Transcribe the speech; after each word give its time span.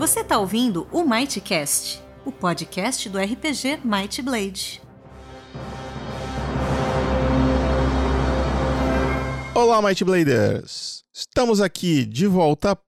Você 0.00 0.20
está 0.20 0.38
ouvindo 0.38 0.88
o 0.90 1.04
Mightcast, 1.04 2.02
o 2.24 2.32
podcast 2.32 3.06
do 3.10 3.18
RPG 3.18 3.82
Might 3.84 4.22
Blade. 4.22 4.80
Olá, 9.54 9.82
Might 9.82 10.02
Bladers! 10.02 11.04
Estamos 11.12 11.60
aqui 11.60 12.06
de 12.06 12.26
volta 12.26 12.78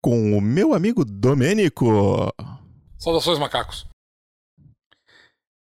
com 0.00 0.38
o 0.38 0.40
meu 0.40 0.72
amigo 0.72 1.04
Domênico. 1.04 2.32
Saudações, 2.98 3.40
macacos. 3.40 3.88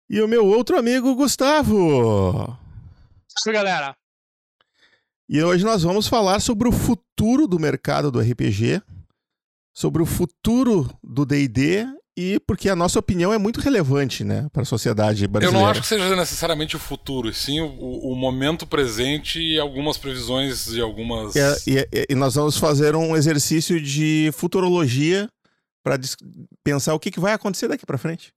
E 0.09 0.21
o 0.21 0.27
meu 0.27 0.45
outro 0.45 0.77
amigo 0.77 1.15
Gustavo. 1.15 2.47
Salve, 3.29 3.57
galera. 3.57 3.95
E 5.29 5.41
hoje 5.41 5.63
nós 5.63 5.83
vamos 5.83 6.09
falar 6.09 6.41
sobre 6.41 6.67
o 6.67 6.73
futuro 6.73 7.47
do 7.47 7.57
mercado 7.57 8.11
do 8.11 8.19
RPG, 8.19 8.83
sobre 9.73 10.01
o 10.01 10.05
futuro 10.05 10.89
do 11.03 11.25
D&D 11.25 11.87
e 12.17 12.39
porque 12.41 12.69
a 12.69 12.75
nossa 12.75 12.99
opinião 12.99 13.33
é 13.33 13.37
muito 13.37 13.59
relevante, 13.61 14.23
né, 14.23 14.47
para 14.51 14.63
a 14.63 14.65
sociedade 14.65 15.25
brasileira. 15.27 15.57
Eu 15.57 15.61
não 15.61 15.69
acho 15.69 15.81
que 15.81 15.87
seja 15.87 16.15
necessariamente 16.15 16.75
o 16.75 16.79
futuro, 16.79 17.29
e 17.29 17.33
sim 17.33 17.61
o, 17.61 17.67
o, 17.67 18.15
momento 18.15 18.67
presente 18.67 19.39
e 19.39 19.57
algumas 19.57 19.97
previsões 19.97 20.65
de 20.65 20.81
algumas. 20.81 21.35
E, 21.35 21.39
e, 21.91 22.07
e 22.09 22.15
nós 22.15 22.35
vamos 22.35 22.57
fazer 22.57 22.95
um 22.95 23.15
exercício 23.15 23.81
de 23.81 24.29
futurologia 24.33 25.29
para 25.83 25.97
pensar 26.63 26.93
o 26.93 26.99
que, 26.99 27.11
que 27.11 27.19
vai 27.19 27.33
acontecer 27.33 27.67
daqui 27.67 27.85
para 27.85 27.97
frente. 27.97 28.33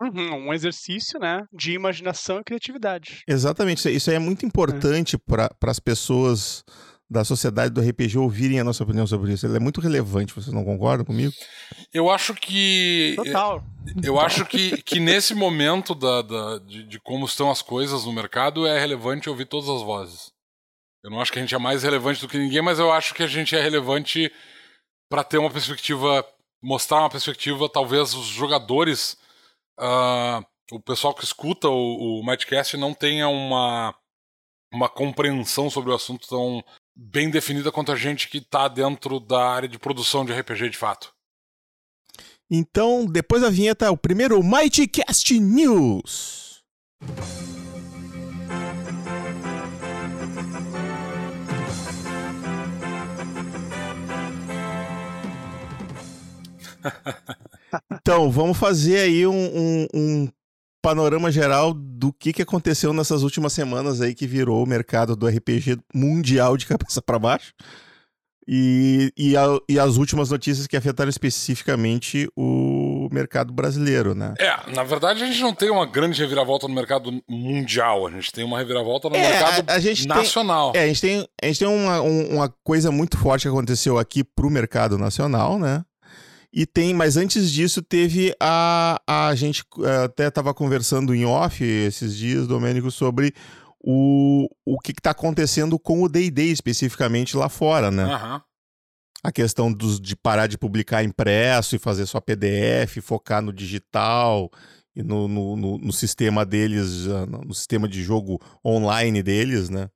Uhum, 0.00 0.48
um 0.48 0.52
exercício, 0.52 1.20
né, 1.20 1.44
de 1.52 1.72
imaginação 1.72 2.40
e 2.40 2.44
criatividade. 2.44 3.22
Exatamente, 3.28 3.88
isso 3.94 4.10
aí 4.10 4.16
é 4.16 4.18
muito 4.18 4.44
importante 4.44 5.14
é. 5.14 5.18
para 5.18 5.70
as 5.70 5.78
pessoas 5.78 6.64
da 7.12 7.24
sociedade 7.24 7.72
do 7.72 7.80
RPG 7.80 8.18
ouvirem 8.18 8.58
a 8.58 8.64
nossa 8.64 8.82
opinião 8.82 9.06
sobre 9.06 9.32
isso. 9.32 9.46
Ele 9.46 9.56
é 9.56 9.60
muito 9.60 9.80
relevante, 9.80 10.32
vocês 10.32 10.52
não 10.52 10.64
concordam 10.64 11.04
comigo? 11.04 11.32
Eu 11.92 12.10
acho 12.10 12.34
que. 12.34 13.14
Total. 13.16 13.62
Eu 14.02 14.18
acho 14.18 14.44
que, 14.46 14.82
que 14.82 14.98
nesse 14.98 15.34
momento 15.34 15.94
da, 15.94 16.22
da 16.22 16.58
de, 16.58 16.84
de, 16.84 17.00
como 17.00 17.26
estão 17.26 17.50
as 17.50 17.62
coisas 17.62 18.04
no 18.04 18.12
mercado 18.12 18.66
é 18.66 18.78
relevante 18.78 19.28
ouvir 19.28 19.46
todas 19.46 19.68
as 19.68 19.82
vozes. 19.82 20.32
Eu 21.04 21.10
não 21.10 21.20
acho 21.20 21.32
que 21.32 21.38
a 21.38 21.42
gente 21.42 21.54
é 21.54 21.58
mais 21.58 21.82
relevante 21.82 22.20
do 22.20 22.28
que 22.28 22.38
ninguém, 22.38 22.62
mas 22.62 22.78
eu 22.78 22.90
acho 22.90 23.12
que 23.14 23.22
a 23.22 23.26
gente 23.26 23.54
é 23.54 23.60
relevante 23.60 24.32
para 25.10 25.24
ter 25.24 25.38
uma 25.38 25.50
perspectiva, 25.50 26.24
mostrar 26.62 27.00
uma 27.00 27.10
perspectiva, 27.10 27.68
talvez 27.68 28.14
os 28.14 28.26
jogadores 28.26 29.16
uh, 29.78 30.44
o 30.72 30.80
pessoal 30.80 31.14
que 31.14 31.24
escuta 31.24 31.68
o, 31.68 32.20
o 32.20 32.24
Madcast 32.24 32.76
não 32.76 32.94
tenha 32.94 33.28
uma, 33.28 33.94
uma 34.72 34.88
compreensão 34.88 35.68
sobre 35.68 35.90
o 35.90 35.94
assunto 35.94 36.26
tão 36.26 36.64
bem 36.94 37.30
definida 37.30 37.72
quanto 37.72 37.92
a 37.92 37.96
gente 37.96 38.28
que 38.28 38.38
está 38.38 38.68
dentro 38.68 39.18
da 39.18 39.44
área 39.44 39.68
de 39.68 39.78
produção 39.78 40.24
de 40.24 40.32
RPG 40.32 40.70
de 40.70 40.78
fato. 40.78 41.12
Então, 42.50 43.06
depois 43.06 43.42
da 43.42 43.48
vinheta, 43.48 43.90
o 43.90 43.96
primeiro 43.96 44.42
Mightcast 44.42 45.40
News. 45.40 46.62
então, 57.92 58.30
vamos 58.30 58.58
fazer 58.58 58.98
aí 58.98 59.26
um, 59.26 59.32
um, 59.32 59.86
um, 59.94 60.28
panorama 60.82 61.30
geral 61.30 61.72
do 61.72 62.12
que, 62.12 62.32
que 62.32 62.42
aconteceu 62.42 62.92
nessas 62.92 63.22
últimas 63.22 63.52
semanas 63.52 64.00
aí 64.00 64.14
que 64.14 64.26
virou 64.26 64.62
o 64.62 64.66
mercado 64.66 65.14
do 65.14 65.28
RPG 65.28 65.78
mundial 65.94 66.56
de 66.56 66.66
cabeça 66.66 67.00
para 67.00 67.18
baixo. 67.18 67.54
E, 68.46 69.12
e, 69.16 69.36
a, 69.36 69.44
e, 69.68 69.78
as 69.78 69.96
últimas 69.96 70.30
notícias 70.30 70.66
que 70.66 70.76
afetaram 70.76 71.08
especificamente 71.08 72.28
o 72.36 73.08
mercado 73.12 73.52
brasileiro, 73.52 74.16
né? 74.16 74.34
É, 74.36 74.74
na 74.74 74.82
verdade 74.82 75.22
a 75.22 75.26
gente 75.26 75.40
não 75.40 75.54
tem 75.54 75.70
uma 75.70 75.86
grande 75.86 76.20
reviravolta 76.20 76.66
no 76.66 76.74
mercado 76.74 77.22
mundial, 77.28 78.04
a 78.04 78.10
gente 78.10 78.32
tem 78.32 78.44
uma 78.44 78.58
reviravolta 78.58 79.08
no 79.08 79.14
é, 79.14 79.30
mercado 79.30 79.70
a, 79.70 79.74
a 79.74 80.16
nacional. 80.16 80.72
Tem, 80.72 80.80
é, 80.80 80.84
a 80.84 80.88
gente 80.88 81.00
tem, 81.00 81.28
a 81.40 81.46
gente 81.46 81.58
tem 81.60 81.68
uma, 81.68 82.00
uma 82.00 82.54
coisa 82.64 82.90
muito 82.90 83.16
forte 83.16 83.42
que 83.42 83.48
aconteceu 83.48 83.96
aqui 83.96 84.24
pro 84.24 84.50
mercado 84.50 84.98
nacional, 84.98 85.56
né? 85.56 85.84
E 86.52 86.66
tem, 86.66 86.92
mas 86.92 87.16
antes 87.16 87.50
disso 87.50 87.80
teve 87.80 88.34
a 88.38 89.00
a 89.06 89.34
gente 89.34 89.64
eh, 89.80 90.04
até 90.04 90.28
estava 90.28 90.52
conversando 90.52 91.14
em 91.14 91.24
off 91.24 91.64
esses 91.64 92.14
dias, 92.14 92.46
Domênico, 92.46 92.90
sobre 92.90 93.34
o, 93.80 94.48
o 94.64 94.78
que 94.78 94.92
está 94.92 95.12
acontecendo 95.12 95.78
com 95.78 96.02
o 96.02 96.08
D&D 96.08 96.44
especificamente 96.44 97.36
lá 97.38 97.48
fora, 97.48 97.90
né? 97.90 98.04
Uhum. 98.04 98.40
A 99.24 99.32
questão 99.32 99.72
dos, 99.72 99.98
de 99.98 100.14
parar 100.14 100.46
de 100.46 100.58
publicar 100.58 101.02
impresso 101.02 101.74
e 101.74 101.78
fazer 101.78 102.04
só 102.04 102.20
PDF, 102.20 102.98
focar 103.00 103.40
no 103.40 103.52
digital 103.52 104.50
e 104.94 105.02
no, 105.02 105.26
no, 105.26 105.56
no, 105.56 105.78
no 105.78 105.92
sistema 105.92 106.44
deles, 106.44 107.06
no 107.46 107.54
sistema 107.54 107.88
de 107.88 108.02
jogo 108.02 108.38
online 108.64 109.22
deles, 109.22 109.70
né? 109.70 109.88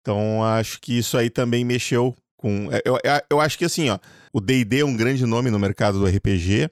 Então 0.00 0.42
acho 0.42 0.80
que 0.80 0.98
isso 0.98 1.16
aí 1.16 1.30
também 1.30 1.64
mexeu 1.64 2.16
com. 2.36 2.70
É, 2.72 2.82
eu, 2.84 2.98
eu 3.30 3.40
acho 3.40 3.58
que 3.58 3.64
assim, 3.64 3.90
ó, 3.90 3.98
o 4.32 4.40
DD 4.40 4.80
é 4.80 4.84
um 4.84 4.96
grande 4.96 5.24
nome 5.26 5.50
no 5.50 5.58
mercado 5.58 5.98
do 5.98 6.06
RPG. 6.06 6.70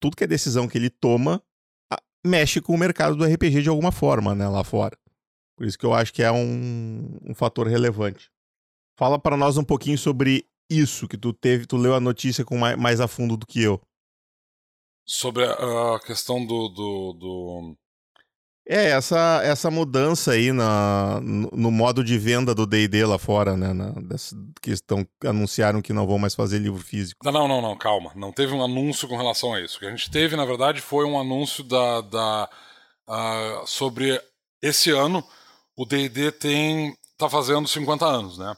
Tudo 0.00 0.16
que 0.16 0.24
é 0.24 0.26
decisão 0.26 0.68
que 0.68 0.76
ele 0.76 0.90
toma 0.90 1.42
mexe 2.26 2.60
com 2.60 2.74
o 2.74 2.78
mercado 2.78 3.16
do 3.16 3.24
RPG 3.24 3.62
de 3.62 3.68
alguma 3.68 3.92
forma, 3.92 4.34
né, 4.34 4.48
lá 4.48 4.64
fora. 4.64 4.98
Por 5.56 5.66
isso 5.66 5.78
que 5.78 5.86
eu 5.86 5.94
acho 5.94 6.12
que 6.12 6.22
é 6.22 6.30
um, 6.30 7.18
um 7.24 7.34
fator 7.34 7.66
relevante. 7.66 8.30
Fala 8.98 9.18
para 9.18 9.36
nós 9.36 9.56
um 9.56 9.64
pouquinho 9.64 9.96
sobre 9.96 10.46
isso 10.68 11.08
que 11.08 11.16
tu 11.16 11.32
teve, 11.32 11.66
tu 11.66 11.76
leu 11.76 11.94
a 11.94 12.00
notícia 12.00 12.44
com 12.44 12.58
mais, 12.58 12.76
mais 12.76 13.00
a 13.00 13.08
fundo 13.08 13.36
do 13.36 13.46
que 13.46 13.62
eu. 13.62 13.80
Sobre 15.06 15.44
a, 15.44 15.94
a 15.94 16.00
questão 16.00 16.44
do, 16.44 16.68
do, 16.68 17.12
do, 17.12 17.76
é, 18.68 18.90
essa, 18.90 19.40
essa 19.44 19.70
mudança 19.70 20.32
aí 20.32 20.52
na, 20.52 21.20
no, 21.22 21.48
no 21.52 21.70
modo 21.70 22.02
de 22.02 22.18
venda 22.18 22.54
do 22.54 22.66
D&D 22.66 23.06
lá 23.06 23.18
fora, 23.18 23.56
né? 23.56 23.72
Na, 23.72 23.90
dessa, 23.92 24.36
que 24.60 24.70
estão, 24.70 25.06
anunciaram 25.24 25.80
que 25.80 25.92
não 25.92 26.06
vão 26.06 26.18
mais 26.18 26.34
fazer 26.34 26.58
livro 26.58 26.82
físico. 26.82 27.20
Não, 27.24 27.46
não, 27.46 27.62
não, 27.62 27.76
calma. 27.76 28.12
Não 28.16 28.32
teve 28.32 28.52
um 28.52 28.64
anúncio 28.64 29.06
com 29.06 29.16
relação 29.16 29.54
a 29.54 29.60
isso. 29.60 29.76
O 29.76 29.80
que 29.80 29.86
a 29.86 29.90
gente 29.90 30.10
teve, 30.10 30.36
na 30.36 30.44
verdade, 30.44 30.80
foi 30.80 31.04
um 31.04 31.18
anúncio 31.18 31.62
da, 31.62 32.00
da 32.00 32.50
uh, 33.08 33.66
sobre 33.66 34.20
esse 34.60 34.90
ano 34.90 35.24
o 35.76 35.84
D&D 35.84 36.32
tem 36.32 36.96
tá 37.18 37.28
fazendo 37.28 37.68
50 37.68 38.04
anos, 38.04 38.38
né? 38.38 38.56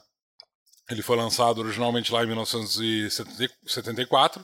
Ele 0.89 1.03
foi 1.03 1.17
lançado 1.17 1.59
originalmente 1.59 2.11
lá 2.11 2.23
em 2.23 2.27
1974. 2.27 4.43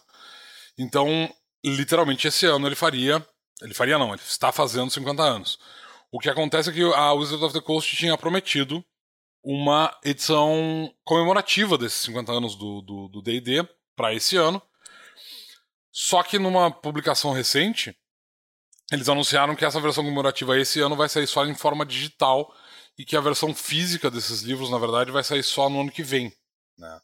Então, 0.78 1.34
literalmente 1.66 2.28
esse 2.28 2.46
ano 2.46 2.68
ele 2.68 2.76
faria 2.76 3.26
ele 3.62 3.74
faria 3.74 3.98
não, 3.98 4.14
ele 4.14 4.22
está 4.22 4.52
fazendo 4.52 4.92
50 4.92 5.22
anos. 5.22 5.60
O 6.12 6.20
que 6.20 6.30
acontece 6.30 6.70
é 6.70 6.74
que 6.74 6.82
a 6.82 7.14
Wizard 7.14 7.44
of 7.44 7.54
the 7.54 7.62
Coast 7.62 7.96
tinha 7.96 8.18
prometido 8.18 8.84
uma 9.44 9.96
edição 10.04 10.94
comemorativa 11.04 11.78
desses 11.78 12.00
50 12.04 12.32
anos 12.32 12.56
do 12.56 13.22
D&D 13.24 13.68
para 13.96 14.14
esse 14.14 14.36
ano. 14.36 14.62
Só 15.92 16.24
que 16.24 16.38
numa 16.38 16.70
publicação 16.70 17.32
recente, 17.32 17.96
eles 18.92 19.08
anunciaram 19.08 19.56
que 19.56 19.66
essa 19.66 19.80
versão 19.80 20.04
comemorativa 20.04 20.60
esse 20.60 20.80
ano 20.82 20.96
vai 20.96 21.08
sair 21.08 21.28
só 21.28 21.46
em 21.46 21.56
forma 21.56 21.86
digital 21.86 22.54
e 22.98 23.06
que 23.06 23.16
a 23.16 23.22
versão 23.22 23.54
física 23.54 24.12
desses 24.12 24.42
livros, 24.42 24.70
na 24.70 24.78
verdade, 24.78 25.12
vai 25.12 25.24
sair 25.24 25.44
só 25.44 25.70
no 25.70 25.82
ano 25.82 25.92
que 25.92 26.04
vem. 26.04 26.34
Né? 26.78 27.02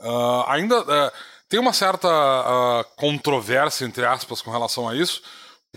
Uh, 0.00 0.44
ainda 0.46 0.80
uh, 0.80 1.12
tem 1.48 1.58
uma 1.58 1.72
certa 1.72 2.08
uh, 2.08 2.84
controvérsia, 2.96 3.84
entre 3.84 4.04
aspas, 4.04 4.42
com 4.42 4.50
relação 4.50 4.88
a 4.88 4.94
isso, 4.94 5.22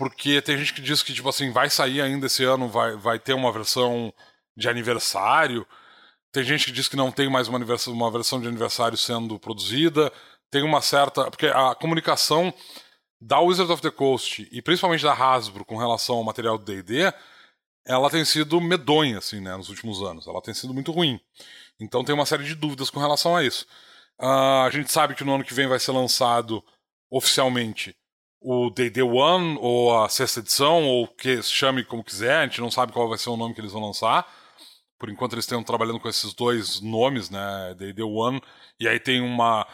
porque 0.00 0.40
tem 0.40 0.56
gente 0.56 0.72
que 0.72 0.80
diz 0.80 1.02
que, 1.02 1.12
tipo 1.12 1.28
assim, 1.28 1.52
vai 1.52 1.68
sair 1.68 2.00
ainda 2.00 2.24
esse 2.24 2.42
ano, 2.42 2.70
vai, 2.70 2.96
vai 2.96 3.18
ter 3.18 3.34
uma 3.34 3.52
versão 3.52 4.10
de 4.56 4.66
aniversário. 4.66 5.66
Tem 6.32 6.42
gente 6.42 6.64
que 6.64 6.72
diz 6.72 6.88
que 6.88 6.96
não 6.96 7.12
tem 7.12 7.28
mais 7.28 7.48
uma, 7.48 7.58
uma 7.58 8.10
versão 8.10 8.40
de 8.40 8.48
aniversário 8.48 8.96
sendo 8.96 9.38
produzida. 9.38 10.10
Tem 10.50 10.62
uma 10.62 10.80
certa. 10.80 11.30
Porque 11.30 11.48
a 11.48 11.74
comunicação 11.74 12.50
da 13.20 13.40
Wizard 13.40 13.70
of 13.70 13.82
the 13.82 13.90
Coast 13.90 14.48
e 14.50 14.62
principalmente 14.62 15.04
da 15.04 15.12
Hasbro 15.12 15.66
com 15.66 15.76
relação 15.76 16.16
ao 16.16 16.24
material 16.24 16.56
do 16.56 16.64
DD, 16.64 17.12
ela 17.84 18.08
tem 18.08 18.24
sido 18.24 18.58
medonha, 18.58 19.18
assim, 19.18 19.38
né, 19.38 19.54
nos 19.54 19.68
últimos 19.68 20.00
anos. 20.00 20.26
Ela 20.26 20.40
tem 20.40 20.54
sido 20.54 20.72
muito 20.72 20.92
ruim. 20.92 21.20
Então 21.78 22.02
tem 22.02 22.14
uma 22.14 22.24
série 22.24 22.44
de 22.44 22.54
dúvidas 22.54 22.88
com 22.88 23.00
relação 23.00 23.36
a 23.36 23.44
isso. 23.44 23.66
Uh, 24.18 24.64
a 24.64 24.70
gente 24.72 24.90
sabe 24.90 25.14
que 25.14 25.24
no 25.24 25.34
ano 25.34 25.44
que 25.44 25.52
vem 25.52 25.66
vai 25.66 25.78
ser 25.78 25.92
lançado 25.92 26.64
oficialmente 27.10 27.94
o 28.40 28.70
D&D 28.70 29.02
One, 29.02 29.58
ou 29.60 30.02
a 30.02 30.08
sexta 30.08 30.40
edição, 30.40 30.84
ou 30.84 31.06
que 31.06 31.42
chame 31.42 31.84
como 31.84 32.02
quiser, 32.04 32.36
a 32.38 32.46
gente 32.46 32.60
não 32.60 32.70
sabe 32.70 32.92
qual 32.92 33.08
vai 33.08 33.18
ser 33.18 33.30
o 33.30 33.36
nome 33.36 33.54
que 33.54 33.60
eles 33.60 33.72
vão 33.72 33.82
lançar. 33.82 34.26
Por 34.98 35.08
enquanto 35.10 35.32
eles 35.34 35.44
estão 35.44 35.62
trabalhando 35.62 36.00
com 36.00 36.08
esses 36.08 36.34
dois 36.34 36.80
nomes, 36.80 37.30
né, 37.30 37.74
D&D 37.78 38.02
One, 38.02 38.40
e 38.78 38.88
aí 38.88 38.98
tem 39.00 39.20
uma... 39.20 39.66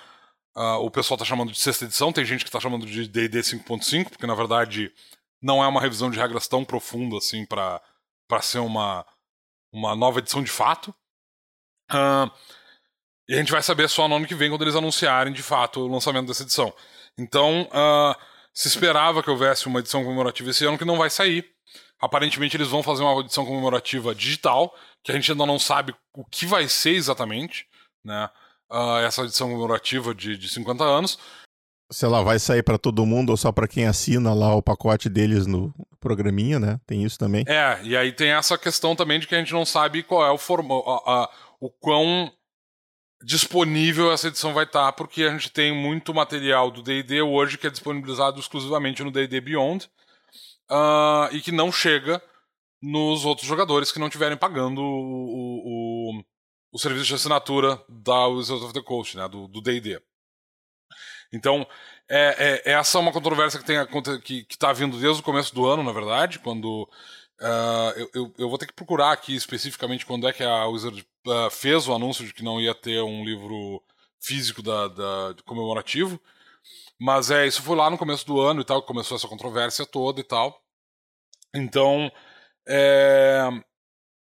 Uh, 0.56 0.78
o 0.84 0.90
pessoal 0.90 1.16
está 1.16 1.24
chamando 1.24 1.52
de 1.52 1.60
sexta 1.60 1.84
edição, 1.84 2.12
tem 2.12 2.24
gente 2.24 2.44
que 2.44 2.48
está 2.48 2.58
chamando 2.60 2.86
de 2.86 3.06
D&D 3.06 3.40
5.5, 3.40 4.08
porque 4.10 4.26
na 4.26 4.34
verdade 4.34 4.90
não 5.42 5.62
é 5.62 5.68
uma 5.68 5.80
revisão 5.80 6.10
de 6.10 6.18
regras 6.18 6.48
tão 6.48 6.64
profunda 6.64 7.18
assim 7.18 7.44
para 7.44 7.82
ser 8.40 8.60
uma, 8.60 9.04
uma 9.70 9.94
nova 9.94 10.18
edição 10.20 10.42
de 10.42 10.50
fato. 10.50 10.94
Uh, 11.92 12.30
E 13.28 13.34
a 13.34 13.38
gente 13.38 13.50
vai 13.50 13.62
saber 13.62 13.88
só 13.88 14.06
no 14.06 14.16
ano 14.16 14.26
que 14.26 14.34
vem, 14.34 14.48
quando 14.48 14.62
eles 14.62 14.76
anunciarem 14.76 15.32
de 15.32 15.42
fato 15.42 15.80
o 15.80 15.88
lançamento 15.88 16.28
dessa 16.28 16.44
edição. 16.44 16.72
Então, 17.18 17.62
uh, 17.72 18.14
se 18.56 18.68
esperava 18.68 19.22
que 19.22 19.28
houvesse 19.28 19.66
uma 19.66 19.80
edição 19.80 20.02
comemorativa 20.02 20.48
esse 20.48 20.64
ano, 20.64 20.78
que 20.78 20.84
não 20.84 20.96
vai 20.96 21.10
sair. 21.10 21.44
Aparentemente, 22.00 22.56
eles 22.56 22.68
vão 22.68 22.82
fazer 22.82 23.02
uma 23.02 23.20
edição 23.20 23.44
comemorativa 23.44 24.14
digital, 24.14 24.74
que 25.04 25.12
a 25.12 25.14
gente 25.14 25.30
ainda 25.30 25.44
não 25.44 25.58
sabe 25.58 25.94
o 26.14 26.24
que 26.24 26.46
vai 26.46 26.66
ser 26.66 26.92
exatamente, 26.92 27.66
né? 28.02 28.30
Uh, 28.72 28.98
essa 29.06 29.22
edição 29.22 29.48
comemorativa 29.48 30.14
de, 30.14 30.38
de 30.38 30.48
50 30.48 30.82
anos. 30.82 31.18
Se 31.92 32.06
ela 32.06 32.22
vai 32.22 32.38
sair 32.38 32.62
para 32.62 32.78
todo 32.78 33.04
mundo 33.04 33.30
ou 33.30 33.36
só 33.36 33.52
para 33.52 33.68
quem 33.68 33.86
assina 33.86 34.32
lá 34.32 34.54
o 34.54 34.62
pacote 34.62 35.10
deles 35.10 35.46
no 35.46 35.72
programinha, 36.00 36.58
né? 36.58 36.80
Tem 36.86 37.04
isso 37.04 37.18
também. 37.18 37.44
É, 37.46 37.78
e 37.82 37.94
aí 37.94 38.10
tem 38.10 38.30
essa 38.30 38.56
questão 38.56 38.96
também 38.96 39.20
de 39.20 39.26
que 39.26 39.34
a 39.34 39.38
gente 39.38 39.52
não 39.52 39.66
sabe 39.66 40.02
qual 40.02 40.26
é 40.26 40.30
o 40.30 40.38
formato, 40.38 40.82
o 41.60 41.70
quão 41.70 42.32
disponível 43.22 44.12
essa 44.12 44.28
edição 44.28 44.52
vai 44.52 44.64
estar, 44.64 44.86
tá, 44.86 44.92
porque 44.92 45.24
a 45.24 45.30
gente 45.30 45.50
tem 45.50 45.74
muito 45.74 46.14
material 46.14 46.70
do 46.70 46.82
D&D 46.82 47.22
hoje 47.22 47.58
que 47.58 47.66
é 47.66 47.70
disponibilizado 47.70 48.38
exclusivamente 48.38 49.02
no 49.02 49.10
D&D 49.10 49.40
Beyond 49.40 49.88
uh, 50.70 51.34
e 51.34 51.40
que 51.40 51.50
não 51.50 51.72
chega 51.72 52.22
nos 52.80 53.24
outros 53.24 53.46
jogadores 53.46 53.90
que 53.90 53.98
não 53.98 54.08
estiverem 54.08 54.36
pagando 54.36 54.82
o, 54.82 56.12
o, 56.18 56.24
o, 56.72 56.78
serviço 56.78 57.06
de 57.06 57.14
assinatura 57.14 57.82
da 57.88 58.26
Wizards 58.26 58.62
of 58.62 58.74
the 58.74 58.82
Coast, 58.82 59.16
né, 59.16 59.26
do 59.28 59.60
D&D. 59.60 60.00
Então, 61.32 61.66
é, 62.08 62.62
é, 62.64 62.72
essa 62.72 62.98
é 62.98 63.00
uma 63.00 63.12
controvérsia 63.12 63.60
que 63.60 63.70
está 63.70 64.20
que, 64.20 64.44
que 64.44 64.58
tá 64.58 64.72
vindo 64.72 64.98
desde 64.98 65.20
o 65.20 65.24
começo 65.24 65.54
do 65.54 65.66
ano, 65.66 65.82
na 65.82 65.92
verdade, 65.92 66.38
quando 66.38 66.88
Uh, 67.40 67.92
eu, 67.98 68.10
eu, 68.14 68.34
eu, 68.38 68.48
vou 68.48 68.56
ter 68.56 68.66
que 68.66 68.72
procurar 68.72 69.12
aqui 69.12 69.34
especificamente 69.34 70.06
quando 70.06 70.26
é 70.26 70.32
que 70.32 70.42
a 70.42 70.66
Wizard 70.66 71.06
uh, 71.26 71.50
fez 71.50 71.86
o 71.86 71.94
anúncio 71.94 72.24
de 72.24 72.32
que 72.32 72.42
não 72.42 72.58
ia 72.60 72.74
ter 72.74 73.02
um 73.02 73.24
livro 73.24 73.82
físico 74.20 74.62
da, 74.62 74.88
da, 74.88 75.34
comemorativo. 75.44 76.20
Mas 76.98 77.30
é, 77.30 77.46
isso 77.46 77.62
foi 77.62 77.76
lá 77.76 77.90
no 77.90 77.98
começo 77.98 78.26
do 78.26 78.40
ano 78.40 78.62
e 78.62 78.64
tal, 78.64 78.80
que 78.80 78.88
começou 78.88 79.16
essa 79.16 79.28
controvérsia 79.28 79.84
toda 79.84 80.20
e 80.20 80.24
tal. 80.24 80.62
Então, 81.54 82.10
é, 82.66 83.48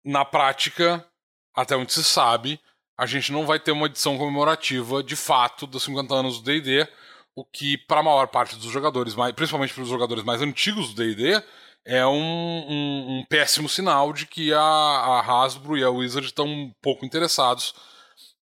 na 0.05 0.25
prática, 0.25 1.06
até 1.55 1.77
onde 1.77 1.93
se 1.93 2.03
sabe, 2.03 2.59
a 2.97 3.06
gente 3.06 3.33
não 3.33 3.47
vai 3.47 3.61
ter 3.61 3.73
uma 3.73 3.87
edição 3.87 4.17
comemorativa 4.17 5.03
de 5.03 5.17
fato 5.17 5.67
dos 5.67 5.83
50 5.83 6.15
anos 6.15 6.39
do 6.41 6.45
DD, 6.45 6.89
o 7.35 7.45
que, 7.45 7.77
para 7.77 8.01
a 8.01 8.03
maior 8.03 8.29
parte 8.29 8.56
dos 8.56 8.71
jogadores, 8.71 9.15
principalmente 9.35 9.75
para 9.75 9.83
os 9.83 9.89
jogadores 9.89 10.25
mais 10.25 10.41
antigos 10.41 10.95
do 10.95 11.03
DD, 11.03 11.43
é 11.85 12.07
um, 12.07 12.13
um, 12.13 13.19
um, 13.19 13.25
péssimo 13.29 13.69
sinal 13.69 14.13
de 14.13 14.27
que 14.27 14.53
a, 14.53 14.61
a 14.61 15.21
Hasbro 15.21 15.77
e 15.77 15.85
a 15.85 15.91
Wizard 15.91 16.27
estão 16.27 16.47
um 16.47 16.73
pouco 16.81 17.05
interessados 17.05 17.75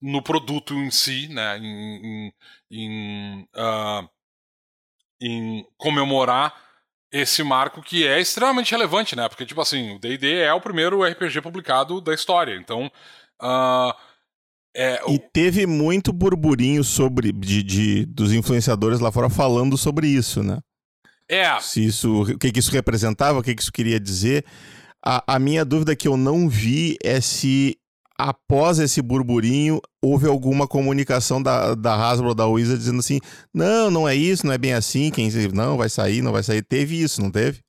no 0.01 0.23
produto 0.23 0.75
em 0.75 0.91
si, 0.91 1.29
né, 1.29 1.59
em, 1.59 1.97
em, 2.05 2.33
em, 2.71 3.49
uh, 3.57 4.09
em 5.21 5.67
comemorar 5.77 6.55
esse 7.13 7.43
marco 7.43 7.83
que 7.83 8.07
é 8.07 8.21
extremamente 8.21 8.73
relevante, 8.73 9.15
né? 9.15 9.29
Porque, 9.29 9.45
tipo 9.45 9.61
assim, 9.61 9.95
o 9.95 9.99
D&D 9.99 10.39
é 10.39 10.53
o 10.55 10.61
primeiro 10.61 11.05
RPG 11.05 11.43
publicado 11.43 12.01
da 12.01 12.15
história, 12.15 12.57
então... 12.57 12.91
Uh, 13.41 13.93
é, 14.75 15.03
o... 15.05 15.13
E 15.13 15.19
teve 15.19 15.67
muito 15.67 16.13
burburinho 16.13 16.83
sobre 16.83 17.31
de, 17.31 17.63
de, 17.63 18.07
dos 18.07 18.33
influenciadores 18.33 19.01
lá 19.01 19.13
fora 19.13 19.29
falando 19.29 19.77
sobre 19.77 20.07
isso, 20.07 20.43
né? 20.43 20.59
É. 21.33 21.59
Se 21.61 21.83
isso, 21.83 22.23
o 22.23 22.39
que, 22.39 22.53
que 22.53 22.61
isso 22.61 22.71
representava, 22.71 23.39
o 23.39 23.43
que, 23.43 23.55
que 23.55 23.63
isso 23.63 23.73
queria 23.73 23.99
dizer. 23.99 24.45
A, 25.03 25.35
a 25.35 25.39
minha 25.39 25.65
dúvida 25.65 25.97
que 25.97 26.07
eu 26.07 26.15
não 26.15 26.47
vi 26.47 26.99
é 27.03 27.23
se 27.23 27.79
após 28.19 28.79
esse 28.79 29.01
burburinho, 29.01 29.81
houve 30.03 30.29
alguma 30.29 30.69
comunicação 30.69 31.43
da, 31.43 31.75
da 31.75 31.95
Hasbro, 31.95 32.35
da 32.35 32.47
Wizard, 32.47 32.79
dizendo 32.79 33.01
assim: 33.01 33.19
não, 33.53 33.91
não 33.91 34.07
é 34.07 34.15
isso, 34.15 34.47
não 34.47 34.53
é 34.53 34.59
bem 34.59 34.75
assim, 34.75 35.11
quem 35.11 35.31
não 35.55 35.79
vai 35.79 35.89
sair, 35.89 36.21
não 36.21 36.33
vai 36.33 36.43
sair. 36.43 36.63
Teve 36.63 37.01
isso, 37.01 37.23
não 37.23 37.31
teve? 37.31 37.61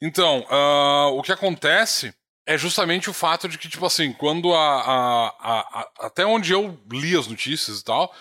Então, 0.00 0.46
uh, 0.48 1.18
o 1.18 1.22
que 1.22 1.32
acontece 1.32 2.14
é 2.46 2.56
justamente 2.56 3.10
o 3.10 3.12
fato 3.12 3.48
de 3.48 3.58
que, 3.58 3.68
tipo 3.68 3.84
assim, 3.84 4.12
quando 4.12 4.54
a. 4.54 4.80
a, 4.80 5.26
a, 5.40 5.80
a 5.80 6.06
até 6.06 6.24
onde 6.24 6.52
eu 6.52 6.78
li 6.90 7.16
as 7.16 7.26
notícias 7.26 7.80
e 7.80 7.84
tal, 7.84 8.14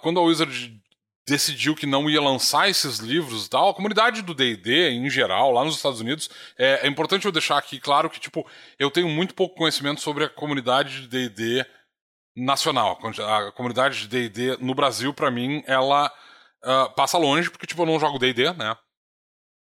quando 0.00 0.18
a 0.18 0.22
Wizard 0.22 0.81
decidiu 1.26 1.74
que 1.74 1.86
não 1.86 2.10
ia 2.10 2.20
lançar 2.20 2.68
esses 2.68 2.98
livros 2.98 3.46
e 3.46 3.50
tal, 3.50 3.70
a 3.70 3.74
comunidade 3.74 4.22
do 4.22 4.34
D&D, 4.34 4.90
em 4.90 5.08
geral, 5.08 5.52
lá 5.52 5.64
nos 5.64 5.76
Estados 5.76 6.00
Unidos, 6.00 6.28
é, 6.58 6.84
é, 6.84 6.88
importante 6.88 7.26
eu 7.26 7.32
deixar 7.32 7.58
aqui 7.58 7.78
claro 7.78 8.10
que, 8.10 8.18
tipo, 8.18 8.46
eu 8.78 8.90
tenho 8.90 9.08
muito 9.08 9.34
pouco 9.34 9.54
conhecimento 9.54 10.00
sobre 10.00 10.24
a 10.24 10.28
comunidade 10.28 11.02
de 11.02 11.28
D&D 11.28 11.66
nacional. 12.36 12.98
A 13.20 13.52
comunidade 13.52 14.00
de 14.00 14.08
D&D 14.08 14.56
no 14.60 14.74
Brasil, 14.74 15.14
para 15.14 15.30
mim, 15.30 15.62
ela 15.66 16.12
uh, 16.64 16.94
passa 16.94 17.18
longe, 17.18 17.50
porque, 17.50 17.66
tipo, 17.66 17.82
eu 17.82 17.86
não 17.86 18.00
jogo 18.00 18.18
D&D, 18.18 18.52
né? 18.54 18.76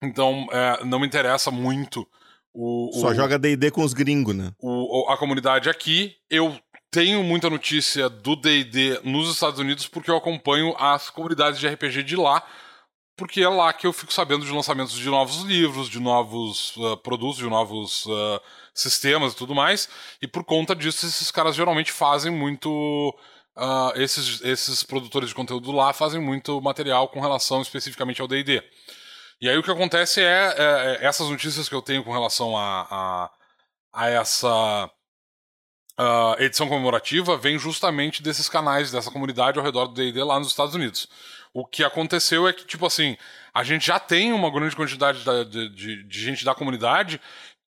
Então, 0.03 0.47
é, 0.51 0.83
não 0.85 0.99
me 0.99 1.07
interessa 1.07 1.49
muito 1.49 2.07
o... 2.53 2.91
Só 2.93 3.07
o, 3.07 3.15
joga 3.15 3.39
D&D 3.39 3.71
com 3.71 3.83
os 3.83 3.93
gringos, 3.93 4.35
né? 4.35 4.51
O, 4.59 5.09
a 5.09 5.17
comunidade 5.17 5.69
aqui, 5.69 6.15
eu 6.29 6.59
tenho 6.97 7.21
muita 7.21 7.47
notícia 7.47 8.09
do 8.09 8.35
D&D 8.35 9.01
nos 9.03 9.31
Estados 9.31 9.59
Unidos 9.59 9.87
porque 9.87 10.09
eu 10.09 10.17
acompanho 10.17 10.75
as 10.79 11.11
comunidades 11.11 11.59
de 11.59 11.67
RPG 11.67 12.01
de 12.01 12.15
lá, 12.15 12.41
porque 13.15 13.39
é 13.39 13.47
lá 13.47 13.71
que 13.71 13.85
eu 13.85 13.93
fico 13.93 14.11
sabendo 14.11 14.43
de 14.43 14.51
lançamentos 14.51 14.95
de 14.95 15.07
novos 15.07 15.43
livros, 15.43 15.89
de 15.89 15.99
novos 15.99 16.75
uh, 16.77 16.97
produtos, 16.97 17.37
de 17.37 17.43
novos 17.43 18.03
uh, 18.07 18.41
sistemas 18.73 19.33
e 19.33 19.35
tudo 19.35 19.53
mais. 19.53 19.87
E 20.19 20.27
por 20.27 20.43
conta 20.43 20.75
disso, 20.75 21.05
esses 21.05 21.29
caras 21.29 21.55
geralmente 21.55 21.91
fazem 21.91 22.31
muito. 22.31 23.15
Uh, 23.55 24.01
esses, 24.01 24.41
esses 24.41 24.81
produtores 24.81 25.29
de 25.29 25.35
conteúdo 25.35 25.71
lá 25.71 25.93
fazem 25.93 26.19
muito 26.19 26.59
material 26.59 27.09
com 27.09 27.21
relação 27.21 27.61
especificamente 27.61 28.23
ao 28.23 28.27
DD. 28.27 28.63
E 29.39 29.47
aí 29.47 29.55
o 29.55 29.61
que 29.61 29.69
acontece 29.69 30.19
é, 30.19 30.25
é, 30.57 30.97
é, 31.03 31.05
essas 31.05 31.29
notícias 31.29 31.69
que 31.69 31.75
eu 31.75 31.81
tenho 31.83 32.03
com 32.03 32.11
relação 32.11 32.57
a, 32.57 32.87
a, 32.89 33.31
a 33.93 34.09
essa 34.09 34.89
uh, 35.99 36.41
edição 36.41 36.67
comemorativa 36.67 37.37
vem 37.37 37.57
justamente 37.57 38.21
desses 38.21 38.47
canais, 38.47 38.91
dessa 38.91 39.11
comunidade 39.11 39.57
ao 39.57 39.65
redor 39.65 39.87
do 39.87 39.93
D&D 39.93 40.23
lá 40.23 40.39
nos 40.39 40.49
Estados 40.49 40.75
Unidos. 40.75 41.07
O 41.53 41.65
que 41.65 41.83
aconteceu 41.83 42.47
é 42.47 42.53
que, 42.53 42.65
tipo 42.65 42.85
assim, 42.85 43.17
a 43.53 43.63
gente 43.63 43.87
já 43.87 43.99
tem 43.99 44.31
uma 44.31 44.51
grande 44.51 44.75
quantidade 44.75 45.23
de, 45.23 45.69
de, 45.69 46.03
de 46.03 46.19
gente 46.19 46.45
da 46.45 46.53
comunidade 46.53 47.19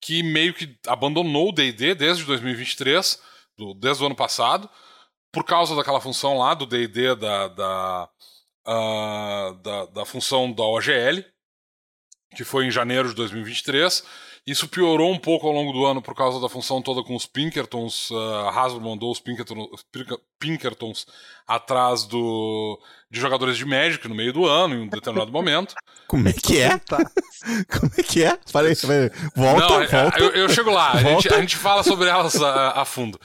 que 0.00 0.22
meio 0.22 0.52
que 0.52 0.76
abandonou 0.86 1.48
o 1.48 1.52
D&D 1.52 1.94
desde 1.94 2.24
2023, 2.24 3.20
do, 3.56 3.74
desde 3.74 4.02
o 4.02 4.06
ano 4.06 4.14
passado, 4.14 4.68
por 5.32 5.44
causa 5.44 5.74
daquela 5.74 6.00
função 6.00 6.38
lá 6.38 6.54
do 6.54 6.66
D&D 6.66 7.14
da, 7.16 7.48
da, 7.48 8.08
uh, 8.66 9.54
da, 9.62 9.86
da 9.86 10.04
função 10.04 10.52
da 10.52 10.64
OGL, 10.64 11.24
que 12.36 12.44
foi 12.44 12.66
em 12.66 12.70
janeiro 12.70 13.08
de 13.08 13.14
2023, 13.14 14.04
isso 14.46 14.68
piorou 14.68 15.10
um 15.10 15.18
pouco 15.18 15.46
ao 15.46 15.52
longo 15.52 15.72
do 15.72 15.86
ano 15.86 16.02
por 16.02 16.14
causa 16.14 16.38
da 16.38 16.48
função 16.48 16.82
toda 16.82 17.02
com 17.02 17.16
os 17.16 17.24
Pinkertons. 17.26 18.10
Uh, 18.10 18.48
Hasbro 18.50 18.80
mandou 18.80 19.10
os 19.10 19.18
Pinkertons, 19.18 19.84
Pinkertons 20.38 21.06
atrás 21.48 22.04
do, 22.04 22.78
de 23.10 23.18
jogadores 23.18 23.56
de 23.56 23.64
Magic 23.64 24.06
no 24.06 24.14
meio 24.14 24.32
do 24.32 24.46
ano, 24.46 24.74
em 24.74 24.82
um 24.82 24.86
determinado 24.86 25.32
momento. 25.32 25.74
Como 26.06 26.28
é 26.28 26.32
que 26.32 26.60
é? 26.60 26.78
Como 26.86 27.92
é 27.98 28.02
que 28.02 28.22
é? 28.22 28.38
Falei, 28.46 28.74
volta, 29.34 29.60
Não, 29.60 29.68
volta. 29.68 30.14
Eu, 30.18 30.28
eu, 30.28 30.48
chego 30.50 30.70
lá, 30.70 30.92
a 30.92 31.02
gente, 31.02 31.32
a 31.32 31.40
gente, 31.40 31.56
fala 31.56 31.82
sobre 31.82 32.08
elas 32.08 32.40
a, 32.40 32.82
a 32.82 32.84
fundo. 32.84 33.18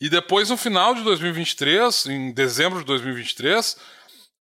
E 0.00 0.08
depois, 0.08 0.48
no 0.50 0.56
final 0.56 0.94
de 0.94 1.02
2023, 1.02 2.06
em 2.06 2.32
dezembro 2.32 2.78
de 2.80 2.84
2023, 2.84 3.76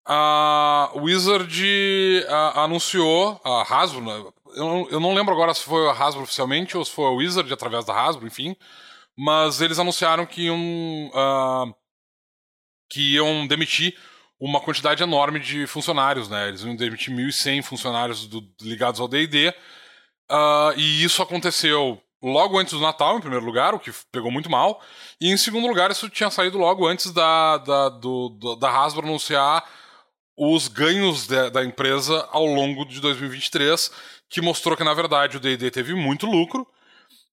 a 0.08 0.92
Wizard 0.96 2.26
uh, 2.28 2.60
anunciou, 2.60 3.42
a 3.44 3.62
Hasbro, 3.62 4.02
né, 4.02 4.32
eu, 4.56 4.88
eu 4.90 5.00
não 5.00 5.14
lembro 5.14 5.34
agora 5.34 5.54
se 5.54 5.64
foi 5.64 5.88
a 5.88 5.92
Hasbro 5.92 6.24
oficialmente 6.24 6.78
ou 6.78 6.86
se 6.86 6.92
foi 6.92 7.06
a 7.06 7.12
Wizard 7.12 7.52
através 7.52 7.86
da 7.86 7.94
Hasbro, 7.94 8.26
enfim. 8.26 8.56
Mas 9.18 9.62
eles 9.62 9.80
anunciaram 9.80 10.26
que 10.26 10.44
iam, 10.44 10.58
uh, 11.10 11.76
que 12.90 13.16
iam 13.16 13.46
demitir 13.48 13.98
uma 14.40 14.62
quantidade 14.62 15.04
enorme 15.04 15.40
de 15.40 15.66
funcionários, 15.68 16.30
né? 16.30 16.50
Eles 16.50 16.62
iam 16.62 16.76
demitir 16.76 17.14
1.100 17.14 17.64
funcionários 17.64 18.28
do, 18.28 18.44
ligados 18.62 19.00
ao 19.00 19.08
D&D. 19.08 19.50
Uh, 19.50 19.54
ah, 20.30 20.74
e 20.78 21.04
isso 21.04 21.22
aconteceu 21.22 22.02
logo 22.22 22.58
antes 22.60 22.74
do 22.74 22.80
Natal, 22.80 23.18
em 23.18 23.22
primeiro 23.22 23.46
lugar, 23.46 23.74
o 23.74 23.80
que 23.80 23.92
pegou 24.12 24.32
muito 24.32 24.50
mal. 24.50 24.82
E 25.20 25.32
em 25.32 25.38
segundo 25.38 25.68
lugar, 25.68 25.90
isso 25.92 26.10
tinha 26.10 26.30
saído 26.30 26.58
logo 26.58 26.88
antes 26.88 27.12
da, 27.12 27.58
da, 27.58 27.90
do, 27.90 28.56
da 28.60 28.70
Hasbro 28.70 29.06
anunciar 29.06 29.68
os 30.38 30.68
ganhos 30.68 31.26
de, 31.26 31.50
da 31.50 31.66
empresa 31.66 32.28
ao 32.32 32.46
longo 32.46 32.86
de 32.86 33.02
2023 33.02 33.92
que 34.30 34.42
mostrou 34.42 34.78
que, 34.78 34.84
na 34.84 34.94
verdade, 34.94 35.38
o 35.38 35.40
D&D 35.40 35.72
teve 35.72 35.96
muito 35.96 36.26
lucro 36.26 36.68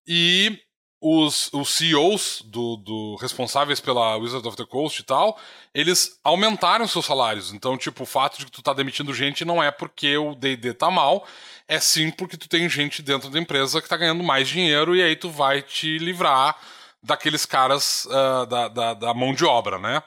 e 0.07 0.59
os, 1.01 1.53
os 1.53 1.69
CEOs 1.69 2.43
do, 2.47 2.77
do, 2.77 3.17
responsáveis 3.17 3.79
pela 3.79 4.17
Wizard 4.17 4.47
of 4.49 4.57
the 4.57 4.65
Coast 4.65 5.03
e 5.03 5.05
tal, 5.05 5.39
eles 5.75 6.19
aumentaram 6.25 6.89
seus 6.89 7.05
salários. 7.05 7.53
Então, 7.53 7.77
tipo, 7.77 8.05
o 8.05 8.07
fato 8.07 8.39
de 8.39 8.47
que 8.47 8.51
tu 8.51 8.63
tá 8.63 8.73
demitindo 8.73 9.13
gente 9.13 9.45
não 9.45 9.63
é 9.63 9.71
porque 9.71 10.17
o 10.17 10.35
D&D 10.35 10.73
tá 10.73 10.91
mal, 10.91 11.27
é 11.69 11.79
sim 11.79 12.11
porque 12.11 12.39
tu 12.39 12.49
tem 12.49 12.67
gente 12.71 13.03
dentro 13.03 13.29
da 13.29 13.39
empresa 13.39 13.83
que 13.83 13.89
tá 13.89 13.99
ganhando 13.99 14.25
mais 14.25 14.49
dinheiro 14.49 14.97
e 14.97 15.03
aí 15.03 15.15
tu 15.15 15.29
vai 15.29 15.61
te 15.61 15.99
livrar 15.99 16.57
daqueles 17.03 17.45
caras 17.45 18.07
uh, 18.07 18.47
da, 18.47 18.69
da, 18.69 18.95
da, 18.95 19.15
mão 19.15 19.35
de 19.35 19.45
obra, 19.45 19.79
né? 19.79 20.03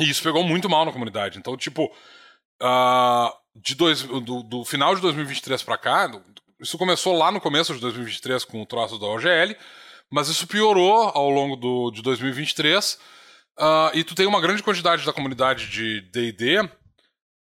E 0.00 0.08
isso 0.08 0.22
pegou 0.22 0.42
muito 0.42 0.68
mal 0.68 0.84
na 0.84 0.92
comunidade. 0.92 1.38
Então, 1.38 1.56
tipo, 1.56 1.84
uh, 2.62 3.32
de 3.54 3.74
dois, 3.74 4.02
do, 4.02 4.42
do, 4.42 4.64
final 4.64 4.94
de 4.94 5.02
2023 5.02 5.62
para 5.62 5.76
cá, 5.76 6.10
isso 6.58 6.78
começou 6.78 7.16
lá 7.16 7.30
no 7.30 7.40
começo 7.40 7.74
de 7.74 7.80
2023 7.80 8.44
com 8.44 8.62
o 8.62 8.66
troço 8.66 8.98
da 8.98 9.06
OGL, 9.06 9.54
mas 10.10 10.28
isso 10.28 10.46
piorou 10.46 11.10
ao 11.14 11.28
longo 11.28 11.54
do, 11.54 11.90
de 11.90 12.00
2023. 12.00 12.98
Uh, 13.58 13.90
e 13.92 14.02
tu 14.02 14.14
tem 14.14 14.26
uma 14.26 14.40
grande 14.40 14.62
quantidade 14.62 15.04
da 15.04 15.12
comunidade 15.12 15.68
de 15.68 16.00
DD 16.10 16.66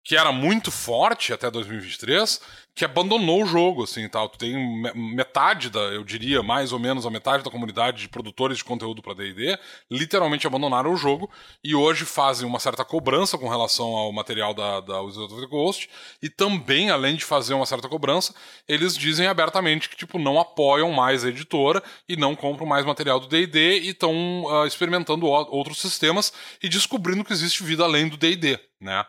que 0.05 0.15
era 0.15 0.31
muito 0.31 0.71
forte 0.71 1.33
até 1.33 1.49
2023, 1.49 2.39
que 2.75 2.83
abandonou 2.83 3.41
o 3.41 3.45
jogo, 3.45 3.83
assim, 3.83 4.07
tal. 4.09 4.27
Tu 4.27 4.37
tem 4.37 4.83
metade 4.93 5.69
da, 5.69 5.79
eu 5.79 6.03
diria, 6.03 6.43
mais 6.43 6.73
ou 6.73 6.79
menos 6.79 7.05
a 7.05 7.09
metade 7.09 7.41
da 7.41 7.49
comunidade 7.49 8.01
de 8.01 8.09
produtores 8.09 8.57
de 8.57 8.65
conteúdo 8.65 9.01
para 9.01 9.13
D&D, 9.13 9.57
literalmente 9.89 10.45
abandonaram 10.45 10.91
o 10.91 10.97
jogo 10.97 11.31
e 11.63 11.73
hoje 11.73 12.03
fazem 12.03 12.45
uma 12.45 12.59
certa 12.59 12.83
cobrança 12.83 13.37
com 13.37 13.47
relação 13.47 13.87
ao 13.87 14.11
material 14.11 14.53
da, 14.53 14.81
da 14.81 15.01
Wizard 15.01 15.33
of 15.33 15.41
the 15.41 15.47
Coast 15.47 15.89
e 16.21 16.29
também, 16.29 16.89
além 16.89 17.15
de 17.15 17.23
fazer 17.23 17.53
uma 17.53 17.65
certa 17.65 17.87
cobrança, 17.87 18.35
eles 18.67 18.97
dizem 18.97 19.27
abertamente 19.27 19.87
que, 19.87 19.95
tipo, 19.95 20.19
não 20.19 20.37
apoiam 20.37 20.91
mais 20.91 21.23
a 21.23 21.29
editora 21.29 21.81
e 22.09 22.17
não 22.17 22.35
compram 22.35 22.67
mais 22.67 22.85
material 22.85 23.21
do 23.21 23.27
D&D 23.27 23.79
e 23.79 23.89
estão 23.89 24.43
uh, 24.43 24.67
experimentando 24.67 25.27
outros 25.27 25.79
sistemas 25.79 26.33
e 26.61 26.67
descobrindo 26.67 27.23
que 27.23 27.31
existe 27.31 27.63
vida 27.63 27.85
além 27.85 28.09
do 28.09 28.17
D&D, 28.17 28.59
né? 28.81 29.05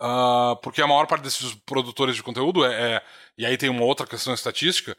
Uh, 0.00 0.56
porque 0.62 0.80
a 0.80 0.86
maior 0.86 1.06
parte 1.06 1.22
desses 1.22 1.54
produtores 1.54 2.16
de 2.16 2.22
conteúdo 2.22 2.64
é, 2.64 2.94
é 2.94 3.02
E 3.36 3.44
aí 3.44 3.58
tem 3.58 3.68
uma 3.68 3.84
outra 3.84 4.06
questão 4.06 4.32
estatística. 4.32 4.96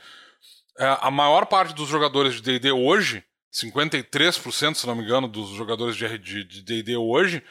É, 0.78 0.98
a 1.02 1.10
maior 1.10 1.46
parte 1.48 1.74
dos 1.74 1.90
jogadores 1.90 2.36
de 2.36 2.42
DD 2.42 2.72
hoje, 2.72 3.24
53%, 3.54 4.76
se 4.76 4.88
não 4.88 4.96
me 4.96 5.04
engano, 5.04 5.28
dos 5.28 5.50
jogadores 5.50 5.96
de 5.96 6.62
DD 6.62 6.96
hoje, 6.98 7.44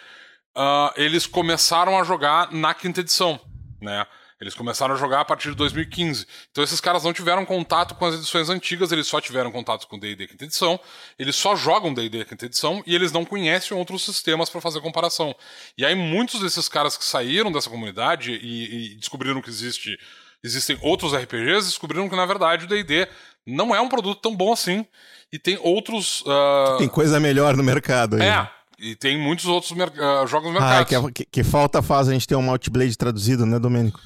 uh, 0.57 0.93
eles 0.97 1.27
começaram 1.27 1.99
a 1.99 2.05
jogar 2.05 2.53
na 2.53 2.73
quinta 2.73 3.01
edição. 3.01 3.39
Né? 3.81 4.07
Eles 4.41 4.55
começaram 4.55 4.95
a 4.95 4.97
jogar 4.97 5.21
a 5.21 5.25
partir 5.25 5.51
de 5.51 5.57
2015. 5.57 6.27
Então 6.51 6.65
esses 6.65 6.81
caras 6.81 7.05
não 7.05 7.13
tiveram 7.13 7.45
contato 7.45 7.95
com 7.95 8.07
as 8.07 8.15
edições 8.15 8.49
antigas, 8.49 8.91
eles 8.91 9.07
só 9.07 9.21
tiveram 9.21 9.53
contato 9.53 9.87
com 9.87 9.99
D&D 9.99 10.29
quinta 10.29 10.45
edição, 10.45 10.81
eles 11.19 11.37
só 11.37 11.55
jogam 11.55 11.93
D&D 11.93 12.25
quinta 12.25 12.47
edição 12.47 12.83
e 12.87 12.95
eles 12.95 13.13
não 13.13 13.25
conhecem 13.25 13.77
outros 13.77 14.03
sistemas 14.03 14.49
para 14.49 14.61
fazer 14.63 14.81
comparação. 14.81 15.35
E 15.77 15.85
aí 15.85 15.95
muitos 15.95 16.41
desses 16.41 16.69
caras 16.69 16.97
que 16.97 17.05
saíram 17.05 17.53
dessa 17.53 17.69
comunidade 17.69 18.33
e, 18.33 18.93
e 18.93 18.97
descobriram 18.97 19.43
que 19.43 19.51
existe, 19.51 19.99
existem 20.43 20.79
outros 20.81 21.13
RPGs, 21.13 21.67
descobriram 21.67 22.09
que 22.09 22.17
na 22.17 22.25
verdade 22.25 22.65
o 22.65 22.69
D&D 22.69 23.09
não 23.47 23.75
é 23.75 23.81
um 23.81 23.91
produto 23.91 24.23
tão 24.23 24.35
bom 24.35 24.55
assim 24.55 24.87
e 25.31 25.39
tem 25.39 25.59
outros... 25.63 26.23
Uh... 26.23 26.79
Tem 26.79 26.89
coisa 26.89 27.21
melhor 27.21 27.55
no 27.59 27.63
mercado 27.63 28.17
aí. 28.17 28.23
É, 28.23 28.49
e 28.79 28.97
tem 28.97 29.19
muitos 29.19 29.45
outros 29.45 29.71
uh, 29.73 30.27
jogos 30.27 30.49
no 30.49 30.53
mercado. 30.53 30.73
Ah, 30.73 30.81
é 30.81 30.85
que, 30.85 31.13
que, 31.13 31.25
que, 31.27 31.45
falta 31.45 31.83
faz 31.83 32.09
a 32.09 32.13
gente 32.13 32.27
ter 32.27 32.37
um 32.37 32.51
Outblade 32.51 32.97
traduzido, 32.97 33.45
né, 33.45 33.59
Domênico? 33.59 34.01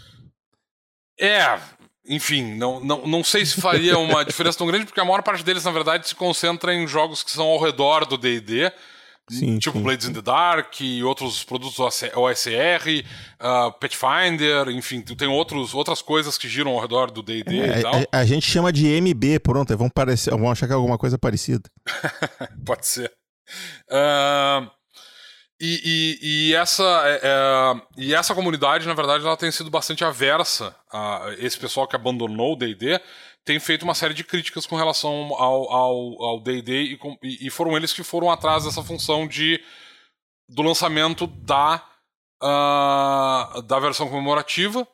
É, 1.19 1.59
enfim, 2.07 2.55
não, 2.57 2.81
não, 2.81 3.07
não 3.07 3.25
sei 3.25 3.47
se 3.47 3.61
faria 3.61 3.97
uma 3.99 4.25
diferença 4.25 4.59
tão 4.59 4.67
grande, 4.67 4.85
porque 4.85 5.01
a 5.01 5.05
maior 5.05 5.23
parte 5.23 5.45
deles, 5.45 5.65
na 5.65 5.71
verdade, 5.71 6.09
se 6.09 6.15
concentra 6.15 6.75
em 6.75 6.87
jogos 6.87 7.23
que 7.23 7.31
são 7.31 7.47
ao 7.47 7.63
redor 7.63 8.05
do 8.05 8.19
DD. 8.19 8.71
tipo 9.59 9.79
sim. 9.79 9.83
Blades 9.83 10.07
in 10.07 10.13
the 10.13 10.21
Dark 10.21 10.81
e 10.81 11.03
outros 11.03 11.43
produtos 11.45 11.79
OSR, 11.79 12.15
uh, 12.15 13.05
ah, 13.41 13.71
Pathfinder, 13.71 14.69
enfim, 14.69 15.01
tem 15.01 15.29
outros, 15.29 15.73
outras 15.73 16.03
coisas 16.03 16.37
que 16.37 16.49
giram 16.49 16.73
ao 16.73 16.81
redor 16.81 17.11
do 17.11 17.23
D&D 17.23 17.59
é, 17.59 17.79
e 17.79 17.83
tal. 17.83 17.95
A, 18.13 18.19
a, 18.19 18.25
gente 18.27 18.47
chama 18.47 18.71
de 18.71 18.87
MB, 19.01 19.41
pronto, 19.41 19.75
vão, 19.77 19.89
parecer, 19.89 20.31
vão 20.31 20.51
achar 20.51 20.67
que 20.67 20.73
é 20.73 20.77
alguma 20.77 20.99
coisa 20.99 21.19
parecida. 21.19 21.63
Pode 22.67 22.87
ser. 22.87 23.11
Uh, 23.91 24.71
e, 25.61 26.19
e, 26.21 26.51
e, 26.51 26.55
essa, 26.55 26.83
é, 27.07 27.21
é, 27.23 27.83
e 27.97 28.15
essa 28.15 28.35
comunidade, 28.35 28.87
na 28.87 28.95
verdade, 28.95 29.25
ela 29.25 29.37
tem 29.37 29.53
sido 29.53 29.71
bastante 29.71 30.05
aversa 30.05 30.75
a 30.93 31.35
esse 31.39 31.59
pessoal 31.59 31.87
que 31.87 31.95
abandonou 31.95 32.55
o 32.55 32.57
D&D, 32.57 33.01
tem 33.45 33.61
feito 33.61 33.83
uma 33.83 33.95
série 33.95 34.15
de 34.15 34.25
críticas 34.25 34.67
com 34.67 34.75
relação 34.75 35.33
ao 35.35 36.41
D&D 36.41 36.99
e, 37.23 37.47
e, 37.47 37.51
foram 37.51 37.77
eles 37.77 37.93
que 37.93 38.03
foram 38.03 38.31
atrás 38.31 38.65
dessa 38.65 38.83
função 38.83 39.29
de 39.29 39.63
do 40.49 40.63
lançamento 40.63 41.27
da, 41.27 41.83
uh, 42.43 43.63
da 43.63 43.79
versão 43.79 44.09
comemorativa. 44.09 44.87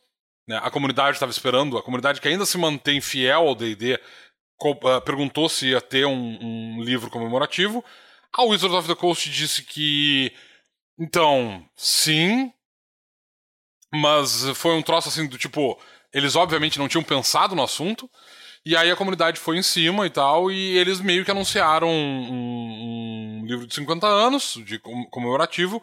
Né? 0.47 0.61
A 0.63 0.71
comunidade 0.71 1.17
estava 1.17 1.33
esperando, 1.33 1.79
a 1.79 1.83
comunidade 1.83 2.21
que 2.21 2.29
ainda 2.29 2.45
se 2.45 2.59
mantém 2.59 3.01
fiel 3.01 3.49
ao 3.49 3.55
D&D 3.55 3.95
uh, 3.95 5.01
perguntou 5.05 5.49
se 5.49 5.69
ia 5.69 5.81
ter 5.81 6.07
um, 6.07 6.39
um 6.41 6.83
livro 6.83 7.11
comemorativo. 7.11 7.85
A 8.33 8.45
Wizard 8.45 8.75
of 8.75 8.87
the 8.87 8.95
Coast 8.95 9.29
disse 9.31 9.63
que 9.65 10.33
então, 11.01 11.65
sim. 11.75 12.53
Mas 13.93 14.45
foi 14.55 14.75
um 14.75 14.83
troço 14.83 15.09
assim 15.09 15.27
do 15.27 15.39
tipo. 15.39 15.81
Eles 16.13 16.37
obviamente 16.37 16.79
não 16.79 16.89
tinham 16.89 17.03
pensado 17.03 17.57
no 17.57 17.63
assunto. 17.63 18.09
E 18.65 18.77
aí 18.77 18.91
a 18.91 18.97
comunidade 18.97 19.41
foi 19.41 19.57
em 19.57 19.63
cima 19.63 20.07
e 20.07 20.11
tal. 20.11 20.51
E 20.53 20.77
eles 20.77 21.01
meio 21.01 21.25
que 21.25 21.31
anunciaram 21.31 21.89
um, 21.89 23.41
um 23.41 23.47
livro 23.47 23.67
de 23.67 23.75
50 23.75 24.07
anos, 24.07 24.59
de 24.65 24.79
comemorativo. 24.79 25.83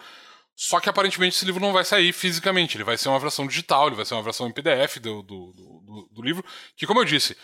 Só 0.56 0.80
que 0.80 0.90
aparentemente 0.90 1.36
esse 1.36 1.46
livro 1.46 1.62
não 1.62 1.74
vai 1.74 1.84
sair 1.84 2.14
fisicamente. 2.14 2.78
Ele 2.78 2.84
vai 2.84 2.98
ser 2.98 3.10
uma 3.10 3.20
versão 3.20 3.48
digital, 3.48 3.88
ele 3.88 3.96
vai 3.96 4.06
ser 4.06 4.14
uma 4.14 4.24
versão 4.24 4.48
em 4.48 4.52
PDF 4.52 4.98
do, 5.00 5.22
do, 5.22 5.54
do, 5.54 6.10
do 6.12 6.22
livro. 6.22 6.44
Que, 6.76 6.88
como 6.88 7.00
eu 7.00 7.06
disse, 7.06 7.38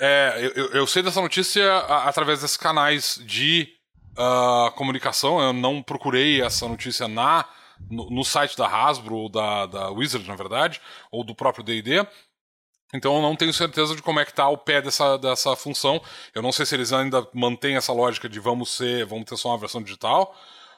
é, 0.00 0.52
eu, 0.54 0.66
eu, 0.72 0.86
sei 0.86 1.02
dessa 1.02 1.20
notícia 1.20 1.76
através 1.78 2.40
desses 2.40 2.56
canais 2.56 3.20
de 3.24 3.68
uh, 4.18 4.70
comunicação. 4.72 5.40
Eu 5.40 5.52
não 5.52 5.82
procurei 5.82 6.42
essa 6.42 6.66
notícia 6.68 7.06
na 7.06 7.46
no, 7.90 8.10
no 8.10 8.24
site 8.24 8.56
da 8.56 8.66
Hasbro 8.66 9.14
ou 9.14 9.28
da, 9.28 9.66
da 9.66 9.90
Wizard, 9.90 10.26
na 10.26 10.34
verdade, 10.34 10.80
ou 11.10 11.22
do 11.22 11.34
próprio 11.34 11.64
D&D. 11.64 12.06
Então 12.92 13.16
eu 13.16 13.22
não 13.22 13.36
tenho 13.36 13.52
certeza 13.52 13.94
de 13.94 14.02
como 14.02 14.18
é 14.18 14.24
que 14.24 14.30
está 14.30 14.48
o 14.48 14.56
pé 14.56 14.80
dessa, 14.80 15.16
dessa 15.18 15.54
função. 15.54 16.02
Eu 16.34 16.42
não 16.42 16.50
sei 16.50 16.64
se 16.64 16.74
eles 16.74 16.92
ainda 16.92 17.26
mantêm 17.34 17.76
essa 17.76 17.92
lógica 17.92 18.28
de 18.28 18.40
vamos 18.40 18.70
ser, 18.70 19.04
vamos 19.04 19.26
ter 19.26 19.36
só 19.36 19.50
uma 19.50 19.58
versão 19.58 19.82
digital, 19.82 20.34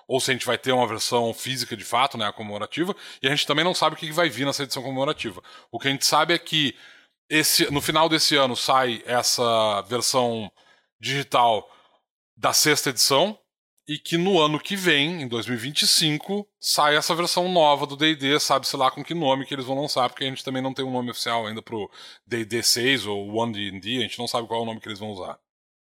ou 0.08 0.20
se 0.20 0.30
a 0.30 0.34
gente 0.34 0.44
vai 0.44 0.58
ter 0.58 0.72
uma 0.72 0.88
versão 0.88 1.32
física 1.32 1.76
de 1.76 1.84
fato, 1.84 2.18
né, 2.18 2.26
a 2.26 2.32
comemorativa, 2.32 2.96
e 3.22 3.28
a 3.28 3.30
gente 3.30 3.46
também 3.46 3.64
não 3.64 3.74
sabe 3.74 3.94
o 3.94 3.98
que 3.98 4.10
vai 4.10 4.28
vir 4.28 4.44
nessa 4.44 4.64
edição 4.64 4.82
comemorativa. 4.82 5.40
O 5.70 5.78
que 5.78 5.86
a 5.86 5.90
gente 5.90 6.04
sabe 6.04 6.34
é 6.34 6.38
que 6.38 6.74
esse, 7.28 7.72
no 7.72 7.80
final 7.80 8.08
desse 8.08 8.34
ano 8.34 8.56
sai 8.56 9.02
essa 9.06 9.80
versão 9.82 10.50
digital 11.00 11.70
da 12.40 12.54
sexta 12.54 12.88
edição 12.88 13.38
e 13.86 13.98
que 13.98 14.16
no 14.16 14.40
ano 14.40 14.58
que 14.58 14.76
vem, 14.76 15.22
em 15.22 15.28
2025, 15.28 16.48
sai 16.58 16.96
essa 16.96 17.14
versão 17.14 17.52
nova 17.52 17.86
do 17.86 17.96
D&D, 17.96 18.40
sabe-se 18.40 18.76
lá 18.76 18.90
com 18.90 19.04
que 19.04 19.12
nome 19.12 19.44
que 19.44 19.52
eles 19.52 19.66
vão 19.66 19.78
lançar, 19.78 20.08
porque 20.08 20.24
a 20.24 20.26
gente 20.28 20.44
também 20.44 20.62
não 20.62 20.72
tem 20.72 20.84
um 20.84 20.92
nome 20.92 21.10
oficial 21.10 21.46
ainda 21.46 21.60
pro 21.60 21.90
D&D 22.26 22.62
6 22.62 23.06
ou 23.06 23.34
One 23.34 23.52
D&D, 23.52 23.98
a 23.98 24.02
gente 24.02 24.18
não 24.18 24.26
sabe 24.26 24.48
qual 24.48 24.60
é 24.60 24.62
o 24.62 24.66
nome 24.66 24.80
que 24.80 24.88
eles 24.88 24.98
vão 24.98 25.10
usar. 25.10 25.38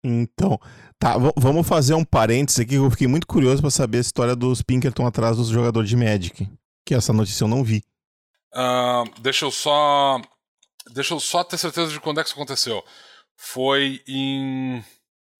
Então, 0.04 0.60
tá, 1.00 1.16
vamos 1.36 1.66
fazer 1.66 1.94
um 1.94 2.04
parênteses 2.04 2.60
aqui, 2.60 2.74
eu 2.74 2.90
fiquei 2.90 3.08
muito 3.08 3.26
curioso 3.26 3.60
para 3.60 3.70
saber 3.70 3.98
a 3.98 4.02
história 4.02 4.36
dos 4.36 4.62
Pinkerton 4.62 5.04
atrás 5.04 5.36
dos 5.36 5.48
jogadores 5.48 5.88
de 5.88 5.96
Magic, 5.96 6.48
que 6.84 6.94
essa 6.94 7.12
notícia 7.12 7.42
eu 7.42 7.48
não 7.48 7.64
vi. 7.64 7.82
Uh, 8.54 9.20
deixa 9.20 9.44
eu 9.44 9.50
só... 9.50 10.20
Deixa 10.92 11.12
eu 11.12 11.18
só 11.18 11.42
ter 11.42 11.58
certeza 11.58 11.90
de 11.90 11.98
quando 11.98 12.20
é 12.20 12.22
que 12.22 12.28
isso 12.28 12.36
aconteceu. 12.36 12.84
Foi 13.34 14.00
em... 14.06 14.84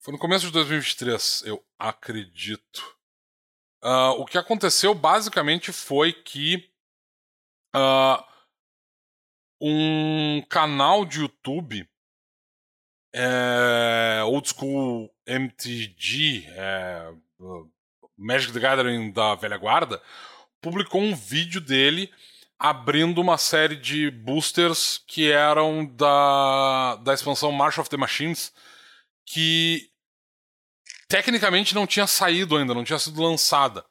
Foi 0.07 0.13
no 0.13 0.21
começo 0.21 0.47
de 0.47 0.53
2023, 0.53 1.43
eu 1.47 1.61
acredito. 1.77 2.97
Uh, 3.83 4.21
o 4.21 4.25
que 4.25 4.39
aconteceu 4.39 4.95
basicamente 4.95 5.73
foi 5.73 6.13
que 6.13 6.71
uh, 7.75 8.25
um 9.61 10.41
canal 10.49 11.05
de 11.05 11.23
YouTube 11.23 11.89
é, 13.13 14.23
Old 14.23 14.49
School 14.49 15.13
MTG, 15.27 16.45
é, 16.51 17.13
Magic 18.17 18.53
the 18.53 18.61
Gathering 18.61 19.11
da 19.11 19.35
velha 19.35 19.57
guarda, 19.57 20.01
publicou 20.61 21.01
um 21.01 21.17
vídeo 21.17 21.61
dele 21.61 22.15
abrindo 22.57 23.21
uma 23.21 23.39
série 23.39 23.75
de 23.75 24.13
boosters 24.13 25.03
que 25.05 25.33
eram 25.33 25.85
da, 25.85 26.95
da 26.95 27.13
expansão 27.13 27.51
March 27.51 27.81
of 27.81 27.91
the 27.91 27.97
Machines, 27.97 28.55
que 29.25 29.91
tecnicamente 31.09 31.75
não 31.75 31.87
tinha 31.87 32.07
saído 32.07 32.57
ainda, 32.57 32.75
não 32.75 32.85
tinha 32.85 32.99
sido 32.99 33.23
lançada. 33.23 33.85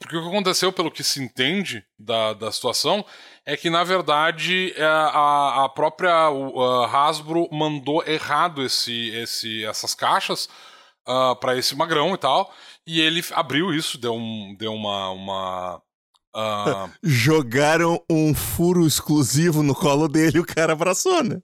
Porque 0.00 0.16
o 0.16 0.22
que 0.22 0.28
aconteceu, 0.28 0.72
pelo 0.72 0.92
que 0.92 1.02
se 1.02 1.20
entende 1.20 1.84
da, 1.98 2.32
da 2.32 2.52
situação, 2.52 3.04
é 3.44 3.56
que, 3.56 3.68
na 3.68 3.82
verdade, 3.82 4.72
é, 4.76 4.84
a, 4.84 5.64
a 5.64 5.68
própria 5.68 6.12
a 6.12 6.86
Hasbro 6.86 7.48
mandou 7.50 8.04
errado 8.06 8.62
esse, 8.62 9.10
esse, 9.10 9.64
essas 9.64 9.94
caixas 9.94 10.44
uh, 11.06 11.32
ah, 11.32 11.36
para 11.36 11.56
esse 11.56 11.74
magrão 11.74 12.14
e 12.14 12.18
tal, 12.18 12.52
e 12.86 13.00
ele 13.00 13.24
abriu 13.32 13.74
isso, 13.74 13.98
deu, 13.98 14.14
um, 14.14 14.54
deu 14.56 14.72
uma. 14.72 15.10
uma 15.10 15.76
uh... 16.36 16.92
Jogaram 17.02 18.00
um 18.08 18.32
furo 18.34 18.86
exclusivo 18.86 19.64
no 19.64 19.74
colo 19.74 20.06
dele 20.06 20.36
e 20.36 20.40
o 20.40 20.46
cara 20.46 20.74
abraçou, 20.74 21.24
né? 21.24 21.40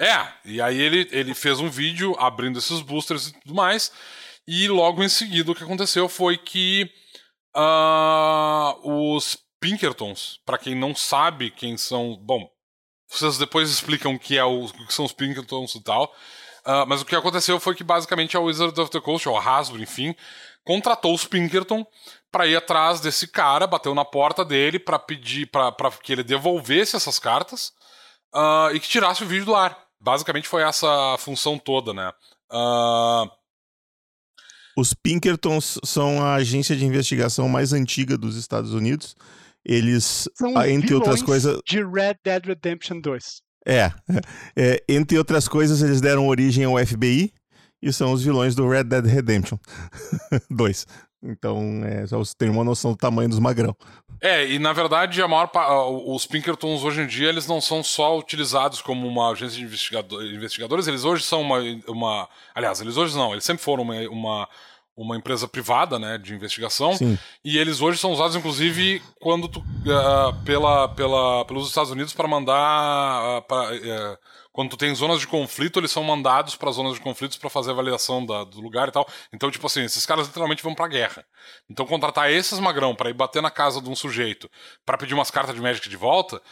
É, 0.00 0.26
e 0.44 0.62
aí 0.62 0.80
ele, 0.80 1.08
ele 1.12 1.34
fez 1.34 1.60
um 1.60 1.68
vídeo 1.68 2.16
abrindo 2.18 2.58
esses 2.58 2.80
boosters 2.80 3.28
e 3.28 3.32
tudo 3.40 3.54
mais. 3.54 3.92
E 4.48 4.66
logo 4.66 5.04
em 5.04 5.08
seguida 5.08 5.52
o 5.52 5.54
que 5.54 5.62
aconteceu 5.62 6.08
foi 6.08 6.38
que 6.38 6.90
Uh, 7.56 9.14
os 9.14 9.36
Pinkertons, 9.60 10.40
para 10.44 10.58
quem 10.58 10.74
não 10.74 10.94
sabe 10.94 11.50
quem 11.50 11.76
são. 11.76 12.16
Bom, 12.16 12.48
vocês 13.08 13.38
depois 13.38 13.70
explicam 13.70 14.14
o 14.14 14.18
que, 14.18 14.38
é 14.38 14.44
o, 14.44 14.64
o 14.64 14.86
que 14.86 14.94
são 14.94 15.04
os 15.04 15.12
Pinkertons 15.12 15.74
e 15.74 15.82
tal. 15.82 16.04
Uh, 16.64 16.86
mas 16.86 17.00
o 17.02 17.04
que 17.04 17.16
aconteceu 17.16 17.58
foi 17.58 17.74
que 17.74 17.82
basicamente 17.82 18.36
a 18.36 18.40
Wizard 18.40 18.78
of 18.80 18.90
the 18.90 19.00
Coast, 19.00 19.28
ou 19.28 19.36
a 19.36 19.42
Hasbro, 19.42 19.82
enfim, 19.82 20.14
contratou 20.64 21.14
os 21.14 21.24
Pinkerton 21.24 21.84
para 22.30 22.46
ir 22.46 22.54
atrás 22.54 23.00
desse 23.00 23.26
cara, 23.26 23.66
bateu 23.66 23.94
na 23.94 24.04
porta 24.04 24.44
dele 24.44 24.78
para 24.78 24.98
pedir 24.98 25.46
para 25.46 25.90
que 26.02 26.12
ele 26.12 26.22
devolvesse 26.22 26.94
essas 26.94 27.18
cartas 27.18 27.72
uh, 28.34 28.74
e 28.74 28.78
que 28.78 28.88
tirasse 28.88 29.24
o 29.24 29.26
vídeo 29.26 29.46
do 29.46 29.56
ar. 29.56 29.89
Basicamente 30.00 30.48
foi 30.48 30.62
essa 30.62 30.86
a 31.14 31.18
função 31.18 31.58
toda, 31.58 31.92
né? 31.92 32.10
Uh... 32.50 33.30
Os 34.76 34.94
Pinkertons 34.94 35.78
são 35.84 36.22
a 36.22 36.36
agência 36.36 36.74
de 36.74 36.86
investigação 36.86 37.48
mais 37.48 37.72
antiga 37.72 38.16
dos 38.16 38.36
Estados 38.36 38.72
Unidos. 38.72 39.14
Eles, 39.64 40.28
são 40.34 40.62
entre 40.64 40.94
outras 40.94 41.22
coisas. 41.22 41.60
De 41.66 41.84
Red 41.84 42.16
Dead 42.24 42.46
Redemption 42.46 43.00
2. 43.00 43.42
É, 43.66 43.92
é, 44.56 44.82
entre 44.88 45.18
outras 45.18 45.46
coisas, 45.46 45.82
eles 45.82 46.00
deram 46.00 46.26
origem 46.28 46.64
ao 46.64 46.78
FBI 46.78 47.32
e 47.82 47.92
são 47.92 48.12
os 48.12 48.22
vilões 48.22 48.54
do 48.54 48.68
Red 48.68 48.84
Dead 48.84 49.04
Redemption 49.04 49.58
2. 50.50 50.86
Então, 51.22 51.82
é, 51.84 52.06
já 52.06 52.16
você 52.16 52.34
tem 52.36 52.48
uma 52.48 52.64
noção 52.64 52.92
do 52.92 52.96
tamanho 52.96 53.28
dos 53.28 53.38
magrão. 53.38 53.76
É, 54.20 54.46
e 54.46 54.58
na 54.58 54.72
verdade, 54.72 55.22
a 55.22 55.28
maior 55.28 55.50
os 56.06 56.26
Pinkertons 56.26 56.82
hoje 56.82 57.02
em 57.02 57.06
dia 57.06 57.28
eles 57.28 57.46
não 57.46 57.60
são 57.60 57.82
só 57.82 58.18
utilizados 58.18 58.82
como 58.82 59.06
uma 59.06 59.30
agência 59.30 59.58
de 59.58 59.64
investigador, 59.64 60.22
investigadores, 60.24 60.86
eles 60.86 61.04
hoje 61.04 61.22
são 61.24 61.40
uma, 61.40 61.58
uma. 61.88 62.28
Aliás, 62.54 62.80
eles 62.80 62.96
hoje 62.96 63.16
não, 63.16 63.32
eles 63.32 63.44
sempre 63.44 63.62
foram 63.62 63.82
uma, 63.82 63.94
uma 64.08 64.48
uma 65.00 65.16
empresa 65.16 65.48
privada, 65.48 65.98
né, 65.98 66.18
de 66.18 66.34
investigação. 66.34 66.94
Sim. 66.94 67.18
E 67.42 67.56
eles 67.56 67.80
hoje 67.80 67.98
são 67.98 68.12
usados, 68.12 68.36
inclusive, 68.36 69.00
quando 69.18 69.48
tu, 69.48 69.60
uh, 69.60 70.44
pela, 70.44 70.88
pela, 70.88 71.44
pelos 71.46 71.68
Estados 71.68 71.90
Unidos 71.90 72.12
para 72.12 72.28
mandar, 72.28 73.38
uh, 73.38 73.42
pra, 73.42 73.72
uh, 73.72 74.18
quando 74.52 74.70
tu 74.70 74.76
tem 74.76 74.94
zonas 74.94 75.20
de 75.20 75.26
conflito, 75.26 75.78
eles 75.78 75.90
são 75.90 76.02
mandados 76.02 76.56
para 76.56 76.70
zonas 76.70 76.94
de 76.94 77.00
conflitos 77.00 77.36
para 77.36 77.48
fazer 77.48 77.70
avaliação 77.70 78.24
da, 78.24 78.44
do 78.44 78.60
lugar 78.60 78.88
e 78.88 78.92
tal. 78.92 79.08
Então, 79.32 79.50
tipo 79.50 79.66
assim, 79.66 79.84
esses 79.84 80.04
caras 80.04 80.26
literalmente 80.26 80.62
vão 80.62 80.74
para 80.74 80.88
guerra. 80.88 81.24
Então, 81.68 81.86
contratar 81.86 82.30
esses 82.30 82.58
magrão 82.58 82.94
para 82.94 83.10
ir 83.10 83.14
bater 83.14 83.40
na 83.40 83.50
casa 83.50 83.80
de 83.80 83.88
um 83.88 83.94
sujeito 83.94 84.50
para 84.84 84.98
pedir 84.98 85.14
umas 85.14 85.30
cartas 85.30 85.54
de 85.54 85.60
Magic 85.60 85.88
de 85.88 85.96
volta 85.96 86.42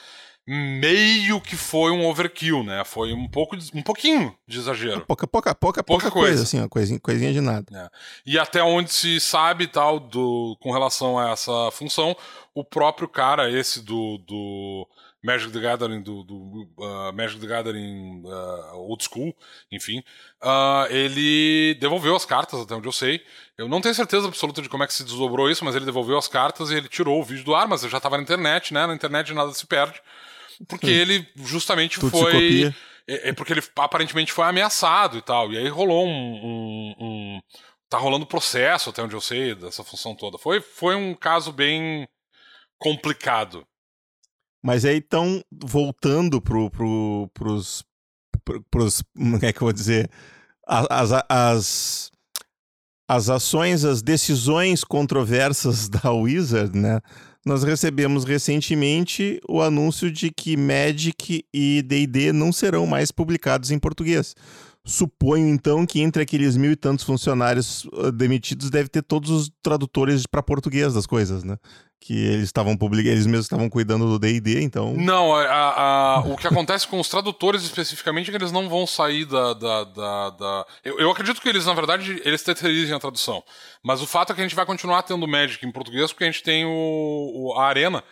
meio 0.51 1.43
que 1.43 1.55
foi 1.55 1.91
um 1.91 2.07
overkill, 2.07 2.65
né? 2.65 2.83
Foi 2.83 3.13
um 3.13 3.29
pouco, 3.29 3.55
um 3.75 3.83
pouquinho 3.83 4.35
de 4.47 4.59
exagero. 4.59 5.05
Pouca, 5.05 5.27
pouca, 5.27 5.55
pouca, 5.55 5.85
pouca 5.85 6.11
coisa, 6.11 6.29
coisa 6.29 6.43
assim, 6.43 6.59
uma 6.59 6.69
coisinha, 6.69 6.99
coisinha 6.99 7.33
de 7.35 7.41
nada. 7.43 7.67
É. 7.71 7.91
E 8.25 8.39
até 8.39 8.63
onde 8.63 8.91
se 8.91 9.21
sabe 9.21 9.67
tal 9.67 10.01
do 10.01 10.57
com 10.59 10.73
relação 10.73 11.19
a 11.19 11.33
essa 11.33 11.71
função, 11.71 12.17
o 12.55 12.65
próprio 12.65 13.07
cara 13.07 13.51
esse 13.51 13.83
do, 13.83 14.17
do 14.27 14.89
Magic 15.23 15.53
the 15.53 15.61
Gathering 15.61 16.03
do, 16.03 16.23
do 16.23 16.69
uh, 16.79 17.13
Magic 17.13 17.41
the 17.41 17.47
Gathering 17.47 18.23
uh, 18.25 18.77
Old 18.77 19.05
School, 19.05 19.35
enfim, 19.71 20.03
uh, 20.43 20.87
ele 20.91 21.75
devolveu 21.81 22.15
as 22.15 22.25
cartas 22.25 22.61
até 22.61 22.75
onde 22.75 22.87
eu 22.87 22.93
sei. 22.93 23.21
Eu 23.57 23.69
não 23.69 23.81
tenho 23.81 23.95
certeza 23.95 24.29
absoluta 24.29 24.63
de 24.63 24.69
como 24.69 24.85
é 24.85 24.87
que 24.87 24.95
se 24.95 25.05
desdobrou 25.05 25.51
isso, 25.51 25.65
mas 25.65 25.75
ele 25.75 25.85
devolveu 25.85 26.17
as 26.17 26.29
cartas 26.29 26.71
e 26.71 26.77
ele 26.77 26.89
tirou 26.89 27.21
o 27.21 27.25
vídeo 27.25 27.45
do 27.45 27.55
ar, 27.55 27.67
mas 27.67 27.83
já 27.83 27.97
estava 27.97 28.17
na 28.17 28.23
internet, 28.23 28.73
né? 28.73 28.87
Na 28.87 28.95
internet 28.95 29.35
nada 29.35 29.53
se 29.53 29.67
perde. 29.67 30.01
Porque 30.69 30.87
Sim. 30.87 30.93
ele 30.93 31.29
justamente 31.37 32.01
Tudo 32.01 32.11
foi. 32.11 32.75
É, 33.07 33.31
é, 33.31 33.33
porque 33.33 33.53
ele 33.53 33.63
aparentemente 33.77 34.33
foi 34.33 34.45
ameaçado 34.45 35.17
e 35.17 35.23
tal. 35.23 35.53
E 35.53 35.59
aí 35.59 35.69
rolou 35.69 36.07
um, 36.07 36.11
um, 36.11 36.95
um, 37.01 37.41
Tá 37.89 37.97
rolando 37.97 38.27
processo, 38.27 38.91
até 38.91 39.03
onde 39.03 39.15
eu 39.15 39.21
sei, 39.21 39.55
dessa 39.55 39.83
função 39.83 40.15
toda. 40.15 40.37
Foi, 40.37 40.61
foi 40.61 40.95
um 40.95 41.15
caso 41.15 41.51
bem 41.51 42.07
complicado. 42.77 43.67
Mas 44.63 44.85
aí, 44.85 44.97
então, 44.97 45.43
voltando 45.53 46.41
pro, 46.41 46.71
pro, 46.71 47.31
pros, 47.33 47.85
pro, 48.45 48.63
pros. 48.71 49.03
Como 49.17 49.37
é 49.37 49.53
que 49.53 49.59
eu 49.59 49.67
vou 49.67 49.73
dizer? 49.73 50.11
As, 50.67 51.11
as, 51.29 52.11
as 53.09 53.31
ações, 53.31 53.85
as 53.85 54.03
decisões 54.03 54.85
controversas 54.85 55.89
da 55.91 56.13
Wizard, 56.13 56.77
né? 56.77 57.01
nós 57.49 57.63
recebemos 57.63 58.25
recentemente 58.25 59.41
o 59.49 59.63
anúncio 59.63 60.11
de 60.11 60.31
que 60.31 60.57
Magic 60.57 61.45
e 61.53 61.83
D&D 61.83 62.33
não 62.33 62.53
serão 62.53 62.87
mais 62.87 63.11
publicados 63.11 63.71
em 63.71 63.79
português. 63.79 64.35
Suponho 64.85 65.49
então 65.49 65.85
que 65.85 66.01
entre 66.01 66.23
aqueles 66.23 66.57
mil 66.57 66.73
e 66.73 66.77
tantos 66.77 67.05
funcionários 67.05 67.85
uh, 67.87 68.13
demitidos 68.13 68.71
deve 68.71 68.89
ter 68.89 69.03
todos 69.03 69.31
os 69.31 69.51
tradutores 69.63 70.27
para 70.27 70.43
português 70.43 70.95
das 70.95 71.07
coisas, 71.07 71.43
né? 71.43 71.57
Que 72.01 72.27
eles 72.27 72.45
estavam 72.45 72.77
publicando, 72.77 73.13
eles 73.13 73.27
mesmos 73.27 73.47
estavam 73.47 73.69
cuidando 73.69 74.07
do 74.07 74.19
D&D, 74.19 74.63
então. 74.63 74.95
Não, 74.95 75.35
a, 75.35 75.43
a, 75.43 76.21
o 76.21 76.37
que 76.37 76.47
acontece 76.47 76.87
com 76.87 77.01
os 77.01 77.09
tradutores 77.09 77.63
especificamente 77.65 78.29
é 78.29 78.31
que 78.31 78.37
eles 78.37 78.53
não 78.53 78.69
vão 78.69 78.87
sair 78.87 79.25
da, 79.25 79.53
da, 79.53 79.85
da, 79.85 80.31
da... 80.31 80.67
Eu, 80.85 80.99
eu, 81.01 81.11
acredito 81.11 81.41
que 81.43 81.49
eles 81.49 81.67
na 81.67 81.75
verdade 81.75 82.23
eles 82.25 82.43
terceirizem 82.43 82.95
a 82.95 83.01
tradução, 83.01 83.43
mas 83.83 84.01
o 84.01 84.07
fato 84.07 84.33
é 84.33 84.35
que 84.35 84.41
a 84.41 84.45
gente 84.45 84.55
vai 84.55 84.65
continuar 84.65 85.03
tendo 85.03 85.27
Magic 85.27 85.65
em 85.67 85.73
português 85.73 86.13
porque 86.13 86.25
a 86.25 86.31
gente 86.31 86.43
tem 86.43 86.65
o, 86.65 86.71
o 86.71 87.55
a 87.59 87.67
Arena 87.67 88.03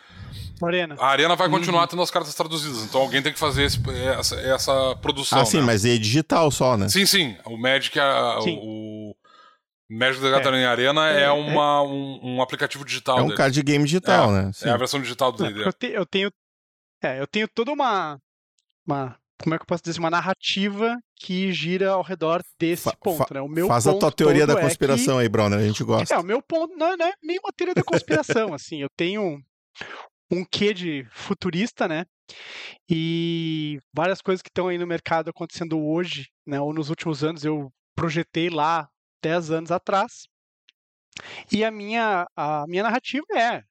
Arena. 0.65 0.97
A 0.99 1.09
Arena 1.09 1.37
vai 1.37 1.49
continuar 1.49 1.83
uhum. 1.83 1.87
tendo 1.87 2.03
as 2.03 2.11
cartas 2.11 2.35
traduzidas, 2.35 2.83
então 2.85 3.01
alguém 3.01 3.21
tem 3.21 3.33
que 3.33 3.39
fazer 3.39 3.65
esse, 3.65 3.79
essa, 4.19 4.37
essa, 4.37 4.97
produção. 5.03 5.41
Ah, 5.41 5.45
sim, 5.45 5.59
né? 5.59 5.65
mas 5.65 5.85
é 5.85 5.97
digital 5.99 6.51
só, 6.51 6.77
né? 6.77 6.89
Sim, 6.89 7.05
sim. 7.05 7.37
O 7.45 7.59
Magic, 7.59 7.99
a, 7.99 8.39
sim. 8.43 8.59
o, 8.63 9.15
Magic 9.89 10.21
the 10.21 10.31
Gathering 10.31 10.63
é. 10.63 10.67
Arena 10.67 11.11
é, 11.11 11.23
é 11.23 11.31
uma, 11.31 11.83
um, 11.83 12.21
um, 12.23 12.43
aplicativo 12.43 12.85
digital. 12.85 13.19
É 13.19 13.23
um 13.23 13.27
dele. 13.27 13.37
card 13.37 13.63
game 13.63 13.85
digital, 13.85 14.31
é, 14.31 14.43
né? 14.43 14.53
Sim. 14.53 14.69
É 14.69 14.73
a 14.73 14.77
versão 14.77 15.01
digital 15.01 15.31
do 15.31 15.45
D&D. 15.45 15.65
Eu, 15.65 15.73
te, 15.73 15.87
eu, 15.87 16.07
tenho, 16.07 16.33
é, 17.03 17.21
eu 17.21 17.27
tenho 17.27 17.47
toda 17.47 17.73
uma, 17.73 18.19
uma, 18.87 19.17
como 19.41 19.55
é 19.55 19.59
que 19.59 19.63
eu 19.63 19.67
posso 19.67 19.85
dizer, 19.85 19.99
uma 20.01 20.11
narrativa 20.11 20.99
que 21.15 21.53
gira 21.53 21.91
ao 21.91 22.03
redor 22.03 22.43
desse 22.59 22.85
fa 22.85 22.97
ponto, 22.97 23.33
né? 23.33 23.41
O 23.41 23.49
meu 23.49 23.69
faz 23.69 23.87
a 23.87 23.95
tua 23.95 24.11
teoria 24.11 24.47
da 24.47 24.61
conspiração 24.61 25.15
é 25.15 25.19
que... 25.19 25.23
aí, 25.23 25.29
Browner, 25.29 25.59
a 25.59 25.67
gente 25.67 25.85
gosta. 25.85 26.15
É, 26.15 26.19
o 26.19 26.25
meu 26.25 26.43
ponto 26.43 26.77
não, 26.77 26.89
é, 26.89 26.97
não 26.97 27.07
é 27.07 27.13
nem 27.23 27.39
uma 27.39 27.53
teoria 27.53 27.75
da 27.75 27.85
conspiração, 27.85 28.53
assim, 28.55 28.83
eu 28.83 28.89
tenho 28.97 29.41
um 30.31 30.45
quê 30.45 30.75
de 30.75 31.07
futurista, 31.13 31.87
né? 31.87 32.05
E 32.91 33.79
várias 33.95 34.21
coisas 34.21 34.43
que 34.43 34.49
estão 34.49 34.67
aí 34.67 34.79
no 34.79 34.87
mercado 34.87 35.31
acontecendo 35.31 35.79
hoje, 35.81 36.29
né? 36.45 36.61
Ou 36.61 36.75
nos 36.75 36.91
últimos 36.91 37.23
anos, 37.23 37.45
eu 37.45 37.71
projetei 37.95 38.51
lá 38.51 38.89
10 39.23 39.51
anos 39.51 39.71
atrás. 39.71 40.27
E 41.51 41.65
a 41.65 41.71
minha, 41.71 42.27
a 42.37 42.65
minha 42.67 42.83
narrativa 42.83 43.27
é 43.37 43.63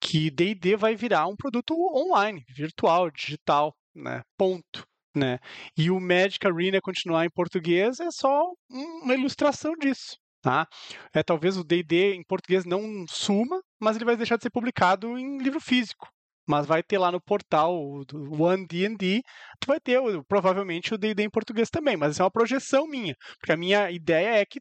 que 0.00 0.30
D&D 0.30 0.76
vai 0.76 0.94
virar 0.94 1.26
um 1.26 1.36
produto 1.36 1.74
online, 1.94 2.44
virtual, 2.48 3.10
digital, 3.10 3.74
né? 3.94 4.22
Ponto. 4.36 4.86
Né? 5.14 5.38
E 5.76 5.90
o 5.90 6.00
Magic 6.00 6.46
Arena 6.46 6.80
continuar 6.80 7.26
em 7.26 7.30
português 7.30 8.00
é 8.00 8.10
só 8.10 8.50
uma 8.70 9.14
ilustração 9.14 9.72
disso. 9.78 10.16
Tá? 10.40 10.66
É, 11.14 11.22
talvez 11.22 11.56
o 11.56 11.62
D&D 11.62 12.14
em 12.14 12.24
português 12.24 12.64
não 12.64 13.04
suma, 13.08 13.62
mas 13.78 13.94
ele 13.94 14.04
vai 14.04 14.16
deixar 14.16 14.36
de 14.36 14.42
ser 14.42 14.50
publicado 14.50 15.18
em 15.18 15.38
livro 15.38 15.60
físico. 15.60 16.08
Mas 16.48 16.66
vai 16.66 16.82
ter 16.82 16.98
lá 16.98 17.12
no 17.12 17.20
portal 17.20 18.04
do 18.06 18.42
One 18.42 18.66
D&D, 18.66 19.22
tu 19.60 19.66
vai 19.66 19.78
ter 19.78 20.00
provavelmente 20.26 20.92
o 20.92 20.98
D&D 20.98 21.22
em 21.22 21.30
português 21.30 21.70
também, 21.70 21.96
mas 21.96 22.12
isso 22.12 22.22
é 22.22 22.24
uma 22.24 22.30
projeção 22.30 22.88
minha, 22.88 23.14
porque 23.38 23.52
a 23.52 23.56
minha 23.56 23.90
ideia 23.92 24.40
é 24.40 24.44
que 24.44 24.60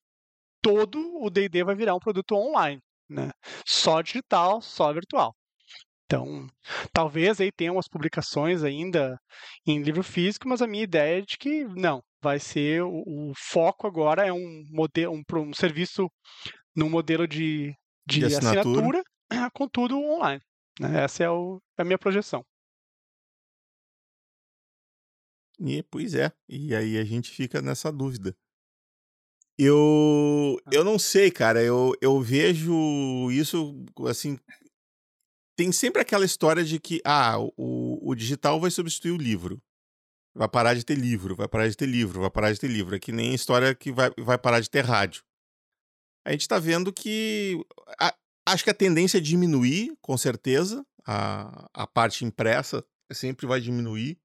todo 0.61 0.99
o 1.21 1.29
D&D 1.29 1.63
vai 1.63 1.75
virar 1.75 1.95
um 1.95 1.99
produto 1.99 2.35
online, 2.35 2.81
né? 3.09 3.31
Só 3.65 4.01
digital, 4.01 4.61
só 4.61 4.91
virtual. 4.93 5.33
Então, 6.05 6.47
talvez 6.91 7.39
aí 7.39 7.51
tenha 7.51 7.71
umas 7.71 7.87
publicações 7.87 8.63
ainda 8.63 9.17
em 9.65 9.81
livro 9.81 10.03
físico, 10.03 10.47
mas 10.47 10.61
a 10.61 10.67
minha 10.67 10.83
ideia 10.83 11.19
é 11.19 11.21
de 11.21 11.37
que 11.37 11.63
não, 11.63 12.01
vai 12.21 12.37
ser 12.37 12.83
o, 12.83 13.03
o 13.07 13.33
foco 13.33 13.87
agora 13.87 14.27
é 14.27 14.33
um 14.33 14.63
modelo, 14.69 15.13
um, 15.13 15.23
um 15.39 15.53
serviço 15.53 16.11
num 16.75 16.89
modelo 16.89 17.25
de, 17.25 17.73
de, 18.05 18.19
de 18.19 18.25
assinatura. 18.25 19.03
assinatura, 19.29 19.49
com 19.53 19.67
tudo 19.69 19.97
online. 19.97 20.41
Né? 20.79 21.03
Essa 21.03 21.23
é 21.23 21.29
o, 21.29 21.61
a 21.77 21.83
minha 21.83 21.97
projeção. 21.97 22.43
E, 25.59 25.83
pois 25.83 26.15
é, 26.15 26.31
e 26.49 26.75
aí 26.75 26.97
a 26.97 27.03
gente 27.05 27.29
fica 27.29 27.61
nessa 27.61 27.91
dúvida. 27.91 28.35
Eu, 29.63 30.57
eu 30.71 30.83
não 30.83 30.97
sei, 30.97 31.29
cara, 31.29 31.61
eu, 31.61 31.93
eu 32.01 32.19
vejo 32.19 33.29
isso 33.31 33.85
assim 34.07 34.39
tem 35.61 35.71
sempre 35.71 36.01
aquela 36.01 36.25
história 36.25 36.63
de 36.63 36.79
que 36.79 36.99
ah, 37.05 37.37
o, 37.39 37.99
o 38.01 38.15
digital 38.15 38.59
vai 38.59 38.71
substituir 38.71 39.11
o 39.11 39.17
livro. 39.17 39.61
Vai 40.35 40.49
parar 40.49 40.73
de 40.73 40.83
ter 40.83 40.97
livro, 40.97 41.35
vai 41.35 41.47
parar 41.47 41.67
de 41.67 41.77
ter 41.77 41.85
livro, 41.85 42.21
vai 42.21 42.31
parar 42.31 42.51
de 42.51 42.59
ter 42.59 42.67
livro. 42.67 42.95
É 42.95 42.99
que 42.99 43.11
nem 43.11 43.31
a 43.31 43.35
história 43.35 43.75
que 43.75 43.91
vai, 43.91 44.09
vai 44.17 44.39
parar 44.39 44.59
de 44.59 44.69
ter 44.69 44.83
rádio. 44.83 45.23
A 46.25 46.31
gente 46.31 46.41
está 46.41 46.57
vendo 46.57 46.91
que. 46.91 47.63
A, 47.99 48.15
acho 48.47 48.63
que 48.63 48.71
a 48.71 48.73
tendência 48.73 49.19
é 49.19 49.21
diminuir, 49.21 49.93
com 50.01 50.17
certeza. 50.17 50.83
A, 51.05 51.69
a 51.71 51.85
parte 51.85 52.25
impressa 52.25 52.83
sempre 53.11 53.45
vai 53.45 53.61
diminuir. 53.61 54.17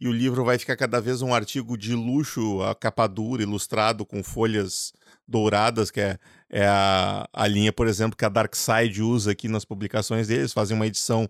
E 0.00 0.08
o 0.08 0.12
livro 0.12 0.44
vai 0.44 0.58
ficar 0.58 0.76
cada 0.76 1.00
vez 1.00 1.22
um 1.22 1.32
artigo 1.32 1.76
de 1.76 1.94
luxo, 1.94 2.60
a 2.62 2.74
capa 2.74 3.06
dura, 3.06 3.42
ilustrado 3.42 4.04
com 4.04 4.22
folhas 4.22 4.92
douradas, 5.26 5.90
que 5.90 6.00
é, 6.00 6.18
é 6.50 6.66
a, 6.66 7.28
a 7.32 7.46
linha, 7.46 7.72
por 7.72 7.86
exemplo, 7.86 8.16
que 8.16 8.24
a 8.24 8.28
Dark 8.28 8.54
Side 8.54 9.02
usa 9.02 9.32
aqui 9.32 9.48
nas 9.48 9.64
publicações 9.64 10.28
deles, 10.28 10.52
fazem 10.52 10.76
uma 10.76 10.86
edição 10.86 11.28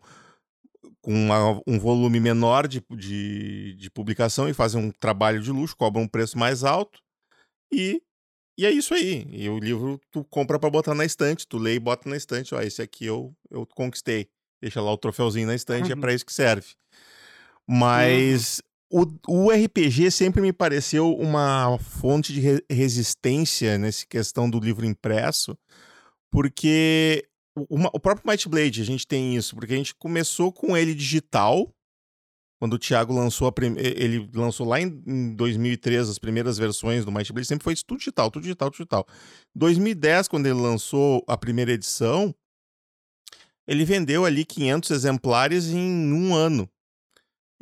com 1.01 1.13
uma, 1.13 1.61
um 1.67 1.79
volume 1.79 2.19
menor 2.19 2.67
de, 2.67 2.83
de, 2.91 3.75
de, 3.75 3.91
publicação 3.91 4.49
e 4.49 4.55
fazem 4.55 4.81
um 4.81 4.91
trabalho 4.91 5.41
de 5.41 5.51
luxo, 5.51 5.77
cobram 5.77 6.05
um 6.05 6.09
preço 6.09 6.39
mais 6.39 6.65
alto 6.65 6.99
e, 7.71 8.03
e 8.57 8.65
é 8.65 8.71
isso 8.71 8.95
aí. 8.95 9.27
E 9.31 9.49
o 9.51 9.59
livro 9.59 10.01
tu 10.11 10.25
compra 10.25 10.59
para 10.59 10.71
botar 10.71 10.95
na 10.95 11.05
estante, 11.05 11.47
tu 11.47 11.59
lê 11.59 11.75
e 11.75 11.79
bota 11.79 12.09
na 12.09 12.17
estante, 12.17 12.55
ó, 12.55 12.63
esse 12.63 12.81
aqui 12.81 13.05
eu, 13.05 13.37
eu 13.51 13.67
conquistei. 13.67 14.29
Deixa 14.63 14.81
lá 14.81 14.91
o 14.91 14.97
troféuzinho 14.97 15.47
na 15.47 15.55
estante, 15.55 15.91
é 15.91 15.95
uhum. 15.95 15.99
é 15.99 16.01
para 16.01 16.15
isso 16.15 16.25
que 16.25 16.33
serve. 16.33 16.69
Mas 17.69 18.61
uhum. 18.93 19.19
o, 19.27 19.47
o 19.47 19.51
RPG 19.51 20.11
sempre 20.11 20.41
me 20.43 20.53
pareceu 20.53 21.15
uma 21.15 21.79
fonte 21.79 22.33
de 22.33 22.41
re 22.41 22.65
resistência 22.71 23.79
nessa 23.79 24.07
questão 24.07 24.49
do 24.49 24.61
livro 24.61 24.85
impresso, 24.85 25.57
porque 26.31 27.27
uma, 27.71 27.89
o 27.93 28.01
próprio 28.01 28.29
Might 28.29 28.49
Blade, 28.49 28.83
a 28.83 28.85
gente 28.85 29.07
tem 29.07 29.37
isso, 29.37 29.55
porque 29.55 29.75
a 29.75 29.77
gente 29.77 29.95
começou 29.95 30.53
com 30.53 30.77
ele 30.77 30.95
digital, 30.95 31.71
quando 32.59 32.75
o 32.75 32.79
Thiago 32.79 33.13
lançou 33.13 33.49
a 33.49 33.53
ele 33.77 34.29
lançou 34.35 34.67
lá 34.67 34.81
em, 34.81 35.03
em 35.07 35.35
2003 35.35 36.09
as 36.09 36.19
primeiras 36.19 36.59
versões 36.59 37.05
do 37.05 37.13
Might 37.13 37.33
Blade, 37.33 37.47
sempre 37.47 37.65
foi 37.65 37.75
tudo 37.77 37.99
digital, 37.99 38.31
tudo 38.31 38.43
digital, 38.43 38.71
tudo 38.71 38.79
digital. 38.79 39.07
2010, 39.55 40.29
quando 40.29 40.47
ele 40.47 40.55
lançou 40.55 41.25
a 41.29 41.37
primeira 41.37 41.73
edição, 41.73 42.35
ele 43.67 43.85
vendeu 43.85 44.25
ali 44.25 44.45
500 44.45 44.91
exemplares 44.91 45.67
em 45.69 46.13
um 46.13 46.35
ano. 46.35 46.69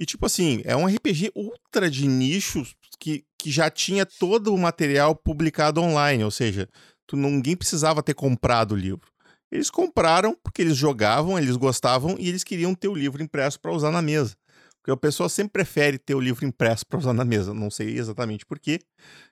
E 0.03 0.05
tipo 0.05 0.27
assim, 0.27 0.61
é 0.65 0.75
um 0.75 0.85
RPG 0.85 1.31
ultra 1.33 1.89
de 1.89 2.09
nicho 2.09 2.67
que, 2.99 3.25
que 3.39 3.53
já 3.53 3.71
tinha 3.71 4.05
todo 4.05 4.53
o 4.53 4.59
material 4.59 5.15
publicado 5.15 5.81
online, 5.81 6.25
ou 6.25 6.31
seja, 6.33 6.69
tu, 7.07 7.17
ninguém 7.17 7.57
precisava 7.57 8.03
ter 8.03 8.13
comprado 8.13 8.73
o 8.73 8.77
livro. 8.77 9.07
Eles 9.49 9.71
compraram 9.71 10.37
porque 10.43 10.61
eles 10.61 10.77
jogavam, 10.77 11.39
eles 11.39 11.55
gostavam 11.55 12.17
e 12.19 12.29
eles 12.29 12.43
queriam 12.43 12.75
ter 12.75 12.89
o 12.89 12.97
livro 12.97 13.23
impresso 13.23 13.61
para 13.61 13.71
usar 13.71 13.93
na 13.93 14.03
mesa. 14.03 14.35
Porque 14.81 14.91
a 14.91 14.97
pessoa 14.97 15.29
sempre 15.29 15.53
prefere 15.53 15.99
ter 15.99 16.17
o 16.17 16.21
livro 16.21 16.45
impresso 16.45 16.85
para 16.85 16.99
usar 16.99 17.13
na 17.13 17.25
mesa. 17.25 17.55
Não 17.55 17.71
sei 17.71 17.97
exatamente 17.97 18.45
por 18.45 18.59
quê. 18.59 18.81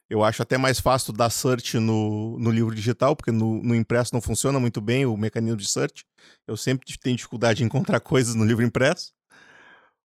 Eu 0.09 0.23
acho 0.23 0.41
até 0.41 0.57
mais 0.57 0.79
fácil 0.79 1.13
dar 1.13 1.31
search 1.31 1.81
no, 1.81 2.39
no 2.39 2.53
livro 2.53 2.73
digital, 2.73 3.17
porque 3.17 3.33
no, 3.33 3.61
no 3.61 3.75
impresso 3.75 4.15
não 4.15 4.21
funciona 4.21 4.61
muito 4.61 4.81
bem 4.81 5.05
o 5.05 5.17
mecanismo 5.17 5.57
de 5.57 5.69
search. 5.69 6.05
Eu 6.47 6.57
sempre 6.57 6.97
tenho 7.03 7.17
dificuldade 7.17 7.57
de 7.57 7.65
encontrar 7.65 7.99
coisas 7.99 8.37
no 8.37 8.45
livro 8.45 8.65
impresso. 8.65 9.11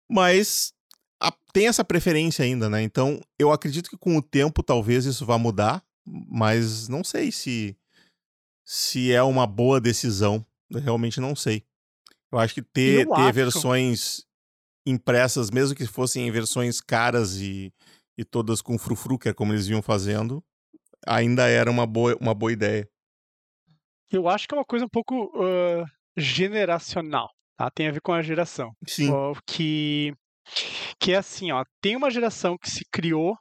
Mas 0.09 0.73
a, 1.21 1.31
tem 1.51 1.67
essa 1.67 1.83
preferência 1.83 2.43
ainda, 2.43 2.69
né? 2.69 2.81
Então 2.81 3.21
eu 3.37 3.51
acredito 3.51 3.89
que 3.89 3.97
com 3.97 4.17
o 4.17 4.21
tempo 4.21 4.63
talvez 4.63 5.05
isso 5.05 5.25
vá 5.25 5.37
mudar, 5.37 5.83
mas 6.05 6.87
não 6.87 7.03
sei 7.03 7.31
se 7.31 7.77
se 8.65 9.11
é 9.11 9.21
uma 9.21 9.45
boa 9.45 9.79
decisão. 9.79 10.45
Eu 10.69 10.79
realmente 10.79 11.19
não 11.19 11.35
sei. 11.35 11.63
Eu 12.31 12.39
acho 12.39 12.53
que 12.53 12.61
ter, 12.61 13.05
ter 13.05 13.13
acho. 13.13 13.33
versões 13.33 14.25
impressas, 14.85 15.51
mesmo 15.51 15.75
que 15.75 15.85
fossem 15.85 16.29
versões 16.31 16.81
caras 16.81 17.35
e, 17.35 17.71
e 18.17 18.23
todas 18.23 18.61
com 18.61 18.77
frufru, 18.77 19.17
que 19.17 19.29
é 19.29 19.33
como 19.33 19.53
eles 19.53 19.67
vinham 19.67 19.81
fazendo, 19.81 20.43
ainda 21.05 21.47
era 21.47 21.69
uma 21.69 21.85
boa, 21.85 22.17
uma 22.19 22.33
boa 22.33 22.51
ideia. 22.51 22.89
Eu 24.11 24.27
acho 24.27 24.47
que 24.47 24.53
é 24.53 24.57
uma 24.57 24.65
coisa 24.65 24.85
um 24.85 24.89
pouco 24.89 25.25
uh, 25.25 25.85
generacional, 26.17 27.29
tá? 27.63 27.71
Tem 27.71 27.87
a 27.87 27.91
ver 27.91 28.01
com 28.01 28.13
a 28.13 28.21
geração. 28.21 28.71
Sim. 28.87 29.09
Uh, 29.09 29.33
que, 29.47 30.13
que 30.99 31.13
é 31.13 31.17
assim, 31.17 31.51
ó, 31.51 31.63
tem 31.81 31.95
uma 31.95 32.11
geração 32.11 32.57
que 32.57 32.69
se 32.69 32.83
criou 32.91 33.35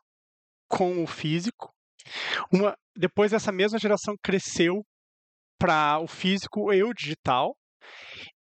com 0.69 1.03
o 1.03 1.07
físico, 1.07 1.71
uma, 2.53 2.75
depois 2.97 3.33
essa 3.33 3.53
mesma 3.53 3.79
geração 3.79 4.15
cresceu 4.23 4.83
para 5.59 5.99
o 6.01 6.07
físico 6.07 6.73
e 6.73 6.83
o 6.83 6.93
digital. 6.93 7.55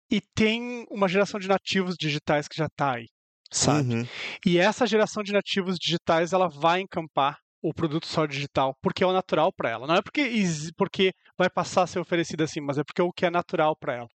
E 0.10 0.20
tem 0.36 0.86
uma 0.90 1.08
geração 1.08 1.40
de 1.40 1.48
nativos 1.48 1.96
digitais 1.98 2.48
que 2.48 2.58
já 2.58 2.66
está 2.66 2.96
aí, 2.96 3.06
sabe? 3.52 3.96
Uhum. 3.96 4.08
E 4.46 4.58
essa 4.58 4.86
geração 4.86 5.24
de 5.24 5.32
nativos 5.32 5.78
digitais 5.80 6.34
ela 6.34 6.50
vai 6.50 6.82
encampar 6.82 7.38
o 7.62 7.74
produto 7.74 8.08
só 8.08 8.26
digital, 8.26 8.76
porque 8.82 9.04
é 9.04 9.08
o 9.08 9.14
natural 9.14 9.52
para 9.54 9.70
ela. 9.70 9.88
Não 9.88 9.96
é 9.96 10.02
porque, 10.02 10.30
porque 10.78 11.14
vai 11.38 11.50
passar 11.50 11.84
a 11.84 11.88
ser 11.88 12.00
oferecido 12.00 12.44
assim, 12.44 12.60
mas 12.62 12.78
é 12.78 12.84
porque 12.84 13.02
é 13.02 13.04
o 13.04 13.12
que 13.12 13.26
é 13.26 13.30
natural 13.30 13.76
para 13.76 13.96
ela. 13.96 14.08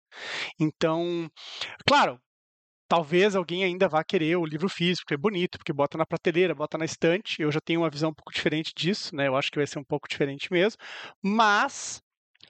Então, 0.58 1.28
claro, 1.86 2.18
talvez 2.88 3.36
alguém 3.36 3.64
ainda 3.64 3.88
vá 3.88 4.02
querer 4.04 4.36
o 4.36 4.44
livro 4.44 4.68
físico, 4.68 5.12
é 5.12 5.16
bonito, 5.16 5.58
porque 5.58 5.72
bota 5.72 5.98
na 5.98 6.06
prateleira, 6.06 6.54
bota 6.54 6.78
na 6.78 6.84
estante. 6.84 7.40
Eu 7.40 7.52
já 7.52 7.60
tenho 7.60 7.80
uma 7.80 7.90
visão 7.90 8.10
um 8.10 8.14
pouco 8.14 8.32
diferente 8.32 8.72
disso, 8.76 9.14
né? 9.14 9.28
Eu 9.28 9.36
acho 9.36 9.50
que 9.50 9.58
vai 9.58 9.66
ser 9.66 9.78
um 9.78 9.84
pouco 9.84 10.08
diferente 10.08 10.48
mesmo. 10.50 10.78
Mas 11.22 12.00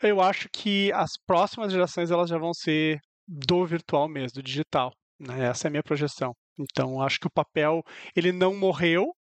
eu 0.02 0.20
acho 0.20 0.48
que 0.52 0.92
as 0.92 1.12
próximas 1.26 1.72
gerações 1.72 2.10
elas 2.10 2.28
já 2.28 2.38
vão 2.38 2.52
ser 2.54 3.00
do 3.26 3.66
virtual 3.66 4.08
mesmo, 4.08 4.36
do 4.36 4.42
digital. 4.42 4.92
Né? 5.18 5.46
Essa 5.46 5.66
é 5.66 5.68
a 5.68 5.70
minha 5.70 5.82
projeção. 5.82 6.32
Então, 6.58 7.00
acho 7.02 7.18
que 7.18 7.26
o 7.26 7.32
papel 7.32 7.82
ele 8.14 8.32
não 8.32 8.54
morreu, 8.54 9.12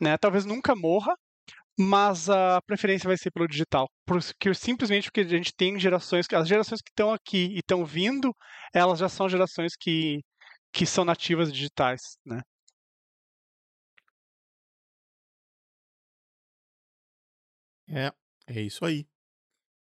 né? 0.00 0.16
Talvez 0.18 0.44
nunca 0.44 0.74
morra, 0.76 1.14
mas 1.78 2.28
a 2.30 2.60
preferência 2.62 3.06
vai 3.08 3.16
ser 3.16 3.30
pelo 3.30 3.46
digital, 3.46 3.88
porque 4.06 4.52
simplesmente 4.54 5.04
porque 5.06 5.20
a 5.20 5.24
gente 5.28 5.52
tem 5.54 5.78
gerações, 5.78 6.26
as 6.32 6.48
gerações 6.48 6.80
que 6.82 6.90
estão 6.90 7.12
aqui 7.12 7.46
e 7.54 7.58
estão 7.58 7.84
vindo, 7.84 8.34
elas 8.74 8.98
já 8.98 9.08
são 9.08 9.28
gerações 9.28 9.74
que 9.78 10.20
que 10.72 10.86
são 10.86 11.04
nativas 11.04 11.52
digitais, 11.52 12.00
né? 12.26 12.42
É, 17.90 18.12
é 18.46 18.60
isso 18.60 18.84
aí. 18.84 19.06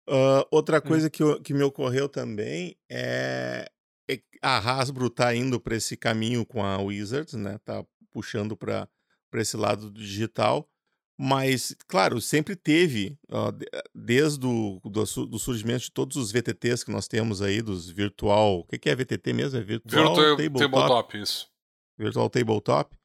Uh, 0.08 0.46
outra 0.50 0.78
hum. 0.78 0.82
coisa 0.82 1.10
que, 1.10 1.22
que 1.40 1.54
me 1.54 1.62
ocorreu 1.62 2.08
também 2.08 2.76
é, 2.90 3.68
é 4.08 4.20
a 4.42 4.58
Hasbro 4.58 5.10
tá 5.10 5.34
indo 5.34 5.60
para 5.60 5.76
esse 5.76 5.96
caminho 5.96 6.46
com 6.46 6.62
a 6.62 6.78
Wizards, 6.78 7.34
né? 7.34 7.58
Tá 7.64 7.84
puxando 8.12 8.56
para 8.56 8.88
esse 9.40 9.56
lado 9.56 9.90
do 9.90 10.00
digital. 10.00 10.68
Mas, 11.18 11.74
claro, 11.88 12.20
sempre 12.20 12.54
teve, 12.54 13.18
uh, 13.30 13.50
desde 13.94 14.46
o 14.46 14.80
do, 14.84 15.04
do, 15.26 15.38
surgimento 15.38 15.84
de 15.84 15.90
todos 15.90 16.16
os 16.18 16.30
VTTs 16.30 16.84
que 16.84 16.90
nós 16.90 17.08
temos 17.08 17.40
aí, 17.40 17.62
dos 17.62 17.88
virtual. 17.88 18.58
O 18.58 18.64
que, 18.64 18.78
que 18.78 18.90
é 18.90 18.94
VTT 18.94 19.32
mesmo? 19.32 19.58
É 19.58 19.62
Virtual, 19.62 20.14
virtual 20.14 20.36
Tabletop. 20.36 20.58
tabletop 20.58 21.18
isso. 21.18 21.48
Virtual 21.98 22.28
Tabletop 22.28 22.96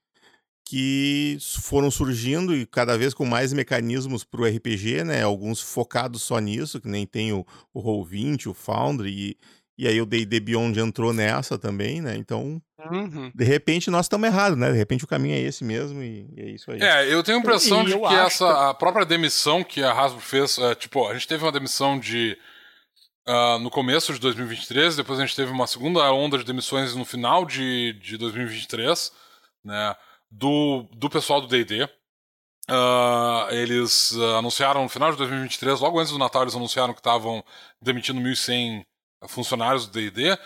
que 0.71 1.37
foram 1.59 1.91
surgindo 1.91 2.55
e 2.55 2.65
cada 2.65 2.97
vez 2.97 3.13
com 3.13 3.25
mais 3.25 3.51
mecanismos 3.51 4.23
para 4.23 4.41
o 4.41 4.45
RPG, 4.45 5.03
né? 5.03 5.21
Alguns 5.21 5.59
focados 5.59 6.21
só 6.21 6.39
nisso, 6.39 6.79
que 6.79 6.87
nem 6.87 7.05
tem 7.05 7.33
o, 7.33 7.45
o 7.73 7.81
Roll20, 7.81 8.47
o 8.47 8.53
Foundry, 8.53 9.11
e, 9.11 9.37
e 9.77 9.87
aí 9.87 10.01
o 10.01 10.05
D&D 10.05 10.39
Beyond 10.39 10.79
entrou 10.79 11.13
nessa 11.13 11.57
também, 11.57 12.01
né? 12.01 12.15
Então, 12.15 12.61
uhum. 12.91 13.31
de 13.33 13.43
repente 13.43 13.89
nós 13.89 14.05
estamos 14.05 14.27
errados, 14.27 14.57
né? 14.57 14.71
De 14.71 14.77
repente 14.77 15.03
o 15.03 15.07
caminho 15.07 15.35
é 15.35 15.39
esse 15.39 15.63
mesmo 15.63 16.01
e, 16.01 16.29
e 16.35 16.41
é 16.41 16.49
isso 16.51 16.71
aí. 16.71 16.81
É, 16.81 17.13
eu 17.13 17.23
tenho 17.23 17.37
a 17.37 17.41
impressão 17.41 17.83
e 17.83 17.85
de 17.85 17.97
que 17.97 18.13
essa, 18.13 18.45
que... 18.45 18.59
a 18.69 18.73
própria 18.73 19.05
demissão 19.05 19.63
que 19.63 19.81
a 19.83 19.91
Hasbro 19.91 20.21
fez, 20.21 20.57
é, 20.57 20.75
tipo, 20.75 21.07
a 21.07 21.13
gente 21.13 21.27
teve 21.27 21.43
uma 21.43 21.51
demissão 21.51 21.99
de... 21.99 22.37
Uh, 23.27 23.59
no 23.59 23.69
começo 23.69 24.11
de 24.11 24.19
2023, 24.19 24.95
depois 24.95 25.19
a 25.19 25.25
gente 25.25 25.35
teve 25.35 25.51
uma 25.51 25.67
segunda 25.67 26.11
onda 26.11 26.39
de 26.39 26.43
demissões 26.43 26.95
no 26.95 27.05
final 27.05 27.45
de, 27.45 27.93
de 28.01 28.17
2023, 28.17 29.11
né? 29.63 29.95
do, 30.31 30.87
do 30.95 31.09
pessoal 31.09 31.41
do 31.41 31.47
D&D. 31.47 31.83
Uh, 31.83 31.89
ah, 32.69 33.47
eles 33.51 34.11
uh, 34.13 34.37
anunciaram 34.37 34.83
no 34.83 34.89
final 34.89 35.11
de 35.11 35.17
2023, 35.17 35.79
logo 35.81 35.99
antes 35.99 36.13
do 36.13 36.17
Natal, 36.17 36.43
eles 36.43 36.55
anunciaram 36.55 36.93
que 36.93 36.99
estavam 36.99 37.43
demitindo 37.81 38.21
1.100 38.21 38.85
funcionários 39.27 39.87
do 39.87 39.93
D&D. 39.93 40.37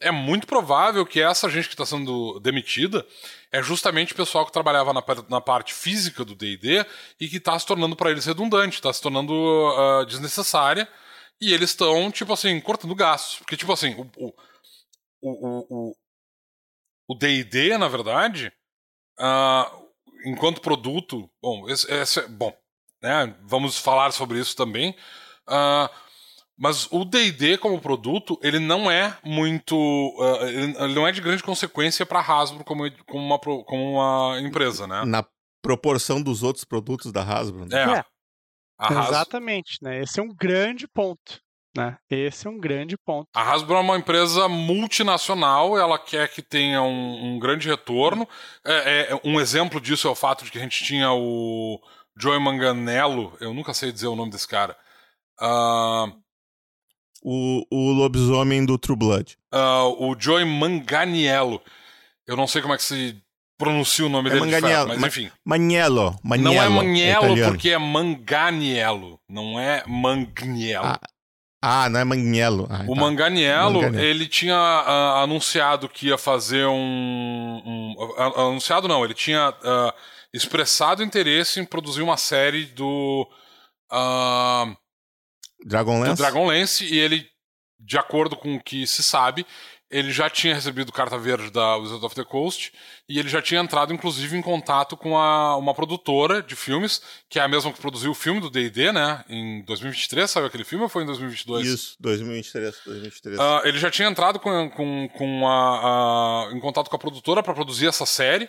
É 0.00 0.10
muito 0.10 0.46
provável 0.46 1.04
que 1.04 1.20
essa 1.20 1.48
gente 1.50 1.68
que 1.68 1.74
está 1.74 1.84
sendo 1.84 2.40
demitida 2.40 3.06
é 3.52 3.62
justamente 3.62 4.12
o 4.12 4.16
pessoal 4.16 4.46
que 4.46 4.52
trabalhava 4.52 4.92
na, 4.92 5.02
na 5.28 5.40
parte 5.40 5.74
física 5.74 6.24
do 6.24 6.34
D&D 6.34 6.86
e 7.20 7.28
que 7.28 7.36
está 7.36 7.58
se 7.58 7.66
tornando 7.66 7.94
para 7.94 8.10
eles 8.10 8.24
redundante, 8.24 8.76
está 8.76 8.92
se 8.92 9.02
tornando 9.02 9.32
uh, 9.32 10.06
desnecessária 10.06 10.88
e 11.40 11.52
eles 11.52 11.70
estão, 11.70 12.10
tipo 12.10 12.32
assim, 12.32 12.58
cortando 12.60 12.94
gastos. 12.94 13.38
Porque, 13.38 13.56
tipo 13.56 13.72
assim, 13.72 13.94
o 14.16 14.34
o 15.22 15.94
o 17.10 17.14
D&D, 17.16 17.76
na 17.76 17.88
verdade, 17.88 18.52
uh, 19.18 19.88
enquanto 20.24 20.60
produto, 20.60 21.28
bom, 21.42 21.68
esse, 21.68 21.92
esse, 21.92 22.24
bom, 22.28 22.56
né, 23.02 23.34
vamos 23.42 23.76
falar 23.76 24.12
sobre 24.12 24.38
isso 24.38 24.54
também. 24.54 24.96
Uh, 25.48 25.90
mas 26.60 26.86
o 26.90 27.06
D&D 27.06 27.56
como 27.56 27.80
produto, 27.80 28.38
ele 28.42 28.58
não 28.58 28.90
é 28.90 29.16
muito, 29.24 29.74
uh, 29.74 30.46
ele 30.46 30.94
não 30.94 31.08
é 31.08 31.10
de 31.10 31.22
grande 31.22 31.42
consequência 31.42 32.04
para 32.04 32.20
a 32.20 32.22
Hasbro 32.22 32.62
como, 32.64 32.84
como, 33.06 33.24
uma, 33.24 33.38
como 33.38 33.94
uma 33.94 34.38
empresa, 34.42 34.86
né? 34.86 35.02
Na 35.06 35.24
proporção 35.62 36.20
dos 36.22 36.42
outros 36.42 36.66
produtos 36.66 37.10
da 37.12 37.22
Hasbro. 37.22 37.64
Né? 37.64 37.78
É. 37.78 37.98
é. 37.98 38.04
Hasbro... 38.78 39.04
Exatamente, 39.04 39.78
né? 39.80 40.02
Esse 40.02 40.20
é 40.20 40.22
um 40.22 40.34
grande 40.34 40.86
ponto. 40.86 41.40
Né? 41.74 41.96
Esse 42.10 42.46
é 42.46 42.50
um 42.50 42.58
grande 42.58 42.94
ponto. 42.98 43.26
A 43.34 43.42
Hasbro 43.42 43.76
é 43.76 43.80
uma 43.80 43.96
empresa 43.96 44.46
multinacional, 44.46 45.78
ela 45.78 45.98
quer 45.98 46.28
que 46.28 46.42
tenha 46.42 46.82
um, 46.82 47.36
um 47.36 47.38
grande 47.38 47.68
retorno. 47.68 48.28
É, 48.66 49.12
é, 49.12 49.20
um 49.24 49.40
exemplo 49.40 49.80
disso 49.80 50.06
é 50.06 50.10
o 50.10 50.14
fato 50.14 50.44
de 50.44 50.50
que 50.50 50.58
a 50.58 50.62
gente 50.62 50.84
tinha 50.84 51.10
o 51.10 51.80
Joey 52.18 52.38
Manganello, 52.38 53.34
eu 53.40 53.54
nunca 53.54 53.72
sei 53.72 53.90
dizer 53.90 54.08
o 54.08 54.16
nome 54.16 54.30
desse 54.30 54.46
cara. 54.46 54.76
Uh, 55.40 56.20
o, 57.22 57.64
o 57.70 57.92
lobisomem 57.92 58.64
do 58.64 58.78
True 58.78 58.96
Blood. 58.96 59.36
Uh, 59.52 60.10
o 60.10 60.16
Joey 60.18 60.44
Manganiello. 60.44 61.60
Eu 62.26 62.36
não 62.36 62.46
sei 62.46 62.62
como 62.62 62.74
é 62.74 62.76
que 62.76 62.82
se 62.82 63.16
pronuncia 63.58 64.06
o 64.06 64.08
nome 64.08 64.30
é 64.30 64.32
dele 64.32 64.46
Manganiello, 64.46 64.84
de 64.84 64.92
fato, 64.92 65.00
mas 65.00 65.16
enfim. 65.16 65.30
Maniello, 65.44 66.18
Maniello. 66.22 66.54
Não 66.54 66.62
é 66.62 66.68
Maniello 66.68 67.38
é 67.38 67.48
porque 67.48 67.70
é 67.70 67.78
Manganiello, 67.78 69.20
não 69.28 69.60
é 69.60 69.84
Magniello. 69.86 70.86
Ah, 70.86 71.00
ah 71.60 71.88
não 71.90 72.00
é 72.00 72.04
Manganiello. 72.04 72.66
Ah, 72.70 72.84
o 72.88 72.94
tá. 72.94 73.00
Manganiello, 73.00 73.82
Manganiello, 73.82 74.02
ele 74.02 74.26
tinha 74.26 74.56
uh, 74.56 75.22
anunciado 75.22 75.90
que 75.90 76.06
ia 76.06 76.16
fazer 76.16 76.66
um... 76.66 76.72
um 77.66 77.94
uh, 77.98 78.40
anunciado 78.48 78.88
não, 78.88 79.04
ele 79.04 79.14
tinha 79.14 79.52
expressado 80.32 81.02
interesse 81.02 81.60
em 81.60 81.64
produzir 81.64 82.00
uma 82.00 82.16
série 82.16 82.64
do... 82.64 83.28
Dragonlance? 85.64 86.14
Do 86.14 86.18
Dragonlance, 86.18 86.84
e 86.84 86.98
ele, 86.98 87.26
de 87.78 87.98
acordo 87.98 88.36
com 88.36 88.56
o 88.56 88.62
que 88.62 88.86
se 88.86 89.02
sabe, 89.02 89.46
ele 89.90 90.12
já 90.12 90.30
tinha 90.30 90.54
recebido 90.54 90.92
carta 90.92 91.18
verde 91.18 91.50
da 91.50 91.76
Wizard 91.76 92.06
of 92.06 92.14
the 92.14 92.24
Coast 92.24 92.72
e 93.08 93.18
ele 93.18 93.28
já 93.28 93.42
tinha 93.42 93.60
entrado, 93.60 93.92
inclusive, 93.92 94.36
em 94.36 94.40
contato 94.40 94.96
com 94.96 95.18
a, 95.18 95.56
uma 95.56 95.74
produtora 95.74 96.40
de 96.40 96.54
filmes, 96.54 97.02
que 97.28 97.40
é 97.40 97.42
a 97.42 97.48
mesma 97.48 97.72
que 97.72 97.80
produziu 97.80 98.12
o 98.12 98.14
filme 98.14 98.40
do 98.40 98.48
D&D, 98.48 98.92
né? 98.92 99.24
Em 99.28 99.64
2023 99.64 100.30
saiu 100.30 100.46
aquele 100.46 100.62
filme 100.62 100.84
ou 100.84 100.88
foi 100.88 101.02
em 101.02 101.06
2022? 101.06 101.66
Isso, 101.66 101.96
2023. 101.98 102.76
2023. 102.86 103.38
Uh, 103.38 103.66
ele 103.66 103.78
já 103.78 103.90
tinha 103.90 104.08
entrado 104.08 104.38
com, 104.38 104.70
com, 104.70 105.08
com 105.08 105.48
a, 105.48 106.46
a, 106.48 106.52
em 106.52 106.60
contato 106.60 106.88
com 106.88 106.96
a 106.96 106.98
produtora 106.98 107.42
para 107.42 107.52
produzir 107.52 107.88
essa 107.88 108.06
série. 108.06 108.44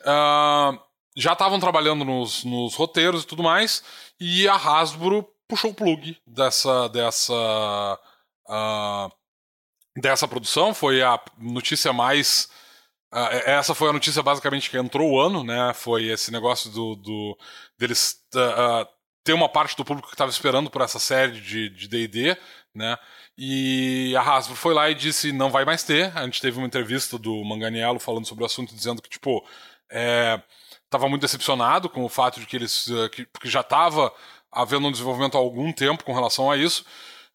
Uh, 0.00 0.76
já 1.16 1.34
estavam 1.34 1.60
trabalhando 1.60 2.04
nos, 2.04 2.42
nos 2.42 2.74
roteiros 2.74 3.22
e 3.22 3.26
tudo 3.26 3.44
mais, 3.44 3.84
e 4.18 4.48
a 4.48 4.56
Hasbro 4.56 5.24
puxou 5.50 5.72
o 5.72 5.74
plug 5.74 6.16
dessa 6.24 6.88
dessa 6.88 7.98
uh, 8.48 9.12
dessa 10.00 10.28
produção. 10.28 10.72
Foi 10.72 11.02
a 11.02 11.20
notícia 11.36 11.92
mais 11.92 12.48
uh, 13.12 13.42
essa 13.44 13.74
foi 13.74 13.90
a 13.90 13.92
notícia 13.92 14.22
basicamente 14.22 14.70
que 14.70 14.78
entrou 14.78 15.10
o 15.10 15.20
ano, 15.20 15.42
né? 15.42 15.72
Foi 15.74 16.06
esse 16.06 16.30
negócio 16.30 16.70
do, 16.70 16.94
do 16.94 17.38
deles 17.76 18.22
uh, 18.34 18.86
ter 19.24 19.32
uma 19.32 19.48
parte 19.48 19.76
do 19.76 19.84
público 19.84 20.08
que 20.08 20.14
estava 20.14 20.30
esperando 20.30 20.70
por 20.70 20.80
essa 20.80 20.98
série 20.98 21.40
de 21.40 21.88
D&D, 21.88 22.36
né? 22.74 22.96
E 23.36 24.14
a 24.16 24.22
Hasbro 24.22 24.54
foi 24.56 24.72
lá 24.72 24.88
e 24.88 24.94
disse 24.94 25.32
não 25.32 25.50
vai 25.50 25.64
mais 25.64 25.82
ter. 25.82 26.16
A 26.16 26.24
gente 26.24 26.40
teve 26.40 26.58
uma 26.58 26.66
entrevista 26.66 27.18
do 27.18 27.44
Manganiello 27.44 27.98
falando 27.98 28.26
sobre 28.26 28.44
o 28.44 28.46
assunto, 28.46 28.74
dizendo 28.74 29.02
que 29.02 29.10
tipo 29.10 29.44
é, 29.90 30.40
tava 30.88 31.08
muito 31.08 31.22
decepcionado 31.22 31.88
com 31.88 32.04
o 32.04 32.08
fato 32.08 32.38
de 32.38 32.46
que 32.46 32.56
eles 32.56 32.86
que, 33.12 33.26
porque 33.26 33.48
já 33.48 33.60
estava 33.60 34.12
havendo 34.52 34.86
um 34.86 34.92
desenvolvimento 34.92 35.36
há 35.36 35.40
algum 35.40 35.72
tempo 35.72 36.04
com 36.04 36.12
relação 36.12 36.50
a 36.50 36.56
isso. 36.56 36.84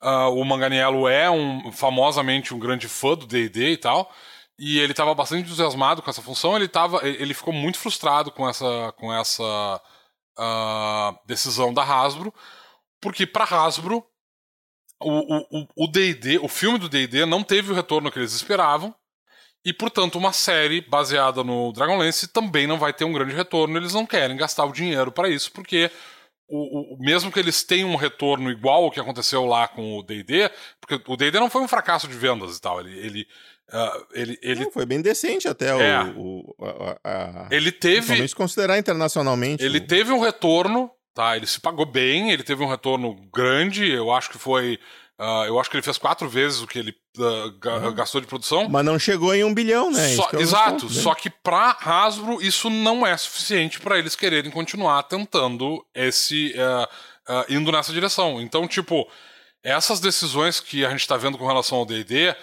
Uh, 0.01 0.29
o 0.35 0.43
Manganiello 0.45 1.07
é 1.07 1.29
um, 1.29 1.71
famosamente 1.71 2.53
um 2.53 2.59
grande 2.59 2.87
fã 2.87 3.15
do 3.15 3.25
D&D 3.25 3.71
e 3.71 3.77
tal, 3.77 4.11
e 4.59 4.79
ele 4.79 4.91
estava 4.91 5.13
bastante 5.15 5.43
entusiasmado 5.43 6.01
com 6.01 6.09
essa 6.09 6.21
função, 6.21 6.55
ele, 6.55 6.67
tava, 6.67 7.05
ele 7.07 7.33
ficou 7.33 7.53
muito 7.53 7.79
frustrado 7.79 8.31
com 8.31 8.47
essa, 8.47 8.93
com 8.97 9.13
essa 9.13 9.81
uh, 10.37 11.17
decisão 11.25 11.73
da 11.73 11.83
Hasbro, 11.83 12.33
porque 13.01 13.25
para 13.25 13.45
Hasbro 13.45 14.05
o 15.01 15.87
D&D, 15.87 16.37
o, 16.37 16.43
o, 16.43 16.45
o 16.45 16.47
filme 16.47 16.77
do 16.77 16.87
D&D 16.87 17.25
não 17.25 17.43
teve 17.43 17.71
o 17.71 17.75
retorno 17.75 18.11
que 18.11 18.19
eles 18.19 18.33
esperavam, 18.33 18.95
e, 19.65 19.73
portanto, 19.73 20.15
uma 20.19 20.31
série 20.31 20.79
baseada 20.79 21.43
no 21.43 21.73
Dragonlance 21.73 22.27
também 22.27 22.67
não 22.67 22.77
vai 22.77 22.93
ter 22.93 23.03
um 23.03 23.11
grande 23.11 23.33
retorno. 23.33 23.75
Eles 23.75 23.95
não 23.95 24.05
querem 24.05 24.37
gastar 24.37 24.63
o 24.63 24.71
dinheiro 24.71 25.11
para 25.11 25.27
isso, 25.27 25.51
porque 25.51 25.89
o, 26.47 26.95
o, 26.95 26.97
mesmo 26.99 27.31
que 27.31 27.39
eles 27.39 27.63
tenham 27.63 27.89
um 27.89 27.95
retorno 27.95 28.51
igual 28.51 28.83
ao 28.83 28.91
que 28.91 28.99
aconteceu 28.99 29.45
lá 29.45 29.67
com 29.67 29.97
o 29.97 30.03
D&D, 30.03 30.49
porque 30.79 31.11
o 31.11 31.17
D&D 31.17 31.39
não 31.39 31.49
foi 31.49 31.61
um 31.61 31.67
fracasso 31.67 32.07
de 32.07 32.15
vendas 32.15 32.57
e 32.57 32.61
tal, 32.61 32.79
ele... 32.79 32.97
ele 32.99 33.27
Uh, 33.67 34.05
ele, 34.13 34.37
ele... 34.43 34.65
Não, 34.65 34.71
foi 34.71 34.85
bem 34.85 35.01
decente 35.01 35.47
até 35.47 35.69
é. 35.69 36.03
o, 36.15 36.55
o 36.55 36.55
a, 36.63 36.99
a, 37.03 37.47
ele 37.49 37.71
teve 37.71 38.27
se 38.27 38.35
considerar 38.35 38.77
internacionalmente 38.77 39.65
ele 39.65 39.79
o... 39.79 39.87
teve 39.87 40.11
um 40.11 40.19
retorno 40.19 40.91
tá 41.15 41.35
ele 41.35 41.47
se 41.47 41.59
pagou 41.59 41.83
bem 41.83 42.29
ele 42.29 42.43
teve 42.43 42.61
um 42.61 42.67
retorno 42.67 43.15
grande 43.33 43.89
eu 43.89 44.11
acho 44.11 44.29
que 44.29 44.37
foi 44.37 44.77
Uh, 45.17 45.45
eu 45.47 45.57
acho 45.57 45.69
que 45.69 45.77
ele 45.77 45.83
fez 45.83 45.97
quatro 45.97 46.27
vezes 46.27 46.61
o 46.61 46.67
que 46.67 46.77
ele 46.77 46.93
uh, 47.17 47.93
gastou 47.93 48.19
de 48.19 48.27
produção. 48.27 48.67
Mas 48.67 48.83
não 48.83 48.99
chegou 48.99 49.33
em 49.33 49.45
um 49.45 49.53
bilhão, 49.53 49.89
né? 49.89 50.13
Só, 50.13 50.29
é 50.33 50.41
exato. 50.41 50.85
Né? 50.85 50.91
Só 50.91 51.15
que 51.15 51.29
para 51.29 51.77
Hasbro 51.79 52.41
isso 52.41 52.69
não 52.69 53.07
é 53.07 53.15
suficiente 53.15 53.79
para 53.79 53.97
eles 53.97 54.13
quererem 54.15 54.51
continuar 54.51 55.03
tentando 55.03 55.85
esse. 55.93 56.53
Uh, 56.53 57.45
indo 57.49 57.71
nessa 57.71 57.93
direção. 57.93 58.41
Então, 58.41 58.67
tipo, 58.67 59.07
essas 59.63 59.99
decisões 60.01 60.59
que 60.59 60.85
a 60.85 60.89
gente 60.89 60.99
está 60.99 61.15
vendo 61.15 61.37
com 61.37 61.47
relação 61.47 61.77
ao 61.77 61.85
DD. 61.85 62.35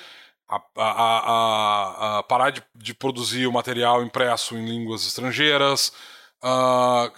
A, 0.48 0.60
a, 0.76 0.82
a, 0.84 2.18
a, 2.18 2.22
parar 2.24 2.50
de, 2.50 2.62
de, 2.74 2.92
produzir 2.92 3.46
o 3.46 3.52
material 3.52 4.02
impresso 4.02 4.54
em 4.54 4.66
línguas 4.66 5.06
estrangeiras. 5.06 5.94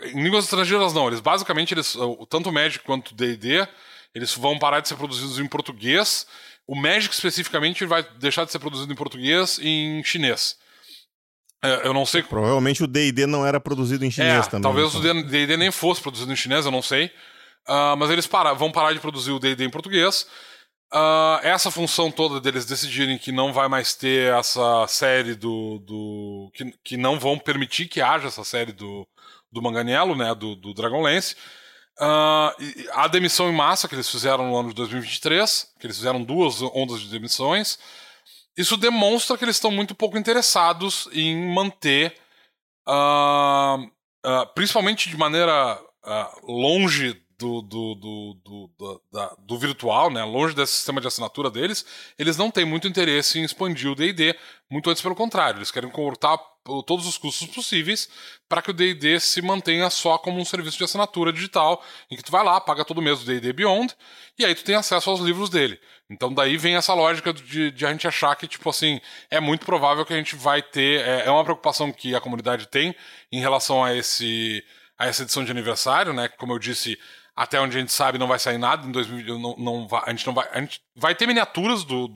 em 0.05 0.23
línguas 0.23 0.45
estrangeiras, 0.45 0.93
não. 0.93 1.09
Eles 1.09 1.19
basicamente, 1.19 1.75
eles, 1.75 1.97
tanto 2.29 2.51
o 2.51 2.53
Magic 2.53 2.85
quanto 2.85 3.11
o 3.11 3.15
DD, 3.15 3.67
eles 4.15 4.33
vão 4.35 4.59
parar 4.59 4.81
de 4.81 4.89
ser 4.89 4.97
produzidos 4.97 5.39
em 5.39 5.47
português. 5.47 6.27
O 6.67 6.75
Magic, 6.75 7.13
especificamente, 7.13 7.85
vai 7.85 8.03
deixar 8.19 8.45
de 8.45 8.53
ser 8.53 8.59
produzido 8.59 8.93
em 8.93 8.97
português 8.97 9.59
e 9.61 9.69
em 9.69 10.05
chinês. 10.05 10.57
É, 11.63 11.87
eu 11.87 11.95
não 11.95 12.07
sei. 12.07 12.23
Provavelmente 12.23 12.85
o 12.85 12.87
DD 12.87 13.27
não 13.27 13.45
era 13.45 13.59
produzido 13.59 14.05
em 14.05 14.11
chinês 14.11 14.47
é, 14.47 14.51
também. 14.51 14.63
Talvez 14.63 14.95
então. 14.95 15.19
o 15.19 15.23
DD 15.25 15.57
nem 15.57 15.71
fosse 15.71 16.01
produzido 16.01 16.33
em 16.33 16.37
chinês, 16.37 16.65
eu 16.65 16.71
não 16.71 16.83
sei. 16.83 17.07
Uh, 17.67 17.97
mas 17.99 18.11
eles 18.11 18.27
para, 18.27 18.53
vão 18.53 18.71
parar 18.71 18.93
de 18.93 19.01
produzir 19.01 19.33
o 19.33 19.39
DD 19.39 19.65
em 19.65 19.71
português. 19.71 20.27
Uh, 20.93 21.41
essa 21.43 21.71
função 21.71 22.11
toda 22.11 22.41
deles 22.41 22.67
decidirem 22.67 23.19
que 23.19 23.33
não 23.33 23.53
vai 23.53 23.67
mais 23.67 23.95
ter 23.95 24.33
essa 24.33 24.87
série 24.87 25.35
do. 25.35 25.79
do 25.79 26.51
que, 26.55 26.73
que 26.85 26.97
não 26.97 27.19
vão 27.19 27.39
permitir 27.39 27.89
que 27.89 28.01
haja 28.01 28.29
essa 28.29 28.45
série 28.45 28.73
do, 28.73 29.09
do 29.51 29.63
Manganiello, 29.63 30.15
né? 30.15 30.35
Do, 30.35 30.55
do 30.55 30.75
Dragonlance. 30.75 31.35
Uh, 32.01 32.51
a 32.93 33.07
demissão 33.07 33.49
em 33.49 33.55
massa 33.55 33.89
que 33.89 33.95
eles 33.95 34.11
fizeram 34.11 34.49
no 34.49 34.57
ano 34.57 34.71
de 34.71 34.75
2023, 34.75 35.73
que 35.79 35.87
eles 35.87 35.97
fizeram 35.97 36.23
duas 36.23 36.61
ondas 36.61 37.01
de 37.01 37.09
demissões, 37.09 37.79
isso 38.57 38.77
demonstra 38.77 39.39
que 39.39 39.45
eles 39.45 39.57
estão 39.57 39.71
muito 39.71 39.95
pouco 39.95 40.19
interessados 40.19 41.09
em 41.13 41.53
manter, 41.55 42.17
uh, 42.89 43.77
uh, 44.27 44.47
principalmente 44.55 45.09
de 45.09 45.17
maneira 45.17 45.81
longe 46.43 47.24
do, 47.39 47.63
do, 47.63 47.95
do, 47.95 48.41
do, 48.45 49.03
da, 49.13 49.37
do 49.39 49.59
virtual, 49.59 50.11
né, 50.11 50.23
longe 50.25 50.55
desse 50.55 50.73
sistema 50.73 51.01
de 51.01 51.07
assinatura 51.07 51.51
deles, 51.51 51.85
eles 52.19 52.37
não 52.37 52.51
têm 52.51 52.65
muito 52.65 52.89
interesse 52.89 53.39
em 53.39 53.43
expandir 53.43 53.91
o 53.91 53.95
D&D, 53.95 54.37
muito 54.71 54.91
antes 54.91 55.03
pelo 55.03 55.15
contrário, 55.15 55.59
eles 55.59 55.71
querem 55.71 55.91
cortar 55.91 56.39
todos 56.87 57.07
os 57.07 57.19
custos 57.19 57.47
possíveis 57.49 58.09
para 58.49 58.63
que 58.63 58.71
o 58.71 58.75
D&D 58.75 59.21
se 59.21 59.43
mantenha 59.43 59.91
só 59.91 60.17
como 60.17 60.41
um 60.41 60.45
serviço 60.45 60.79
de 60.79 60.85
assinatura 60.85 61.33
digital, 61.33 61.85
em 62.11 62.17
que 62.17 62.23
tu 62.23 62.33
vai 62.33 62.43
lá, 62.43 62.61
paga 62.61 62.85
todo 62.85 63.03
mês 63.03 63.23
o 63.23 63.27
D&D 63.27 63.53
Beyond, 63.53 63.95
e 64.39 64.45
aí 64.45 64.55
tu 64.55 64.65
tem 64.65 64.75
acesso 64.75 65.11
aos 65.11 65.21
livros 65.21 65.51
dele. 65.51 65.79
Então 66.11 66.33
daí 66.33 66.57
vem 66.57 66.77
essa 66.77 66.95
lógica 66.95 67.33
de, 67.33 67.71
de, 67.71 67.87
a 67.87 67.91
gente 67.91 68.09
achar 68.09 68.35
que, 68.37 68.49
tipo 68.49 68.69
assim, 68.71 69.01
é 69.31 69.41
muito 69.41 69.67
provável 69.67 70.05
que 70.05 70.13
a 70.13 70.17
gente 70.17 70.37
vai 70.37 70.63
ter, 70.63 71.07
é, 71.07 71.27
é 71.27 71.31
uma 71.31 71.45
preocupação 71.45 71.93
que 71.93 72.15
a 72.15 72.21
comunidade 72.21 72.67
tem 72.69 72.95
em 73.31 73.41
relação 73.41 73.85
a 73.85 73.95
esse 73.95 74.65
a 74.97 75.07
essa 75.07 75.23
edição 75.23 75.45
de 75.45 75.51
aniversário, 75.51 76.13
né, 76.13 76.29
como 76.29 76.53
eu 76.53 76.59
disse, 76.59 76.99
até 77.35 77.61
onde 77.61 77.77
a 77.77 77.81
gente 77.81 77.93
sabe 77.93 78.19
não 78.19 78.29
vai 78.29 78.39
sair 78.39 78.59
nada 78.59 78.87
em 78.87 78.93
2000, 78.93 79.39
não, 79.39 79.57
não 79.57 79.89
vai, 79.89 80.03
a 80.07 80.11
gente 80.11 80.27
não 80.27 80.35
vai, 80.35 80.49
a 80.51 80.61
gente 80.61 80.81
vai 80.95 81.15
ter 81.15 81.27
miniaturas 81.27 81.85
do 81.85 82.09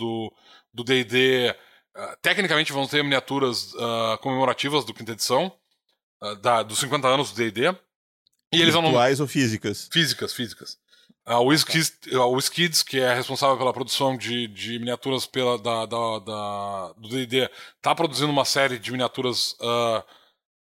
do 0.73 0.85
D&D 0.85 1.55
ah, 1.99 2.17
tecnicamente 2.23 2.73
vão 2.73 2.87
ter 2.87 3.03
miniaturas 3.03 3.75
uh, 3.75 4.17
comemorativas 4.21 4.85
do 4.85 4.95
quinta 4.95 5.11
edição, 5.11 5.53
uh, 6.23 6.37
da, 6.37 6.63
dos 6.63 6.79
50 6.79 7.09
anos 7.09 7.33
do 7.33 7.37
D&D. 7.37 7.77
E 8.53 8.63
eles 8.63 8.73
Virtuais 8.75 9.19
vão... 9.19 9.25
ou 9.25 9.29
físicas? 9.29 9.89
Físicas, 9.93 10.33
físicas. 10.33 10.79
Uh, 11.27 11.41
o 11.41 12.39
Skids, 12.39 12.85
que 12.85 13.01
é 13.01 13.13
responsável 13.13 13.59
pela 13.59 13.73
produção 13.73 14.17
de, 14.17 14.47
de 14.47 14.79
miniaturas 14.79 15.27
pela, 15.27 15.59
da, 15.59 15.87
da, 15.87 16.19
da 16.21 16.93
do 16.97 17.09
D&D, 17.09 17.51
está 17.77 17.93
produzindo 17.97 18.31
uma 18.31 18.45
série 18.45 18.79
de 18.79 18.93
miniaturas 18.93 19.57
uh, 19.61 20.05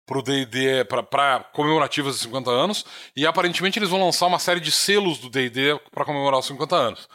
pro 0.08 0.24
D&D, 0.24 0.86
para 0.86 1.44
comemorativas 1.54 2.16
de 2.16 2.22
50 2.24 2.50
anos, 2.50 2.86
e 3.16 3.28
aparentemente 3.28 3.78
eles 3.78 3.90
vão 3.90 4.04
lançar 4.04 4.26
uma 4.26 4.40
série 4.40 4.60
de 4.60 4.72
selos 4.72 5.20
do 5.20 5.30
D&D 5.30 5.80
para 5.92 6.06
comemorar 6.06 6.40
os 6.40 6.48
50 6.48 6.76
anos. 6.76 7.08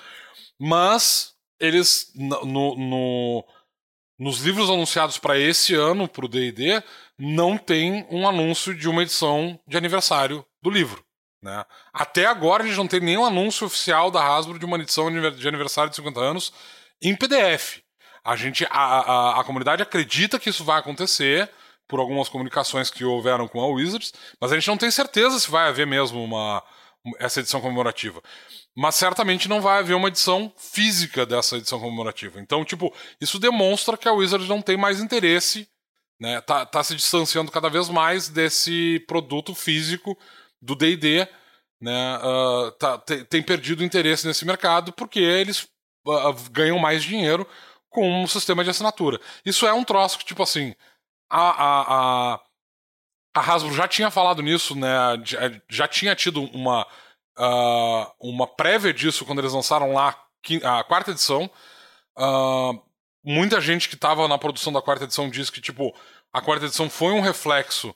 Mas 0.61 1.33
eles, 1.59 2.13
no, 2.15 2.77
no 2.77 3.45
nos 4.23 4.39
livros 4.39 4.71
anunciados 4.71 5.19
para 5.19 5.37
esse 5.37 5.75
ano, 5.75 6.07
para 6.07 6.25
o 6.25 6.29
DD, 6.29 6.81
não 7.19 7.59
tem 7.59 8.07
um 8.09 8.29
anúncio 8.29 8.73
de 8.73 8.89
uma 8.89 9.03
edição 9.03 9.59
de 9.67 9.77
aniversário 9.77 10.45
do 10.63 10.71
livro. 10.71 11.05
Né? 11.43 11.65
Até 11.93 12.27
agora 12.27 12.63
a 12.63 12.67
gente 12.67 12.77
não 12.77 12.87
tem 12.87 13.01
nenhum 13.01 13.25
anúncio 13.25 13.67
oficial 13.67 14.13
da 14.13 14.25
Hasbro 14.25 14.61
de 14.61 14.65
uma 14.65 14.79
edição 14.79 15.11
de 15.11 15.49
aniversário 15.49 15.91
de 15.91 15.97
50 15.97 16.21
anos 16.21 16.53
em 17.03 17.17
PDF. 17.17 17.81
A 18.25 18.37
gente, 18.37 18.65
a, 18.67 18.71
a, 18.71 19.41
a 19.41 19.45
comunidade 19.45 19.83
acredita 19.83 20.39
que 20.39 20.51
isso 20.51 20.63
vai 20.63 20.79
acontecer 20.79 21.51
por 21.93 22.01
algumas 22.01 22.27
comunicações 22.27 22.89
que 22.91 23.05
houveram 23.05 23.47
com 23.47 23.61
a 23.61 23.67
Wizards, 23.67 24.15
mas 24.41 24.51
a 24.51 24.55
gente 24.55 24.67
não 24.67 24.79
tem 24.79 24.91
certeza 24.91 25.39
se 25.39 25.51
vai 25.51 25.69
haver 25.69 25.87
mesmo 25.87 26.25
uma, 26.25 26.65
essa 27.19 27.41
edição 27.41 27.61
comemorativa. 27.61 28.23
Mas 28.75 28.95
certamente 28.95 29.47
não 29.47 29.61
vai 29.61 29.79
haver 29.81 29.93
uma 29.93 30.09
edição 30.09 30.51
física 30.57 31.27
dessa 31.27 31.59
edição 31.59 31.79
comemorativa. 31.79 32.41
Então, 32.41 32.65
tipo, 32.65 32.91
isso 33.21 33.39
demonstra 33.39 33.99
que 33.99 34.09
a 34.09 34.13
Wizards 34.15 34.49
não 34.49 34.63
tem 34.63 34.75
mais 34.75 35.01
interesse, 35.01 35.69
né? 36.19 36.41
Tá, 36.41 36.65
tá 36.65 36.83
se 36.83 36.95
distanciando 36.95 37.53
cada 37.53 37.69
vez 37.69 37.91
mais 37.91 38.31
desse 38.31 39.05
produto 39.07 39.55
físico 39.55 40.17
do 40.63 40.75
D&D, 40.75 41.29
né? 41.79 42.19
Uh, 42.23 42.73
tá, 42.79 42.97
tem, 42.97 43.23
tem 43.27 43.43
perdido 43.43 43.85
interesse 43.85 44.27
nesse 44.27 44.47
mercado 44.47 44.95
porque 44.95 45.21
eles 45.21 45.69
uh, 46.07 46.51
ganham 46.51 46.79
mais 46.79 47.05
dinheiro 47.05 47.47
com 47.91 48.23
um 48.23 48.27
sistema 48.27 48.65
de 48.65 48.71
assinatura. 48.71 49.21
Isso 49.45 49.67
é 49.67 49.75
um 49.75 49.85
troço 49.85 50.19
que, 50.19 50.25
tipo 50.25 50.43
assim, 50.43 50.75
a, 51.33 51.51
a, 51.51 52.35
a, 52.35 52.41
a 53.35 53.41
Hasbro 53.41 53.73
já 53.75 53.89
tinha 53.89 54.11
falado 54.11 54.43
nisso, 54.43 54.77
né? 54.77 54.91
Já, 55.69 55.89
tinha 55.89 56.15
tido 56.15 56.43
uma, 56.53 56.87
uh, 57.39 58.13
uma 58.21 58.47
prévia 58.47 58.93
disso 58.93 59.25
quando 59.25 59.39
eles 59.39 59.55
lançaram 59.55 59.95
lá 59.95 60.15
a 60.63 60.85
quarta 60.85 61.11
edição. 61.11 61.51
Uh, 62.19 62.79
muita 63.25 63.63
gente 63.63 63.89
que 63.89 63.95
estava 63.95 64.29
na 64.29 64.37
produção 64.37 64.71
da 64.71 64.83
quarta 64.83 65.05
edição 65.05 65.31
disse 65.31 65.51
que, 65.51 65.63
tipo, 65.63 65.95
a 66.31 66.43
quarta 66.43 66.67
edição 66.67 66.91
foi 66.91 67.13
um 67.13 67.23
reflexo 67.23 67.95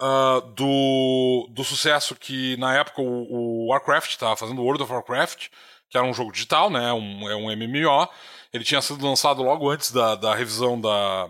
uh, 0.00 0.40
do, 0.54 1.48
do 1.50 1.62
sucesso 1.62 2.16
que, 2.16 2.56
na 2.56 2.74
época, 2.74 3.02
o, 3.02 3.66
o 3.66 3.66
Warcraft 3.68 4.10
estava 4.12 4.36
fazendo, 4.36 4.62
World 4.62 4.82
of 4.82 4.90
Warcraft, 4.90 5.48
que 5.90 5.98
era 5.98 6.06
um 6.06 6.14
jogo 6.14 6.32
digital, 6.32 6.70
né? 6.70 6.90
Um, 6.94 7.28
é 7.28 7.36
um 7.36 7.54
MMO. 7.54 8.08
Ele 8.54 8.64
tinha 8.64 8.80
sido 8.80 9.06
lançado 9.06 9.42
logo 9.42 9.68
antes 9.68 9.92
da, 9.92 10.14
da 10.14 10.34
revisão 10.34 10.80
da, 10.80 11.28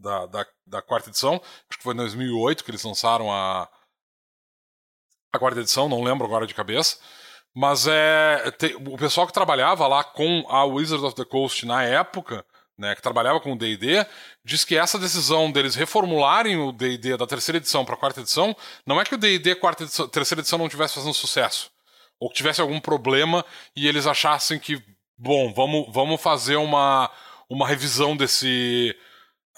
da, 0.00 0.26
da, 0.26 0.46
da, 0.70 0.82
quarta 0.82 1.10
edição. 1.10 1.34
Acho 1.68 1.78
que 1.78 1.82
foi 1.82 1.94
em 1.94 1.98
2008 1.98 2.64
que 2.64 2.70
eles 2.70 2.84
lançaram 2.84 3.32
a, 3.32 3.68
a 5.32 5.38
quarta 5.38 5.60
edição, 5.60 5.88
não 5.88 6.02
lembro 6.02 6.26
agora 6.26 6.46
de 6.46 6.54
cabeça. 6.54 6.98
Mas 7.54 7.86
é 7.86 8.50
te, 8.52 8.74
o 8.76 8.96
pessoal 8.96 9.26
que 9.26 9.32
trabalhava 9.32 9.86
lá 9.86 10.04
com 10.04 10.46
a 10.48 10.64
Wizard 10.64 11.04
of 11.04 11.16
the 11.16 11.24
Coast 11.24 11.66
na 11.66 11.82
época, 11.82 12.44
né, 12.78 12.94
que 12.94 13.02
trabalhava 13.02 13.40
com 13.40 13.52
o 13.52 13.58
D&D, 13.58 14.06
diz 14.44 14.64
que 14.64 14.76
essa 14.76 14.98
decisão 14.98 15.50
deles 15.52 15.74
reformularem 15.74 16.56
o 16.56 16.72
D&D 16.72 17.16
da 17.16 17.26
terceira 17.26 17.58
edição 17.58 17.84
para 17.84 17.94
a 17.94 17.98
quarta 17.98 18.20
edição, 18.20 18.56
não 18.86 19.00
é 19.00 19.04
que 19.04 19.14
o 19.14 19.18
D&D 19.18 19.56
quarta 19.56 19.84
terceira 20.08 20.40
edição 20.40 20.58
não 20.58 20.68
tivesse 20.68 20.94
fazendo 20.94 21.12
sucesso, 21.12 21.70
ou 22.18 22.30
que 22.30 22.36
tivesse 22.36 22.60
algum 22.60 22.80
problema 22.80 23.44
e 23.76 23.86
eles 23.86 24.06
achassem 24.06 24.58
que 24.58 24.82
bom, 25.18 25.52
vamos, 25.52 25.92
vamos 25.92 26.20
fazer 26.20 26.56
uma, 26.56 27.10
uma 27.48 27.68
revisão 27.68 28.16
desse, 28.16 28.96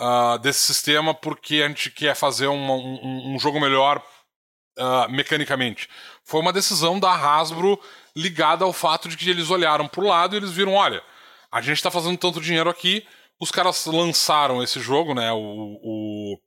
uh, 0.00 0.38
desse 0.38 0.60
sistema 0.60 1.14
porque 1.14 1.62
a 1.62 1.68
gente 1.68 1.90
quer 1.90 2.14
fazer 2.14 2.46
um, 2.48 3.34
um, 3.34 3.38
jogo 3.38 3.60
melhor 3.60 4.02
uh, 4.78 5.10
mecanicamente. 5.10 5.88
Foi 6.24 6.40
uma 6.40 6.52
decisão 6.52 6.98
da 6.98 7.12
Hasbro 7.12 7.80
ligada 8.16 8.64
ao 8.64 8.72
fato 8.72 9.08
de 9.08 9.16
que 9.16 9.28
eles 9.28 9.50
olharam 9.50 9.88
para 9.88 10.00
o 10.00 10.06
lado 10.06 10.34
e 10.34 10.38
eles 10.38 10.50
viram: 10.50 10.74
olha, 10.74 11.02
a 11.50 11.60
gente 11.60 11.76
está 11.76 11.90
fazendo 11.90 12.18
tanto 12.18 12.40
dinheiro 12.40 12.70
aqui. 12.70 13.06
Os 13.40 13.50
caras 13.50 13.86
lançaram 13.86 14.62
esse 14.62 14.78
jogo, 14.80 15.14
né? 15.14 15.32
O, 15.32 15.38
o, 15.82 16.38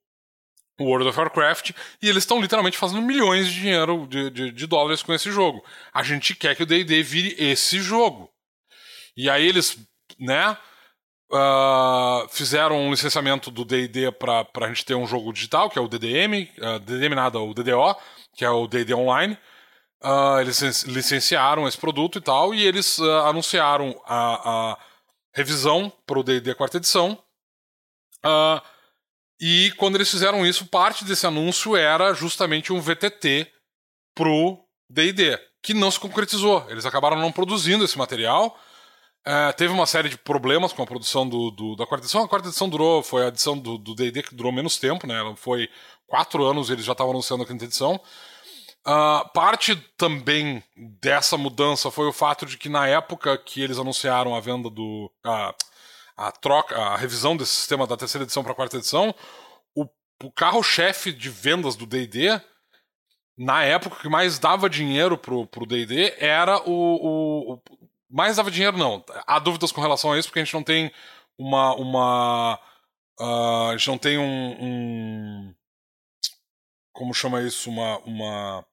o 0.79 0.83
World 0.85 1.09
of 1.09 1.19
Warcraft, 1.19 1.71
e 2.01 2.09
eles 2.09 2.23
estão 2.23 2.41
literalmente 2.41 2.77
fazendo 2.77 3.01
milhões 3.01 3.47
de 3.47 3.53
dinheiro 3.61 4.07
de, 4.07 4.29
de, 4.29 4.51
de, 4.51 4.67
dólares 4.67 5.03
com 5.03 5.13
esse 5.13 5.31
jogo. 5.31 5.63
A 5.93 6.03
gente 6.03 6.35
quer 6.35 6.55
que 6.55 6.63
o 6.63 6.65
D&D 6.65 7.03
vire 7.03 7.35
esse 7.37 7.79
jogo. 7.79 8.29
E 9.15 9.29
aí 9.29 9.47
eles, 9.47 9.77
né, 10.19 10.57
uh, 11.35 12.27
fizeram 12.29 12.79
um 12.79 12.91
licenciamento 12.91 13.51
do 13.51 13.65
D&D 13.65 14.11
para 14.11 14.47
a 14.61 14.67
gente 14.67 14.85
ter 14.85 14.95
um 14.95 15.05
jogo 15.05 15.33
digital, 15.33 15.69
que 15.69 15.77
é 15.77 15.81
o 15.81 15.87
DDM, 15.87 16.49
uh, 16.57 16.65
ah, 16.65 16.77
DDM 16.79 17.15
nada, 17.15 17.39
o 17.39 17.53
DDO, 17.53 17.95
que 18.33 18.45
é 18.45 18.49
o 18.49 18.67
D&D 18.67 18.93
Online. 18.93 19.37
Uh, 20.03 20.39
eles 20.39 20.83
licenciaram 20.83 21.67
esse 21.67 21.77
produto 21.77 22.17
e 22.17 22.21
tal, 22.21 22.53
e 22.53 22.63
eles 22.63 22.99
anunciaram 22.99 23.99
a, 24.05 24.71
a 24.71 24.77
revisão 25.33 25.91
para 26.05 26.19
o 26.19 26.23
D&D 26.23 26.53
quarta 26.55 26.77
edição. 26.77 27.17
e 29.39 29.71
quando 29.77 29.95
eles 29.95 30.09
fizeram 30.09 30.45
isso, 30.45 30.67
parte 30.67 31.03
desse 31.03 31.25
anúncio 31.25 31.75
era 31.75 32.13
justamente 32.13 32.71
um 32.71 32.79
VTT 32.79 33.51
pro 34.15 34.59
D&D, 34.89 35.37
que 35.61 35.73
não 35.73 35.89
se 35.89 35.99
concretizou. 35.99 36.65
Eles 36.69 36.85
acabaram 36.85 37.17
não 37.17 37.31
produzindo 37.31 37.83
esse 37.83 37.97
material, 37.97 38.57
é, 39.25 39.51
teve 39.53 39.73
uma 39.73 39.87
série 39.87 40.07
de 40.07 40.17
problemas 40.17 40.71
com 40.71 40.83
a 40.83 40.85
produção 40.85 41.27
do, 41.27 41.49
do, 41.49 41.75
da 41.75 41.85
quarta 41.87 42.05
edição. 42.05 42.23
A 42.23 42.27
quarta 42.27 42.47
edição 42.47 42.69
durou, 42.69 43.01
foi 43.01 43.25
a 43.25 43.29
edição 43.29 43.57
do 43.57 43.95
DD 43.95 44.21
que 44.21 44.35
durou 44.35 44.51
menos 44.51 44.77
tempo, 44.77 45.07
né? 45.07 45.15
Ela 45.17 45.35
foi 45.35 45.67
quatro 46.05 46.43
anos 46.43 46.69
eles 46.69 46.85
já 46.85 46.91
estavam 46.91 47.11
anunciando 47.11 47.43
a 47.43 47.47
quinta 47.47 47.65
edição. 47.65 47.99
Uh, 48.87 49.27
parte 49.33 49.75
também 49.97 50.63
dessa 51.01 51.37
mudança 51.37 51.89
foi 51.89 52.07
o 52.07 52.13
fato 52.13 52.45
de 52.45 52.55
que 52.55 52.69
na 52.69 52.87
época 52.87 53.35
que 53.35 53.59
eles 53.61 53.79
anunciaram 53.79 54.35
a 54.35 54.39
venda 54.39 54.69
do. 54.69 55.11
a, 55.23 55.55
a 56.15 56.31
troca, 56.31 56.77
a 56.77 56.95
revisão 56.95 57.35
desse 57.35 57.51
sistema 57.51 57.87
da 57.87 57.97
terceira 57.97 58.23
edição 58.23 58.43
para 58.43 58.51
a 58.51 58.55
quarta 58.55 58.77
edição, 58.77 59.13
o, 59.75 59.87
o 60.23 60.31
carro-chefe 60.31 61.11
de 61.11 61.31
vendas 61.31 61.75
do 61.75 61.87
DD 61.87 62.39
na 63.37 63.63
época 63.63 63.97
que 64.01 64.07
mais 64.07 64.39
dava 64.39 64.69
dinheiro 64.69 65.17
pro, 65.17 65.45
pro 65.47 65.65
D&D 65.65 66.15
era 66.19 66.57
o, 66.59 67.53
o, 67.53 67.61
mais 68.15 68.37
dava 68.37 68.49
dinheiro, 68.49 68.77
não. 68.77 69.03
Há 69.27 69.39
dúvidas 69.39 69.73
com 69.73 69.81
relação 69.81 70.13
a 70.13 70.17
isso, 70.17 70.29
porque 70.29 70.39
a 70.39 70.43
gente 70.45 70.53
não 70.53 70.63
tem 70.63 70.89
uma. 71.37 71.75
uma 71.75 72.59
uh, 73.19 73.71
a 73.71 73.77
gente 73.77 73.87
não 73.89 73.97
tem 73.97 74.17
um, 74.17 74.55
um, 74.57 75.55
Como 76.93 77.13
chama 77.13 77.41
isso? 77.41 77.69
Uma. 77.69 77.99
uma 78.05 78.65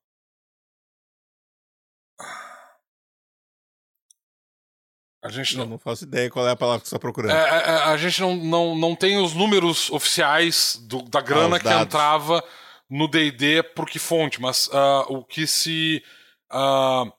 a 5.24 5.28
gente 5.28 5.56
não... 5.56 5.64
Eu 5.64 5.70
não 5.70 5.78
faço 5.78 6.04
ideia 6.04 6.30
qual 6.30 6.46
é 6.46 6.52
a 6.52 6.56
palavra 6.56 6.82
que 6.82 6.88
você 6.88 6.94
está 6.94 7.00
procurando. 7.00 7.32
É, 7.32 7.50
a, 7.50 7.56
é, 7.56 7.70
é, 7.70 7.74
a, 7.92 7.96
gente 7.96 8.20
não, 8.20 8.36
não, 8.36 8.74
não 8.76 8.94
tem 8.94 9.16
os 9.18 9.34
números 9.34 9.90
oficiais 9.90 10.76
do, 10.82 11.02
da 11.02 11.20
grana 11.20 11.56
ah, 11.56 11.60
que 11.60 11.68
entrava 11.68 12.44
no 12.88 13.08
DD 13.08 13.64
por 13.74 13.88
que 13.88 13.98
fonte, 13.98 14.40
mas 14.40 14.68
uh, 14.68 15.04
o 15.08 15.24
que 15.24 15.48
se. 15.48 16.00
Uh, 16.52 17.12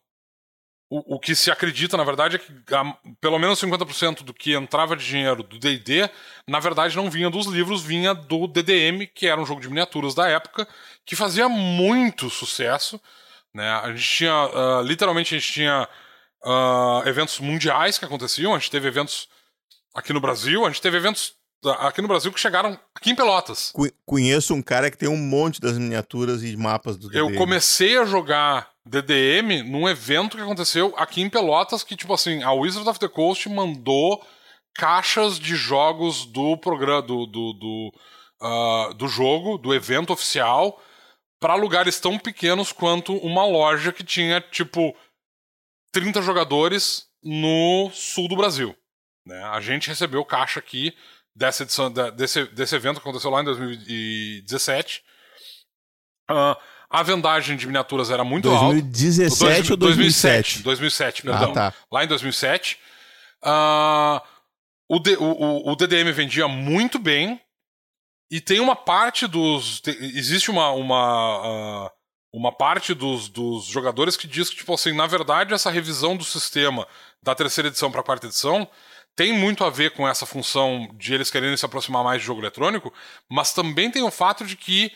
o, 0.94 1.16
o 1.16 1.20
que 1.20 1.34
se 1.34 1.50
acredita, 1.50 1.98
na 1.98 2.04
verdade, 2.04 2.36
é 2.36 2.40
que 2.40 2.54
a, 2.72 2.96
pelo 3.20 3.40
menos 3.40 3.60
50% 3.60 4.22
do 4.22 4.32
que 4.32 4.54
entrava 4.54 4.96
de 4.96 5.04
dinheiro 5.04 5.42
do 5.42 5.58
D&D, 5.58 6.08
na 6.48 6.60
verdade 6.60 6.96
não 6.96 7.10
vinha 7.10 7.32
dos 7.32 7.48
livros, 7.48 7.82
vinha 7.82 8.14
do 8.14 8.46
DDM, 8.46 9.08
que 9.08 9.26
era 9.26 9.42
um 9.42 9.46
jogo 9.46 9.60
de 9.60 9.70
miniaturas 9.70 10.14
da 10.14 10.28
época, 10.28 10.68
que 11.04 11.16
fazia 11.16 11.50
muito 11.50 12.30
sucesso. 12.30 13.02
Né? 13.52 13.68
A 13.68 13.90
gente 13.90 14.08
tinha, 14.08 14.46
uh, 14.46 14.82
literalmente, 14.84 15.34
a 15.34 15.40
gente 15.40 15.52
tinha 15.52 15.90
uh, 16.46 17.08
eventos 17.08 17.40
mundiais 17.40 17.98
que 17.98 18.06
aconteciam, 18.06 18.54
a 18.54 18.60
gente 18.60 18.70
teve 18.70 18.88
eventos 18.88 19.28
aqui 19.96 20.14
no 20.14 20.22
Brasil, 20.22 20.64
a 20.64 20.70
gente 20.70 20.82
teve 20.82 20.98
eventos 20.98 21.34
aqui 21.80 22.04
no 22.04 22.08
Brasil 22.08 22.32
que 22.32 22.40
chegaram 22.40 22.78
aqui 22.94 23.10
em 23.10 23.16
Pelotas. 23.16 23.74
Conheço 24.06 24.54
um 24.54 24.62
cara 24.62 24.92
que 24.92 24.98
tem 24.98 25.10
um 25.10 25.18
monte 25.18 25.60
das 25.60 25.76
miniaturas 25.76 26.44
e 26.44 26.56
mapas 26.56 26.98
do 26.98 27.08
DDM. 27.08 27.32
Eu 27.32 27.36
comecei 27.36 27.98
a 27.98 28.06
jogar 28.06 28.73
DDM 28.86 29.64
num 29.64 29.88
evento 29.88 30.36
que 30.36 30.44
aconteceu 30.44 30.94
aqui 30.98 31.22
em 31.22 31.30
Pelotas, 31.30 31.84
que, 31.84 31.96
tipo 31.96 32.14
assim, 32.14 32.44
a 32.44 32.52
Wizard 32.52 32.88
of 32.88 33.00
the 33.00 33.08
Coast 33.08 33.48
mandou 33.50 34.26
caixas 34.74 35.40
de 35.40 35.56
jogos 35.56 36.26
do 36.26 36.58
programa 36.58 37.02
do, 37.02 37.26
do, 37.26 37.54
do, 37.54 37.94
uh, 38.42 38.94
do 38.96 39.08
jogo, 39.08 39.58
do 39.58 39.74
evento 39.74 40.12
oficial, 40.12 40.82
para 41.40 41.56
lugares 41.56 42.00
tão 42.00 42.18
pequenos 42.18 42.72
quanto 42.72 43.16
uma 43.18 43.46
loja 43.46 43.94
que 43.94 44.04
tinha, 44.04 44.42
tipo, 44.42 44.96
30 45.92 46.22
jogadores 46.22 47.08
no 47.24 47.90
sul 47.94 48.28
do 48.28 48.36
Brasil. 48.36 48.76
Né? 49.26 49.42
A 49.44 49.62
gente 49.62 49.88
recebeu 49.88 50.26
caixa 50.26 50.60
aqui 50.60 50.96
dessa 51.36 51.64
edição, 51.64 51.92
desse, 51.92 52.46
desse 52.48 52.76
evento 52.76 52.96
que 53.00 53.08
aconteceu 53.08 53.30
lá 53.32 53.42
em 53.42 53.46
2017. 53.46 55.04
Uh, 56.30 56.56
a 56.94 57.02
vendagem 57.02 57.58
de 57.58 57.66
miniaturas 57.66 58.12
era 58.12 58.24
muito 58.24 58.48
2017 58.48 58.62
alta. 59.34 59.68
2017 59.68 59.72
ou 59.72 59.78
2007? 59.78 60.60
2007, 60.60 61.22
perdão. 61.24 61.50
Ah, 61.50 61.54
tá. 61.54 61.74
Lá 61.92 62.04
em 62.04 62.08
2007. 62.08 62.78
Uh, 63.44 64.22
o, 64.88 65.00
D, 65.00 65.18
o, 65.18 65.72
o, 65.72 65.76
DDM 65.76 66.12
vendia 66.12 66.48
muito 66.48 67.00
bem. 67.00 67.42
E 68.30 68.40
tem 68.40 68.60
uma 68.60 68.76
parte 68.76 69.26
dos. 69.26 69.82
existe 69.88 70.52
uma. 70.52 70.70
uma 70.70 71.88
uh, 71.88 71.92
uma 72.36 72.52
parte 72.52 72.96
dos, 72.96 73.30
dos 73.30 73.66
jogadores 73.66 74.18
que 74.18 74.26
diz 74.26 74.50
que, 74.50 74.56
tipo 74.56 74.74
assim, 74.74 74.92
na 74.92 75.06
verdade, 75.06 75.54
essa 75.54 75.70
revisão 75.70 76.18
do 76.18 76.24
sistema 76.24 76.88
da 77.22 77.36
terceira 77.36 77.68
edição 77.68 77.92
para 77.92 78.02
a 78.02 78.04
quarta 78.04 78.26
edição 78.26 78.68
tem 79.16 79.32
muito 79.32 79.64
a 79.64 79.70
ver 79.70 79.92
com 79.92 80.08
essa 80.08 80.26
função 80.26 80.90
de 80.96 81.14
eles 81.14 81.30
quererem 81.30 81.56
se 81.56 81.64
aproximar 81.64 82.04
mais 82.04 82.22
de 82.22 82.26
jogo 82.26 82.42
eletrônico, 82.42 82.92
mas 83.30 83.54
também 83.54 83.92
tem 83.92 84.02
o 84.02 84.10
fato 84.10 84.44
de 84.44 84.56
que 84.56 84.92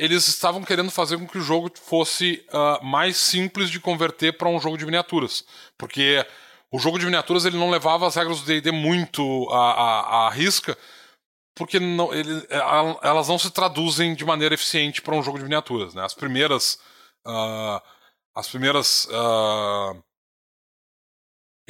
eles 0.00 0.26
estavam 0.28 0.62
querendo 0.64 0.90
fazer 0.90 1.18
com 1.18 1.28
que 1.28 1.36
o 1.36 1.42
jogo 1.42 1.70
fosse 1.74 2.42
uh, 2.48 2.82
mais 2.82 3.18
simples 3.18 3.68
de 3.68 3.78
converter 3.78 4.32
para 4.32 4.48
um 4.48 4.58
jogo 4.58 4.78
de 4.78 4.86
miniaturas. 4.86 5.44
Porque 5.76 6.26
o 6.72 6.78
jogo 6.78 6.98
de 6.98 7.04
miniaturas 7.04 7.44
ele 7.44 7.58
não 7.58 7.68
levava 7.68 8.06
as 8.06 8.14
regras 8.14 8.40
do 8.40 8.46
D&D 8.46 8.72
muito 8.72 9.46
à, 9.50 9.72
à, 9.72 10.26
à 10.26 10.30
risca, 10.30 10.76
porque 11.54 11.78
não, 11.78 12.14
ele, 12.14 12.46
elas 13.02 13.28
não 13.28 13.38
se 13.38 13.50
traduzem 13.50 14.14
de 14.14 14.24
maneira 14.24 14.54
eficiente 14.54 15.02
para 15.02 15.14
um 15.14 15.22
jogo 15.22 15.36
de 15.36 15.44
miniaturas. 15.44 15.92
Né? 15.92 16.02
As 16.02 16.14
primeiras... 16.14 16.78
Uh, 17.26 17.78
as 18.34 18.48
primeiras... 18.48 19.06
Uh, 19.06 20.02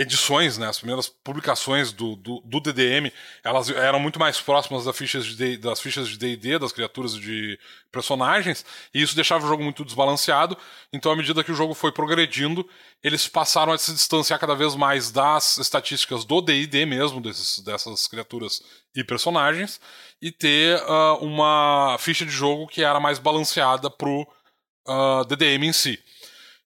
edições, 0.00 0.56
né, 0.56 0.66
as 0.66 0.78
primeiras 0.78 1.08
publicações 1.08 1.92
do, 1.92 2.16
do, 2.16 2.40
do, 2.40 2.58
DDM, 2.58 3.12
elas 3.44 3.68
eram 3.68 4.00
muito 4.00 4.18
mais 4.18 4.40
próximas 4.40 4.86
das 4.86 4.96
fichas 4.96 5.26
de 5.26 5.58
das 5.58 5.78
fichas 5.78 6.08
de 6.08 6.16
D&D, 6.16 6.58
das 6.58 6.72
criaturas 6.72 7.14
de 7.14 7.58
personagens, 7.92 8.64
e 8.94 9.02
isso 9.02 9.14
deixava 9.14 9.44
o 9.44 9.48
jogo 9.48 9.62
muito 9.62 9.84
desbalanceado. 9.84 10.56
Então, 10.90 11.12
à 11.12 11.16
medida 11.16 11.44
que 11.44 11.52
o 11.52 11.54
jogo 11.54 11.74
foi 11.74 11.92
progredindo, 11.92 12.66
eles 13.02 13.28
passaram 13.28 13.74
a 13.74 13.78
se 13.78 13.92
distanciar 13.92 14.38
cada 14.40 14.54
vez 14.54 14.74
mais 14.74 15.10
das 15.10 15.58
estatísticas 15.58 16.24
do 16.24 16.40
D&D 16.40 16.86
mesmo, 16.86 17.20
desses, 17.20 17.58
dessas 17.58 18.08
criaturas 18.08 18.62
e 18.94 19.04
personagens, 19.04 19.78
e 20.22 20.32
ter 20.32 20.80
uh, 20.82 21.16
uma 21.20 21.98
ficha 21.98 22.24
de 22.24 22.32
jogo 22.32 22.66
que 22.66 22.82
era 22.82 22.98
mais 22.98 23.18
balanceada 23.18 23.90
pro 23.90 24.26
uh, 24.88 25.24
DDM 25.26 25.64
em 25.64 25.72
si. 25.74 26.02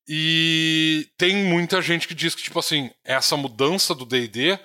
E 0.07 1.09
tem 1.17 1.37
muita 1.37 1.81
gente 1.81 2.07
que 2.07 2.15
diz 2.15 2.35
que, 2.35 2.43
tipo 2.43 2.59
assim, 2.59 2.91
essa 3.05 3.37
mudança 3.37 3.95
do 3.95 4.05
DD, 4.05 4.59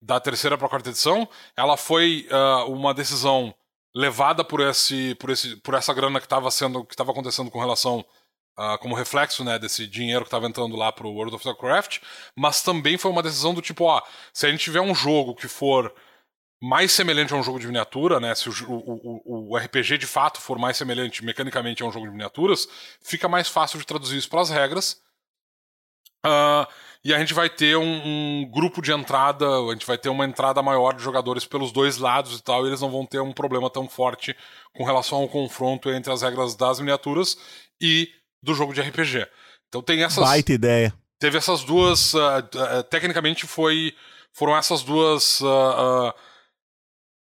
da 0.00 0.18
terceira 0.20 0.56
para 0.56 0.66
a 0.66 0.70
quarta 0.70 0.88
edição, 0.90 1.28
ela 1.56 1.76
foi 1.76 2.26
uh, 2.30 2.70
uma 2.72 2.94
decisão 2.94 3.54
levada 3.94 4.44
por, 4.44 4.60
esse, 4.60 5.14
por, 5.16 5.30
esse, 5.30 5.56
por 5.56 5.74
essa 5.74 5.92
grana 5.92 6.20
que 6.20 6.26
estava 6.26 6.50
sendo 6.50 6.84
que 6.84 6.94
estava 6.94 7.12
acontecendo 7.12 7.50
com 7.50 7.58
relação 7.58 8.04
uh, 8.58 8.78
como 8.78 8.94
reflexo 8.94 9.44
né, 9.44 9.58
desse 9.58 9.86
dinheiro 9.86 10.22
que 10.22 10.28
estava 10.28 10.46
entrando 10.46 10.76
lá 10.76 10.92
para 10.92 11.06
o 11.06 11.12
World 11.12 11.34
of 11.34 11.46
Warcraft, 11.46 12.00
mas 12.34 12.62
também 12.62 12.98
foi 12.98 13.10
uma 13.10 13.22
decisão 13.22 13.54
do 13.54 13.62
tipo, 13.62 13.84
ó, 13.84 14.02
se 14.32 14.46
a 14.46 14.50
gente 14.50 14.64
tiver 14.64 14.80
um 14.80 14.94
jogo 14.94 15.34
que 15.34 15.48
for 15.48 15.94
mais 16.66 16.90
semelhante 16.90 17.32
a 17.32 17.36
um 17.36 17.42
jogo 17.42 17.60
de 17.60 17.66
miniatura, 17.66 18.18
né? 18.18 18.34
Se 18.34 18.48
o, 18.48 18.52
o, 18.64 19.50
o, 19.52 19.56
RPG 19.56 19.98
de 19.98 20.06
fato 20.06 20.40
for 20.40 20.58
mais 20.58 20.76
semelhante 20.76 21.24
mecanicamente 21.24 21.82
a 21.82 21.86
um 21.86 21.92
jogo 21.92 22.06
de 22.06 22.12
miniaturas, 22.12 22.68
fica 23.00 23.28
mais 23.28 23.48
fácil 23.48 23.78
de 23.78 23.86
traduzir 23.86 24.18
isso 24.18 24.28
para 24.28 24.40
as 24.40 24.50
regras. 24.50 25.00
Uh, 26.24 26.66
e 27.04 27.14
a 27.14 27.18
gente 27.20 27.32
vai 27.32 27.48
ter 27.48 27.76
um, 27.76 27.82
um, 27.84 28.50
grupo 28.50 28.82
de 28.82 28.90
entrada, 28.90 29.46
a 29.46 29.72
gente 29.72 29.86
vai 29.86 29.96
ter 29.96 30.08
uma 30.08 30.24
entrada 30.24 30.60
maior 30.60 30.92
de 30.92 31.02
jogadores 31.02 31.44
pelos 31.44 31.70
dois 31.70 31.98
lados 31.98 32.36
e 32.36 32.42
tal, 32.42 32.64
e 32.64 32.68
eles 32.68 32.80
não 32.80 32.90
vão 32.90 33.06
ter 33.06 33.20
um 33.20 33.32
problema 33.32 33.70
tão 33.70 33.88
forte 33.88 34.36
com 34.74 34.82
relação 34.82 35.18
ao 35.18 35.28
confronto 35.28 35.88
entre 35.88 36.12
as 36.12 36.22
regras 36.22 36.56
das 36.56 36.80
miniaturas 36.80 37.38
e 37.80 38.10
do 38.42 38.54
jogo 38.54 38.74
de 38.74 38.80
RPG. 38.80 39.24
Então 39.68 39.80
tem 39.82 40.02
essas. 40.02 40.24
Baita 40.24 40.52
ideia. 40.52 40.92
Teve 41.20 41.38
essas 41.38 41.62
duas. 41.62 42.12
Uh, 42.12 42.18
uh, 42.18 42.82
tecnicamente 42.90 43.46
foi, 43.46 43.94
foram 44.32 44.56
essas 44.56 44.82
duas 44.82 45.40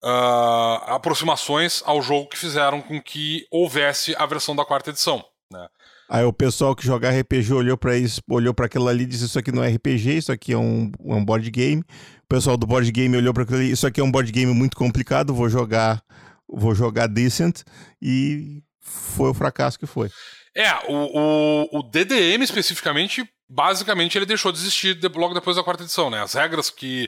uh, 0.03 0.83
aproximações 0.87 1.81
ao 1.85 2.01
jogo 2.01 2.29
que 2.29 2.37
fizeram 2.37 2.81
com 2.81 3.01
que 3.01 3.45
houvesse 3.51 4.15
a 4.17 4.25
versão 4.25 4.55
da 4.55 4.65
quarta 4.65 4.89
edição. 4.89 5.23
Né? 5.51 5.67
Aí 6.09 6.23
o 6.23 6.33
pessoal 6.33 6.75
que 6.75 6.85
joga 6.85 7.09
RPG 7.09 7.53
olhou 7.53 7.77
para 7.77 7.95
isso, 7.95 8.21
olhou 8.27 8.53
para 8.53 8.65
aquilo 8.65 8.87
ali 8.87 9.03
e 9.03 9.07
disse: 9.07 9.25
Isso 9.25 9.37
aqui 9.37 9.51
não 9.51 9.63
é 9.63 9.69
RPG, 9.69 10.17
isso 10.17 10.31
aqui 10.31 10.53
é 10.53 10.57
um, 10.57 10.91
um 10.99 11.23
board 11.23 11.49
game. 11.51 11.81
O 12.23 12.27
pessoal 12.27 12.57
do 12.57 12.65
board 12.65 12.91
game 12.91 13.15
olhou 13.15 13.33
para 13.33 13.43
aquilo 13.43 13.59
ali: 13.59 13.71
Isso 13.71 13.85
aqui 13.85 14.01
é 14.01 14.03
um 14.03 14.11
board 14.11 14.31
game 14.31 14.51
muito 14.51 14.75
complicado, 14.75 15.33
vou 15.33 15.47
jogar, 15.49 16.01
vou 16.47 16.73
jogar 16.73 17.07
decent. 17.07 17.61
E 18.01 18.63
foi 18.81 19.29
o 19.29 19.33
fracasso 19.35 19.77
que 19.77 19.85
foi. 19.85 20.09
É, 20.55 20.73
o, 20.87 21.67
o, 21.73 21.79
o 21.79 21.83
DDM 21.83 22.43
especificamente, 22.43 23.29
basicamente 23.47 24.17
ele 24.17 24.25
deixou 24.25 24.51
de 24.51 24.57
existir 24.57 24.99
logo 25.15 25.35
depois 25.35 25.55
da 25.55 25.63
quarta 25.63 25.83
edição, 25.83 26.09
né? 26.09 26.21
As 26.21 26.33
regras 26.33 26.71
que 26.71 27.07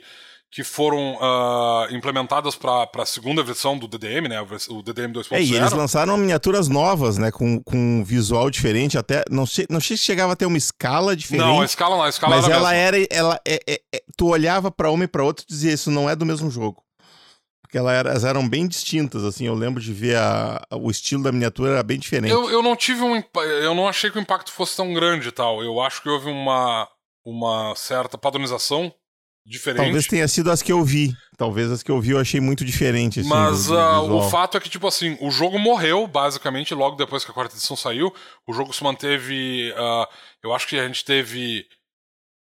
que 0.52 0.66
foram 0.66 1.16
uh, 1.16 1.96
implementadas 1.96 2.58
para 2.58 2.90
a 2.94 3.06
segunda 3.06 3.42
versão 3.42 3.78
do 3.78 3.88
DDM, 3.88 4.28
né? 4.28 4.42
O 4.42 4.82
DDM 4.82 5.14
2.0. 5.14 5.32
É, 5.32 5.42
e 5.42 5.56
eles 5.56 5.72
lançaram 5.72 6.18
miniaturas 6.18 6.68
novas, 6.68 7.18
né? 7.18 7.32
Com, 7.32 7.64
com 7.64 7.78
um 7.78 8.04
visual 8.04 8.50
diferente, 8.50 8.98
até. 8.98 9.24
Não 9.32 9.46
sei, 9.46 9.66
não 9.70 9.80
sei 9.80 9.96
se 9.96 10.04
chegava 10.04 10.34
a 10.34 10.36
ter 10.36 10.46
uma 10.46 10.58
escala 10.58 11.16
diferente. 11.16 11.48
Não, 11.48 11.62
a 11.62 11.66
escala 11.66 11.96
não, 11.96 12.04
a 12.04 12.10
escala 12.10 12.36
Mas 12.36 12.46
era 12.46 12.56
ela 12.56 12.74
era. 12.74 12.98
Ela, 13.10 13.40
é, 13.48 13.60
é, 13.66 13.82
é, 13.96 14.04
tu 14.18 14.28
olhava 14.28 14.70
para 14.70 14.92
uma 14.92 15.06
e 15.06 15.08
para 15.08 15.24
outra 15.24 15.46
e 15.46 15.48
dizia, 15.48 15.72
isso 15.72 15.90
não 15.90 16.10
é 16.10 16.18
do 16.18 16.26
mesmo 16.26 16.52
jogo. 16.52 16.84
Porque 17.62 17.78
elas 17.78 18.26
eram 18.26 18.48
bem 18.48 18.68
distintas, 18.68 19.24
assim. 19.24 19.48
Eu 19.48 19.56
lembro 19.56 19.82
de 19.82 19.94
ver 19.94 20.18
a, 20.18 20.62
o 20.74 20.92
estilo 20.92 21.24
da 21.24 21.32
miniatura 21.32 21.72
era 21.72 21.84
bem 21.84 21.98
diferente. 21.98 22.34
Eu, 22.34 22.52
eu 22.52 22.62
não 22.62 22.76
tive 22.76 23.02
um. 23.02 23.24
Eu 23.62 23.74
não 23.74 23.88
achei 23.88 24.12
que 24.12 24.18
o 24.18 24.22
impacto 24.22 24.52
fosse 24.52 24.76
tão 24.76 24.94
grande 24.94 25.30
e 25.30 25.32
tal. 25.32 25.64
Eu 25.64 25.80
acho 25.80 26.02
que 26.04 26.10
houve 26.10 26.30
uma, 26.30 26.90
uma 27.24 27.74
certa 27.74 28.18
padronização 28.18 28.94
diferente. 29.46 29.84
Talvez 29.84 30.08
tenha 30.08 30.28
sido 30.28 30.52
as 30.52 30.62
que 30.62 30.72
eu 30.72 30.84
vi. 30.84 31.14
Talvez 31.38 31.72
as 31.72 31.82
que 31.82 31.92
eu 31.92 32.00
vi 32.00 32.12
eu 32.12 32.20
achei 32.20 32.40
muito 32.40 32.64
diferente. 32.64 33.20
Assim, 33.20 33.30
Mas 33.30 33.70
uh, 33.70 34.12
o 34.12 34.30
fato 34.30 34.58
é 34.58 34.60
que, 34.60 34.70
tipo 34.70 34.88
assim, 34.88 35.18
o 35.20 35.32
jogo 35.32 35.58
morreu, 35.58 36.08
basicamente, 36.08 36.74
logo 36.74 36.96
depois 36.96 37.26
que 37.26 37.32
a 37.32 37.34
quarta 37.34 37.56
edição 37.56 37.76
saiu. 37.76 38.14
O 38.48 38.54
jogo 38.54 38.74
se 38.74 38.84
manteve. 38.84 39.72
Uh, 39.72 40.08
eu 40.44 40.54
acho 40.54 40.68
que 40.68 40.78
a 40.78 40.88
gente 40.88 41.04
teve 41.04 41.66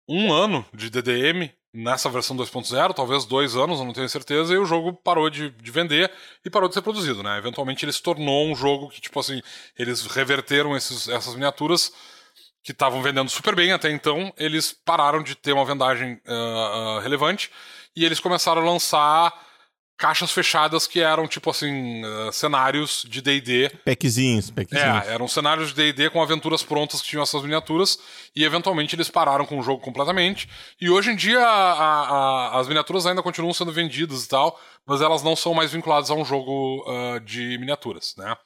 um 0.08 0.32
ano 0.32 0.64
de 0.72 0.88
DDM 0.88 1.50
nessa 1.76 2.08
versão 2.08 2.34
2.0, 2.34 2.94
talvez 2.94 3.26
dois 3.26 3.54
anos, 3.54 3.78
eu 3.78 3.84
não 3.84 3.92
tenho 3.92 4.08
certeza, 4.08 4.54
e 4.54 4.56
o 4.56 4.64
jogo 4.64 4.94
parou 4.94 5.28
de, 5.28 5.50
de, 5.50 5.70
vender 5.70 6.10
e 6.42 6.48
parou 6.48 6.68
de 6.68 6.74
ser 6.74 6.80
produzido, 6.80 7.22
né? 7.22 7.36
Eventualmente 7.36 7.84
ele 7.84 7.92
se 7.92 8.02
tornou 8.02 8.46
um 8.46 8.56
jogo 8.56 8.88
que, 8.88 8.98
tipo 8.98 9.20
assim, 9.20 9.42
eles 9.78 10.06
reverteram 10.06 10.74
esses, 10.74 11.06
essas 11.06 11.34
miniaturas 11.34 11.92
que 12.66 12.72
estavam 12.72 13.00
vendendo 13.00 13.30
super 13.30 13.54
bem 13.54 13.70
até 13.70 13.92
então, 13.92 14.34
eles 14.36 14.72
pararam 14.72 15.22
de 15.22 15.36
ter 15.36 15.52
uma 15.52 15.64
vendagem 15.64 16.20
uh, 16.26 16.96
uh, 16.96 16.98
relevante 16.98 17.48
e 17.94 18.04
eles 18.04 18.18
começaram 18.18 18.60
a 18.60 18.64
lançar 18.64 19.32
caixas 19.96 20.32
fechadas 20.32 20.84
que 20.84 21.00
eram 21.00 21.28
tipo 21.28 21.48
assim 21.48 22.04
uh, 22.04 22.32
cenários 22.32 23.06
de 23.08 23.22
D&D 23.22 23.70
packzinhos, 23.84 24.50
packzinhos. 24.50 25.06
É 25.06 25.14
eram 25.14 25.28
cenários 25.28 25.68
de 25.68 25.74
D&D 25.76 26.10
com 26.10 26.20
aventuras 26.20 26.64
prontas 26.64 27.00
que 27.00 27.06
tinham 27.06 27.22
essas 27.22 27.40
miniaturas 27.40 28.00
e 28.34 28.44
eventualmente 28.44 28.96
eles 28.96 29.08
pararam 29.08 29.46
com 29.46 29.60
o 29.60 29.62
jogo 29.62 29.80
completamente. 29.80 30.48
E 30.80 30.90
hoje 30.90 31.12
em 31.12 31.16
dia 31.16 31.38
a, 31.38 32.00
a, 32.50 32.58
as 32.58 32.66
miniaturas 32.66 33.06
ainda 33.06 33.22
continuam 33.22 33.54
sendo 33.54 33.70
vendidas 33.70 34.24
e 34.24 34.28
tal 34.28 34.60
mas 34.84 35.00
elas 35.00 35.22
não 35.22 35.36
são 35.36 35.54
mais 35.54 35.70
vinculadas 35.70 36.10
a 36.10 36.14
um 36.14 36.24
jogo 36.24 36.84
de 37.24 37.56
miniaturas 37.58 38.16
né? 38.18 38.36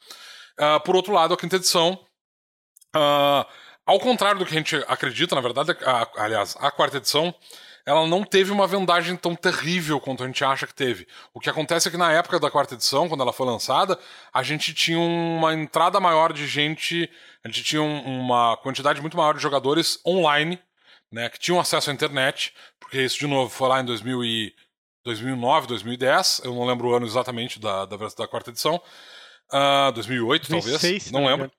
Por 0.84 0.94
outro 0.94 1.14
lado 1.14 1.32
a 1.32 1.38
quinta 1.38 1.56
edição 1.56 1.98
ao 3.86 3.98
contrário 3.98 4.38
do 4.38 4.46
que 4.46 4.52
a 4.52 4.56
gente 4.56 4.76
acredita, 4.88 5.34
na 5.34 5.40
verdade, 5.40 5.76
a, 5.84 6.08
aliás, 6.16 6.56
a 6.60 6.70
quarta 6.70 6.98
edição, 6.98 7.34
ela 7.84 8.06
não 8.06 8.24
teve 8.24 8.52
uma 8.52 8.66
vendagem 8.66 9.16
tão 9.16 9.34
terrível 9.34 10.00
quanto 10.00 10.22
a 10.22 10.26
gente 10.26 10.44
acha 10.44 10.66
que 10.66 10.74
teve. 10.74 11.06
O 11.32 11.40
que 11.40 11.50
acontece 11.50 11.88
é 11.88 11.90
que 11.90 11.96
na 11.96 12.12
época 12.12 12.38
da 12.38 12.50
quarta 12.50 12.74
edição, 12.74 13.08
quando 13.08 13.22
ela 13.22 13.32
foi 13.32 13.46
lançada, 13.46 13.98
a 14.32 14.42
gente 14.42 14.72
tinha 14.74 14.98
uma 14.98 15.54
entrada 15.54 15.98
maior 15.98 16.32
de 16.32 16.46
gente, 16.46 17.10
a 17.42 17.48
gente 17.48 17.64
tinha 17.64 17.82
uma 17.82 18.56
quantidade 18.58 19.00
muito 19.00 19.16
maior 19.16 19.34
de 19.34 19.42
jogadores 19.42 19.98
online, 20.06 20.58
né, 21.10 21.28
que 21.28 21.38
tinham 21.38 21.58
acesso 21.58 21.90
à 21.90 21.92
internet, 21.92 22.54
porque 22.78 23.02
isso, 23.02 23.18
de 23.18 23.26
novo, 23.26 23.50
foi 23.50 23.68
lá 23.68 23.80
em 23.80 23.84
2000 23.84 24.24
e 24.24 24.54
2009, 25.04 25.66
2010, 25.66 26.42
eu 26.44 26.54
não 26.54 26.64
lembro 26.66 26.88
o 26.88 26.94
ano 26.94 27.06
exatamente 27.06 27.58
da, 27.58 27.86
da, 27.86 27.96
da 27.96 28.28
quarta 28.28 28.50
edição, 28.50 28.76
uh, 28.76 29.88
ah, 29.88 29.90
2008 29.92 30.48
talvez, 30.48 31.10
não 31.10 31.26
lembro. 31.26 31.50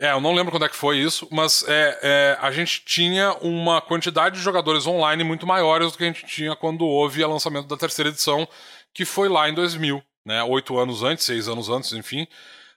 É, 0.00 0.12
eu 0.12 0.20
não 0.20 0.32
lembro 0.32 0.50
quando 0.50 0.64
é 0.64 0.68
que 0.68 0.76
foi 0.76 0.96
isso, 0.96 1.28
mas 1.30 1.62
é, 1.68 1.98
é, 2.02 2.38
a 2.40 2.50
gente 2.50 2.82
tinha 2.86 3.34
uma 3.34 3.82
quantidade 3.82 4.36
de 4.36 4.42
jogadores 4.42 4.86
online 4.86 5.22
muito 5.22 5.46
maiores 5.46 5.92
do 5.92 5.98
que 5.98 6.04
a 6.04 6.06
gente 6.06 6.24
tinha 6.24 6.56
quando 6.56 6.86
houve 6.86 7.22
o 7.22 7.28
lançamento 7.28 7.68
da 7.68 7.76
terceira 7.76 8.08
edição, 8.08 8.48
que 8.94 9.04
foi 9.04 9.28
lá 9.28 9.46
em 9.50 9.52
2000, 9.52 10.02
né? 10.24 10.42
Oito 10.44 10.78
anos 10.78 11.02
antes, 11.02 11.26
seis 11.26 11.48
anos 11.48 11.68
antes, 11.68 11.92
enfim. 11.92 12.26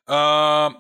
Uh, 0.05 0.75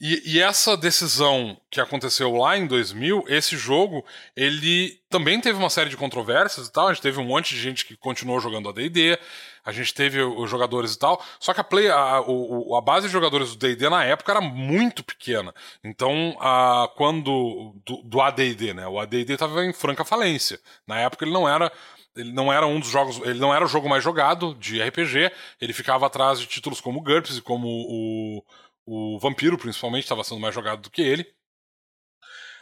e, 0.00 0.34
e, 0.34 0.40
essa 0.40 0.76
decisão 0.76 1.60
que 1.68 1.80
aconteceu 1.80 2.32
lá 2.36 2.56
em 2.56 2.68
2000, 2.68 3.24
esse 3.26 3.56
jogo, 3.56 4.04
ele 4.36 5.00
também 5.10 5.40
teve 5.40 5.58
uma 5.58 5.68
série 5.68 5.90
de 5.90 5.96
controvérsias 5.96 6.68
e 6.68 6.72
tal. 6.72 6.86
A 6.86 6.92
gente 6.92 7.02
teve 7.02 7.18
um 7.18 7.24
monte 7.24 7.52
de 7.52 7.60
gente 7.60 7.84
que 7.84 7.96
continuou 7.96 8.38
jogando 8.38 8.68
a 8.68 8.72
D&D, 8.72 9.18
a 9.64 9.72
gente 9.72 9.92
teve 9.92 10.22
os 10.22 10.48
jogadores 10.48 10.94
e 10.94 10.98
tal. 11.00 11.20
Só 11.40 11.52
que 11.52 11.60
a, 11.60 11.64
play, 11.64 11.88
a, 11.88 12.18
a, 12.18 12.80
base 12.80 13.08
de 13.08 13.12
jogadores 13.12 13.50
do 13.50 13.56
D&D 13.56 13.88
na 13.88 14.04
época 14.04 14.30
era 14.30 14.40
muito 14.40 15.02
pequena. 15.02 15.52
Então, 15.82 16.36
a, 16.40 16.88
quando 16.96 17.74
do, 17.84 18.02
do 18.04 18.20
AD&D, 18.20 18.74
né? 18.74 18.86
O 18.86 19.00
AD&D 19.00 19.32
estava 19.32 19.64
em 19.64 19.72
franca 19.72 20.04
falência. 20.04 20.60
Na 20.86 21.00
época 21.00 21.24
ele 21.24 21.32
não 21.32 21.48
era 21.48 21.72
ele 22.16 22.32
não 22.32 22.52
era 22.52 22.66
um 22.66 22.80
dos 22.80 22.88
jogos, 22.88 23.20
ele 23.24 23.38
não 23.38 23.54
era 23.54 23.64
o 23.64 23.68
jogo 23.68 23.88
mais 23.88 24.02
jogado 24.02 24.54
de 24.54 24.82
RPG, 24.82 25.30
ele 25.60 25.72
ficava 25.72 26.06
atrás 26.06 26.40
de 26.40 26.46
títulos 26.46 26.80
como 26.80 27.00
GURPS 27.00 27.36
e 27.36 27.42
como 27.42 27.68
o 27.68 28.42
o 28.90 29.18
Vampiro, 29.18 29.58
principalmente, 29.58 30.04
estava 30.04 30.24
sendo 30.24 30.40
mais 30.40 30.54
jogado 30.54 30.82
do 30.82 30.90
que 30.90 31.02
ele. 31.02 31.22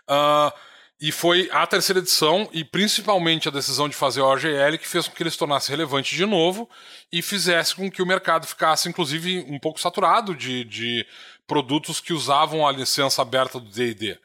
Uh, 0.08 0.52
E 0.98 1.12
foi 1.12 1.50
a 1.52 1.66
terceira 1.66 2.00
edição, 2.00 2.48
e 2.54 2.64
principalmente 2.64 3.48
a 3.48 3.52
decisão 3.52 3.86
de 3.86 3.94
fazer 3.94 4.22
o 4.22 4.32
OGL, 4.32 4.78
que 4.78 4.88
fez 4.88 5.06
com 5.06 5.14
que 5.14 5.22
ele 5.22 5.30
se 5.30 5.36
tornasse 5.36 5.70
relevante 5.70 6.16
de 6.16 6.24
novo 6.24 6.70
e 7.12 7.20
fizesse 7.20 7.76
com 7.76 7.90
que 7.90 8.00
o 8.00 8.06
mercado 8.06 8.46
ficasse, 8.46 8.88
inclusive, 8.88 9.44
um 9.46 9.58
pouco 9.58 9.78
saturado 9.78 10.34
de, 10.34 10.64
de 10.64 11.06
produtos 11.46 12.00
que 12.00 12.14
usavam 12.14 12.66
a 12.66 12.72
licença 12.72 13.20
aberta 13.20 13.60
do 13.60 13.68
DD. 13.68 14.18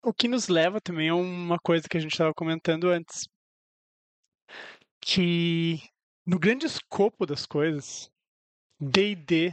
O 0.00 0.14
que 0.14 0.28
nos 0.28 0.46
leva 0.46 0.80
também 0.80 1.08
a 1.08 1.14
uma 1.16 1.58
coisa 1.58 1.88
que 1.88 1.96
a 1.96 2.00
gente 2.00 2.12
estava 2.12 2.32
comentando 2.32 2.88
antes. 2.88 3.28
Que 5.00 5.82
no 6.24 6.38
grande 6.38 6.66
escopo 6.66 7.26
das 7.26 7.46
coisas, 7.46 8.08
DD 8.78 9.52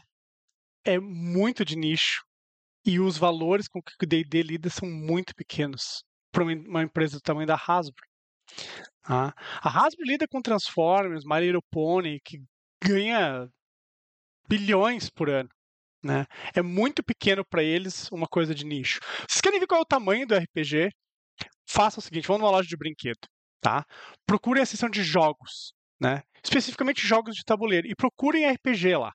é 0.87 0.99
muito 0.99 1.65
de 1.65 1.75
nicho 1.75 2.23
e 2.85 2.99
os 2.99 3.17
valores 3.17 3.67
com 3.67 3.81
que 3.81 3.91
o 4.01 4.07
D&D 4.07 4.41
lida 4.43 4.69
são 4.69 4.89
muito 4.89 5.35
pequenos 5.35 6.03
para 6.31 6.43
uma 6.43 6.83
empresa 6.83 7.17
do 7.17 7.21
tamanho 7.21 7.47
da 7.47 7.55
Hasbro. 7.55 8.05
Ah, 9.03 9.33
a 9.61 9.69
Hasbro 9.69 10.05
lida 10.05 10.25
com 10.27 10.41
Transformers, 10.41 11.25
My 11.25 11.39
Little 11.41 11.61
Pony, 11.69 12.19
que 12.23 12.41
ganha 12.81 13.49
bilhões 14.47 15.09
por 15.09 15.29
ano. 15.29 15.49
Né? 16.01 16.25
É 16.55 16.61
muito 16.61 17.03
pequeno 17.03 17.43
para 17.45 17.61
eles 17.61 18.09
uma 18.11 18.27
coisa 18.27 18.55
de 18.55 18.63
nicho. 18.63 18.99
Vocês 19.27 19.41
querem 19.41 19.59
ver 19.59 19.67
qual 19.67 19.79
é 19.79 19.83
o 19.83 19.85
tamanho 19.85 20.25
do 20.25 20.35
RPG? 20.35 20.89
Faça 21.67 21.99
o 21.99 22.01
seguinte, 22.01 22.27
vão 22.27 22.37
numa 22.37 22.51
loja 22.51 22.69
de 22.69 22.77
brinquedo, 22.77 23.27
tá? 23.59 23.83
Procurem 24.25 24.63
a 24.63 24.65
seção 24.65 24.89
de 24.89 25.03
jogos, 25.03 25.73
né? 25.99 26.23
Especificamente 26.41 27.05
jogos 27.05 27.35
de 27.35 27.43
tabuleiro 27.43 27.87
e 27.87 27.95
procurem 27.95 28.49
RPG 28.49 28.95
lá 28.95 29.11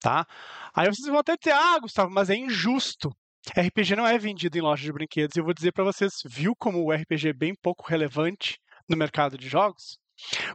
tá? 0.00 0.26
Aí 0.74 0.86
vocês 0.86 1.06
vão 1.06 1.18
até 1.18 1.36
dizer, 1.36 1.52
ah, 1.52 1.78
Gustavo, 1.80 2.10
mas 2.10 2.30
é 2.30 2.36
injusto. 2.36 3.10
RPG 3.56 3.96
não 3.96 4.06
é 4.06 4.18
vendido 4.18 4.58
em 4.58 4.60
loja 4.60 4.82
de 4.82 4.92
brinquedos. 4.92 5.36
E 5.36 5.40
eu 5.40 5.44
vou 5.44 5.54
dizer 5.54 5.72
para 5.72 5.84
vocês, 5.84 6.14
viu 6.24 6.54
como 6.56 6.84
o 6.84 6.92
RPG 6.92 7.28
é 7.28 7.32
bem 7.32 7.54
pouco 7.62 7.86
relevante 7.86 8.58
no 8.88 8.96
mercado 8.96 9.38
de 9.38 9.48
jogos? 9.48 9.98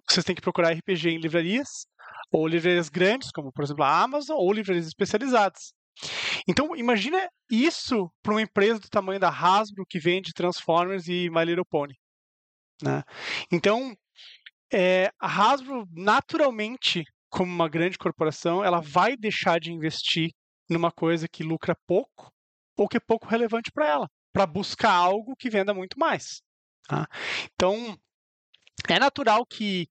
Vocês 0.07 0.25
têm 0.25 0.35
que 0.35 0.41
procurar 0.41 0.73
RPG 0.73 1.09
em 1.09 1.17
livrarias, 1.17 1.85
ou 2.31 2.47
livrarias 2.47 2.89
grandes, 2.89 3.31
como 3.31 3.51
por 3.51 3.63
exemplo 3.63 3.83
a 3.83 4.01
Amazon, 4.01 4.37
ou 4.37 4.51
livrarias 4.51 4.87
especializadas. 4.87 5.73
Então, 6.47 6.75
imagina 6.75 7.29
isso 7.49 8.11
para 8.21 8.33
uma 8.33 8.41
empresa 8.41 8.79
do 8.79 8.89
tamanho 8.89 9.19
da 9.19 9.29
Hasbro 9.29 9.85
que 9.87 9.99
vende 9.99 10.33
Transformers 10.33 11.07
e 11.07 11.29
My 11.29 11.45
Little 11.45 11.65
Pony. 11.65 11.93
Né? 12.81 13.03
Então, 13.51 13.95
é, 14.71 15.11
a 15.19 15.27
Hasbro 15.27 15.87
naturalmente 15.91 17.05
como 17.34 17.51
uma 17.51 17.67
grande 17.67 17.97
corporação, 17.97 18.63
ela 18.63 18.79
vai 18.79 19.17
deixar 19.17 19.59
de 19.59 19.71
investir 19.71 20.29
numa 20.69 20.91
coisa 20.91 21.27
que 21.27 21.43
lucra 21.43 21.75
pouco 21.88 22.31
ou 22.77 22.88
que 22.88 22.97
é 22.97 22.99
pouco 22.99 23.27
relevante 23.27 23.71
para 23.71 23.88
ela, 23.88 24.07
para 24.31 24.45
buscar 24.45 24.91
algo 24.91 25.36
que 25.36 25.49
venda 25.49 25.73
muito 25.73 25.97
mais. 25.97 26.43
Tá? 26.88 27.07
Então, 27.53 27.97
é 28.88 28.99
natural 28.99 29.45
que 29.47 29.88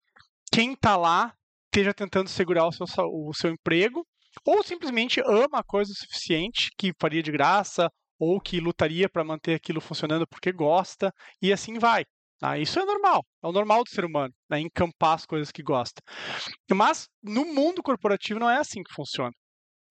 quem 0.53 0.75
está 0.75 0.97
lá 0.97 1.35
esteja 1.67 1.93
tentando 1.93 2.29
segurar 2.29 2.67
o 2.67 2.73
seu, 2.73 2.87
o 3.09 3.35
seu 3.35 3.51
emprego 3.51 4.07
ou 4.47 4.63
simplesmente 4.63 5.21
ama 5.21 5.59
a 5.59 5.65
coisa 5.65 5.91
o 5.91 5.97
suficiente 5.97 6.71
que 6.79 6.93
faria 7.01 7.23
de 7.23 7.33
graça 7.33 7.91
ou 8.21 8.41
que 8.41 8.61
lutaria 8.61 9.09
para 9.09 9.25
manter 9.25 9.55
aquilo 9.55 9.81
funcionando 9.81 10.29
porque 10.29 10.53
gosta 10.53 11.13
e 11.41 11.53
assim 11.53 11.77
vai. 11.77 12.05
Ah, 12.43 12.59
isso 12.59 12.79
é 12.81 12.85
normal, 12.85 13.25
é 13.43 13.47
o 13.47 13.53
normal 13.53 13.85
do 13.85 13.91
ser 13.91 14.05
humano, 14.05 14.35
né? 14.51 14.59
encampar 14.59 15.15
as 15.15 15.25
coisas 15.25 15.53
que 15.53 15.63
gosta. 15.63 16.03
Mas 16.73 17.09
no 17.23 17.45
mundo 17.45 17.83
corporativo 17.83 18.41
não 18.41 18.51
é 18.51 18.59
assim 18.59 18.83
que 18.83 18.93
funciona. 18.93 19.33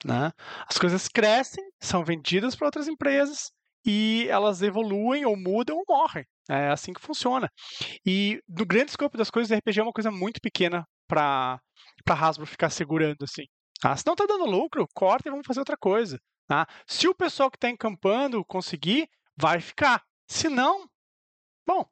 Né? 0.03 0.31
As 0.67 0.77
coisas 0.77 1.07
crescem, 1.07 1.63
são 1.79 2.03
vendidas 2.03 2.55
para 2.55 2.67
outras 2.67 2.87
empresas 2.87 3.51
e 3.85 4.27
elas 4.29 4.61
evoluem 4.61 5.25
ou 5.25 5.37
mudam 5.37 5.77
ou 5.77 5.83
morrem. 5.87 6.25
É 6.49 6.67
assim 6.67 6.91
que 6.91 7.01
funciona. 7.01 7.49
E 8.05 8.41
no 8.49 8.65
grande 8.65 8.91
escopo 8.91 9.17
das 9.17 9.31
coisas, 9.31 9.57
RPG 9.57 9.79
é 9.79 9.83
uma 9.83 9.93
coisa 9.93 10.11
muito 10.11 10.41
pequena 10.41 10.85
para 11.07 11.59
a 12.09 12.13
Hasbro 12.13 12.45
ficar 12.45 12.69
segurando 12.69 13.23
assim. 13.23 13.43
Ah, 13.83 13.95
se 13.95 14.05
não 14.05 14.13
está 14.13 14.25
dando 14.25 14.45
lucro, 14.45 14.85
corta 14.93 15.29
e 15.29 15.31
vamos 15.31 15.47
fazer 15.47 15.59
outra 15.59 15.77
coisa. 15.77 16.19
Tá? 16.47 16.67
Se 16.85 17.07
o 17.07 17.15
pessoal 17.15 17.49
que 17.49 17.57
está 17.57 17.69
encampando 17.69 18.43
conseguir, 18.45 19.07
vai 19.37 19.61
ficar. 19.61 20.03
Se 20.27 20.49
não, 20.49 20.85
bom, 21.65 21.85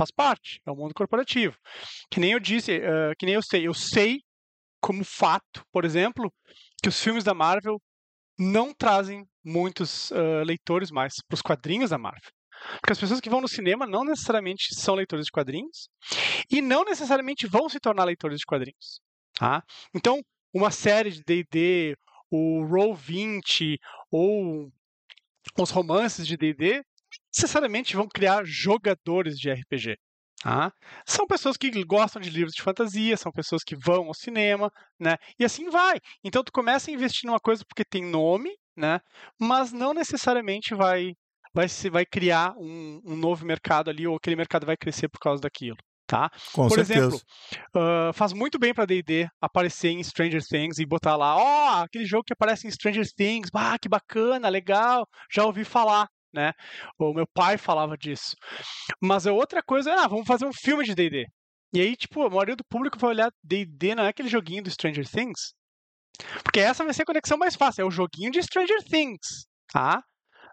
faz 0.00 0.10
parte, 0.10 0.62
é 0.66 0.70
o 0.70 0.76
mundo 0.76 0.94
corporativo. 0.94 1.56
Que 2.10 2.18
nem 2.18 2.32
eu 2.32 2.40
disse, 2.40 2.78
uh, 2.78 3.14
que 3.18 3.26
nem 3.26 3.34
eu 3.34 3.42
sei, 3.42 3.66
eu 3.66 3.74
sei 3.74 4.20
como 4.80 5.04
fato, 5.04 5.62
por 5.70 5.84
exemplo, 5.84 6.32
que 6.82 6.88
os 6.88 6.98
filmes 7.02 7.22
da 7.22 7.34
Marvel 7.34 7.78
não 8.38 8.72
trazem 8.72 9.26
muitos 9.44 10.10
uh, 10.12 10.42
leitores 10.46 10.90
mais 10.90 11.12
para 11.28 11.34
os 11.34 11.42
quadrinhos 11.42 11.90
da 11.90 11.98
Marvel. 11.98 12.30
Porque 12.80 12.92
as 12.92 12.98
pessoas 12.98 13.20
que 13.20 13.28
vão 13.28 13.42
no 13.42 13.48
cinema 13.48 13.86
não 13.86 14.04
necessariamente 14.04 14.74
são 14.74 14.94
leitores 14.94 15.26
de 15.26 15.32
quadrinhos 15.32 15.88
e 16.50 16.62
não 16.62 16.84
necessariamente 16.84 17.46
vão 17.46 17.68
se 17.68 17.78
tornar 17.78 18.04
leitores 18.04 18.38
de 18.38 18.46
quadrinhos. 18.46 19.00
Tá? 19.34 19.62
Então, 19.94 20.20
uma 20.52 20.70
série 20.70 21.10
de 21.10 21.22
D&D, 21.22 21.96
o 22.30 22.64
Roll20 22.64 23.76
ou 24.10 24.70
os 25.58 25.70
romances 25.70 26.26
de 26.26 26.36
D&D 26.36 26.82
necessariamente 27.34 27.96
vão 27.96 28.08
criar 28.08 28.44
jogadores 28.44 29.36
de 29.36 29.50
RPG. 29.50 29.96
Tá? 30.42 30.72
São 31.04 31.26
pessoas 31.26 31.56
que 31.56 31.70
gostam 31.84 32.20
de 32.20 32.30
livros 32.30 32.54
de 32.54 32.62
fantasia, 32.62 33.16
são 33.16 33.30
pessoas 33.30 33.62
que 33.62 33.76
vão 33.76 34.06
ao 34.06 34.14
cinema, 34.14 34.70
né? 34.98 35.16
E 35.38 35.44
assim 35.44 35.68
vai. 35.68 35.98
Então 36.24 36.42
tu 36.42 36.50
começa 36.50 36.90
a 36.90 36.94
investir 36.94 37.26
numa 37.26 37.38
coisa 37.38 37.62
porque 37.68 37.84
tem 37.84 38.02
nome, 38.04 38.50
né? 38.74 39.00
Mas 39.38 39.70
não 39.70 39.92
necessariamente 39.92 40.74
vai 40.74 41.12
vai 41.52 41.68
se 41.68 41.90
vai 41.90 42.06
criar 42.06 42.54
um, 42.56 43.00
um 43.04 43.16
novo 43.16 43.44
mercado 43.44 43.90
ali 43.90 44.06
ou 44.06 44.16
aquele 44.16 44.36
mercado 44.36 44.64
vai 44.64 44.76
crescer 44.76 45.08
por 45.08 45.18
causa 45.18 45.42
daquilo. 45.42 45.76
Tá? 46.06 46.28
Com 46.52 46.66
Por 46.66 46.74
certeza. 46.74 47.06
exemplo, 47.06 47.20
uh, 47.76 48.12
faz 48.12 48.32
muito 48.32 48.58
bem 48.58 48.74
para 48.74 48.84
D&D 48.84 49.28
aparecer 49.40 49.90
em 49.90 50.02
Stranger 50.02 50.44
Things 50.44 50.78
e 50.78 50.86
botar 50.86 51.14
lá, 51.16 51.36
ó, 51.36 51.42
oh, 51.42 51.84
aquele 51.84 52.04
jogo 52.04 52.24
que 52.24 52.32
aparece 52.32 52.66
em 52.66 52.70
Stranger 52.70 53.06
Things, 53.14 53.48
bah, 53.48 53.78
que 53.78 53.88
bacana, 53.88 54.48
legal, 54.48 55.06
já 55.32 55.44
ouvi 55.44 55.62
falar, 55.62 56.08
né? 56.32 56.52
O 56.98 57.12
meu 57.12 57.26
pai 57.26 57.58
falava 57.58 57.96
disso. 57.96 58.36
Mas 59.00 59.26
a 59.26 59.32
outra 59.32 59.62
coisa 59.62 59.90
é, 59.90 59.94
ah, 59.94 60.08
vamos 60.08 60.26
fazer 60.26 60.46
um 60.46 60.52
filme 60.52 60.84
de 60.84 60.94
D&D. 60.94 61.26
E 61.72 61.80
aí, 61.80 61.96
tipo, 61.96 62.22
a 62.22 62.30
maioria 62.30 62.56
do 62.56 62.64
público 62.64 62.98
vai 62.98 63.10
olhar 63.10 63.30
D&D, 63.42 63.94
não 63.94 64.04
é 64.04 64.08
aquele 64.08 64.28
joguinho 64.28 64.62
do 64.62 64.70
Stranger 64.70 65.08
Things? 65.08 65.54
Porque 66.42 66.60
essa 66.60 66.84
vai 66.84 66.92
ser 66.92 67.02
a 67.02 67.06
conexão 67.06 67.38
mais 67.38 67.54
fácil, 67.54 67.82
é 67.82 67.84
o 67.84 67.90
joguinho 67.90 68.30
de 68.30 68.42
Stranger 68.42 68.82
Things, 68.84 69.46
tá? 69.72 70.02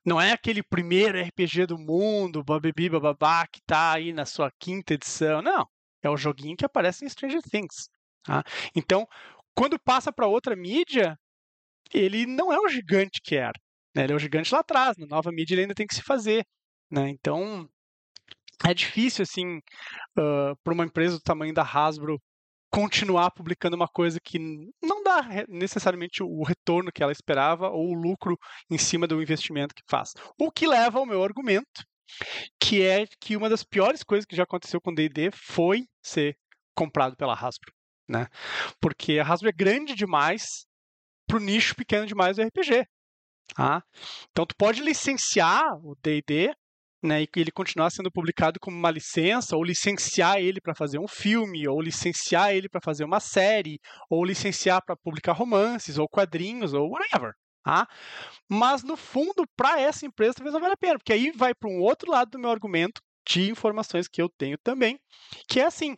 Não 0.06 0.22
é 0.22 0.32
aquele 0.32 0.64
primeiro 0.64 1.20
RPG 1.20 1.66
do 1.66 1.78
mundo, 1.78 2.44
babibi, 2.44 2.90
bababá, 2.90 3.46
que 3.48 3.60
tá 3.66 3.94
aí 3.94 4.14
na 4.14 4.26
sua 4.26 4.50
quinta 4.58 4.94
edição. 4.94 5.42
Não, 5.42 5.68
é 6.02 6.10
o 6.10 6.16
joguinho 6.16 6.56
que 6.56 6.66
aparece 6.66 7.04
em 7.04 7.10
Stranger 7.10 7.42
Things. 7.42 7.90
Tá? 8.24 8.44
Então, 8.76 9.06
quando 9.54 9.80
passa 9.80 10.14
para 10.14 10.28
outra 10.28 10.56
mídia, 10.56 11.18
ele 11.94 12.26
não 12.26 12.54
é 12.54 12.60
o 12.60 12.70
gigante 12.70 13.20
que 13.22 13.36
era. 13.36 13.60
Né? 13.98 14.04
Ele 14.04 14.14
é 14.14 14.16
o 14.16 14.20
gigante 14.20 14.54
lá 14.54 14.60
atrás, 14.60 14.96
na 14.98 15.08
nova 15.08 15.32
mídia 15.32 15.56
ele 15.56 15.62
ainda 15.62 15.74
tem 15.74 15.88
que 15.88 15.96
se 15.96 16.04
fazer. 16.04 16.46
Né? 16.92 17.10
Então, 17.10 17.68
é 18.64 18.74
difícil, 18.74 19.24
assim, 19.24 19.58
uh, 19.58 20.56
para 20.64 20.74
uma 20.74 20.86
empresa 20.86 21.16
do 21.16 21.24
tamanho 21.24 21.54
da 21.54 21.64
Hasbro 21.64 22.22
continuar 22.72 23.32
publicando 23.32 23.76
uma 23.76 23.88
coisa 23.88 24.20
que 24.24 24.38
não 24.84 25.02
dá 25.02 25.22
necessariamente 25.48 26.22
o 26.22 26.44
retorno 26.44 26.92
que 26.94 27.02
ela 27.02 27.12
esperava 27.12 27.70
ou 27.70 27.90
o 27.90 27.94
lucro 27.94 28.38
em 28.70 28.78
cima 28.78 29.08
do 29.08 29.22
investimento 29.22 29.74
que 29.74 29.84
faz. 29.90 30.12
O 30.40 30.52
que 30.52 30.68
leva 30.68 31.00
ao 31.00 31.06
meu 31.06 31.24
argumento, 31.24 31.84
que 32.62 32.84
é 32.84 33.06
que 33.20 33.36
uma 33.36 33.50
das 33.50 33.64
piores 33.64 34.04
coisas 34.04 34.26
que 34.26 34.36
já 34.36 34.44
aconteceu 34.44 34.80
com 34.80 34.94
D&D 34.94 35.32
foi 35.32 35.86
ser 36.04 36.38
comprado 36.76 37.16
pela 37.16 37.34
Hasbro, 37.34 37.74
né? 38.08 38.28
Porque 38.80 39.18
a 39.18 39.24
Hasbro 39.24 39.50
é 39.50 39.54
grande 39.54 39.96
demais 39.96 40.68
para 41.26 41.38
o 41.38 41.42
nicho 41.42 41.74
pequeno 41.76 42.06
demais 42.06 42.36
do 42.36 42.44
RPG. 42.44 42.86
Tá? 43.56 43.84
Então, 44.32 44.46
tu 44.46 44.56
pode 44.56 44.82
licenciar 44.82 45.76
o 45.84 45.96
D&D 46.02 46.54
né, 47.04 47.22
e 47.24 47.30
ele 47.36 47.52
continuar 47.52 47.90
sendo 47.90 48.12
publicado 48.12 48.60
como 48.60 48.76
uma 48.76 48.92
licença, 48.92 49.56
ou 49.56 49.64
licenciar 49.64 50.38
ele 50.38 50.60
para 50.60 50.76
fazer 50.76 51.00
um 51.00 51.08
filme, 51.08 51.68
ou 51.68 51.82
licenciar 51.82 52.54
ele 52.54 52.68
para 52.68 52.82
fazer 52.82 53.04
uma 53.04 53.20
série, 53.20 53.80
ou 54.10 54.26
licenciar 54.26 54.84
para 54.84 54.96
publicar 54.96 55.34
romances, 55.34 55.98
ou 55.98 56.08
quadrinhos, 56.08 56.74
ou 56.74 56.90
whatever. 56.90 57.34
Tá? 57.64 57.88
Mas, 58.50 58.84
no 58.84 58.98
fundo, 58.98 59.46
para 59.56 59.80
essa 59.80 60.06
empresa, 60.06 60.36
talvez 60.36 60.54
não 60.54 60.62
valha 60.62 60.74
a 60.74 60.78
pena, 60.78 60.98
porque 60.98 61.14
aí 61.14 61.32
vai 61.32 61.54
para 61.54 61.70
um 61.70 61.80
outro 61.82 62.12
lado 62.12 62.32
do 62.32 62.40
meu 62.40 62.50
argumento, 62.50 63.02
de 63.28 63.50
informações 63.50 64.08
que 64.08 64.22
eu 64.22 64.30
tenho 64.30 64.58
também, 64.64 64.98
que 65.50 65.60
é 65.60 65.66
assim, 65.66 65.98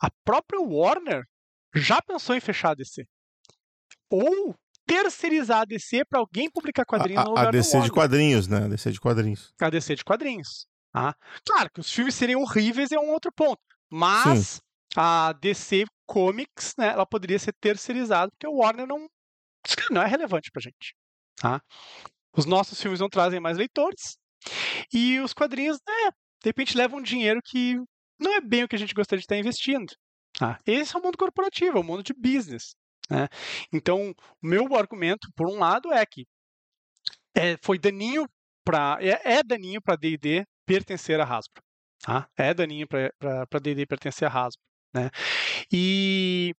a 0.00 0.08
própria 0.24 0.60
Warner 0.60 1.24
já 1.74 2.00
pensou 2.00 2.34
em 2.34 2.40
fechar 2.40 2.70
a 2.70 2.74
DC. 2.74 3.04
Ou 4.08 4.54
terceirizar 4.90 5.60
a 5.60 5.64
DC 5.64 6.04
para 6.04 6.18
alguém 6.18 6.50
publicar 6.50 6.84
quadrinhos 6.84 7.22
a, 7.22 7.24
no 7.24 7.30
lugar 7.30 7.48
A 7.48 7.50
DC 7.50 7.80
de 7.80 7.92
quadrinhos, 7.92 8.48
né? 8.48 8.64
A 8.64 8.68
DC 8.68 8.90
de 8.90 9.00
quadrinhos. 9.00 9.54
A 9.60 9.70
DC 9.70 9.94
de 9.94 10.04
quadrinhos. 10.04 10.66
Tá? 10.92 11.14
Claro 11.46 11.70
que 11.72 11.80
os 11.80 11.92
filmes 11.92 12.16
seriam 12.16 12.42
horríveis 12.42 12.90
é 12.90 12.98
um 12.98 13.10
outro 13.10 13.30
ponto. 13.32 13.60
Mas 13.88 14.38
Sim. 14.38 14.60
a 14.96 15.32
DC 15.40 15.84
Comics, 16.06 16.74
né, 16.76 16.88
ela 16.88 17.06
poderia 17.06 17.38
ser 17.38 17.52
terceirizada, 17.60 18.30
porque 18.32 18.48
o 18.48 18.58
Warner 18.58 18.86
não, 18.86 19.06
não 19.90 20.02
é 20.02 20.06
relevante 20.06 20.50
pra 20.50 20.60
gente. 20.60 20.94
Tá? 21.36 21.60
Os 22.36 22.44
nossos 22.44 22.80
filmes 22.80 22.98
não 22.98 23.08
trazem 23.08 23.38
mais 23.38 23.56
leitores. 23.56 24.16
E 24.92 25.20
os 25.20 25.32
quadrinhos, 25.32 25.78
né, 25.86 26.10
de 26.42 26.48
repente 26.48 26.76
leva 26.76 26.96
um 26.96 27.02
dinheiro 27.02 27.40
que 27.44 27.76
não 28.18 28.34
é 28.34 28.40
bem 28.40 28.64
o 28.64 28.68
que 28.68 28.76
a 28.76 28.78
gente 28.78 28.94
gostaria 28.94 29.20
de 29.20 29.24
estar 29.24 29.36
investindo. 29.36 29.92
Tá? 30.32 30.58
Esse 30.66 30.96
é 30.96 30.98
o 30.98 31.02
mundo 31.02 31.16
corporativo, 31.16 31.78
é 31.78 31.80
o 31.80 31.84
mundo 31.84 32.02
de 32.02 32.12
business. 32.12 32.74
Né? 33.10 33.28
Então, 33.72 34.14
o 34.42 34.46
meu 34.46 34.74
argumento, 34.76 35.28
por 35.34 35.48
um 35.48 35.58
lado, 35.58 35.92
é 35.92 36.04
que 36.06 36.26
é, 37.34 37.56
foi 37.62 37.78
daninho 37.78 38.26
para 38.64 38.98
é, 39.00 39.38
é 39.38 39.42
daninho 39.42 39.80
para 39.82 39.96
D&D 39.96 40.44
pertencer 40.66 41.20
a 41.20 41.24
Hasbro. 41.24 41.62
Tá? 42.02 42.28
É 42.36 42.54
daninho 42.54 42.86
para 42.86 43.60
D&D 43.60 43.86
pertencer 43.86 44.28
a 44.28 44.30
Hasbro. 44.30 44.62
Né? 44.94 45.10
E 45.72 46.52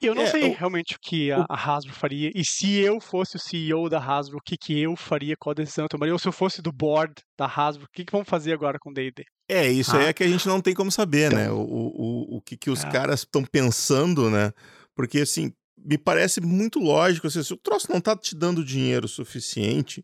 eu 0.00 0.14
não 0.14 0.22
é, 0.22 0.26
sei 0.26 0.50
o... 0.50 0.54
realmente 0.54 0.94
o 0.94 0.98
que 1.00 1.32
a, 1.32 1.44
a, 1.48 1.54
Hasbro 1.54 1.92
faria. 1.92 2.30
E 2.34 2.44
se 2.44 2.78
eu 2.78 3.00
fosse 3.00 3.36
o 3.36 3.40
CEO 3.40 3.88
da 3.88 3.98
Hasbro, 3.98 4.38
o 4.38 4.42
que, 4.42 4.56
que 4.56 4.80
eu 4.80 4.96
faria, 4.96 5.36
qual 5.36 5.54
decisão 5.54 5.84
eu 5.84 5.88
tomaria? 5.88 6.12
Ou 6.12 6.18
se 6.18 6.28
eu 6.28 6.32
fosse 6.32 6.62
do 6.62 6.72
board 6.72 7.14
da 7.36 7.46
Hasbro, 7.46 7.86
o 7.86 7.88
que, 7.92 8.04
que 8.04 8.12
vamos 8.12 8.28
fazer 8.28 8.52
agora 8.52 8.78
com 8.80 8.90
o 8.90 8.94
D&D? 8.94 9.24
É, 9.48 9.66
isso 9.68 9.96
ah. 9.96 10.00
aí 10.00 10.06
é 10.06 10.12
que 10.12 10.22
a 10.22 10.28
gente 10.28 10.46
não 10.46 10.60
tem 10.60 10.74
como 10.74 10.92
saber, 10.92 11.32
né? 11.32 11.44
então, 11.44 11.56
né? 11.56 11.62
O, 11.62 12.36
o, 12.36 12.36
o 12.36 12.42
que, 12.42 12.56
que 12.56 12.70
os 12.70 12.84
é. 12.84 12.90
caras 12.90 13.20
estão 13.20 13.44
pensando, 13.44 14.30
né? 14.30 14.52
Porque, 14.98 15.20
assim, 15.20 15.52
me 15.76 15.96
parece 15.96 16.40
muito 16.40 16.80
lógico, 16.80 17.28
assim, 17.28 17.40
se 17.40 17.54
o 17.54 17.56
troço 17.56 17.86
não 17.88 18.00
tá 18.00 18.16
te 18.16 18.34
dando 18.34 18.64
dinheiro 18.64 19.06
suficiente 19.06 20.02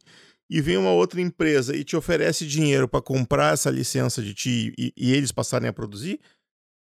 e 0.48 0.60
vem 0.60 0.76
uma 0.76 0.92
outra 0.92 1.20
empresa 1.20 1.76
e 1.76 1.82
te 1.82 1.96
oferece 1.96 2.46
dinheiro 2.46 2.86
para 2.86 3.02
comprar 3.02 3.54
essa 3.54 3.68
licença 3.70 4.22
de 4.22 4.32
ti 4.32 4.72
e, 4.78 4.92
e, 4.96 5.12
eles 5.12 5.32
passarem 5.32 5.68
a 5.68 5.72
produzir, 5.72 6.20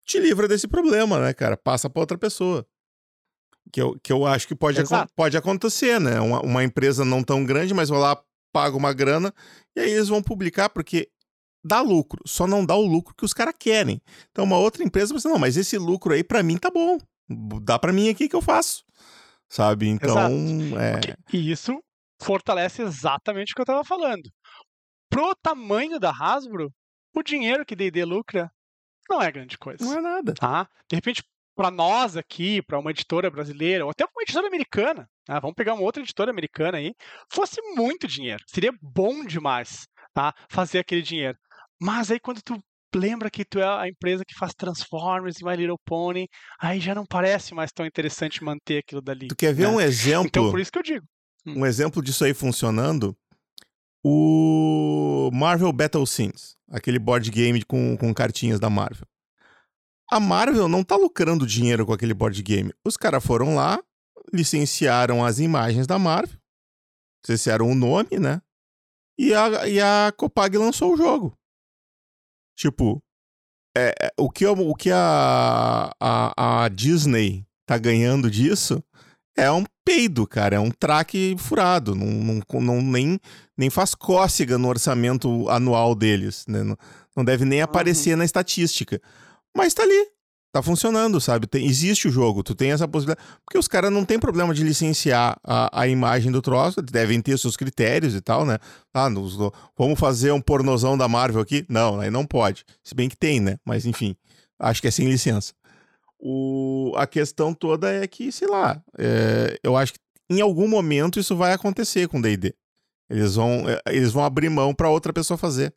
te 0.04 0.18
livra 0.18 0.48
desse 0.48 0.68
problema, 0.68 1.20
né, 1.20 1.32
cara? 1.32 1.56
Passa 1.56 1.92
para 1.92 2.00
outra 2.00 2.18
pessoa. 2.18 2.66
Que 3.72 3.80
eu, 3.80 4.00
que 4.02 4.12
eu 4.12 4.26
acho 4.26 4.48
que 4.48 4.56
pode, 4.56 4.80
pode 5.16 5.38
acontecer, 5.38 6.00
né? 6.00 6.20
Uma, 6.20 6.42
uma 6.42 6.64
empresa 6.64 7.06
não 7.06 7.22
tão 7.22 7.46
grande, 7.46 7.72
mas 7.72 7.90
vai 7.90 8.00
lá, 8.00 8.20
paga 8.52 8.76
uma 8.76 8.94
grana, 8.94 9.32
e 9.76 9.80
aí 9.80 9.92
eles 9.92 10.08
vão 10.08 10.24
publicar, 10.24 10.70
porque 10.70 11.08
dá 11.64 11.82
lucro, 11.82 12.20
só 12.26 12.48
não 12.48 12.66
dá 12.66 12.76
o 12.76 12.82
lucro 12.82 13.14
que 13.16 13.26
os 13.26 13.32
caras 13.32 13.54
querem. 13.60 14.02
Então, 14.32 14.44
uma 14.44 14.58
outra 14.58 14.84
empresa 14.84 15.10
vai 15.10 15.18
dizer, 15.18 15.30
não, 15.30 15.38
mas 15.38 15.56
esse 15.56 15.78
lucro 15.78 16.16
aí 16.16 16.24
para 16.24 16.42
mim 16.42 16.58
tá 16.58 16.72
bom. 16.72 16.98
Dá 17.62 17.78
para 17.80 17.94
mim 17.94 18.10
aqui 18.10 18.28
que 18.28 18.36
eu 18.36 18.42
faço. 18.42 18.84
Sabe? 19.50 19.88
Então, 19.88 20.18
é... 20.80 21.16
E 21.34 21.52
isso 21.52 21.82
fortalece 22.22 22.82
exatamente 22.82 23.52
o 23.52 23.56
que 23.56 23.62
eu 23.62 23.66
tava 23.66 23.84
falando. 23.84 24.30
Pro 25.10 25.36
tamanho 25.36 26.00
da 26.00 26.10
Hasbro, 26.10 26.72
o 27.14 27.22
dinheiro 27.22 27.66
que 27.66 27.76
D&D 27.76 28.06
lucra 28.06 28.50
não 29.10 29.22
é 29.22 29.30
grande 29.30 29.58
coisa. 29.58 29.84
Não 29.84 29.98
é 29.98 30.02
nada. 30.02 30.34
Tá? 30.34 30.70
De 30.90 30.96
repente, 30.96 31.22
para 31.56 31.70
nós 31.70 32.16
aqui, 32.16 32.62
para 32.62 32.80
uma 32.80 32.92
editora 32.92 33.30
brasileira, 33.30 33.84
ou 33.84 33.92
até 33.92 34.06
uma 34.06 34.24
editora 34.24 34.48
americana, 34.48 35.10
né? 35.28 35.40
vamos 35.42 35.56
pegar 35.56 35.74
uma 35.74 35.84
outra 35.84 36.02
editora 36.02 36.32
americana 36.32 36.78
aí, 36.78 36.94
fosse 37.30 37.62
muito 37.76 38.08
dinheiro. 38.08 38.42
Seria 38.48 38.72
bom 38.82 39.26
demais 39.26 39.86
tá? 40.14 40.34
fazer 40.50 40.80
aquele 40.80 41.02
dinheiro. 41.02 41.38
Mas 41.80 42.10
aí 42.10 42.20
quando 42.20 42.42
tu 42.42 42.62
lembra 42.96 43.30
que 43.30 43.46
tu 43.46 43.60
é 43.60 43.64
a 43.64 43.88
empresa 43.88 44.24
que 44.26 44.36
faz 44.38 44.54
Transformers 44.54 45.40
e 45.40 45.46
My 45.46 45.56
Little 45.56 45.80
Pony, 45.86 46.28
aí 46.60 46.80
já 46.80 46.94
não 46.94 47.06
parece 47.06 47.54
mais 47.54 47.72
tão 47.72 47.86
interessante 47.86 48.44
manter 48.44 48.80
aquilo 48.80 49.02
dali. 49.02 49.28
Tu 49.28 49.36
quer 49.36 49.54
ver 49.54 49.68
né? 49.68 49.70
um 49.70 49.82
exemplo? 49.82 50.28
Então 50.28 50.52
por 50.52 50.60
isso 50.60 50.72
que 50.72 50.80
eu 50.80 50.84
digo. 50.84 51.06
Hum. 51.46 51.62
Um 51.62 51.66
exemplo 51.66 52.02
disso 52.02 52.24
aí 52.24 52.34
funcionando? 52.34 53.16
O 54.04 55.30
Marvel 55.32 55.72
Battle 55.72 56.06
Scenes, 56.08 56.56
aquele 56.70 56.98
board 56.98 57.30
game 57.30 57.64
com, 57.64 57.96
com 57.98 58.14
cartinhas 58.14 58.60
da 58.60 58.70
Marvel. 58.70 59.06
A 60.10 60.20
Marvel 60.20 60.68
não 60.68 60.84
tá 60.84 60.96
lucrando 60.96 61.46
dinheiro 61.46 61.86
com 61.86 61.94
aquele 61.94 62.14
board 62.14 62.42
game. 62.44 62.74
Os 62.84 62.98
caras 62.98 63.24
foram 63.24 63.56
lá, 63.56 63.82
licenciaram 64.34 65.24
as 65.24 65.40
imagens 65.40 65.88
da 65.88 65.98
Marvel, 65.98 66.38
licenciaram 67.24 67.70
o 67.70 67.76
nome, 67.76 68.20
né? 68.20 68.42
E 69.18 69.34
a, 69.34 69.68
e 69.68 69.80
a 69.80 70.12
Copag 70.18 70.58
lançou 70.58 70.94
o 70.94 70.98
jogo. 70.98 71.38
Tipo, 72.62 73.02
é, 73.76 73.96
é 74.00 74.12
o 74.20 74.30
que, 74.30 74.46
o 74.46 74.76
que 74.76 74.92
a, 74.92 75.90
a, 76.00 76.64
a 76.64 76.70
Disney 76.70 77.44
tá 77.66 77.76
ganhando 77.76 78.30
disso 78.30 78.84
é 79.36 79.52
um 79.52 79.64
peido, 79.84 80.28
cara. 80.28 80.58
É 80.58 80.60
um 80.60 80.70
traque 80.70 81.36
furado. 81.40 81.96
Não, 81.96 82.06
não, 82.06 82.62
não, 82.62 82.82
nem, 82.84 83.20
nem 83.58 83.72
faz 83.72 83.96
cócega 83.96 84.60
no 84.60 84.68
orçamento 84.68 85.50
anual 85.50 85.96
deles. 85.96 86.46
Né? 86.48 86.62
Não, 86.62 86.78
não 87.18 87.26
deve 87.26 87.46
nem 87.46 87.64
aparecer 87.64 88.12
uhum. 88.12 88.18
na 88.18 88.26
estatística. 88.26 89.02
Mas 89.58 89.74
tá 89.74 89.82
ali. 89.82 90.08
Tá 90.54 90.62
funcionando, 90.62 91.22
sabe? 91.22 91.48
Tem, 91.48 91.66
existe 91.66 92.10
o 92.10 92.12
jogo, 92.12 92.44
tu 92.44 92.54
tem 92.54 92.72
essa 92.72 92.86
possibilidade. 92.86 93.26
Porque 93.46 93.58
os 93.58 93.70
caras 93.70 93.90
não 93.90 94.04
tem 94.04 94.20
problema 94.20 94.54
de 94.54 94.64
licenciar 94.64 95.40
a, 95.44 95.82
a 95.82 95.88
imagem 95.88 96.30
do 96.30 96.42
troço, 96.42 96.82
devem 96.82 97.22
ter 97.22 97.38
seus 97.40 97.56
critérios 97.56 98.14
e 98.14 98.20
tal, 98.20 98.46
né? 98.46 98.58
Ah, 98.94 99.10
nos, 99.10 99.38
no, 99.38 99.54
vamos 99.78 99.98
fazer 99.98 100.34
um 100.34 100.42
pornozão 100.42 100.98
da 100.98 101.08
Marvel 101.08 101.42
aqui? 101.42 101.66
Não, 101.70 102.02
aí 102.02 102.12
não 102.12 102.26
pode. 102.26 102.66
Se 102.84 102.94
bem 102.94 103.08
que 103.08 103.16
tem, 103.16 103.40
né? 103.40 103.58
Mas 103.66 103.86
enfim, 103.86 104.14
acho 104.60 104.82
que 104.82 104.90
é 104.90 104.92
sem 104.92 105.08
licença. 105.08 105.54
O, 106.20 106.94
a 106.98 107.08
questão 107.08 107.54
toda 107.54 107.90
é 107.90 108.06
que, 108.06 108.30
sei 108.30 108.48
lá, 108.50 108.84
é, 108.98 109.58
eu 109.64 109.78
acho 109.78 109.94
que 109.94 110.00
em 110.30 110.42
algum 110.42 110.68
momento 110.68 111.18
isso 111.18 111.36
vai 111.36 111.54
acontecer 111.54 112.10
com 112.10 112.20
D&D. 112.20 112.54
Eles 113.10 113.36
vão, 113.36 113.70
é, 113.70 113.82
eles 113.88 114.12
vão 114.12 114.24
abrir 114.24 114.50
mão 114.50 114.74
para 114.74 114.90
outra 114.90 115.14
pessoa 115.14 115.38
fazer. 115.38 115.74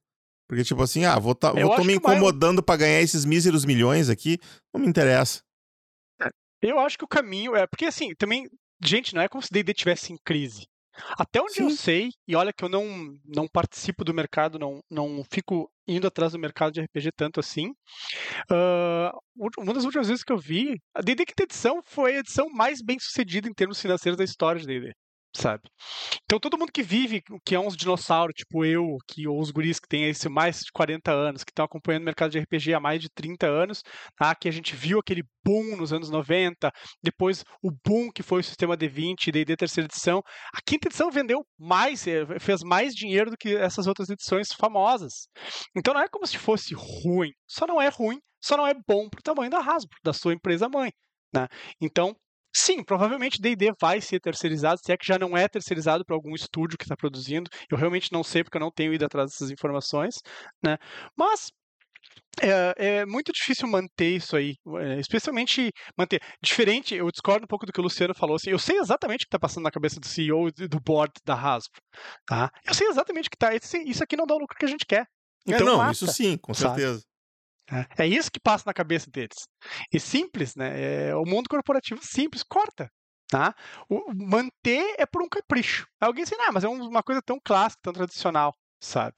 Porque, 0.49 0.65
tipo 0.65 0.83
assim, 0.83 1.05
ah, 1.05 1.19
vou 1.19 1.35
tá, 1.35 1.53
vou 1.53 1.77
tô 1.77 1.85
me 1.85 1.95
incomodando 1.95 2.57
vai... 2.57 2.65
para 2.65 2.77
ganhar 2.79 3.01
esses 3.01 3.25
míseros 3.25 3.65
milhões 3.65 4.09
aqui, 4.09 4.39
não 4.75 4.81
me 4.81 4.89
interessa. 4.89 5.41
É, 6.21 6.29
eu 6.63 6.79
acho 6.79 6.99
que 6.99 7.05
o 7.05 7.09
caminho 7.09 7.57
é. 7.57 7.67
Porque, 7.67 7.87
assim, 7.87 8.15
também, 8.15 8.49
gente, 8.83 9.15
não 9.15 9.23
é 9.23 9.29
como 9.29 9.43
se 9.43 9.51
D&D 9.51 9.73
tivesse 9.73 10.13
em 10.13 10.17
crise. 10.25 10.67
Até 11.19 11.41
onde 11.41 11.55
Sim. 11.55 11.63
eu 11.65 11.71
sei, 11.71 12.11
e 12.29 12.37
olha 12.37 12.53
que 12.53 12.65
eu 12.65 12.69
não, 12.69 12.87
não 13.25 13.49
participo 13.49 14.05
do 14.05 14.15
mercado, 14.15 14.61
não, 14.61 14.81
não 14.89 15.25
fico 15.29 15.69
indo 15.89 16.07
atrás 16.07 16.33
do 16.33 16.39
mercado 16.39 16.73
de 16.73 16.81
RPG 16.81 17.11
tanto 17.17 17.41
assim. 17.41 17.71
Uh, 18.51 19.51
uma 19.59 19.75
das 19.75 19.85
últimas 19.85 20.07
vezes 20.07 20.23
que 20.23 20.33
eu 20.33 20.39
vi, 20.39 20.79
a 20.95 21.01
D&D 21.03 21.27
Quinta 21.27 21.43
Edição 21.43 21.83
foi 21.85 22.15
a 22.15 22.19
edição 22.21 22.49
mais 22.49 22.81
bem 22.81 22.99
sucedida 22.99 23.49
em 23.49 23.53
termos 23.53 23.81
financeiros 23.81 24.17
da 24.17 24.23
história 24.23 24.61
de 24.61 24.67
D&D 24.67 24.93
sabe? 25.37 25.63
Então 26.25 26.39
todo 26.39 26.59
mundo 26.59 26.73
que 26.73 26.83
vive, 26.83 27.23
que 27.45 27.55
é 27.55 27.61
uns 27.61 27.77
dinossauros, 27.77 28.35
tipo 28.35 28.65
eu, 28.65 28.97
que, 29.07 29.27
ou 29.27 29.41
os 29.41 29.51
guris 29.51 29.81
que 29.81 29.89
têm 29.89 30.09
esse 30.09 30.29
mais 30.29 30.61
de 30.61 30.73
40 30.73 31.13
anos, 31.13 31.45
que 31.45 31.51
estão 31.51 31.65
acompanhando 31.65 32.03
o 32.03 32.05
mercado 32.07 32.31
de 32.31 32.39
RPG 32.39 32.75
há 32.75 32.81
mais 32.81 33.01
de 33.01 33.09
30 33.11 33.47
anos, 33.47 33.83
tá? 34.17 34.35
que 34.35 34.49
a 34.49 34.53
gente 34.53 34.75
viu 34.75 34.99
aquele 35.01 35.23
boom 35.45 35.77
nos 35.77 35.93
anos 35.93 36.09
90, 36.09 36.71
depois 37.03 37.45
o 37.63 37.71
boom 37.71 38.11
que 38.13 38.23
foi 38.23 38.41
o 38.41 38.45
sistema 38.45 38.77
D20 38.77 39.27
e 39.27 39.33
D&D 39.33 39.57
terceira 39.57 39.87
edição, 39.87 40.23
a 40.55 40.61
quinta 40.65 40.89
edição 40.89 41.11
vendeu 41.11 41.45
mais, 41.59 42.07
eh, 42.07 42.25
fez 42.39 42.63
mais 42.63 42.95
dinheiro 42.95 43.31
do 43.31 43.37
que 43.37 43.55
essas 43.57 43.87
outras 43.87 44.09
edições 44.09 44.49
famosas. 44.53 45.29
Então 45.77 45.93
não 45.95 46.01
é 46.01 46.09
como 46.09 46.27
se 46.27 46.39
fosse 46.39 46.75
ruim, 46.75 47.31
só 47.47 47.67
não 47.67 47.81
é 47.81 47.89
ruim, 47.89 48.19
só 48.41 48.57
não 48.57 48.67
é 48.67 48.75
bom 48.87 49.09
pro 49.09 49.23
tamanho 49.23 49.51
da 49.51 49.59
Hasbro, 49.59 49.99
da 50.03 50.13
sua 50.13 50.33
empresa 50.35 50.69
mãe. 50.69 50.93
Né? 51.35 51.49
Então, 51.81 52.15
Sim, 52.57 52.85
provavelmente 52.85 53.41
D&D 53.41 53.73
vai 53.81 54.01
ser 54.01 54.21
terceirizado, 54.21 54.81
se 54.83 54.93
é 54.93 54.97
que 54.97 55.07
já 55.07 55.19
não 55.19 55.37
é 55.37 55.49
terceirizado 55.49 56.05
para 56.05 56.15
algum 56.15 56.35
estúdio 56.35 56.79
que 56.79 56.85
está 56.85 56.97
produzindo. 56.97 57.51
Eu 57.71 57.77
realmente 57.77 58.13
não 58.13 58.23
sei 58.23 58.45
porque 58.45 58.57
eu 58.57 58.61
não 58.61 58.71
tenho 58.71 58.95
ido 58.95 59.05
atrás 59.05 59.31
dessas 59.31 59.51
informações, 59.51 60.21
né? 60.63 60.77
Mas 61.17 61.51
é, 62.41 62.75
é, 62.77 63.07
muito 63.07 63.33
difícil 63.33 63.69
manter 63.69 64.17
isso 64.17 64.37
aí, 64.37 64.55
é, 64.81 65.01
especialmente 65.01 65.71
manter. 65.97 66.21
Diferente, 66.43 66.95
eu 66.95 67.11
discordo 67.11 67.45
um 67.45 67.49
pouco 67.49 67.67
do 67.67 67.73
que 67.73 67.81
o 67.81 67.83
Luciano 67.83 68.15
falou. 68.15 68.37
Assim, 68.37 68.51
eu 68.51 68.59
sei 68.59 68.79
exatamente 68.79 69.23
o 69.23 69.27
que 69.27 69.29
está 69.29 69.39
passando 69.39 69.65
na 69.65 69.71
cabeça 69.71 69.99
do 69.99 70.07
CEO 70.07 70.49
e 70.49 70.69
do 70.69 70.81
board 70.81 71.13
da 71.25 71.35
Hasbro. 71.35 71.81
Tá? 72.27 72.51
Eu 72.65 72.75
sei 72.75 72.89
exatamente 72.89 73.27
o 73.27 73.31
que 73.31 73.37
está. 73.37 73.55
Isso 73.85 74.03
aqui 74.03 74.17
não 74.17 74.27
dá 74.27 74.35
o 74.35 74.39
lucro 74.39 74.57
que 74.57 74.65
a 74.65 74.69
gente 74.69 74.87
quer. 74.87 75.07
É, 75.47 75.55
então, 75.55 75.67
é, 75.67 75.71
não, 75.71 75.79
mata, 75.79 75.93
isso 75.93 76.07
sim, 76.07 76.37
com 76.39 76.55
sabe? 76.55 76.81
certeza. 76.81 77.01
É, 77.01 77.14
é 77.99 78.07
isso 78.07 78.31
que 78.31 78.41
passa 78.41 78.65
na 78.67 78.75
cabeça 78.75 79.11
deles. 79.11 79.49
E 79.93 79.99
simples, 79.99 80.55
né? 80.55 81.09
É, 81.09 81.17
o 81.17 81.25
mundo 81.25 81.49
corporativo 81.49 82.01
simples 82.05 82.43
corta. 82.43 82.91
Tá? 83.29 83.55
O, 83.89 84.13
manter 84.15 84.95
é 84.99 85.07
por 85.07 85.23
um 85.23 85.29
capricho. 85.29 85.87
Alguém 86.01 86.25
diz, 86.25 86.33
ah, 86.39 86.53
mas 86.53 86.63
é 86.63 86.69
uma 86.69 87.03
coisa 87.03 87.23
tão 87.23 87.41
clássica, 87.43 87.81
tão 87.83 87.93
tradicional, 87.93 88.55
sabe? 88.81 89.17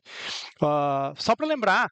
Uh, 0.63 1.13
só 1.21 1.35
para 1.35 1.47
lembrar, 1.47 1.91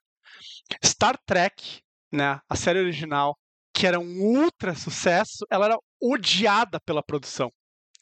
Star 0.85 1.19
Trek, 1.27 1.83
né, 2.13 2.41
a 2.49 2.57
série 2.57 2.79
original, 2.79 3.37
que 3.75 3.87
era 3.87 3.99
um 3.99 4.21
ultra 4.23 4.75
sucesso, 4.75 5.45
ela 5.51 5.67
era 5.67 5.79
odiada 6.01 6.81
pela 6.81 7.03
produção. 7.03 7.53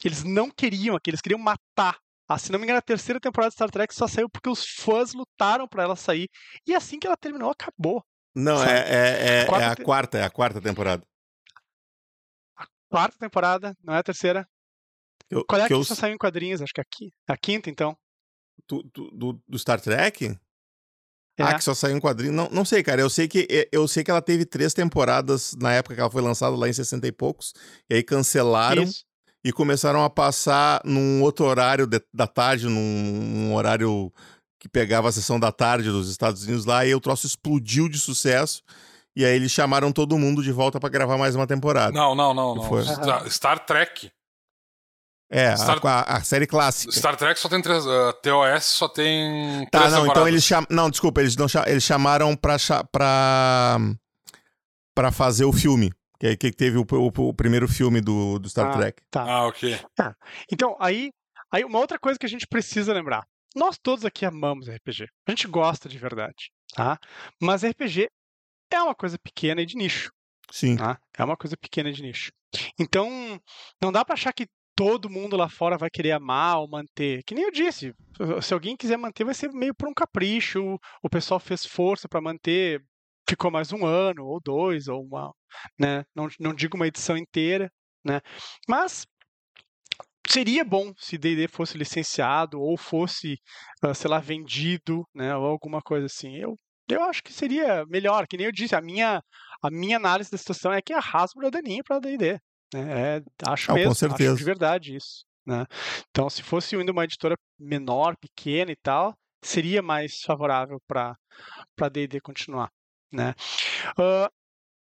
Eles 0.05 0.23
não 0.23 0.51
queriam 0.51 0.95
aqui, 0.95 1.11
eles 1.11 1.21
queriam 1.21 1.41
matar. 1.41 1.99
Ah, 2.29 2.39
se 2.39 2.53
não 2.53 2.59
me 2.59 2.65
engano, 2.65 2.79
a 2.79 2.83
terceira 2.83 3.21
temporada 3.21 3.51
de 3.51 3.55
Star 3.55 3.71
Trek 3.71 3.95
só 3.95 4.07
saiu 4.07 4.29
porque 4.29 4.49
os 4.49 4.65
fãs 4.67 5.15
lutaram 5.15 5.67
para 5.67 5.83
ela 5.83 5.97
sair. 5.97 6.29
E 6.67 6.75
assim 6.75 6.99
que 6.99 7.07
ela 7.07 7.17
terminou, 7.17 7.51
acabou. 7.51 8.05
Não, 8.35 8.63
é, 8.63 8.79
é, 8.79 8.95
é, 8.95 9.47
é, 9.47 9.67
a 9.67 9.77
quarta, 9.77 10.19
é 10.19 10.25
a 10.25 10.31
quarta 10.31 10.61
temporada. 10.61 11.03
A 12.57 12.67
quarta 12.89 13.19
temporada, 13.19 13.77
não 13.83 13.95
é 13.95 13.99
a 13.99 14.03
terceira. 14.03 14.49
Eu, 15.31 15.45
Qual 15.45 15.61
é 15.61 15.65
que, 15.65 15.69
que 15.69 15.75
eu... 15.75 15.85
só 15.85 15.95
saiu 15.95 16.15
em 16.15 16.19
quadrinhos? 16.19 16.61
Acho 16.61 16.73
que 16.73 16.81
é 16.81 16.85
a, 17.29 17.33
a 17.35 17.37
quinta, 17.37 17.71
então. 17.71 17.97
Do, 18.69 18.83
do, 18.83 19.43
do 19.47 19.59
Star 19.59 19.81
Trek? 19.81 20.39
É. 21.39 21.43
Ah, 21.43 21.55
que 21.55 21.65
só 21.65 21.75
saiu 21.75 21.97
em 21.97 22.01
quadrinho. 22.01 22.33
Não, 22.33 22.49
não 22.51 22.65
sei, 22.65 22.83
cara. 22.83 23.01
Eu 23.01 23.09
sei 23.09 23.27
que 23.27 23.47
eu 23.73 23.89
sei 23.89 24.05
que 24.05 24.11
ela 24.11 24.21
teve 24.21 24.45
três 24.45 24.75
temporadas 24.75 25.55
na 25.59 25.73
época 25.73 25.95
que 25.95 26.01
ela 26.01 26.11
foi 26.11 26.23
lançada 26.23 26.55
lá 26.55 26.69
em 26.69 26.73
60 26.73 27.07
e 27.07 27.13
poucos. 27.13 27.55
E 27.89 27.95
aí 27.95 28.03
cancelaram 28.03 28.83
Isso. 28.83 29.05
e 29.43 29.53
começaram 29.53 30.05
a 30.05 30.11
passar 30.11 30.83
num 30.85 31.23
outro 31.23 31.47
horário 31.47 31.87
de, 31.87 32.01
da 32.13 32.27
tarde, 32.27 32.67
num, 32.67 32.75
num 32.75 33.55
horário 33.55 34.13
que 34.63 34.69
pegava 34.69 35.09
a 35.09 35.13
sessão 35.13 35.41
da 35.41 35.51
tarde 35.51 35.91
dos 35.91 36.09
Estados 36.09 36.45
Unidos 36.45 36.65
lá, 36.65 36.87
e 36.87 36.95
o 36.95 37.01
troço 37.01 37.27
explodiu 37.27 37.89
de 37.89 37.99
sucesso. 37.99 38.63
E 39.17 39.25
aí 39.25 39.35
eles 39.35 39.51
chamaram 39.51 39.91
todo 39.91 40.17
mundo 40.17 40.41
de 40.41 40.53
volta 40.53 40.79
para 40.79 40.89
gravar 40.89 41.19
mais 41.19 41.35
uma 41.35 41.49
temporada. 41.49 41.91
Não, 41.91 42.15
não, 42.15 42.33
não, 42.33 42.55
não. 42.55 42.63
Foi. 42.63 42.85
Star, 43.29 43.59
Trek. 43.67 44.13
É, 45.29 45.57
Star- 45.57 45.85
a, 45.85 46.19
a- 46.19 46.23
série 46.23 46.47
clássica. 46.47 46.93
Star 46.93 47.17
Trek 47.17 47.41
só 47.41 47.49
tem 47.49 47.61
três. 47.61 47.85
uh, 47.85 48.13
TOS 48.23 48.65
só 48.67 48.89
tem. 48.89 49.67
Tá, 49.73 49.81
três 49.81 49.93
não, 49.95 49.99
então 50.03 50.03
temporadas. 50.05 50.29
eles 50.29 50.45
cham... 50.45 50.65
Não, 50.71 50.89
desculpa, 50.89 51.21
eles, 51.21 51.35
não 51.37 51.49
cha- 51.49 51.65
eles 51.67 51.83
chamaram 51.83 52.37
pra, 52.37 52.57
cha- 52.57 52.85
pra... 52.85 53.79
pra 54.95 55.11
fazer 55.11 55.45
o 55.45 55.53
filme. 55.53 55.91
Que, 56.21 56.29
aí 56.29 56.37
que 56.37 56.53
teve 56.53 56.79
o, 56.79 56.87
o- 56.89 57.29
o 57.29 57.35
primeiro 57.35 57.67
filme 57.67 58.01
do, 58.01 58.39
do 58.39 58.49
Star 58.49 58.69
Ah. 58.69 58.77
Trek. 58.79 59.03
Tá. 59.11 59.23
Ah, 59.25 59.47
ok. 59.49 59.77
Então, 60.53 60.77
aí, 60.79 61.11
aí 61.53 61.65
uma 61.65 61.81
outra 61.81 61.99
coisa 61.99 62.17
que 62.17 62.27
a 62.27 62.29
gente 62.29 62.47
precisa 62.47 62.93
lembrar. 62.93 63.27
Nós 63.55 63.79
todos 63.79 64.05
aqui 64.05 64.25
amamos 64.25 64.69
RPG. 64.69 65.07
A 65.27 65.31
gente 65.31 65.47
gosta 65.47 65.89
de 65.89 65.99
verdade, 65.99 66.51
tá? 66.75 66.99
Mas 67.41 67.65
RPG 67.65 68.09
é 68.71 68.83
uma 68.83 68.95
coisa 68.95 69.19
pequena 69.19 69.61
e 69.63 69.67
de 69.67 69.77
nicho, 69.77 70.11
Sim. 70.51 70.77
tá? 70.77 70.99
É 71.17 71.25
uma 71.25 71.37
coisa 71.37 71.57
pequena 71.57 71.91
e 71.91 71.93
de 71.93 72.03
nicho. 72.03 72.33
Então, 72.79 73.09
não 73.81 73.93
dá 73.93 74.05
pra 74.05 74.15
achar 74.15 74.33
que 74.33 74.47
todo 74.75 75.11
mundo 75.11 75.37
lá 75.37 75.49
fora 75.49 75.77
vai 75.77 75.91
querer 75.91 76.13
amar 76.13 76.59
ou 76.59 76.69
manter. 76.69 77.23
Que 77.25 77.35
nem 77.35 77.45
eu 77.45 77.51
disse, 77.51 77.93
se 78.43 78.55
alguém 78.55 78.77
quiser 78.77 78.97
manter, 78.97 79.25
vai 79.25 79.35
ser 79.35 79.51
meio 79.53 79.75
por 79.75 79.89
um 79.89 79.95
capricho. 79.95 80.79
O 81.03 81.11
pessoal 81.11 81.39
fez 81.39 81.65
força 81.65 82.09
pra 82.09 82.21
manter, 82.21 82.83
ficou 83.29 83.51
mais 83.51 83.73
um 83.73 83.85
ano 83.87 84.25
ou 84.25 84.41
dois 84.41 84.89
ou 84.89 85.03
uma, 85.05 85.33
né? 85.79 86.05
Não, 86.15 86.29
não 86.41 86.55
digo 86.55 86.77
uma 86.77 86.87
edição 86.87 87.17
inteira, 87.17 87.71
né? 88.05 88.21
Mas 88.69 89.07
seria 90.33 90.65
bom 90.65 90.93
se 90.97 91.19
D&D 91.19 91.47
fosse 91.47 91.77
licenciado 91.77 92.61
ou 92.61 92.77
fosse, 92.77 93.39
ah, 93.83 93.93
sei 93.93 94.09
lá, 94.09 94.19
vendido, 94.19 95.07
né, 95.15 95.37
ou 95.37 95.45
alguma 95.45 95.83
coisa 95.83 96.07
assim. 96.07 96.37
Eu, 96.37 96.59
eu 96.89 97.03
acho 97.05 97.23
que 97.23 97.33
seria 97.33 97.85
melhor, 97.87 98.27
que 98.27 98.37
nem 98.37 98.47
eu 98.47 98.53
disse, 98.53 98.75
a 98.75 98.81
minha, 98.81 99.23
a 99.63 99.71
minha 99.71 99.97
análise 99.97 100.31
da 100.31 100.39
situação 100.39 100.73
é 100.73 100.81
que 100.81 100.93
a 100.93 101.01
Hasbro 101.01 101.47
é 101.47 101.51
daninha 101.51 101.83
para 101.85 101.99
D&D. 101.99 102.41
Né? 102.73 103.17
É, 103.17 103.23
acho 103.47 103.71
Ah, 103.71 103.75
mesmo, 103.75 103.93
acho 103.93 104.37
de 104.37 104.45
verdade 104.45 104.97
isso. 104.97 105.25
Né? 105.47 105.67
Então, 106.11 106.31
se 106.31 106.43
fosse 106.43 106.75
ainda 106.77 106.93
uma 106.93 107.05
editora 107.05 107.37
menor, 107.59 108.17
pequena 108.17 108.73
e 108.73 108.77
tal, 108.77 109.15
seria 109.45 109.83
mais 109.83 110.21
favorável 110.23 110.81
para 110.87 111.15
para 111.77 111.89
D&D 111.89 112.21
continuar. 112.21 112.71
Né? 113.13 113.35
Ah, 113.99 114.31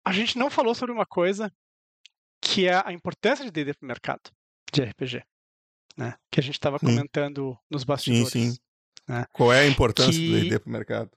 a 0.04 0.12
gente 0.12 0.38
não 0.38 0.48
falou 0.48 0.74
sobre 0.74 0.94
uma 0.94 1.04
coisa 1.04 1.52
que 2.40 2.66
é 2.66 2.80
a 2.82 2.92
importância 2.92 3.44
de 3.44 3.50
D&D 3.50 3.74
para 3.74 3.84
o 3.84 3.88
mercado 3.88 4.35
de 4.72 4.82
RPG, 4.82 5.22
né? 5.96 6.16
Que 6.30 6.40
a 6.40 6.42
gente 6.42 6.54
estava 6.54 6.78
Sim. 6.78 6.86
comentando 6.86 7.58
nos 7.70 7.84
bastidores. 7.84 8.30
sim. 8.32 8.56
Qual 9.32 9.52
é 9.52 9.60
a 9.60 9.66
importância 9.68 10.12
Que- 10.12 10.26
do 10.28 10.40
D&D 10.40 10.58
pro 10.58 10.70
mercado? 10.70 11.10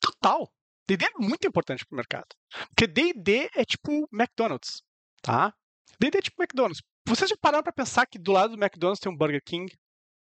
Total. 0.00 0.50
D&D 0.88 1.04
é 1.04 1.10
muito 1.18 1.46
importante 1.46 1.84
para 1.86 1.94
o 1.94 1.96
mercado. 1.96 2.26
Porque 2.68 2.86
D&D 2.86 3.50
é 3.54 3.64
tipo 3.64 4.08
McDonald's, 4.12 4.82
tá? 5.22 5.54
D&D 6.00 6.18
é 6.18 6.22
tipo 6.22 6.42
McDonald's. 6.42 6.82
Vocês 7.06 7.28
já 7.30 7.36
pararam 7.36 7.62
para 7.62 7.72
pensar 7.72 8.06
que 8.06 8.18
do 8.18 8.32
lado 8.32 8.56
do 8.56 8.62
McDonald's 8.62 9.00
tem 9.00 9.12
um 9.12 9.16
Burger 9.16 9.42
King, 9.44 9.72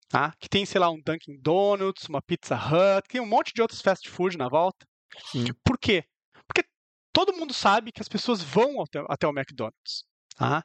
tá? 0.10 0.34
Que 0.40 0.50
tem, 0.50 0.66
sei 0.66 0.80
lá, 0.80 0.90
um 0.90 1.02
Dunkin' 1.02 1.40
Donuts, 1.40 2.08
uma 2.10 2.22
Pizza 2.22 2.56
Hut, 2.56 3.08
tem 3.08 3.22
um 3.22 3.26
monte 3.26 3.54
de 3.54 3.62
outros 3.62 3.82
fast 3.82 4.10
food 4.10 4.38
na 4.38 4.50
volta. 4.50 4.86
Sim. 5.32 5.46
Por 5.64 5.78
quê? 5.80 6.04
Porque 6.48 6.68
todo 7.14 7.34
mundo 7.34 7.54
sabe 7.54 7.92
que 7.92 8.02
as 8.02 8.08
pessoas 8.10 8.42
vão 8.44 8.82
até, 8.82 9.04
até 9.10 9.28
o 9.28 9.32
McDonald's. 9.32 10.04
Tá? 10.40 10.64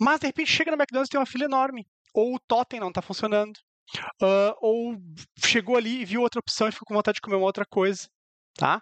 Mas 0.00 0.20
de 0.20 0.28
repente 0.28 0.52
chega 0.52 0.70
no 0.70 0.76
McDonald's 0.76 1.08
e 1.08 1.10
tem 1.10 1.18
uma 1.18 1.26
fila 1.26 1.44
enorme. 1.44 1.84
Ou 2.14 2.36
o 2.36 2.38
totem 2.38 2.78
não 2.78 2.90
está 2.90 3.02
funcionando. 3.02 3.58
ah, 4.22 4.54
ou 4.60 4.96
chegou 5.44 5.76
ali 5.76 6.02
e 6.02 6.04
viu 6.04 6.20
outra 6.22 6.38
opção 6.38 6.68
e 6.68 6.72
ficou 6.72 6.86
com 6.86 6.94
vontade 6.94 7.16
de 7.16 7.20
comer 7.20 7.34
uma 7.34 7.46
outra 7.46 7.66
coisa. 7.66 8.08
Tá? 8.54 8.80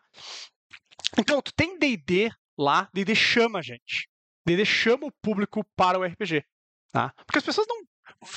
Então, 1.19 1.41
tu 1.41 1.55
tem 1.55 1.79
D&D 1.79 2.31
lá, 2.59 2.87
D&D 2.93 3.15
chama 3.15 3.61
a 3.61 3.63
gente. 3.63 4.11
D&D 4.45 4.67
chama 4.67 5.07
o 5.07 5.13
público 5.23 5.65
para 5.75 5.99
o 5.99 6.05
RPG. 6.05 6.45
Tá? 6.93 7.15
Porque 7.25 7.39
as 7.39 7.45
pessoas 7.45 7.67
não... 7.67 7.83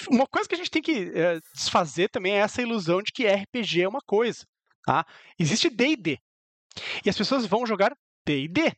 Uma 0.10 0.26
coisa 0.26 0.48
que 0.48 0.56
a 0.56 0.58
gente 0.58 0.72
tem 0.72 0.82
que 0.82 1.12
eh, 1.14 1.40
desfazer 1.54 2.10
também 2.10 2.34
é 2.34 2.38
essa 2.38 2.62
ilusão 2.62 3.02
de 3.02 3.12
que 3.12 3.28
RPG 3.28 3.82
é 3.82 3.88
uma 3.90 4.02
coisa. 4.02 4.48
Tá? 4.86 5.06
Existe 5.38 5.70
D&D. 5.70 6.18
E 7.06 7.10
as 7.10 7.18
pessoas 7.18 7.46
vão 7.46 7.66
jogar 7.66 7.94
D&D. 8.26 8.74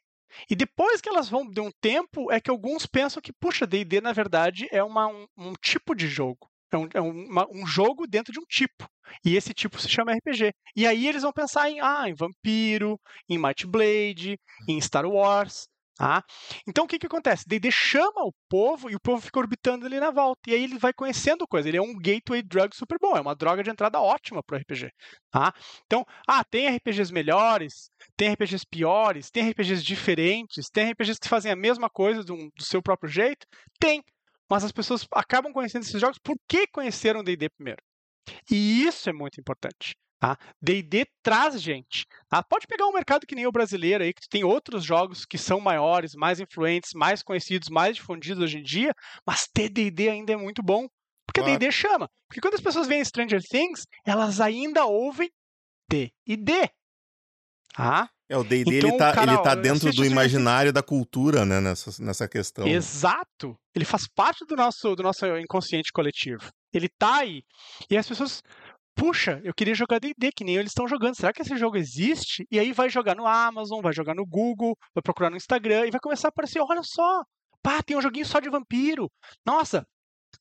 E 0.50 0.56
depois 0.56 1.02
que 1.02 1.10
elas 1.10 1.30
vão 1.30 1.48
de 1.50 1.60
um 1.62 1.72
tempo, 1.82 2.32
é 2.32 2.40
que 2.40 2.50
alguns 2.50 2.86
pensam 2.86 3.22
que, 3.22 3.34
puxa, 3.34 3.66
D&D 3.68 4.02
na 4.02 4.14
verdade 4.14 4.68
é 4.72 4.84
uma, 4.84 5.08
um, 5.08 5.26
um 5.38 5.54
tipo 5.62 5.96
de 5.96 6.08
jogo. 6.08 6.50
É, 6.72 6.78
um, 6.78 6.88
é 6.94 7.02
uma- 7.02 7.48
um 7.52 7.66
jogo 7.66 8.08
dentro 8.08 8.32
de 8.32 8.40
um 8.40 8.46
tipo. 8.48 8.88
E 9.26 9.36
esse 9.36 9.54
tipo 9.54 9.80
se 9.80 9.90
chama 9.90 10.14
RPG. 10.14 10.54
E 10.76 10.88
aí 10.88 11.06
eles 11.08 11.24
vão 11.24 11.34
pensar 11.34 11.70
em, 11.70 11.82
ah, 11.82 12.08
em 12.08 12.14
Vampiro, 12.14 12.98
em 13.28 13.38
Might 13.38 13.68
Blade, 13.68 14.40
em 14.68 14.80
Star 14.80 15.06
Wars. 15.06 15.68
Tá? 16.02 16.24
Então 16.68 16.86
o 16.86 16.88
que, 16.88 16.98
que 16.98 17.06
acontece? 17.06 17.48
D&D 17.48 17.70
chama 17.70 18.24
o 18.26 18.34
povo 18.50 18.90
e 18.90 18.96
o 18.96 19.00
povo 19.00 19.22
fica 19.22 19.38
orbitando 19.38 19.86
ali 19.86 20.00
na 20.00 20.10
volta. 20.10 20.50
E 20.50 20.56
aí 20.56 20.64
ele 20.64 20.80
vai 20.80 20.92
conhecendo 20.92 21.48
coisa. 21.48 21.70
Ele 21.70 21.78
é 21.78 21.82
um 21.82 21.96
gateway 21.96 22.42
drug 22.42 22.76
super 22.76 22.98
bom. 23.00 23.16
É 23.16 23.22
uma 23.22 23.36
droga 23.36 23.62
de 23.62 23.70
entrada 23.70 24.02
ótima 24.02 24.42
para 24.42 24.58
o 24.58 24.60
RPG. 24.60 24.90
Tá? 25.30 25.54
Então, 25.86 26.04
ah, 26.28 26.44
tem 26.44 26.68
RPGs 26.76 27.14
melhores, 27.14 27.92
tem 28.18 28.32
RPGs 28.34 28.66
piores, 28.66 29.30
tem 29.30 29.48
RPGs 29.52 29.84
diferentes, 29.84 30.72
tem 30.72 30.90
RPGs 30.90 31.20
que 31.20 31.30
fazem 31.30 31.52
a 31.52 31.56
mesma 31.56 31.88
coisa 31.88 32.24
do, 32.24 32.36
do 32.36 32.64
seu 32.64 32.82
próprio 32.82 33.08
jeito? 33.08 33.46
Tem. 33.80 34.04
Mas 34.50 34.64
as 34.64 34.72
pessoas 34.72 35.06
acabam 35.14 35.54
conhecendo 35.54 35.84
esses 35.84 36.02
jogos 36.02 36.18
porque 36.18 36.66
conheceram 36.66 37.24
D&D 37.24 37.48
primeiro. 37.50 37.84
E 38.50 38.88
isso 38.88 39.08
é 39.08 39.14
muito 39.14 39.40
importante. 39.40 39.96
Tá? 40.22 40.38
D&D 40.62 41.08
traz 41.24 41.60
gente. 41.60 42.06
tá? 42.30 42.44
Pode 42.44 42.68
pegar 42.68 42.86
um 42.86 42.94
mercado 42.94 43.26
que 43.26 43.34
nem 43.34 43.48
o 43.48 43.52
brasileiro 43.52 44.04
aí, 44.04 44.14
que 44.14 44.30
tem 44.30 44.44
outros 44.44 44.84
jogos 44.84 45.26
que 45.26 45.36
são 45.36 45.60
maiores, 45.60 46.14
mais 46.14 46.40
influentes, 46.40 46.92
mais 46.94 47.24
conhecidos, 47.24 47.70
mais 47.70 47.96
difundidos 47.96 48.44
hoje 48.44 48.60
em 48.60 48.64
dia, 48.64 48.94
mas 49.26 49.48
ter 49.52 49.68
D&D 49.68 50.10
ainda 50.10 50.34
é 50.34 50.38
muito 50.38 50.62
bom. 50.62 50.88
Porque 51.26 51.42
Claro. 51.42 51.58
D&D 51.58 51.72
chama. 51.72 52.08
Porque 52.30 52.40
quando 52.40 52.54
as 52.54 52.62
pessoas 52.62 52.88
veem 52.88 53.04
Stranger 53.04 53.42
Things, 53.42 53.88
elas 54.06 54.40
ainda 54.40 54.86
ouvem 54.86 55.28
D&D. 55.90 56.70
Tá? 57.74 58.08
É, 58.30 58.38
o 58.38 58.44
D&D 58.44 58.78
Então, 58.78 58.90
ele, 58.90 58.98
tá, 58.98 59.14
cara, 59.14 59.34
ele 59.34 59.42
tá 59.42 59.56
dentro 59.56 59.92
do 59.92 60.06
imaginário 60.06 60.72
da 60.72 60.84
cultura, 60.84 61.44
né, 61.46 61.60
nessa, 61.60 62.02
nessa 62.04 62.28
questão. 62.28 62.68
Exato. 62.68 63.58
Ele 63.76 63.86
faz 63.86 64.08
parte 64.08 64.46
do 64.46 64.56
nosso, 64.56 64.96
do 64.96 65.02
nosso 65.02 65.26
inconsciente 65.38 65.92
coletivo. 65.92 66.48
Ele 66.74 66.88
tá 66.88 67.18
aí. 67.18 67.44
E 67.90 67.98
as 67.98 68.08
pessoas, 68.08 68.42
puxa, 68.96 69.42
eu 69.44 69.54
queria 69.54 69.74
jogar 69.76 70.00
D&D, 70.00 70.32
que 70.32 70.44
nem 70.44 70.56
eles 70.56 70.72
estão 70.72 70.88
jogando. 70.88 71.16
Será 71.16 71.34
que 71.34 71.42
esse 71.42 71.58
jogo 71.58 71.78
existe? 71.78 72.46
E 72.52 72.60
aí 72.60 72.72
vai 72.72 72.90
jogar 72.90 73.16
no 73.16 73.28
Amazon, 73.28 73.82
vai 73.82 73.94
jogar 73.94 74.16
no 74.16 74.26
Google, 74.26 74.76
vai 74.94 75.02
procurar 75.02 75.30
no 75.30 75.38
Instagram 75.38 75.88
e 75.88 75.92
vai 75.92 76.00
começar 76.00 76.28
a 76.28 76.30
aparecer, 76.30 76.60
olha 76.60 76.84
só, 76.84 77.24
pá, 77.62 77.82
tem 77.82 77.98
um 77.98 78.02
joguinho 78.02 78.26
só 78.26 78.40
de 78.40 78.50
vampiro. 78.50 79.12
Nossa, 79.46 79.86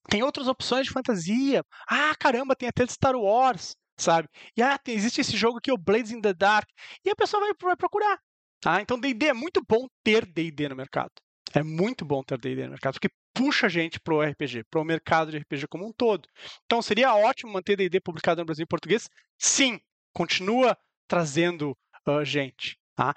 tem 0.09 0.23
outras 0.23 0.49
opções 0.49 0.87
de 0.87 0.93
fantasia. 0.93 1.63
Ah, 1.89 2.15
caramba, 2.19 2.57
tem 2.57 2.69
até 2.69 2.85
de 2.85 2.93
Star 2.93 3.15
Wars, 3.17 3.75
sabe? 3.99 4.29
E 4.57 4.63
ah, 4.63 4.79
tem, 4.79 4.95
existe 4.95 5.21
esse 5.21 5.37
jogo 5.37 5.59
aqui, 5.59 5.73
o 5.73 5.79
Blades 5.79 6.11
in 6.11 6.21
the 6.21 6.35
Dark. 6.35 6.69
E 7.05 7.11
a 7.11 7.17
pessoa 7.17 7.41
vai, 7.41 7.53
vai 7.61 7.77
procurar. 7.77 8.19
Tá? 8.61 8.81
Então 8.81 8.99
D&D 8.99 9.27
é 9.27 9.33
muito 9.33 9.63
bom 9.67 9.87
ter 10.05 10.27
D&D 10.27 10.69
no 10.69 10.77
mercado. 10.77 11.13
É 11.55 11.63
muito 11.63 12.05
bom 12.05 12.23
ter 12.23 12.39
D&D 12.39 12.65
no 12.65 12.71
mercado, 12.71 12.95
porque 12.95 13.09
puxa 13.35 13.67
a 13.67 13.69
gente 13.69 14.01
pro 14.01 14.21
RPG, 14.21 14.65
pro 14.71 14.85
mercado 14.85 15.31
de 15.31 15.39
RPG 15.39 15.67
como 15.69 15.87
um 15.87 15.93
todo. 15.93 16.29
Então 16.65 16.83
seria 16.83 17.15
ótimo 17.15 17.53
manter 17.53 17.77
D&D 17.77 18.01
publicado 18.01 18.41
no 18.41 18.47
Brasil 18.47 18.65
em 18.65 18.67
português? 18.67 19.09
Sim, 19.39 19.81
continua 20.13 20.77
trazendo 21.09 21.77
ah, 22.07 22.25
gente, 22.25 22.79
tá? 22.95 23.15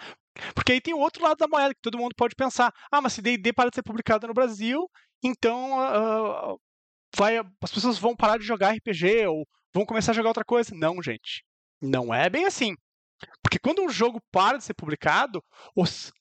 Porque 0.56 0.72
aí 0.72 0.82
tem 0.82 0.94
o 0.94 1.00
outro 1.00 1.24
lado 1.24 1.38
da 1.38 1.48
moeda 1.48 1.74
que 1.74 1.82
todo 1.82 1.98
mundo 1.98 2.16
pode 2.16 2.36
pensar. 2.36 2.74
Ah, 2.92 3.02
mas 3.02 3.14
se 3.14 3.22
D&D 3.22 3.54
para 3.54 3.70
de 3.70 3.76
ser 3.76 3.84
publicado 3.84 4.28
no 4.28 4.34
Brasil, 4.34 4.90
então 5.24 5.80
ah, 5.80 6.56
vai, 7.16 7.38
as 7.38 7.72
pessoas 7.72 7.98
vão 7.98 8.16
parar 8.16 8.38
de 8.38 8.46
jogar 8.46 8.76
RPG 8.76 9.28
ou 9.28 9.48
vão 9.74 9.86
começar 9.86 10.12
a 10.12 10.16
jogar 10.16 10.30
outra 10.30 10.46
coisa. 10.46 10.74
Não, 10.76 11.02
gente. 11.02 11.44
Não 11.82 12.14
é 12.14 12.30
bem 12.30 12.46
assim. 12.46 12.76
Porque 13.42 13.60
quando 13.60 13.82
um 13.82 13.90
jogo 13.90 14.22
para 14.32 14.58
de 14.58 14.64
ser 14.64 14.74
publicado, 14.74 15.44
os 15.76 16.12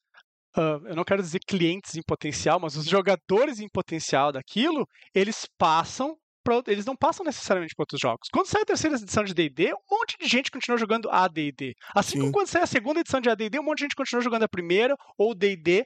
eu 0.57 0.95
não 0.95 1.05
quero 1.05 1.23
dizer 1.23 1.41
clientes 1.47 1.97
em 1.97 2.03
potencial, 2.03 2.61
mas 2.61 2.77
os 2.77 2.87
jogadores 2.87 3.61
em 3.61 3.69
potencial 3.69 4.33
daquilo, 4.33 4.87
eles 5.15 5.47
passam 5.59 6.17
pra, 6.43 6.63
eles 6.67 6.85
não 6.85 6.97
passam 6.97 7.25
necessariamente 7.25 7.75
para 7.75 7.83
outros 7.83 8.01
jogos. 8.01 8.29
Quando 8.33 8.47
sai 8.47 8.63
a 8.63 8.67
terceira 8.67 8.97
edição 8.97 9.25
de 9.25 9.35
D&D, 9.35 9.73
um 9.73 9.97
monte 9.99 10.17
de 10.21 10.27
gente 10.27 10.51
continua 10.51 10.79
jogando 10.79 11.09
AD&D. 11.11 11.75
Assim 11.95 12.13
Sim. 12.13 12.21
como 12.21 12.33
quando 12.33 12.49
sai 12.49 12.63
a 12.63 12.67
segunda 12.67 13.01
edição 13.01 13.21
de 13.21 13.31
AD&D, 13.31 13.59
um 13.59 13.63
monte 13.63 13.79
de 13.79 13.85
gente 13.85 13.97
continua 13.97 14.23
jogando 14.23 14.43
a 14.43 14.49
primeira 14.49 14.97
ou 15.17 15.35
D&D 15.35 15.85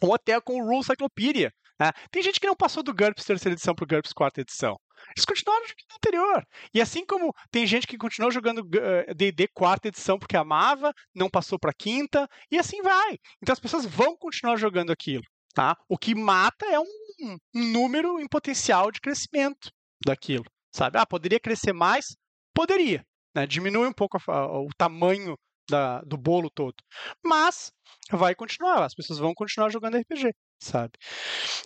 ou 0.00 0.14
até 0.14 0.40
com 0.40 0.60
o 0.60 0.64
Rule 0.64 0.84
Cyclopedia. 0.84 1.50
né? 1.78 1.90
Tem 2.10 2.22
gente 2.22 2.40
que 2.40 2.46
não 2.46 2.56
passou 2.56 2.82
do 2.82 2.94
GURPS 2.94 3.24
terceira 3.24 3.54
edição 3.54 3.74
para 3.74 3.84
o 3.84 3.86
GURPS 3.86 4.12
quarta 4.12 4.40
edição. 4.40 4.76
Eles 5.16 5.24
continuaram 5.24 5.64
jogando 5.66 5.96
anterior. 5.96 6.46
E 6.74 6.80
assim 6.80 7.04
como 7.04 7.34
tem 7.50 7.66
gente 7.66 7.86
que 7.86 7.98
continuou 7.98 8.30
jogando 8.30 8.66
eh, 8.76 9.14
D&D 9.14 9.48
quarta 9.48 9.88
edição 9.88 10.18
porque 10.18 10.36
amava, 10.36 10.92
não 11.14 11.28
passou 11.28 11.58
para 11.58 11.72
quinta, 11.72 12.28
e 12.50 12.58
assim 12.58 12.82
vai. 12.82 13.18
Então 13.42 13.52
as 13.52 13.60
pessoas 13.60 13.84
vão 13.84 14.16
continuar 14.16 14.56
jogando 14.56 14.90
aquilo. 14.90 15.24
Tá? 15.54 15.76
O 15.88 15.98
que 15.98 16.14
mata 16.14 16.64
é 16.66 16.80
um, 16.80 17.38
um 17.54 17.64
número 17.72 18.18
em 18.18 18.26
potencial 18.26 18.90
de 18.90 19.00
crescimento 19.00 19.70
daquilo. 20.04 20.44
Sabe? 20.74 20.98
Ah, 20.98 21.06
poderia 21.06 21.38
crescer 21.38 21.72
mais? 21.74 22.16
Poderia. 22.54 23.04
né? 23.34 23.46
diminui 23.46 23.86
um 23.86 23.92
pouco 23.92 24.16
a, 24.16 24.32
a, 24.32 24.60
o 24.60 24.68
tamanho 24.76 25.36
da, 25.68 26.00
do 26.02 26.16
bolo 26.16 26.50
todo. 26.50 26.76
Mas 27.24 27.70
vai 28.10 28.34
continuar, 28.34 28.84
as 28.84 28.94
pessoas 28.94 29.18
vão 29.18 29.34
continuar 29.34 29.70
jogando 29.70 29.98
RPG, 29.98 30.32
sabe? 30.60 30.92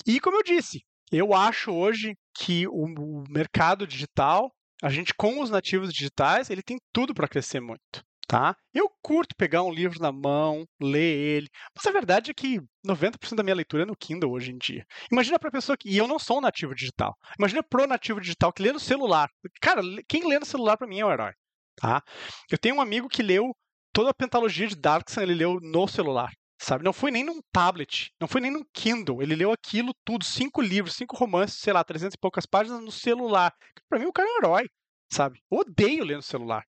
E 0.07 0.21
como 0.21 0.37
eu 0.37 0.43
disse, 0.43 0.81
eu 1.11 1.35
acho 1.35 1.73
hoje 1.73 2.17
que 2.35 2.67
o, 2.69 3.25
mercado 3.29 3.87
digital, 3.87 4.53
a 4.83 4.91
gente 4.91 5.15
com 5.15 5.41
os 5.41 5.51
nativos 5.51 5.93
digitais, 5.93 6.51
ele 6.51 6.63
tem 6.63 6.79
tudo 6.93 7.15
para 7.15 7.29
crescer 7.29 7.61
muito 7.61 8.05
tá? 8.27 8.57
Eu 8.75 8.91
curto 9.03 9.35
pegar 9.37 9.63
um 9.63 9.73
livro 9.73 10.01
na 10.01 10.11
mão, 10.11 10.67
ler 10.81 11.17
ele, 11.17 11.49
mas 11.75 11.87
a 11.87 11.93
verdade 11.93 12.31
é 12.31 12.35
que 12.35 12.61
90% 12.87 13.37
da 13.37 13.43
minha 13.43 13.55
leitura 13.55 13.85
é 13.85 13.87
no 13.87 13.97
Kindle 13.97 14.33
hoje 14.33 14.51
em 14.51 14.59
dia. 14.59 14.85
Imagina 15.11 15.39
para 15.39 15.51
pessoa 15.51 15.77
que 15.77 15.89
e 15.89 15.97
eu 15.97 16.09
não 16.09 16.19
sou 16.19 16.39
um 16.39 16.41
nativo 16.41 16.75
digital. 16.75 17.17
Imagina 17.39 17.63
pro 17.63 17.87
nativo 17.87 18.21
digital 18.21 18.53
que 18.53 18.63
lê 18.63 18.73
no 18.73 18.81
celular. 18.81 19.31
Cara, 19.61 19.81
quem 20.09 20.29
lê 20.29 20.39
no 20.39 20.47
celular 20.47 20.77
para 20.77 20.87
mim 20.87 21.01
é 21.01 21.05
o 21.05 21.13
herói, 21.13 21.33
tá? 21.77 22.03
Eu 22.51 22.59
tenho 22.59 22.77
um 22.77 22.81
amigo 22.81 23.09
que 23.09 23.23
leu 23.23 23.55
toda 23.93 24.11
a 24.11 24.15
pentalogia 24.15 24.67
de 24.67 24.77
Darkson, 24.77 25.21
ele 25.21 25.35
leu 25.35 25.59
no 25.61 25.87
celular. 25.87 26.31
Sabe, 26.59 26.85
não 26.85 26.93
foi 26.93 27.11
nem 27.11 27.23
num 27.23 27.41
tablet, 27.53 28.11
não 28.21 28.27
foi 28.27 28.41
nem 28.41 28.51
num 28.51 28.65
Kindle. 28.73 29.23
Ele 29.23 29.35
leu 29.35 29.53
aquilo 29.53 29.93
tudo, 30.05 30.25
cinco 30.25 30.63
livros, 30.63 30.95
cinco 30.95 31.17
romances, 31.17 31.61
sei 31.61 31.73
lá, 31.73 31.85
300 31.85 32.15
e 32.15 32.19
poucas 32.19 32.47
páginas 32.47 32.81
no 32.81 32.91
celular. 32.91 33.53
Para 33.89 33.99
mim, 33.99 34.07
o 34.07 34.13
cara 34.13 34.29
é 34.29 34.33
um 34.33 34.39
herói, 34.39 34.69
sabe? 35.13 35.41
odeio 35.51 36.05
ler 36.05 36.17
no 36.17 36.23
celular. 36.23 36.65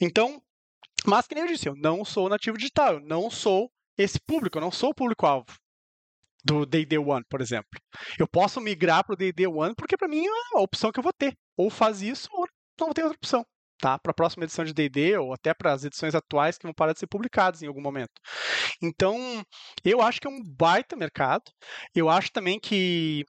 Então, 0.00 0.42
mas, 1.06 1.26
que 1.26 1.34
nem 1.34 1.44
eu 1.44 1.50
disse, 1.50 1.68
eu 1.68 1.74
não 1.76 2.04
sou 2.04 2.28
nativo 2.28 2.56
digital, 2.56 2.94
eu 2.94 3.00
não 3.00 3.30
sou 3.30 3.70
esse 3.98 4.18
público, 4.20 4.56
eu 4.56 4.62
não 4.62 4.70
sou 4.70 4.90
o 4.90 4.94
público-alvo 4.94 5.52
do 6.44 6.66
D&D 6.66 6.98
One, 6.98 7.24
por 7.28 7.40
exemplo. 7.40 7.80
Eu 8.18 8.26
posso 8.26 8.60
migrar 8.60 9.04
para 9.04 9.14
o 9.14 9.16
D&D 9.16 9.46
One 9.46 9.74
porque 9.76 9.96
para 9.96 10.08
mim 10.08 10.24
é 10.26 10.56
a 10.56 10.60
opção 10.60 10.90
que 10.90 10.98
eu 10.98 11.02
vou 11.02 11.12
ter. 11.12 11.36
Ou 11.56 11.70
faz 11.70 12.02
isso 12.02 12.28
ou 12.32 12.46
não 12.80 12.92
tem 12.92 13.04
outra 13.04 13.16
opção. 13.16 13.46
Tá? 13.82 13.98
Para 13.98 14.12
a 14.12 14.14
próxima 14.14 14.44
edição 14.44 14.64
de 14.64 14.72
D&D 14.72 15.18
ou 15.18 15.34
até 15.34 15.52
para 15.52 15.72
as 15.72 15.82
edições 15.82 16.14
atuais 16.14 16.56
que 16.56 16.62
vão 16.62 16.72
parar 16.72 16.92
de 16.92 17.00
ser 17.00 17.08
publicadas 17.08 17.62
em 17.62 17.66
algum 17.66 17.82
momento. 17.82 18.12
Então, 18.80 19.44
eu 19.84 20.00
acho 20.00 20.20
que 20.20 20.28
é 20.28 20.30
um 20.30 20.40
baita 20.40 20.94
mercado. 20.94 21.42
Eu 21.92 22.08
acho 22.08 22.30
também 22.30 22.60
que 22.60 23.24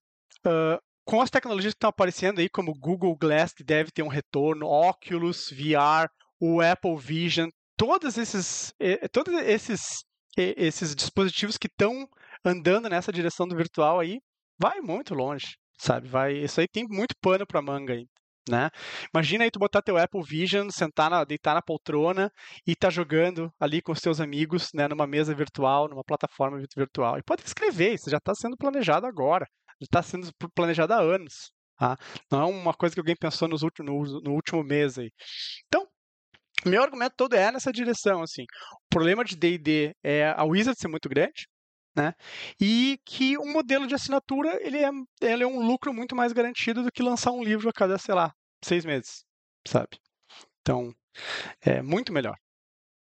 uh, 0.45 0.79
com 1.03 1.19
as 1.21 1.31
tecnologias 1.31 1.73
que 1.73 1.77
estão 1.77 1.89
aparecendo 1.89 2.37
aí, 2.37 2.47
como 2.47 2.77
Google 2.77 3.17
Glass, 3.17 3.51
que 3.51 3.63
deve 3.63 3.89
ter 3.89 4.03
um 4.03 4.07
retorno, 4.07 4.67
Oculus, 4.67 5.49
VR, 5.49 6.07
o 6.39 6.61
Apple 6.61 6.97
Vision, 6.97 7.49
todos 7.75 8.15
esses, 8.15 8.71
todos 9.11 9.33
esses, 9.33 10.03
esses 10.37 10.95
dispositivos 10.95 11.57
que 11.57 11.65
estão 11.65 12.07
andando 12.45 12.89
nessa 12.89 13.11
direção 13.11 13.47
do 13.47 13.55
virtual 13.55 13.99
aí, 13.99 14.19
vai 14.59 14.81
muito 14.81 15.15
longe, 15.15 15.57
sabe? 15.79 16.07
Vai, 16.07 16.33
isso 16.33 16.61
aí 16.61 16.67
tem 16.67 16.85
muito 16.87 17.15
pano 17.19 17.47
para 17.47 17.59
manga 17.59 17.93
aí. 17.93 18.05
Né? 18.49 18.69
Imagina 19.13 19.45
aí 19.45 19.51
tu 19.51 19.57
botar 19.57 19.81
teu 19.81 19.97
Apple 19.97 20.21
Vision, 20.21 20.69
sentar 20.69 21.09
na, 21.09 21.23
deitar 21.23 21.53
na 21.53 21.61
poltrona 21.61 22.31
e 22.67 22.75
tá 22.75 22.89
jogando 22.89 23.51
ali 23.59 23.81
com 23.81 23.93
os 23.93 24.01
teus 24.01 24.19
amigos, 24.19 24.69
né, 24.73 24.87
numa 24.87 25.07
mesa 25.07 25.33
virtual, 25.33 25.87
numa 25.87 26.03
plataforma 26.03 26.61
virtual. 26.75 27.17
E 27.17 27.23
pode 27.23 27.43
escrever, 27.45 27.93
isso 27.93 28.09
já 28.09 28.17
está 28.17 28.33
sendo 28.35 28.57
planejado 28.57 29.05
agora, 29.05 29.47
já 29.79 29.85
está 29.85 30.01
sendo 30.03 30.29
planejado 30.53 30.93
há 30.93 30.99
anos. 30.99 31.51
Tá? 31.77 31.97
Não 32.31 32.41
é 32.41 32.45
uma 32.45 32.73
coisa 32.73 32.93
que 32.93 32.99
alguém 32.99 33.15
pensou 33.15 33.47
nos 33.47 33.63
últimos, 33.63 34.11
no, 34.11 34.21
no 34.21 34.31
último 34.33 34.63
mês 34.63 34.97
aí. 34.97 35.09
Então, 35.67 35.87
meu 36.65 36.81
argumento 36.83 37.15
todo 37.17 37.35
é 37.35 37.51
nessa 37.51 37.71
direção, 37.71 38.21
assim. 38.21 38.43
O 38.43 38.89
problema 38.89 39.23
de 39.23 39.35
D&D 39.35 39.93
é 40.03 40.33
a 40.35 40.43
Wizard 40.43 40.79
ser 40.79 40.87
muito 40.87 41.09
grande, 41.09 41.47
né? 41.95 42.13
E 42.59 42.99
que 43.05 43.37
um 43.37 43.51
modelo 43.51 43.87
de 43.87 43.95
assinatura 43.95 44.57
ele 44.61 44.77
é, 44.77 44.89
ele 45.21 45.43
é 45.43 45.47
um 45.47 45.65
lucro 45.65 45.93
muito 45.93 46.15
mais 46.15 46.33
garantido 46.33 46.83
do 46.83 46.91
que 46.91 47.03
lançar 47.03 47.31
um 47.31 47.43
livro 47.43 47.69
a 47.69 47.73
cada, 47.73 47.97
sei 47.97 48.15
lá, 48.15 48.33
seis 48.63 48.85
meses, 48.85 49.23
sabe? 49.67 49.99
Então, 50.61 50.93
é 51.61 51.81
muito 51.81 52.11
melhor. 52.11 52.37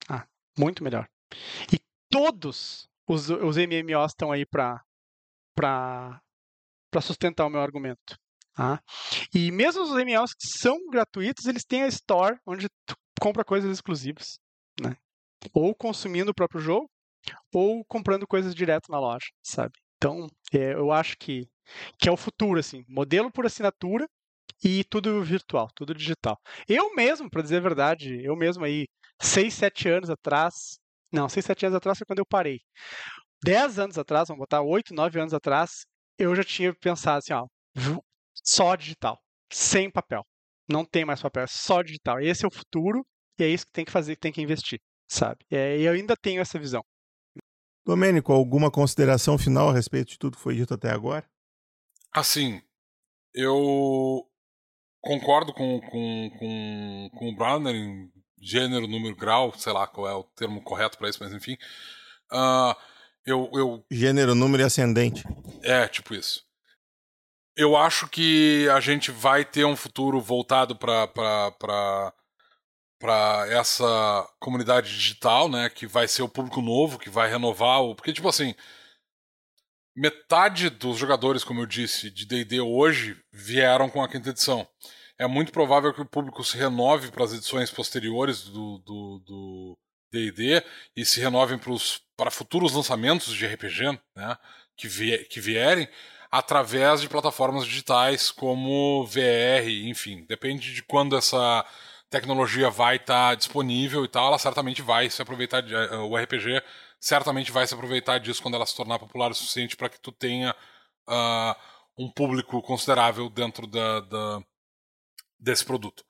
Ah, 0.09 0.27
muito 0.59 0.83
melhor. 0.83 1.09
E 1.73 1.79
todos 2.11 2.89
os, 3.07 3.31
os 3.31 3.57
MMOs 3.57 4.13
estão 4.13 4.33
aí 4.33 4.45
para 4.45 4.83
para 5.55 7.01
sustentar 7.03 7.47
o 7.47 7.51
meu 7.51 7.61
argumento. 7.61 8.19
Tá? 8.55 8.83
E 9.35 9.51
mesmo 9.51 9.83
os 9.83 9.91
MMOs 9.91 10.35
que 10.35 10.47
são 10.59 10.89
gratuitos, 10.91 11.47
eles 11.47 11.65
têm 11.65 11.83
a 11.83 11.89
Store, 11.89 12.39
onde 12.47 12.69
tu 12.87 12.97
compra 13.21 13.45
coisas 13.45 13.71
exclusivas, 13.71 14.39
né? 14.81 14.97
Ou 15.53 15.75
consumindo 15.75 16.31
o 16.31 16.35
próprio 16.35 16.61
jogo, 16.61 16.91
ou 17.53 17.85
comprando 17.85 18.27
coisas 18.27 18.55
direto 18.55 18.91
na 18.91 18.99
loja, 18.99 19.27
sabe? 19.43 19.73
Então, 19.97 20.27
é, 20.53 20.73
eu 20.75 20.91
acho 20.93 21.17
que, 21.19 21.47
que 21.99 22.09
é 22.09 22.13
o 22.13 22.17
futuro, 22.17 22.59
assim, 22.59 22.85
modelo 22.89 23.31
por 23.31 23.47
assinatura 23.47 24.07
e 24.65 24.85
tudo 24.85 25.23
virtual, 25.23 25.69
tudo 25.75 25.95
digital. 25.95 26.39
Eu 26.69 26.95
mesmo, 26.95 27.29
para 27.31 27.43
dizer 27.43 27.59
a 27.59 27.61
verdade, 27.61 28.19
eu 28.25 28.37
mesmo 28.37 28.65
aí, 28.65 28.87
6, 29.21 29.53
7 29.53 29.89
anos 29.89 30.11
atrás, 30.11 30.79
não, 31.13 31.29
6, 31.29 31.45
7 31.45 31.67
anos 31.67 31.77
atrás 31.77 31.99
foi 31.99 32.07
quando 32.07 32.21
eu 32.21 32.27
parei. 32.27 32.61
10 33.43 33.79
anos 33.79 33.99
atrás, 33.99 34.29
vamos 34.29 34.41
botar 34.41 34.63
8, 34.63 34.95
9 34.95 35.21
anos 35.21 35.35
atrás, 35.35 35.85
eu 36.19 36.35
já 36.35 36.45
tinha 36.45 36.75
pensado 36.75 37.19
assim, 37.19 37.33
ó, 37.33 37.47
só 38.45 38.75
digital, 38.77 39.19
sem 39.53 39.91
papel. 39.91 40.25
Não 40.69 40.85
tem 40.85 41.05
mais 41.05 41.21
papel, 41.21 41.45
é 41.45 41.47
só 41.47 41.83
digital. 41.83 42.21
Esse 42.21 42.45
é 42.45 42.49
o 42.49 42.55
futuro 42.55 43.05
e 43.39 43.45
é 43.45 43.49
isso 43.49 43.67
que 43.67 43.73
tem 43.73 43.85
que 43.85 43.91
fazer, 43.93 44.15
que 44.15 44.21
tem 44.21 44.33
que 44.33 44.43
investir, 44.43 44.81
sabe? 45.09 45.45
É, 45.51 45.79
e 45.79 45.83
eu 45.83 45.93
ainda 45.93 46.15
tenho 46.17 46.41
essa 46.41 46.59
visão. 46.59 46.83
Domênico, 47.85 48.33
alguma 48.33 48.71
consideração 48.71 49.39
final 49.39 49.71
a 49.71 49.73
respeito 49.73 50.11
de 50.11 50.19
tudo 50.19 50.37
que 50.37 50.43
foi 50.43 50.55
dito 50.55 50.75
até 50.75 50.91
agora? 50.91 51.25
Assim, 52.13 52.61
eu 53.35 54.27
concordo 55.01 55.53
com, 55.53 55.81
com, 55.81 56.31
com, 56.39 57.11
com 57.19 57.29
o 57.29 57.37
Browner 57.37 57.75
em 57.75 58.11
gênero, 58.41 58.87
número, 58.87 59.17
grau, 59.17 59.53
sei 59.57 59.73
lá 59.73 59.87
qual 59.87 60.09
é 60.09 60.15
o 60.15 60.25
termo 60.25 60.63
correto 60.63 60.99
para 60.99 61.09
isso, 61.09 61.23
mas 61.23 61.33
enfim. 61.33 61.57
Uh, 62.33 62.75
eu, 63.25 63.51
eu... 63.53 63.85
Gênero, 63.91 64.35
número 64.35 64.63
e 64.63 64.67
ascendente. 64.67 65.25
É, 65.63 65.87
tipo 65.89 66.15
isso 66.15 66.49
eu 67.61 67.77
acho 67.77 68.09
que 68.09 68.67
a 68.71 68.81
gente 68.81 69.11
vai 69.11 69.45
ter 69.45 69.67
um 69.67 69.77
futuro 69.77 70.19
voltado 70.19 70.75
para 70.75 72.13
essa 73.49 74.29
comunidade 74.39 74.91
digital, 74.91 75.49
né? 75.49 75.69
Que 75.71 75.87
vai 75.87 76.07
ser 76.07 76.23
o 76.23 76.29
público 76.29 76.61
novo, 76.61 76.99
que 76.99 77.11
vai 77.11 77.31
renovar. 77.31 77.83
O... 77.83 77.95
Porque, 77.95 78.13
tipo 78.13 78.29
assim, 78.29 78.55
metade 79.97 80.71
dos 80.71 80.99
jogadores, 80.99 81.45
como 81.45 81.61
eu 81.61 81.67
disse, 81.67 82.11
de 82.11 82.27
DD 82.27 82.61
hoje 82.61 83.17
vieram 83.33 83.89
com 83.89 84.03
a 84.03 84.09
quinta 84.09 84.31
edição. 84.31 84.67
É 85.19 85.27
muito 85.27 85.53
provável 85.53 85.93
que 85.93 86.01
o 86.01 86.07
público 86.07 86.43
se 86.43 86.57
renove 86.57 87.11
para 87.11 87.25
as 87.25 87.33
edições 87.33 87.71
posteriores 87.71 88.45
do 88.45 89.77
DD 90.11 90.63
e 90.97 91.05
se 91.05 91.21
renovem 91.21 91.59
para 92.17 92.31
futuros 92.31 92.73
lançamentos 92.73 93.35
de 93.35 93.47
RPG 93.47 93.99
né, 94.17 94.37
que, 94.77 94.89
vier, 94.89 95.29
que 95.29 95.41
vierem 95.41 95.89
através 96.31 97.01
de 97.01 97.09
plataformas 97.09 97.65
digitais 97.65 98.31
como 98.31 99.05
VR, 99.07 99.69
enfim, 99.85 100.25
depende 100.29 100.73
de 100.73 100.83
quando 100.83 101.17
essa 101.17 101.67
tecnologia 102.11 102.69
vai 102.69 102.97
estar 102.97 103.31
tá 103.31 103.35
disponível 103.35 104.05
e 104.05 104.09
tal, 104.09 104.27
ela 104.27 104.39
certamente 104.39 104.83
vai 104.83 105.09
se 105.09 105.23
aproveitar 105.23 105.63
de, 105.63 105.75
uh, 105.75 106.03
o 106.03 106.17
RPG 106.17 106.63
certamente 106.99 107.51
vai 107.53 107.67
se 107.67 107.73
aproveitar 107.73 108.19
disso 108.19 108.43
quando 108.43 108.57
ela 108.57 108.67
se 108.67 108.77
tornar 108.77 108.99
popular 108.99 109.31
o 109.31 109.35
suficiente 109.35 109.77
para 109.77 109.89
que 109.89 109.99
tu 109.99 110.13
tenha 110.13 110.55
uh, 111.09 111.55
um 111.97 112.11
público 112.11 112.61
considerável 112.61 113.31
dentro 113.31 113.67
da, 113.67 114.01
da 114.01 114.43
desse 115.39 115.65
produto. 115.65 116.05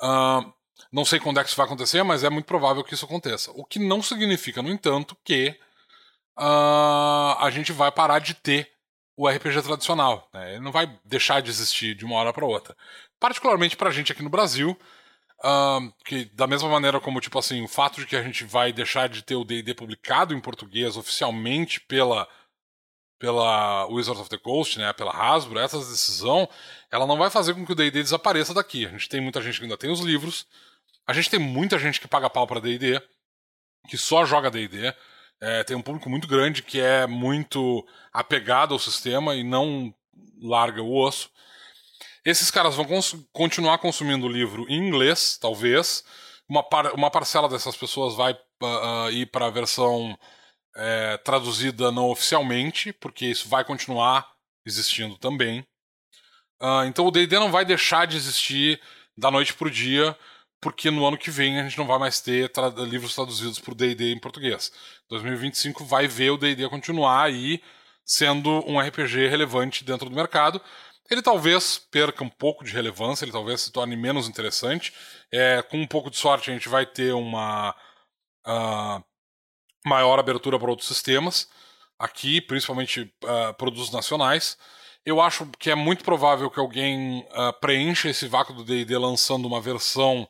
Uh, 0.00 0.52
não 0.92 1.04
sei 1.04 1.18
quando 1.18 1.40
é 1.40 1.42
que 1.42 1.48
isso 1.48 1.56
vai 1.56 1.66
acontecer, 1.66 2.02
mas 2.04 2.22
é 2.22 2.30
muito 2.30 2.46
provável 2.46 2.84
que 2.84 2.94
isso 2.94 3.04
aconteça. 3.04 3.50
O 3.52 3.64
que 3.64 3.78
não 3.78 4.02
significa, 4.02 4.62
no 4.62 4.70
entanto, 4.70 5.16
que 5.24 5.58
a 6.36 7.50
gente 7.50 7.70
vai 7.70 7.92
parar 7.92 8.18
de 8.18 8.32
ter 8.32 8.72
o 9.14 9.28
RPG 9.28 9.60
tradicional. 9.62 10.26
Né? 10.32 10.52
Ele 10.52 10.60
não 10.60 10.72
vai 10.72 10.98
deixar 11.04 11.42
de 11.42 11.50
existir 11.50 11.94
de 11.94 12.06
uma 12.06 12.16
hora 12.16 12.32
para 12.32 12.46
outra. 12.46 12.74
Particularmente 13.18 13.76
para 13.76 13.90
a 13.90 13.92
gente 13.92 14.10
aqui 14.10 14.22
no 14.22 14.30
Brasil, 14.30 14.74
uh, 15.44 15.92
que 16.04 16.24
da 16.26 16.46
mesma 16.46 16.68
maneira 16.68 17.00
como 17.00 17.20
tipo 17.20 17.38
assim 17.38 17.62
o 17.62 17.68
fato 17.68 18.00
de 18.00 18.06
que 18.06 18.16
a 18.16 18.22
gente 18.22 18.44
vai 18.44 18.72
deixar 18.72 19.08
de 19.08 19.22
ter 19.22 19.34
o 19.34 19.44
D&D 19.44 19.74
publicado 19.74 20.34
em 20.34 20.40
português 20.40 20.96
oficialmente 20.96 21.80
pela 21.80 22.28
pela 23.18 23.86
Wizards 23.88 24.18
of 24.18 24.30
the 24.30 24.38
Coast, 24.38 24.78
né, 24.78 24.94
pela 24.94 25.12
Hasbro, 25.12 25.58
essa 25.58 25.78
decisão, 25.78 26.48
ela 26.90 27.06
não 27.06 27.18
vai 27.18 27.28
fazer 27.28 27.52
com 27.52 27.66
que 27.66 27.72
o 27.72 27.74
D&D 27.74 28.02
desapareça 28.02 28.54
daqui. 28.54 28.86
A 28.86 28.88
gente 28.88 29.10
tem 29.10 29.20
muita 29.20 29.42
gente 29.42 29.58
que 29.58 29.64
ainda 29.64 29.76
tem 29.76 29.90
os 29.90 30.00
livros, 30.00 30.46
a 31.06 31.12
gente 31.12 31.28
tem 31.28 31.38
muita 31.38 31.78
gente 31.78 32.00
que 32.00 32.08
paga 32.08 32.30
pau 32.30 32.46
para 32.46 32.60
D&D, 32.60 32.98
que 33.88 33.98
só 33.98 34.24
joga 34.24 34.50
D&D. 34.50 34.94
É, 35.38 35.62
tem 35.64 35.76
um 35.76 35.82
público 35.82 36.08
muito 36.08 36.26
grande 36.26 36.62
que 36.62 36.80
é 36.80 37.06
muito 37.06 37.86
apegado 38.10 38.72
ao 38.72 38.78
sistema 38.78 39.34
e 39.34 39.44
não 39.44 39.94
larga 40.40 40.82
o 40.82 40.94
osso. 40.94 41.30
Esses 42.24 42.50
caras 42.50 42.74
vão 42.74 42.84
cons 42.84 43.16
continuar 43.32 43.78
consumindo 43.78 44.26
o 44.26 44.32
livro 44.32 44.66
em 44.68 44.76
inglês, 44.76 45.38
talvez. 45.40 46.04
Uma, 46.48 46.62
par 46.62 46.92
uma 46.94 47.10
parcela 47.10 47.48
dessas 47.48 47.76
pessoas 47.76 48.14
vai 48.14 48.32
uh, 48.32 49.06
uh, 49.06 49.10
ir 49.10 49.26
para 49.26 49.46
a 49.46 49.50
versão 49.50 50.18
é, 50.76 51.16
traduzida 51.18 51.90
não 51.90 52.10
oficialmente, 52.10 52.92
porque 52.92 53.26
isso 53.26 53.48
vai 53.48 53.64
continuar 53.64 54.30
existindo 54.66 55.16
também. 55.18 55.60
Uh, 56.60 56.84
então 56.86 57.06
o 57.06 57.10
D&D 57.10 57.38
não 57.38 57.50
vai 57.50 57.64
deixar 57.64 58.06
de 58.06 58.16
existir 58.16 58.80
da 59.16 59.30
noite 59.30 59.54
para 59.54 59.68
o 59.68 59.70
dia 59.70 60.16
porque 60.60 60.90
no 60.90 61.06
ano 61.06 61.16
que 61.16 61.30
vem 61.30 61.58
a 61.58 61.62
gente 61.62 61.78
não 61.78 61.86
vai 61.86 61.98
mais 61.98 62.20
ter 62.20 62.50
tra 62.50 62.68
livros 62.68 63.14
traduzidos 63.14 63.58
por 63.58 63.74
D&D 63.74 64.12
em 64.12 64.18
português. 64.18 64.70
2025 65.08 65.84
vai 65.84 66.06
ver 66.06 66.30
o 66.30 66.36
D&D 66.36 66.68
continuar 66.68 67.24
aí 67.24 67.62
sendo 68.04 68.50
um 68.68 68.78
RPG 68.78 69.28
relevante 69.28 69.84
dentro 69.84 70.10
do 70.10 70.14
mercado. 70.14 70.60
Ele 71.08 71.22
talvez 71.22 71.78
perca 71.78 72.22
um 72.22 72.28
pouco 72.28 72.64
de 72.64 72.72
relevância, 72.72 73.24
ele 73.24 73.32
talvez 73.32 73.60
se 73.62 73.72
torne 73.72 73.96
menos 73.96 74.28
interessante. 74.28 74.92
É, 75.32 75.62
com 75.62 75.78
um 75.78 75.86
pouco 75.86 76.10
de 76.10 76.16
sorte 76.16 76.50
a 76.50 76.52
gente 76.52 76.68
vai 76.68 76.86
ter 76.86 77.12
uma 77.12 77.74
uh, 78.46 79.04
maior 79.84 80.18
abertura 80.18 80.58
para 80.58 80.70
outros 80.70 80.88
sistemas 80.88 81.48
aqui, 81.98 82.40
principalmente 82.40 83.12
uh, 83.24 83.54
produtos 83.58 83.90
nacionais. 83.90 84.56
Eu 85.04 85.20
acho 85.20 85.46
que 85.58 85.70
é 85.70 85.74
muito 85.74 86.04
provável 86.04 86.50
que 86.50 86.60
alguém 86.60 87.20
uh, 87.30 87.52
preencha 87.60 88.08
esse 88.08 88.26
vácuo 88.26 88.54
do 88.54 88.64
D&D 88.64 88.96
lançando 88.96 89.46
uma 89.46 89.60
versão 89.60 90.28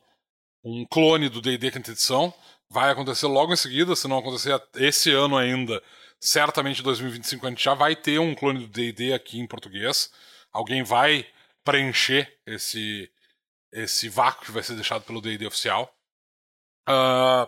um 0.63 0.85
clone 0.85 1.29
do 1.29 1.41
D&D 1.41 1.71
quinta 1.71 1.91
edição. 1.91 2.33
Vai 2.69 2.91
acontecer 2.91 3.27
logo 3.27 3.53
em 3.53 3.57
seguida, 3.57 3.95
se 3.95 4.07
não 4.07 4.19
acontecer 4.19 4.61
esse 4.75 5.11
ano 5.11 5.37
ainda, 5.37 5.81
certamente 6.19 6.79
em 6.79 6.83
2025 6.83 7.45
a 7.45 7.49
gente 7.49 7.63
já 7.63 7.73
vai 7.73 7.95
ter 7.95 8.19
um 8.19 8.35
clone 8.35 8.59
do 8.59 8.67
D&D 8.67 9.13
aqui 9.13 9.39
em 9.39 9.47
português. 9.47 10.11
Alguém 10.51 10.83
vai 10.83 11.27
preencher 11.63 12.39
esse 12.45 13.11
esse 13.73 14.09
vácuo 14.09 14.45
que 14.45 14.51
vai 14.51 14.61
ser 14.61 14.75
deixado 14.75 15.03
pelo 15.03 15.21
D&D 15.21 15.47
oficial. 15.47 15.95
Uh, 16.89 17.47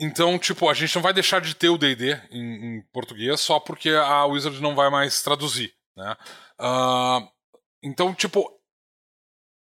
então, 0.00 0.38
tipo, 0.38 0.68
a 0.68 0.74
gente 0.74 0.94
não 0.94 1.02
vai 1.02 1.12
deixar 1.12 1.40
de 1.40 1.56
ter 1.56 1.68
o 1.68 1.76
D&D 1.76 2.14
em, 2.30 2.76
em, 2.76 2.82
português 2.92 3.40
só 3.40 3.58
porque 3.58 3.90
a 3.90 4.24
Wizard 4.26 4.60
não 4.62 4.76
vai 4.76 4.88
mais 4.90 5.20
traduzir, 5.22 5.74
né? 5.96 6.16
Uh, 6.60 7.28
então, 7.82 8.14
tipo, 8.14 8.48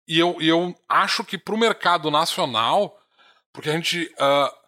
e 0.08 0.20
eu, 0.20 0.38
e 0.40 0.48
eu 0.48 0.74
acho 0.88 1.24
que 1.24 1.38
para 1.38 1.54
o 1.54 1.60
mercado 1.60 2.10
nacional, 2.10 2.98
porque 3.52 3.70
a 3.70 3.74
gente. 3.74 4.06
Uh, 4.20 4.68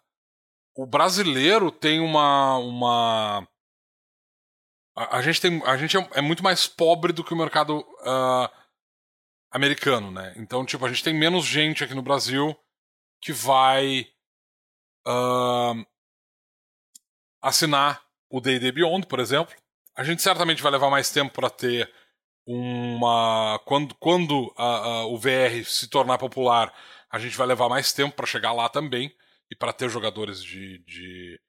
o 0.76 0.86
brasileiro 0.86 1.70
tem 1.70 2.00
uma. 2.00 2.56
uma 2.58 3.48
a, 4.94 5.22
gente, 5.22 5.40
tem, 5.40 5.62
a 5.64 5.76
gente 5.76 5.96
é, 5.96 6.08
é, 6.14 6.20
muito 6.20 6.42
mais 6.42 6.66
pobre 6.66 7.12
do 7.12 7.24
que 7.24 7.32
o 7.32 7.36
mercado 7.36 7.78
uh, 7.78 8.48
americano, 9.50 10.10
né? 10.10 10.34
Então, 10.36 10.64
tipo, 10.64 10.84
a 10.84 10.88
gente 10.88 11.04
tem 11.04 11.14
menos 11.14 11.44
gente 11.44 11.84
aqui 11.84 11.94
no 11.94 12.02
Brasil 12.02 12.56
que 13.20 13.32
vai 13.32 14.06
uh, 15.06 15.86
assinar 17.42 18.02
o 18.30 18.40
D&D 18.40 18.72
Beyond, 18.72 19.06
por 19.06 19.20
exemplo. 19.20 19.54
A 19.96 20.04
gente 20.04 20.22
certamente 20.22 20.62
vai 20.62 20.72
levar 20.72 20.90
mais 20.90 21.10
tempo 21.10 21.32
para 21.32 21.50
ter 21.50 21.90
uma 22.46 23.60
quando 23.64 23.94
quando 23.96 24.52
a, 24.56 24.64
a, 24.64 25.06
o 25.06 25.18
VR 25.18 25.62
se 25.64 25.88
tornar 25.88 26.18
popular, 26.18 26.74
a 27.10 27.18
gente 27.18 27.36
vai 27.36 27.46
levar 27.46 27.68
mais 27.68 27.92
tempo 27.92 28.16
para 28.16 28.26
chegar 28.26 28.52
lá 28.52 28.68
também 28.68 29.14
e 29.50 29.56
para 29.56 29.72
ter 29.72 29.88
jogadores 29.88 30.42
de, 30.42 30.78
de 30.86 31.40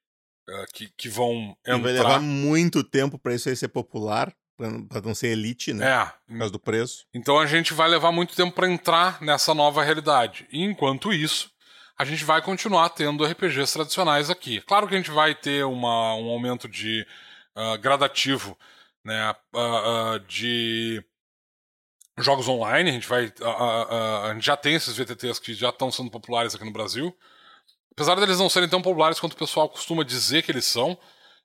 uh, 0.48 0.64
que, 0.72 0.90
que 0.96 1.08
vão 1.08 1.56
entrar. 1.66 1.78
E 1.78 1.82
vai 1.82 1.92
levar 1.92 2.20
muito 2.20 2.82
tempo 2.82 3.18
para 3.18 3.34
isso 3.34 3.48
aí 3.48 3.56
ser 3.56 3.68
popular, 3.68 4.32
para 4.56 5.00
não 5.02 5.14
ser 5.14 5.28
elite, 5.28 5.72
né? 5.72 5.88
É. 5.88 6.04
Por 6.26 6.38
causa 6.38 6.52
do 6.52 6.58
preço. 6.58 7.06
Então 7.12 7.38
a 7.38 7.46
gente 7.46 7.72
vai 7.74 7.88
levar 7.88 8.12
muito 8.12 8.34
tempo 8.34 8.52
para 8.52 8.70
entrar 8.70 9.20
nessa 9.20 9.54
nova 9.54 9.82
realidade. 9.82 10.46
E 10.52 10.62
enquanto 10.62 11.12
isso, 11.12 11.50
a 11.98 12.04
gente 12.04 12.24
vai 12.24 12.40
continuar 12.42 12.90
tendo 12.90 13.24
RPGs 13.24 13.72
tradicionais 13.72 14.30
aqui. 14.30 14.60
Claro 14.62 14.86
que 14.86 14.94
a 14.94 14.96
gente 14.96 15.10
vai 15.10 15.34
ter 15.34 15.64
uma, 15.64 16.14
um 16.16 16.28
aumento 16.30 16.68
de 16.68 17.06
uh, 17.56 17.78
gradativo 17.78 18.56
né, 19.04 19.34
uh, 19.54 20.18
de 20.26 21.04
jogos 22.18 22.48
online. 22.48 22.90
A 22.90 22.92
gente 22.92 23.08
vai, 23.08 23.32
a 24.28 24.32
gente 24.34 24.44
já 24.44 24.56
tem 24.56 24.74
esses 24.74 24.96
VTTs 24.96 25.40
que 25.40 25.54
já 25.54 25.70
estão 25.70 25.90
sendo 25.90 26.10
populares 26.10 26.54
aqui 26.54 26.64
no 26.64 26.72
Brasil. 26.72 27.16
Apesar 27.92 28.16
deles 28.16 28.38
não 28.38 28.48
serem 28.48 28.68
tão 28.68 28.82
populares 28.82 29.20
quanto 29.20 29.34
o 29.34 29.36
pessoal 29.36 29.68
costuma 29.68 30.02
dizer 30.02 30.42
que 30.42 30.50
eles 30.50 30.64
são, 30.64 30.98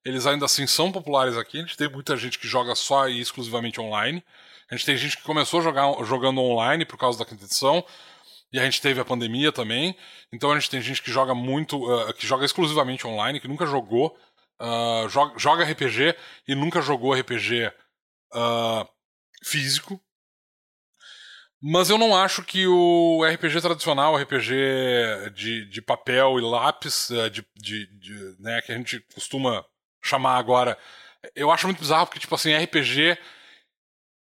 eles 0.04 0.26
ainda 0.26 0.46
assim 0.46 0.66
são 0.66 0.92
populares 0.92 1.38
aqui. 1.38 1.58
A 1.58 1.62
gente 1.62 1.78
tem 1.78 1.90
muita 1.90 2.16
gente 2.16 2.40
que 2.40 2.48
joga 2.48 2.74
só 2.76 3.08
e 3.08 3.20
exclusivamente 3.20 3.80
online. 3.82 4.24
A 4.72 4.76
gente 4.76 4.86
tem 4.86 4.98
gente 4.98 5.18
que 5.18 5.24
começou 5.24 5.62
jogar 5.62 6.04
jogando 6.06 6.42
online 6.42 6.86
por 6.86 6.98
causa 6.98 7.20
da 7.20 7.26
quinta 7.26 7.44
edição. 7.44 7.84
E 8.52 8.60
a 8.60 8.64
gente 8.64 8.82
teve 8.82 9.00
a 9.02 9.06
pandemia 9.06 9.52
também. 9.52 9.96
Então 10.32 10.52
a 10.52 10.60
gente 10.60 10.70
tem 10.70 10.82
gente 10.82 11.02
que 11.02 11.12
joga 11.12 11.36
muito, 11.36 11.78
uh, 11.84 12.14
que 12.14 12.26
joga 12.26 12.46
exclusivamente 12.46 13.06
online, 13.06 13.42
que 13.42 13.48
nunca 13.48 13.66
jogou 13.66 14.18
uh, 14.62 15.10
joga, 15.10 15.38
joga, 15.38 15.64
RPG 15.64 16.16
e 16.48 16.56
nunca 16.56 16.82
jogou 16.82 17.14
RPG 17.14 17.68
uh, 17.68 17.74
ah, 18.34 18.88
físico. 19.44 20.00
Mas 21.62 21.90
eu 21.90 21.98
não 21.98 22.16
acho 22.16 22.44
que 22.44 22.68
o 22.68 23.24
RPG 23.26 23.62
tradicional, 23.62 24.16
RPG 24.16 25.32
de, 25.34 25.66
de 25.66 25.82
papel 25.82 26.38
e 26.38 26.42
lápis, 26.42 27.10
uh, 27.10 27.30
de, 27.30 27.46
de, 27.56 27.88
de, 28.00 28.36
né, 28.40 28.62
que 28.62 28.72
a 28.72 28.78
gente 28.78 29.00
costuma 29.14 29.66
chamar 30.04 30.38
agora, 30.38 30.78
eu 31.36 31.52
acho 31.52 31.66
muito 31.68 31.80
bizarro 31.80 32.06
porque, 32.06 32.20
tipo 32.20 32.36
assim, 32.36 32.56
RPG. 32.56 33.18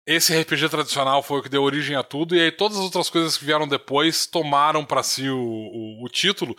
Esse 0.06 0.40
RPG 0.40 0.70
tradicional 0.70 1.22
foi 1.22 1.40
o 1.40 1.44
que 1.44 1.50
deu 1.50 1.62
origem 1.64 1.98
a 1.98 2.02
tudo, 2.02 2.34
e 2.34 2.40
aí 2.40 2.50
todas 2.50 2.78
as 2.78 2.84
outras 2.84 3.10
coisas 3.10 3.38
que 3.38 3.44
vieram 3.44 3.68
depois 3.68 4.26
tomaram 4.26 4.86
para 4.86 5.04
si 5.04 5.30
o, 5.30 5.38
o, 5.38 6.06
o 6.06 6.10
título. 6.10 6.56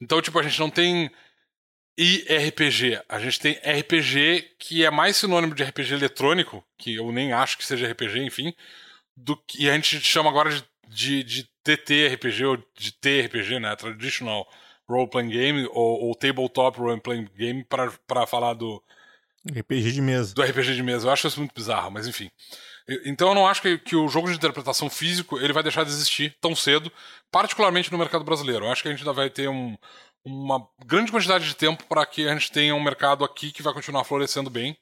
Então, 0.00 0.20
tipo, 0.20 0.36
a 0.38 0.42
gente 0.42 0.58
não 0.58 0.68
tem 0.68 1.08
e 1.98 2.24
RPG. 2.28 3.02
A 3.08 3.18
gente 3.18 3.40
tem 3.40 3.54
RPG 3.54 4.56
que 4.58 4.84
é 4.84 4.90
mais 4.90 5.16
sinônimo 5.16 5.54
de 5.54 5.64
RPG 5.64 5.94
eletrônico, 5.94 6.64
que 6.78 6.94
eu 6.94 7.10
nem 7.10 7.32
acho 7.32 7.58
que 7.58 7.66
seja 7.66 7.90
RPG, 7.90 8.20
enfim, 8.20 8.54
do 9.24 9.36
que 9.36 9.64
e 9.64 9.70
a 9.70 9.74
gente 9.74 10.00
chama 10.00 10.30
agora 10.30 10.50
de, 10.50 10.62
de, 10.88 11.24
de 11.24 11.48
TTRPG 11.64 12.44
ou 12.44 12.56
de 12.76 12.92
TRPG, 12.92 13.58
né? 13.60 13.74
Traditional 13.76 14.46
Role 14.88 15.10
Playing 15.10 15.28
Game 15.28 15.68
ou, 15.72 16.04
ou 16.04 16.14
Tabletop 16.14 16.78
Role 16.78 17.00
Playing 17.00 17.28
Game 17.36 17.64
para 17.64 18.26
falar 18.26 18.54
do 18.54 18.82
RPG 19.46 19.92
de 19.92 20.00
mesa. 20.00 20.34
Do 20.34 20.42
RPG 20.42 20.74
de 20.74 20.82
mesa. 20.82 21.06
Eu 21.06 21.12
acho 21.12 21.26
isso 21.26 21.38
muito 21.38 21.54
bizarro, 21.54 21.90
mas 21.90 22.06
enfim. 22.06 22.30
Então 23.04 23.28
eu 23.28 23.34
não 23.34 23.46
acho 23.46 23.60
que, 23.60 23.76
que, 23.78 23.94
o 23.94 24.08
jogo 24.08 24.30
de 24.30 24.36
interpretação 24.36 24.88
físico 24.88 25.38
ele 25.38 25.52
vai 25.52 25.62
deixar 25.62 25.84
de 25.84 25.90
existir 25.90 26.34
tão 26.40 26.56
cedo, 26.56 26.90
particularmente 27.30 27.92
no 27.92 27.98
mercado 27.98 28.24
brasileiro. 28.24 28.64
Eu 28.64 28.72
acho 28.72 28.82
que 28.82 28.88
a 28.88 28.90
gente 28.90 29.00
ainda 29.00 29.12
vai 29.12 29.28
ter 29.28 29.48
um, 29.48 29.76
uma 30.24 30.66
grande 30.86 31.12
quantidade 31.12 31.46
de 31.46 31.54
tempo 31.54 31.84
para 31.84 32.06
que 32.06 32.26
a 32.26 32.32
gente 32.32 32.50
tenha 32.50 32.74
um 32.74 32.82
mercado 32.82 33.24
aqui 33.24 33.52
que 33.52 33.62
vai 33.62 33.74
continuar 33.74 34.04
florescendo 34.04 34.48
bem. 34.48 34.76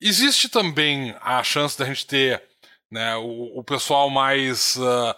Existe 0.00 0.48
também 0.48 1.14
a 1.20 1.42
chance 1.44 1.78
da 1.78 1.84
gente 1.84 2.06
ter 2.06 2.42
né, 2.90 3.16
o, 3.16 3.58
o 3.58 3.64
pessoal 3.64 4.10
mais 4.10 4.76
uh, 4.76 5.14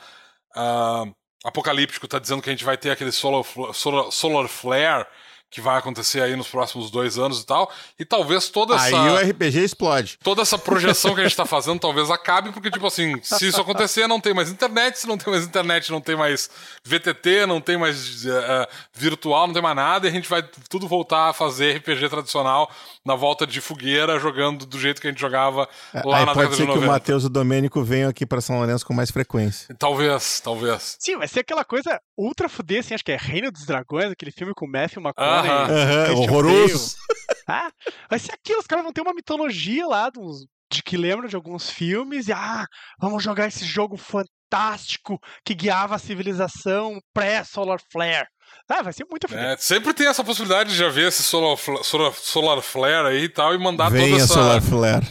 uh, 0.56 1.14
apocalíptico 1.44 2.06
está 2.06 2.18
dizendo 2.18 2.42
que 2.42 2.50
a 2.50 2.52
gente 2.52 2.64
vai 2.64 2.76
ter 2.76 2.90
aquele 2.90 3.12
solar, 3.12 3.44
solar, 3.74 4.10
solar 4.10 4.48
flare 4.48 5.06
que 5.50 5.60
vai 5.60 5.78
acontecer 5.78 6.20
aí 6.20 6.36
nos 6.36 6.48
próximos 6.48 6.90
dois 6.90 7.18
anos 7.18 7.40
e 7.40 7.46
tal. 7.46 7.70
E 7.98 8.04
talvez 8.04 8.48
toda 8.48 8.74
essa. 8.74 8.86
Aí 8.86 9.10
o 9.10 9.30
RPG 9.30 9.60
explode. 9.60 10.18
Toda 10.22 10.42
essa 10.42 10.58
projeção 10.58 11.14
que 11.14 11.20
a 11.20 11.24
gente 11.24 11.36
tá 11.36 11.46
fazendo 11.46 11.80
talvez 11.80 12.10
acabe, 12.10 12.52
porque, 12.52 12.70
tipo 12.70 12.86
assim, 12.86 13.18
se 13.22 13.48
isso 13.48 13.60
acontecer, 13.60 14.06
não 14.06 14.20
tem 14.20 14.34
mais 14.34 14.50
internet, 14.50 14.98
se 14.98 15.06
não 15.06 15.16
tem 15.16 15.32
mais 15.32 15.44
internet, 15.44 15.90
não 15.90 16.00
tem 16.00 16.16
mais 16.16 16.50
VTT, 16.84 17.46
não 17.46 17.60
tem 17.60 17.78
mais 17.78 18.24
uh, 18.26 18.66
virtual, 18.92 19.46
não 19.46 19.54
tem 19.54 19.62
mais 19.62 19.76
nada, 19.76 20.06
e 20.06 20.10
a 20.10 20.12
gente 20.12 20.28
vai 20.28 20.42
tudo 20.68 20.86
voltar 20.86 21.30
a 21.30 21.32
fazer 21.32 21.78
RPG 21.78 22.08
tradicional 22.10 22.70
na 23.04 23.14
volta 23.14 23.46
de 23.46 23.60
fogueira, 23.60 24.18
jogando 24.18 24.66
do 24.66 24.78
jeito 24.78 25.00
que 25.00 25.06
a 25.06 25.10
gente 25.10 25.20
jogava 25.20 25.68
lá 26.04 26.18
aí 26.18 26.26
na 26.26 26.34
pode 26.34 26.56
ser 26.56 26.66
que 26.66 26.78
o 26.78 26.82
Matheus 26.82 27.22
e 27.22 27.26
o 27.26 27.30
Domênico 27.30 27.82
venham 27.82 28.10
aqui 28.10 28.26
para 28.26 28.40
São 28.40 28.58
Lourenço 28.58 28.84
com 28.84 28.92
mais 28.92 29.10
frequência. 29.10 29.74
Talvez, 29.78 30.40
talvez. 30.40 30.96
Sim, 30.98 31.16
vai 31.16 31.28
ser 31.28 31.40
aquela 31.40 31.64
coisa 31.64 32.00
ultra 32.16 32.48
fuder, 32.48 32.80
assim, 32.80 32.94
acho 32.94 33.04
que 33.04 33.12
é 33.12 33.16
Reino 33.16 33.50
dos 33.50 33.64
Dragões, 33.64 34.10
aquele 34.10 34.30
filme 34.30 34.52
com 34.52 34.66
o 34.66 34.70
Matthew 34.70 35.00
McConaughey 35.02 35.37
Uhum, 35.42 36.22
horroroso. 36.22 36.96
Ah, 37.50 37.70
vai 38.10 38.18
ser 38.18 38.32
aquilo, 38.32 38.58
os 38.60 38.66
caras 38.66 38.84
vão 38.84 38.92
ter 38.92 39.00
uma 39.00 39.14
mitologia 39.14 39.86
lá 39.86 40.10
dos, 40.10 40.46
de 40.70 40.82
que 40.82 40.98
lembram 40.98 41.28
de 41.28 41.36
alguns 41.36 41.70
filmes 41.70 42.28
e 42.28 42.32
ah, 42.32 42.66
vamos 43.00 43.22
jogar 43.22 43.46
esse 43.46 43.64
jogo 43.64 43.96
fantástico 43.96 45.18
que 45.42 45.54
guiava 45.54 45.94
a 45.94 45.98
civilização 45.98 47.00
pré-Solar 47.14 47.80
Flare. 47.90 48.28
Ah, 48.68 48.82
vai 48.82 48.92
ser 48.92 49.06
muito 49.10 49.26
é, 49.34 49.56
Sempre 49.58 49.94
tem 49.94 50.06
essa 50.06 50.22
possibilidade 50.22 50.70
de 50.70 50.76
já 50.76 50.88
ver 50.90 51.08
esse 51.08 51.22
Solar, 51.22 51.56
solar, 51.82 52.12
solar 52.12 52.60
Flare 52.60 53.08
aí 53.08 53.24
e 53.24 53.28
tal 53.28 53.54
e 53.54 53.58
mandar 53.58 53.90
Venha 53.90 54.10
toda 54.10 54.22
essa. 54.22 54.34
Solar 54.34 54.62
Flare. 54.62 55.06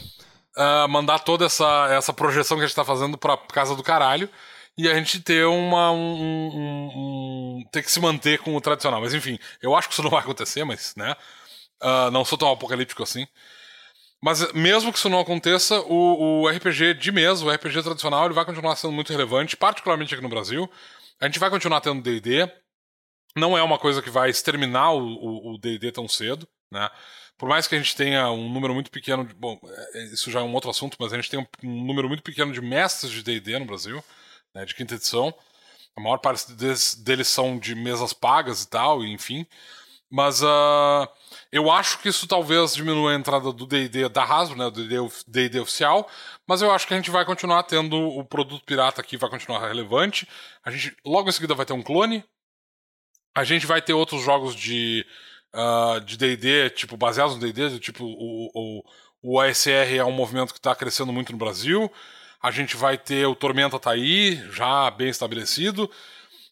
Uh, 0.55 0.87
mandar 0.89 1.19
toda 1.19 1.45
essa, 1.45 1.87
essa 1.91 2.13
projeção 2.13 2.57
que 2.57 2.63
a 2.63 2.67
gente 2.67 2.75
tá 2.75 2.85
fazendo 2.85 3.17
pra 3.17 3.37
casa 3.37 3.75
do 3.75 3.83
caralho 3.83 4.29
e 4.77 4.87
a 4.87 4.93
gente 4.93 5.19
ter 5.19 5.45
uma. 5.45 5.91
Um, 5.91 5.97
um, 5.97 6.91
um, 6.95 7.63
ter 7.71 7.81
que 7.81 7.91
se 7.91 7.99
manter 7.99 8.39
com 8.39 8.55
o 8.55 8.61
tradicional. 8.61 9.01
Mas 9.01 9.13
enfim, 9.13 9.39
eu 9.61 9.75
acho 9.75 9.87
que 9.87 9.93
isso 9.93 10.03
não 10.03 10.11
vai 10.11 10.19
acontecer, 10.19 10.63
mas, 10.63 10.95
né? 10.95 11.15
Uh, 11.81 12.11
não 12.11 12.23
sou 12.23 12.37
tão 12.37 12.51
apocalíptico 12.51 13.01
assim. 13.01 13.27
Mas 14.21 14.51
mesmo 14.53 14.91
que 14.91 14.97
isso 14.97 15.09
não 15.09 15.19
aconteça, 15.19 15.79
o, 15.81 16.43
o, 16.43 16.47
RPG 16.47 16.95
de 16.95 17.11
mesa, 17.11 17.45
o 17.45 17.51
RPG 17.51 17.83
tradicional, 17.83 18.25
ele 18.25 18.33
vai 18.33 18.45
continuar 18.45 18.75
sendo 18.75 18.91
muito 18.93 19.11
relevante, 19.11 19.55
particularmente 19.55 20.13
aqui 20.13 20.23
no 20.23 20.29
Brasil. 20.29 20.69
A 21.19 21.25
gente 21.25 21.39
vai 21.39 21.49
continuar 21.49 21.81
tendo 21.81 22.01
D&D. 22.01 22.51
Não 23.35 23.57
é 23.57 23.61
uma 23.61 23.77
coisa 23.77 24.01
que 24.01 24.09
vai 24.09 24.29
exterminar 24.29 24.93
o 24.93 25.57
D&D 25.59 25.91
tão 25.91 26.07
cedo, 26.07 26.47
né? 26.71 26.89
Por 27.37 27.47
mais 27.47 27.67
que 27.67 27.75
a 27.75 27.77
gente 27.77 27.95
tenha 27.95 28.31
um 28.31 28.49
número 28.49 28.73
muito 28.73 28.89
pequeno 28.89 29.23
de... 29.23 29.33
Bom, 29.35 29.59
é, 29.93 30.05
isso 30.05 30.31
já 30.31 30.39
é 30.39 30.43
um 30.43 30.53
outro 30.53 30.71
assunto, 30.71 30.97
mas 30.99 31.13
a 31.13 31.15
gente 31.15 31.29
tem 31.29 31.39
um, 31.39 31.45
um 31.63 31.85
número 31.85 32.07
muito 32.07 32.23
pequeno 32.23 32.51
de 32.51 32.61
mestres 32.61 33.11
de 33.11 33.21
D&D 33.21 33.59
no 33.59 33.65
Brasil 33.65 34.03
né, 34.57 34.65
de 34.65 34.73
quinta 34.75 34.95
edição. 34.95 35.33
A 35.95 36.01
maior 36.01 36.17
parte 36.17 36.51
deles, 36.51 36.95
deles 36.95 37.27
são 37.27 37.57
de 37.57 37.75
mesas 37.75 38.11
pagas 38.13 38.63
e 38.63 38.69
tal, 38.69 39.05
enfim. 39.05 39.45
Mas 40.09 40.41
uh, 40.41 41.07
eu 41.51 41.69
acho 41.69 41.99
que 41.99 42.09
isso 42.09 42.27
talvez 42.27 42.73
diminua 42.73 43.11
a 43.11 43.15
entrada 43.15 43.51
do 43.51 43.65
D&D 43.65 44.07
da 44.09 44.23
Hasbro, 44.23 44.57
né, 44.57 44.69
do 44.69 44.87
D&D 45.27 45.59
oficial, 45.59 46.09
mas 46.47 46.61
eu 46.61 46.71
acho 46.71 46.87
que 46.87 46.93
a 46.93 46.97
gente 46.97 47.11
vai 47.11 47.25
continuar 47.25 47.63
tendo 47.63 47.97
o 47.97 48.23
produto 48.23 48.63
pirata 48.63 49.01
aqui, 49.01 49.17
vai 49.17 49.29
continuar 49.29 49.67
relevante. 49.67 50.27
A 50.63 50.71
gente 50.71 50.95
logo 51.05 51.29
em 51.29 51.31
seguida 51.31 51.53
vai 51.53 51.65
ter 51.65 51.73
um 51.73 51.83
clone. 51.83 52.23
A 53.35 53.43
gente 53.43 53.65
vai 53.67 53.81
ter 53.81 53.93
outros 53.93 54.23
jogos 54.23 54.55
de 54.55 55.05
uh, 55.53 55.99
de 56.01 56.17
D&D, 56.17 56.69
tipo 56.71 56.97
baseados 56.97 57.35
no 57.35 57.41
D&D, 57.41 57.79
tipo 57.79 58.05
o, 58.05 58.49
o, 58.53 58.83
o 59.21 59.39
ASR 59.39 59.97
é 59.97 60.05
um 60.05 60.11
movimento 60.11 60.53
que 60.53 60.59
está 60.59 60.73
crescendo 60.73 61.11
muito 61.11 61.31
no 61.31 61.37
Brasil. 61.37 61.91
A 62.41 62.51
gente 62.51 62.75
vai 62.75 62.97
ter 62.97 63.25
o 63.25 63.35
Tormenta 63.35 63.79
tá 63.79 63.91
aí, 63.91 64.35
já 64.51 64.89
bem 64.91 65.09
estabelecido. 65.09 65.89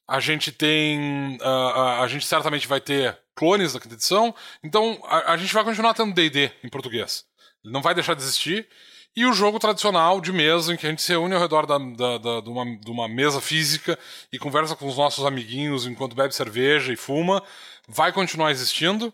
A 0.08 0.20
gente 0.20 0.52
tem. 0.52 1.38
Uh, 1.38 2.02
a 2.02 2.08
gente 2.08 2.26
certamente 2.26 2.68
vai 2.68 2.80
ter 2.80 3.18
clones 3.36 3.74
da 3.74 3.80
quinta 3.80 3.96
edição. 3.96 4.34
Então, 4.64 5.00
a, 5.06 5.34
a 5.34 5.38
gente 5.38 5.54
vai 5.54 5.64
continuar 5.64 5.94
tendo 5.94 6.14
DD 6.14 6.52
em 6.64 6.70
português. 6.70 7.26
Ele 7.64 7.74
não 7.74 7.82
vai 7.82 7.94
deixar 7.94 8.14
de 8.14 8.22
existir. 8.22 8.68
E 9.16 9.26
o 9.26 9.34
jogo 9.34 9.60
tradicional 9.60 10.20
de 10.20 10.34
mesa, 10.34 10.74
em 10.74 10.78
que 10.78 10.86
a 10.86 10.90
gente 10.90 11.02
se 11.02 11.12
reúne 11.12 11.34
ao 11.34 11.40
redor 11.40 11.66
da, 11.66 11.78
da, 11.78 12.18
da, 12.18 12.42
de, 12.42 12.50
uma, 12.50 12.66
de 12.66 12.92
uma 12.92 13.08
mesa 13.08 13.40
física 13.40 13.98
e 14.32 14.38
conversa 14.38 14.76
com 14.76 14.88
os 14.88 14.98
nossos 14.98 15.26
amiguinhos 15.26 15.86
enquanto 15.86 16.16
bebe 16.16 16.36
cerveja 16.36 16.92
e 16.92 16.98
fuma, 16.98 17.42
vai 17.88 18.12
continuar 18.12 18.52
existindo. 18.52 19.14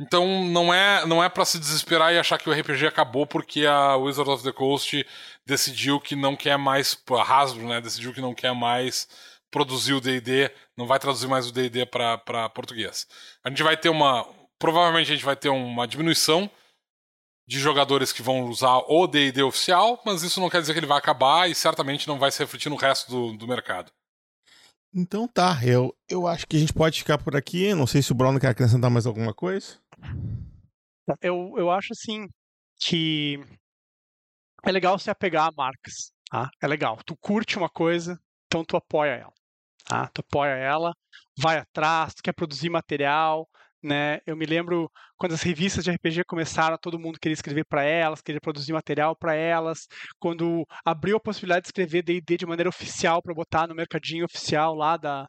Então 0.00 0.44
não 0.44 0.72
é 0.72 1.04
não 1.06 1.22
é 1.22 1.28
para 1.28 1.44
se 1.44 1.58
desesperar 1.58 2.12
e 2.12 2.18
achar 2.18 2.38
que 2.38 2.48
o 2.48 2.52
RPG 2.52 2.86
acabou 2.86 3.26
porque 3.26 3.66
a 3.66 3.96
Wizard 3.96 4.30
of 4.30 4.44
the 4.44 4.52
Coast 4.52 5.04
decidiu 5.44 6.00
que 6.00 6.14
não 6.14 6.36
quer 6.36 6.56
mais 6.56 6.96
a 7.10 7.22
Hasbro, 7.22 7.66
né, 7.66 7.80
decidiu 7.80 8.12
que 8.12 8.20
não 8.20 8.32
quer 8.32 8.54
mais 8.54 9.08
produzir 9.50 9.94
o 9.94 10.00
D&D, 10.00 10.52
não 10.76 10.86
vai 10.86 10.98
traduzir 10.98 11.26
mais 11.26 11.48
o 11.48 11.52
D&D 11.52 11.86
para 11.86 12.48
português. 12.50 13.06
A 13.42 13.48
gente 13.48 13.62
vai 13.62 13.76
ter 13.76 13.88
uma, 13.88 14.26
provavelmente 14.58 15.10
a 15.10 15.14
gente 15.14 15.24
vai 15.24 15.34
ter 15.34 15.48
uma 15.48 15.88
diminuição 15.88 16.50
de 17.48 17.58
jogadores 17.58 18.12
que 18.12 18.22
vão 18.22 18.44
usar 18.44 18.76
o 18.86 19.06
D&D 19.06 19.42
oficial, 19.42 20.00
mas 20.04 20.22
isso 20.22 20.38
não 20.38 20.50
quer 20.50 20.60
dizer 20.60 20.74
que 20.74 20.80
ele 20.80 20.86
vai 20.86 20.98
acabar 20.98 21.50
e 21.50 21.54
certamente 21.54 22.06
não 22.06 22.18
vai 22.18 22.30
se 22.30 22.38
refletir 22.38 22.68
no 22.68 22.76
resto 22.76 23.10
do, 23.10 23.36
do 23.38 23.48
mercado. 23.48 23.90
Então 24.94 25.26
tá, 25.26 25.58
eu, 25.64 25.94
eu 26.08 26.26
acho 26.26 26.46
que 26.46 26.56
a 26.56 26.60
gente 26.60 26.72
pode 26.72 26.98
ficar 26.98 27.18
por 27.18 27.36
aqui. 27.36 27.74
Não 27.74 27.86
sei 27.86 28.02
se 28.02 28.12
o 28.12 28.14
Bruno 28.14 28.38
quer 28.40 28.48
acrescentar 28.48 28.90
mais 28.90 29.06
alguma 29.06 29.32
coisa. 29.32 29.76
Eu, 31.20 31.54
eu 31.56 31.70
acho 31.70 31.92
assim 31.92 32.26
que 32.80 33.38
é 34.64 34.70
legal 34.70 34.98
se 34.98 35.10
apegar 35.10 35.48
a 35.48 35.52
marcas. 35.56 36.12
Tá? 36.30 36.50
É 36.60 36.66
legal. 36.66 36.98
Tu 37.04 37.16
curte 37.16 37.56
uma 37.56 37.68
coisa, 37.68 38.20
então 38.46 38.64
tu 38.64 38.76
apoia 38.76 39.12
ela. 39.12 39.32
Tá? 39.84 40.06
Tu 40.08 40.20
apoia 40.20 40.54
ela, 40.54 40.92
vai 41.38 41.58
atrás, 41.58 42.14
tu 42.14 42.22
quer 42.22 42.34
produzir 42.34 42.68
material, 42.68 43.48
né? 43.82 44.20
Eu 44.26 44.36
me 44.36 44.46
lembro 44.46 44.90
quando 45.16 45.32
as 45.34 45.42
revistas 45.42 45.84
de 45.84 45.90
RPG 45.90 46.24
começaram, 46.24 46.76
todo 46.80 46.98
mundo 46.98 47.18
queria 47.20 47.34
escrever 47.34 47.64
para 47.64 47.82
elas, 47.82 48.20
queria 48.20 48.40
produzir 48.40 48.72
material 48.72 49.16
para 49.16 49.34
elas. 49.34 49.86
Quando 50.18 50.66
abriu 50.84 51.16
a 51.16 51.20
possibilidade 51.20 51.62
de 51.62 51.68
escrever 51.68 52.02
D&D 52.02 52.36
de 52.36 52.46
maneira 52.46 52.68
oficial 52.68 53.22
para 53.22 53.34
botar 53.34 53.66
no 53.66 53.74
mercadinho 53.74 54.24
oficial 54.24 54.74
lá 54.74 54.96
da 54.96 55.26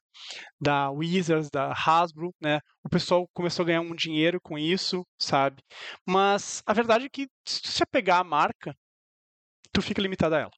da 0.59 0.89
Wizards, 0.91 1.49
da 1.49 1.71
Hasbro, 1.71 2.33
né? 2.41 2.59
O 2.83 2.89
pessoal 2.89 3.27
começou 3.33 3.63
a 3.63 3.67
ganhar 3.67 3.81
um 3.81 3.95
dinheiro 3.95 4.39
com 4.41 4.57
isso, 4.57 5.05
sabe? 5.17 5.63
Mas 6.05 6.61
a 6.65 6.73
verdade 6.73 7.05
é 7.05 7.09
que 7.09 7.27
se 7.45 7.61
você 7.63 7.85
pegar 7.85 8.19
a 8.19 8.23
marca, 8.23 8.75
tu 9.71 9.81
fica 9.81 10.01
limitado 10.01 10.35
a 10.35 10.39
ela, 10.39 10.51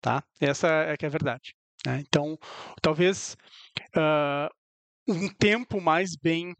tá? 0.00 0.22
Essa 0.40 0.68
é 0.68 0.96
que 0.96 1.04
é 1.06 1.08
a 1.08 1.10
verdade. 1.10 1.54
Né? 1.86 2.02
Então, 2.06 2.36
talvez 2.82 3.36
uh, 3.96 4.48
um 5.08 5.28
tempo 5.28 5.80
mais 5.80 6.16
bem 6.16 6.54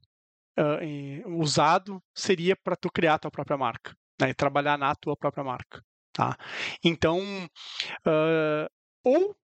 uh, 0.59 1.39
usado 1.39 2.03
seria 2.15 2.57
para 2.57 2.77
tu 2.77 2.91
criar 2.91 3.15
a 3.15 3.19
tua 3.19 3.31
própria 3.31 3.57
marca 3.57 3.95
né? 4.21 4.31
e 4.31 4.35
trabalhar 4.35 4.79
na 4.79 4.95
tua 4.95 5.17
própria 5.17 5.45
marca. 5.45 5.83
Tá? 6.13 6.37
Então, 6.83 7.21
uh, 8.07 8.69
ou 9.05 9.37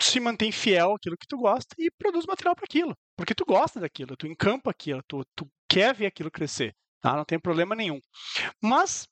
se 0.00 0.20
mantém 0.20 0.52
fiel 0.52 0.94
àquilo 0.94 1.16
que 1.16 1.26
tu 1.26 1.36
gosta 1.38 1.74
e 1.78 1.90
produz 1.90 2.26
material 2.26 2.54
para 2.54 2.64
aquilo, 2.64 2.96
porque 3.16 3.34
tu 3.34 3.44
gosta 3.44 3.80
daquilo, 3.80 4.16
tu 4.16 4.26
encampa 4.26 4.70
aquilo, 4.70 5.02
tu, 5.08 5.24
tu 5.34 5.48
quer 5.68 5.94
ver 5.94 6.06
aquilo 6.06 6.30
crescer, 6.30 6.74
tá? 7.00 7.16
não 7.16 7.24
tem 7.24 7.38
problema 7.38 7.74
nenhum. 7.74 8.00
Mas 8.62 9.08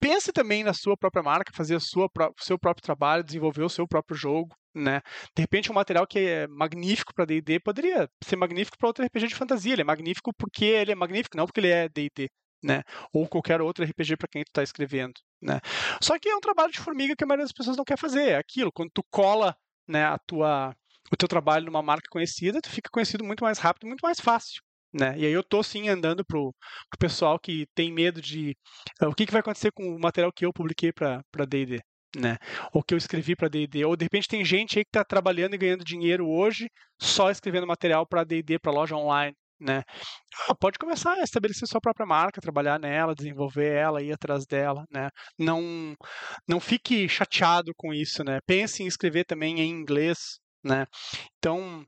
pense 0.00 0.32
também 0.32 0.64
na 0.64 0.72
sua 0.72 0.96
própria 0.96 1.22
marca, 1.22 1.52
fazer 1.54 1.76
o 1.76 1.80
seu 1.80 2.58
próprio 2.58 2.82
trabalho, 2.82 3.24
desenvolver 3.24 3.62
o 3.62 3.68
seu 3.68 3.86
próprio 3.86 4.16
jogo, 4.16 4.54
né? 4.74 5.00
De 5.34 5.42
repente, 5.42 5.70
um 5.70 5.74
material 5.74 6.06
que 6.06 6.18
é 6.18 6.46
magnífico 6.46 7.14
para 7.14 7.24
D&D 7.24 7.60
poderia 7.60 8.08
ser 8.22 8.36
magnífico 8.36 8.76
para 8.78 8.88
outro 8.88 9.04
RPG 9.04 9.28
de 9.28 9.34
fantasia. 9.34 9.72
Ele 9.72 9.82
é 9.82 9.84
magnífico 9.84 10.32
porque 10.36 10.64
ele 10.64 10.92
é 10.92 10.94
magnífico, 10.94 11.36
não 11.36 11.46
porque 11.46 11.60
ele 11.60 11.70
é 11.70 11.88
D&D, 11.88 12.28
né? 12.62 12.82
Ou 13.12 13.26
qualquer 13.28 13.60
outro 13.60 13.84
RPG 13.84 14.16
para 14.16 14.28
quem 14.28 14.42
tu 14.44 14.48
está 14.48 14.62
escrevendo, 14.62 15.14
né? 15.40 15.60
Só 16.02 16.18
que 16.18 16.28
é 16.28 16.36
um 16.36 16.40
trabalho 16.40 16.72
de 16.72 16.78
formiga 16.78 17.16
que 17.16 17.24
a 17.24 17.26
maioria 17.26 17.44
das 17.44 17.52
pessoas 17.52 17.76
não 17.76 17.84
quer 17.84 17.98
fazer. 17.98 18.28
É 18.30 18.36
aquilo, 18.36 18.72
quando 18.72 18.90
tu 18.92 19.02
cola, 19.10 19.56
né, 19.88 20.04
a 20.04 20.18
tua 20.18 20.74
o 21.12 21.16
teu 21.16 21.28
trabalho 21.28 21.66
numa 21.66 21.82
marca 21.82 22.08
conhecida, 22.10 22.60
tu 22.60 22.68
fica 22.68 22.90
conhecido 22.90 23.24
muito 23.24 23.44
mais 23.44 23.58
rápido, 23.58 23.86
muito 23.86 24.00
mais 24.02 24.18
fácil. 24.20 24.60
Né? 24.92 25.18
E 25.18 25.26
aí 25.26 25.32
eu 25.32 25.42
tô 25.42 25.62
sim 25.62 25.88
andando 25.88 26.24
pro, 26.24 26.54
pro 26.90 26.98
pessoal 26.98 27.38
que 27.38 27.66
tem 27.74 27.92
medo 27.92 28.20
de 28.20 28.56
uh, 29.02 29.08
o 29.08 29.14
que, 29.14 29.26
que 29.26 29.32
vai 29.32 29.40
acontecer 29.40 29.70
com 29.72 29.82
o 29.94 30.00
material 30.00 30.32
que 30.32 30.46
eu 30.46 30.52
publiquei 30.52 30.92
para 30.92 31.22
D&D, 31.46 31.80
né? 32.16 32.38
Ou 32.72 32.82
que 32.82 32.94
eu 32.94 32.98
escrevi 32.98 33.36
para 33.36 33.48
D&D, 33.48 33.84
ou 33.84 33.96
de 33.96 34.04
repente 34.04 34.28
tem 34.28 34.44
gente 34.44 34.78
aí 34.78 34.84
que 34.84 34.88
está 34.88 35.04
trabalhando 35.04 35.54
e 35.54 35.58
ganhando 35.58 35.84
dinheiro 35.84 36.26
hoje 36.28 36.68
só 37.00 37.30
escrevendo 37.30 37.66
material 37.66 38.06
para 38.06 38.24
D&D, 38.24 38.58
para 38.58 38.72
loja 38.72 38.96
online, 38.96 39.34
né? 39.60 39.82
Ah, 40.48 40.54
pode 40.54 40.78
começar 40.78 41.14
a 41.14 41.22
estabelecer 41.22 41.66
sua 41.68 41.80
própria 41.80 42.06
marca, 42.06 42.40
trabalhar 42.40 42.78
nela, 42.78 43.14
desenvolver 43.14 43.72
ela, 43.72 44.02
ir 44.02 44.12
atrás 44.12 44.46
dela, 44.46 44.84
né? 44.90 45.08
Não 45.38 45.94
não 46.48 46.60
fique 46.60 47.08
chateado 47.08 47.72
com 47.76 47.92
isso, 47.92 48.22
né? 48.24 48.38
Pense 48.46 48.82
em 48.82 48.86
escrever 48.86 49.24
também 49.24 49.60
em 49.60 49.70
inglês, 49.70 50.38
né? 50.64 50.86
Então 51.38 51.84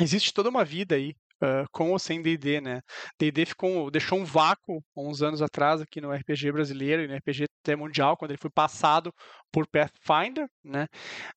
existe 0.00 0.32
toda 0.32 0.48
uma 0.48 0.64
vida 0.64 0.94
aí 0.94 1.14
uh, 1.42 1.66
com 1.72 1.90
ou 1.90 1.98
sem 1.98 2.22
D&D, 2.22 2.60
né? 2.60 2.80
D&D 3.18 3.46
ficou, 3.46 3.90
deixou 3.90 4.18
um 4.18 4.24
vácuo 4.24 4.82
uns 4.96 5.22
anos 5.22 5.42
atrás 5.42 5.80
aqui 5.80 6.00
no 6.00 6.12
RPG 6.12 6.52
brasileiro 6.52 7.02
e 7.02 7.08
no 7.08 7.16
RPG 7.16 7.46
até 7.62 7.76
mundial, 7.76 8.16
quando 8.16 8.30
ele 8.30 8.40
foi 8.40 8.50
passado 8.50 9.12
por 9.52 9.66
Pathfinder, 9.66 10.48
né? 10.64 10.86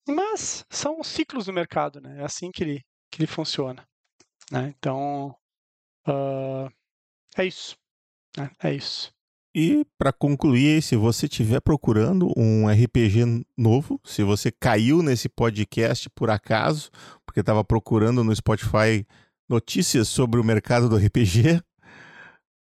Mas 0.08 0.66
são 0.70 1.04
ciclos 1.04 1.46
do 1.46 1.54
mercado, 1.54 2.00
né? 2.00 2.22
É 2.22 2.24
assim 2.24 2.52
que 2.52 2.64
ele, 2.64 2.82
que 3.12 3.22
ele 3.22 3.28
funciona. 3.28 3.86
Né? 4.52 4.74
Então, 4.78 5.36
uh, 6.08 6.70
é 7.38 7.46
isso. 7.46 7.76
Né? 8.38 8.50
É 8.64 8.74
isso. 8.74 9.14
E 9.58 9.86
para 9.98 10.12
concluir, 10.12 10.82
se 10.82 10.98
você 10.98 11.28
estiver 11.28 11.62
procurando 11.62 12.30
um 12.36 12.68
RPG 12.68 13.46
novo, 13.58 14.02
se 14.04 14.22
você 14.22 14.52
caiu 14.52 15.02
nesse 15.02 15.30
podcast 15.30 16.10
por 16.10 16.30
acaso, 16.30 16.92
porque 17.26 17.40
estava 17.40 17.64
procurando 17.64 18.22
no 18.22 18.36
Spotify 18.36 19.08
notícias 19.50 20.08
sobre 20.08 20.40
o 20.40 20.44
mercado 20.44 20.90
do 20.90 20.98
RPG, 20.98 21.62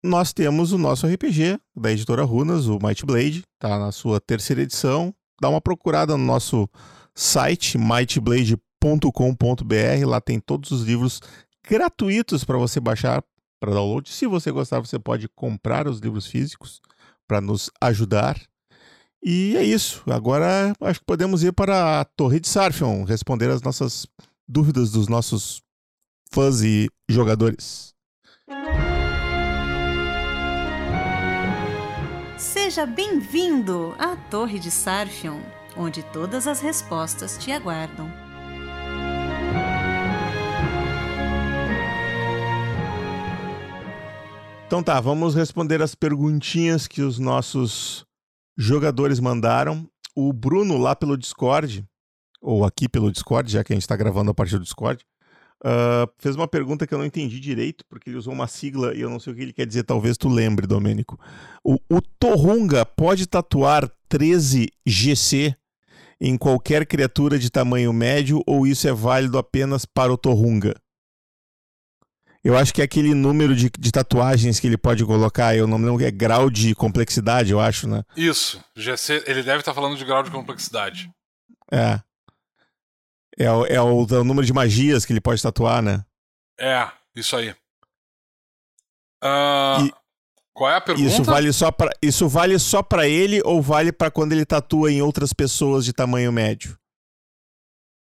nós 0.03 0.31
temos 0.31 0.71
o 0.71 0.77
nosso 0.77 1.07
RPG 1.07 1.59
da 1.75 1.91
editora 1.91 2.23
Runas, 2.23 2.67
o 2.67 2.79
Might 2.81 3.05
Blade, 3.05 3.43
tá 3.59 3.77
na 3.77 3.91
sua 3.91 4.21
terceira 4.21 4.61
edição. 4.61 5.13
Dá 5.41 5.49
uma 5.49 5.59
procurada 5.59 6.17
no 6.17 6.23
nosso 6.23 6.69
site 7.13 7.77
mightblade.com.br, 7.77 10.05
lá 10.05 10.21
tem 10.21 10.39
todos 10.39 10.71
os 10.71 10.83
livros 10.83 11.21
gratuitos 11.67 12.43
para 12.43 12.57
você 12.57 12.79
baixar 12.79 13.23
para 13.59 13.73
download. 13.73 14.09
Se 14.09 14.25
você 14.25 14.51
gostar, 14.51 14.79
você 14.79 14.97
pode 14.97 15.27
comprar 15.29 15.87
os 15.87 15.99
livros 15.99 16.27
físicos 16.27 16.81
para 17.27 17.41
nos 17.41 17.69
ajudar. 17.81 18.39
E 19.21 19.57
é 19.57 19.63
isso. 19.63 20.01
Agora 20.09 20.73
acho 20.79 20.99
que 20.99 21.05
podemos 21.05 21.43
ir 21.43 21.51
para 21.51 21.99
a 21.99 22.05
Torre 22.05 22.39
de 22.39 22.47
Sarfion, 22.47 23.03
responder 23.03 23.49
as 23.49 23.61
nossas 23.61 24.07
dúvidas 24.47 24.91
dos 24.91 25.09
nossos 25.09 25.61
fãs 26.31 26.61
e 26.61 26.87
jogadores. 27.09 27.93
Seja 32.37 32.85
bem-vindo 32.85 33.95
à 33.97 34.15
Torre 34.15 34.59
de 34.59 34.69
Sarfion, 34.69 35.41
onde 35.75 36.03
todas 36.03 36.47
as 36.47 36.61
respostas 36.61 37.37
te 37.37 37.51
aguardam. 37.51 38.09
Então 44.67 44.83
tá, 44.83 45.01
vamos 45.01 45.33
responder 45.33 45.81
as 45.81 45.95
perguntinhas 45.95 46.87
que 46.87 47.01
os 47.01 47.17
nossos 47.17 48.05
jogadores 48.55 49.19
mandaram. 49.19 49.89
O 50.15 50.31
Bruno 50.31 50.77
lá 50.77 50.95
pelo 50.95 51.17
Discord, 51.17 51.83
ou 52.39 52.63
aqui 52.63 52.87
pelo 52.87 53.11
Discord, 53.11 53.51
já 53.51 53.63
que 53.63 53.73
a 53.73 53.75
gente 53.75 53.81
está 53.81 53.95
gravando 53.95 54.29
a 54.29 54.33
partir 54.33 54.59
do 54.59 54.63
Discord, 54.63 55.03
Uh, 55.61 56.09
fez 56.17 56.37
uma 56.37 56.47
pergunta 56.47 56.87
que 56.87 56.93
eu 56.93 56.97
não 56.97 57.05
entendi 57.05 57.39
direito, 57.39 57.83
porque 57.89 58.09
ele 58.09 58.17
usou 58.17 58.33
uma 58.33 58.47
sigla 58.47 58.95
e 58.95 59.01
eu 59.01 59.09
não 59.09 59.19
sei 59.19 59.33
o 59.33 59.35
que 59.35 59.41
ele 59.41 59.53
quer 59.53 59.65
dizer, 59.65 59.83
talvez 59.83 60.17
tu 60.17 60.29
lembre, 60.29 60.65
Domênico. 60.65 61.19
O, 61.63 61.77
o 61.89 62.01
Torrunga 62.01 62.85
pode 62.85 63.27
tatuar 63.27 63.91
13GC 64.09 65.53
em 66.21 66.37
qualquer 66.37 66.85
criatura 66.85 67.37
de 67.37 67.49
tamanho 67.49 67.91
médio 67.91 68.41
ou 68.47 68.65
isso 68.65 68.87
é 68.87 68.93
válido 68.93 69.37
apenas 69.37 69.85
para 69.85 70.13
o 70.13 70.17
Torrunga? 70.17 70.75
Eu 72.41 72.57
acho 72.57 72.73
que 72.73 72.81
é 72.81 72.85
aquele 72.85 73.13
número 73.13 73.53
de, 73.53 73.69
de 73.77 73.91
tatuagens 73.91 74.61
que 74.61 74.67
ele 74.67 74.77
pode 74.77 75.05
colocar, 75.05 75.57
eu 75.57 75.67
não 75.67 75.77
me 75.77 75.85
lembro, 75.85 76.05
é 76.05 76.11
grau 76.11 76.49
de 76.49 76.73
complexidade, 76.73 77.51
eu 77.51 77.59
acho, 77.59 77.85
né? 77.87 78.03
Isso. 78.15 78.63
GC, 78.75 79.25
ele 79.27 79.43
deve 79.43 79.59
estar 79.59 79.73
falando 79.73 79.97
de 79.97 80.05
grau 80.05 80.23
de 80.23 80.31
complexidade. 80.31 81.11
É. 81.69 81.99
É, 83.39 83.49
o, 83.51 83.65
é 83.65 83.81
o, 83.81 84.05
o 84.05 84.23
número 84.23 84.45
de 84.45 84.51
magias 84.53 85.05
que 85.05 85.13
ele 85.13 85.21
pode 85.21 85.41
tatuar, 85.41 85.81
né? 85.81 86.03
É, 86.59 86.91
isso 87.15 87.35
aí. 87.37 87.51
Uh, 89.23 89.85
E- 89.85 89.93
qual 90.53 90.69
é 90.71 90.75
a 90.75 90.81
pergunta? 90.81 91.07
Isso 91.09 91.23
vale 91.23 91.53
só 91.53 91.71
para 91.71 91.91
isso 92.01 92.27
vale 92.27 92.59
só 92.59 92.83
para 92.83 93.07
ele 93.07 93.41
ou 93.45 93.61
vale 93.61 93.93
para 93.93 94.11
quando 94.11 94.33
ele 94.33 94.45
tatua 94.45 94.91
em 94.91 95.01
outras 95.01 95.31
pessoas 95.31 95.85
de 95.85 95.93
tamanho 95.93 96.31
médio? 96.33 96.77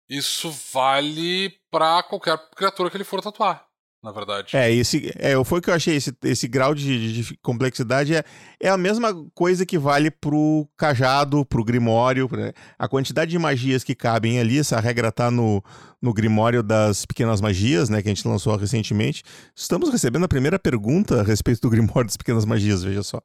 Isso 0.09 0.49
vale 0.71 1.59
pra 1.69 2.01
qualquer 2.03 2.37
criatura 2.51 2.89
que 2.89 2.95
ele 2.95 3.03
for 3.03 3.21
tatuar, 3.21 3.66
na 4.03 4.11
verdade. 4.11 4.55
É, 4.55 4.71
esse 4.71 5.11
é, 5.17 5.43
foi 5.43 5.59
o 5.59 5.61
que 5.61 5.69
eu 5.69 5.73
achei 5.73 5.95
esse, 5.95 6.15
esse 6.23 6.47
grau 6.47 6.73
de, 6.73 7.23
de 7.23 7.37
complexidade 7.37 8.15
é, 8.15 8.23
é 8.59 8.69
a 8.69 8.77
mesma 8.77 9.13
coisa 9.33 9.65
que 9.65 9.77
vale 9.77 10.11
pro 10.11 10.67
cajado, 10.77 11.45
pro 11.45 11.63
grimório, 11.63 12.29
né? 12.31 12.53
a 12.77 12.87
quantidade 12.87 13.31
de 13.31 13.39
magias 13.39 13.83
que 13.83 13.95
cabem 13.95 14.39
ali, 14.39 14.59
essa 14.59 14.79
regra 14.79 15.11
tá 15.11 15.31
no, 15.31 15.63
no 16.01 16.13
grimório 16.13 16.61
das 16.61 17.05
pequenas 17.05 17.41
magias, 17.41 17.89
né, 17.89 18.01
que 18.01 18.07
a 18.07 18.13
gente 18.13 18.27
lançou 18.27 18.55
recentemente. 18.55 19.23
Estamos 19.55 19.89
recebendo 19.89 20.25
a 20.25 20.29
primeira 20.29 20.59
pergunta 20.59 21.21
a 21.21 21.23
respeito 21.23 21.61
do 21.61 21.69
grimório 21.69 22.05
das 22.05 22.17
pequenas 22.17 22.45
magias, 22.45 22.83
veja 22.83 23.03
só. 23.03 23.19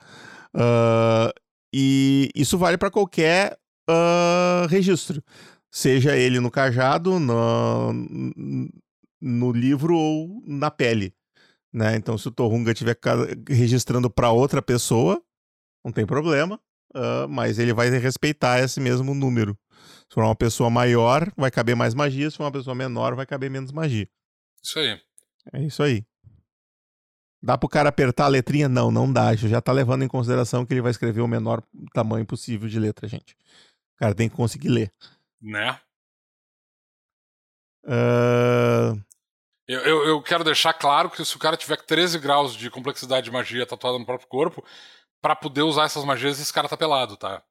Ah, 0.54 1.32
e 1.72 2.30
isso 2.34 2.58
vale 2.58 2.76
para 2.76 2.90
qualquer 2.90 3.56
ah, 3.88 4.66
registro, 4.68 5.22
seja 5.70 6.16
ele 6.16 6.40
no 6.40 6.50
cajado, 6.50 7.18
no, 7.18 7.92
no 9.22 9.52
livro 9.52 9.96
ou 9.96 10.42
na 10.44 10.70
pele. 10.70 11.14
Né? 11.72 11.96
Então, 11.96 12.18
se 12.18 12.26
o 12.26 12.32
Torrunga 12.32 12.72
estiver 12.72 12.98
registrando 13.48 14.10
para 14.10 14.30
outra 14.30 14.60
pessoa, 14.60 15.22
não 15.84 15.92
tem 15.92 16.04
problema, 16.04 16.60
ah, 16.94 17.26
mas 17.28 17.58
ele 17.58 17.72
vai 17.72 17.88
respeitar 17.90 18.58
esse 18.58 18.80
mesmo 18.80 19.14
número. 19.14 19.56
Se 20.08 20.14
for 20.14 20.24
uma 20.24 20.36
pessoa 20.36 20.68
maior, 20.68 21.32
vai 21.36 21.50
caber 21.50 21.74
mais 21.76 21.94
magia, 21.94 22.30
se 22.30 22.36
for 22.36 22.44
uma 22.44 22.52
pessoa 22.52 22.74
menor, 22.74 23.14
vai 23.14 23.24
caber 23.24 23.48
menos 23.48 23.72
magia. 23.72 24.08
Isso 24.62 24.78
aí. 24.78 25.00
É 25.52 25.62
isso 25.62 25.82
aí. 25.82 26.04
Dá 27.42 27.58
pro 27.58 27.68
cara 27.68 27.88
apertar 27.88 28.26
a 28.26 28.28
letrinha? 28.28 28.68
Não, 28.68 28.90
não 28.90 29.12
dá. 29.12 29.34
Já 29.34 29.60
tá 29.60 29.72
levando 29.72 30.04
em 30.04 30.08
consideração 30.08 30.64
que 30.64 30.72
ele 30.72 30.82
vai 30.82 30.92
escrever 30.92 31.22
o 31.22 31.26
menor 31.26 31.62
tamanho 31.92 32.24
possível 32.24 32.68
de 32.68 32.78
letra, 32.78 33.08
gente. 33.08 33.34
O 33.96 33.98
cara 33.98 34.14
tem 34.14 34.28
que 34.28 34.36
conseguir 34.36 34.68
ler. 34.68 34.92
Né? 35.40 35.80
Ah, 37.84 38.94
Eu, 39.68 39.80
eu, 39.80 40.06
eu 40.08 40.22
quero 40.22 40.44
deixar 40.44 40.72
claro 40.74 41.10
que 41.10 41.24
se 41.24 41.36
o 41.36 41.38
cara 41.38 41.56
tiver 41.56 41.76
13 41.80 42.18
graus 42.18 42.54
de 42.54 42.70
complexidade 42.70 43.24
de 43.26 43.30
magia 43.30 43.66
tatuada 43.66 43.98
no 43.98 44.04
próprio 44.04 44.28
corpo, 44.28 44.64
pra 45.20 45.36
poder 45.36 45.62
usar 45.62 45.84
essas 45.84 46.04
magias, 46.04 46.40
esse 46.40 46.52
cara 46.52 46.68
tá 46.68 46.76
pelado, 46.76 47.16
tá? 47.16 47.42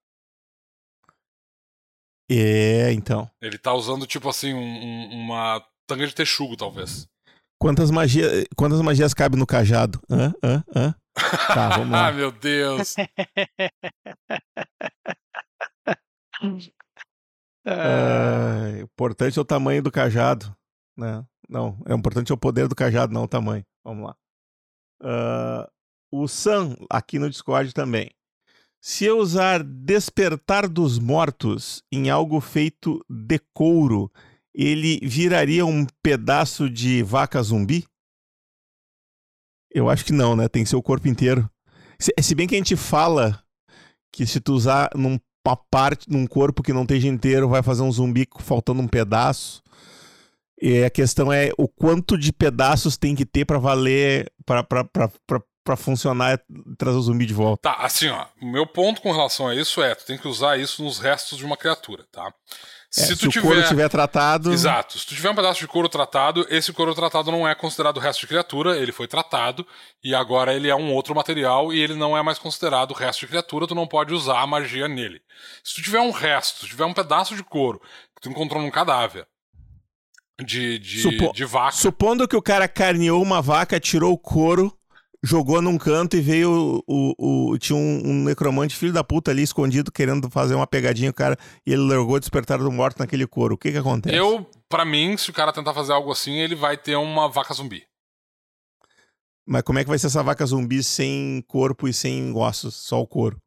é, 2.30 2.92
então. 2.94 3.30
Ele 3.42 3.58
tá 3.58 3.74
usando, 3.74 4.08
tipo 4.08 4.30
assim, 4.30 4.54
um- 4.54 4.60
um- 4.60 5.10
uma 5.26 5.66
tanga 5.86 6.08
de 6.08 6.16
texugo, 6.16 6.56
talvez. 6.56 7.08
Quantas 7.60 7.92
magias, 7.92 8.46
quantas 8.56 8.82
magias 8.82 9.14
cabe 9.14 9.38
no 9.38 9.46
cajado? 9.46 10.02
Hã? 10.10 10.34
Hã? 10.44 10.64
Hã? 10.76 10.96
Tá, 11.14 11.16
vamos 11.78 11.92
lá. 11.92 12.08
ah, 12.08 12.12
meu 12.12 12.32
Deus. 12.32 12.96
Ah, 17.64 18.72
É, 18.76 18.82
importante 18.82 19.38
é 19.38 19.42
o 19.42 19.46
tamanho 19.46 19.84
do 19.84 19.92
cajado, 19.92 20.56
né? 20.98 21.24
Não, 21.52 21.78
é 21.86 21.94
importante 21.94 22.32
o 22.32 22.38
poder 22.38 22.70
do 22.70 22.76
cajado, 22.76 23.14
não 23.14 23.24
o 23.24 23.28
tamanho. 23.28 23.66
Vamos 23.84 24.06
lá. 24.06 24.16
Ah, 25.02 25.70
o 26.10 26.28
Sam, 26.28 26.78
aqui 26.90 27.20
no 27.20 27.30
Discord 27.30 27.74
também. 27.74 28.10
Se 28.80 29.06
eu 29.06 29.20
usar 29.20 29.62
Despertar 29.62 30.68
dos 30.68 30.98
Mortos 30.98 31.84
em 31.92 32.10
algo 32.10 32.40
feito 32.40 33.06
de 33.10 33.38
couro, 33.54 34.10
ele 34.56 35.00
viraria 35.04 35.66
um 35.66 35.86
pedaço 36.02 36.70
de 36.70 37.04
vaca 37.04 37.44
zumbi? 37.44 37.86
Eu 39.70 39.90
acho 39.90 40.06
que 40.06 40.14
não, 40.14 40.36
né? 40.36 40.48
Tem 40.48 40.64
que 40.64 40.70
ser 40.70 40.78
o 40.78 40.82
corpo 40.82 41.08
inteiro. 41.08 41.50
Se, 42.00 42.14
se 42.22 42.34
bem 42.34 42.48
que 42.48 42.56
a 42.56 42.58
gente 42.58 42.76
fala 42.76 43.44
que 44.12 44.26
se 44.26 44.40
tu 44.40 44.54
usar 44.54 44.90
num 44.96 45.20
uma 45.46 45.56
parte 45.56 46.10
num 46.10 46.28
corpo 46.28 46.62
que 46.62 46.74
não 46.74 46.84
esteja 46.84 47.08
inteiro 47.08 47.50
vai 47.50 47.64
fazer 47.64 47.82
um 47.82 47.92
zumbi 47.92 48.28
faltando 48.40 48.82
um 48.82 48.88
pedaço. 48.88 49.61
E 50.62 50.84
a 50.84 50.90
questão 50.90 51.34
é 51.34 51.52
o 51.58 51.68
quanto 51.68 52.18
de 52.18 52.32
pedaços 52.32 52.98
tem 52.98 53.16
que 53.16 53.26
ter 53.26 53.46
pra 53.46 53.58
valer, 53.58 54.32
pra 54.46 55.76
funcionar 55.76 56.34
e 56.36 56.76
trazer 56.76 56.98
o 56.98 57.02
zumbi 57.02 57.26
de 57.26 57.34
volta. 57.34 57.70
Tá, 57.72 57.78
assim, 57.84 58.10
ó. 58.10 58.26
O 58.42 58.46
meu 58.46 58.66
ponto 58.68 59.02
com 59.02 59.12
relação 59.12 59.48
a 59.48 59.56
isso 59.56 59.82
é: 59.82 59.96
tu 59.96 60.06
tem 60.06 60.18
que 60.18 60.28
usar 60.28 60.60
isso 60.60 60.84
nos 60.84 61.00
restos 61.00 61.38
de 61.38 61.46
uma 61.46 61.58
criatura, 61.58 62.06
tá? 62.12 62.32
É, 62.98 63.02
Se 63.02 63.16
se 63.16 63.16
tu 63.16 63.30
o 63.30 63.34
couro 63.42 63.48
tiver. 63.56 63.62
estiver 63.64 63.90
tratado, 63.90 64.52
Exato. 64.52 65.00
Se 65.00 65.06
tu 65.06 65.16
tiver 65.16 65.30
um 65.30 65.36
pedaço 65.36 65.62
de 65.62 65.68
couro 65.68 65.88
tratado, 65.88 66.46
esse 66.50 66.74
couro 66.74 66.94
tratado 66.94 67.32
não 67.32 67.48
é 67.48 67.56
considerado 67.56 68.00
resto 68.02 68.20
de 68.20 68.28
criatura, 68.28 68.78
ele 68.78 68.92
foi 68.92 69.08
tratado 69.08 69.66
e 70.04 70.14
agora 70.14 70.54
ele 70.54 70.68
é 70.68 70.76
um 70.76 70.94
outro 70.94 71.16
material 71.16 71.72
e 71.72 71.80
ele 71.80 71.96
não 71.96 72.18
é 72.18 72.22
mais 72.22 72.38
considerado 72.38 72.94
resto 72.94 73.22
de 73.22 73.28
criatura, 73.28 73.66
tu 73.66 73.74
não 73.74 73.88
pode 73.88 74.14
usar 74.14 74.42
a 74.42 74.48
magia 74.48 74.90
nele. 74.90 75.22
Se 75.64 75.76
tu 75.76 75.82
tiver 75.82 76.02
um 76.02 76.12
resto, 76.12 76.56
se 76.56 76.66
tu 76.66 76.68
tiver 76.68 76.84
um 76.86 76.94
pedaço 76.94 77.34
de 77.34 77.44
couro 77.46 77.80
que 78.14 78.22
tu 78.22 78.30
encontrou 78.30 78.62
num 78.62 78.70
cadáver 78.70 79.26
de, 80.44 80.80
de, 80.80 81.02
Supo- 81.02 81.32
de 81.34 81.46
vaca, 81.46 81.72
supondo 81.76 82.28
que 82.28 82.36
o 82.36 82.42
cara 82.42 82.68
carneou 82.68 83.22
uma 83.22 83.42
vaca, 83.42 83.80
tirou 83.80 84.14
o 84.14 84.18
couro, 84.18 84.76
jogou 85.24 85.62
num 85.62 85.78
canto 85.78 86.18
e 86.18 86.22
veio 86.22 86.84
o, 86.88 87.52
o- 87.52 87.58
tinha 87.58 87.76
um, 87.78 88.02
um 88.06 88.24
necromante 88.24 88.76
filho 88.76 88.94
da 88.94 89.04
puta 89.04 89.32
ali 89.32 89.44
escondido 89.44 89.92
querendo 89.92 90.30
fazer 90.30 90.56
uma 90.56 90.66
pegadinha, 90.68 91.12
o 91.12 91.14
cara, 91.14 91.38
e 91.66 91.72
ele 91.74 91.82
largou 91.84 92.16
o 92.16 92.20
despertar 92.20 92.58
do 92.60 92.72
morto 92.72 93.00
naquele 93.00 93.28
couro. 93.28 93.56
O 93.56 93.58
que 93.58 93.72
que 93.72 93.78
acontece? 93.78 94.16
eu, 94.16 94.46
pra 94.68 94.84
mim, 94.86 95.16
se 95.18 95.30
o 95.30 95.34
cara 95.34 95.54
tentar 95.54 95.74
fazer 95.74 95.94
algo 95.94 96.12
assim, 96.12 96.40
ele 96.40 96.56
vai 96.56 96.78
ter 96.78 96.96
uma 96.96 97.28
vaca 97.30 97.54
zumbi. 97.54 97.84
Mas 99.46 99.64
como 99.64 99.80
é 99.80 99.84
que 99.84 99.90
vai 99.90 99.98
ser 100.00 100.08
essa 100.08 100.24
vaca 100.24 100.46
zumbi 100.46 100.84
sem 100.84 101.44
corpo 101.48 101.88
e 101.88 101.94
sem 101.94 102.34
ossos, 102.36 102.76
só 102.76 103.02
o 103.02 103.08
couro? 103.08 103.38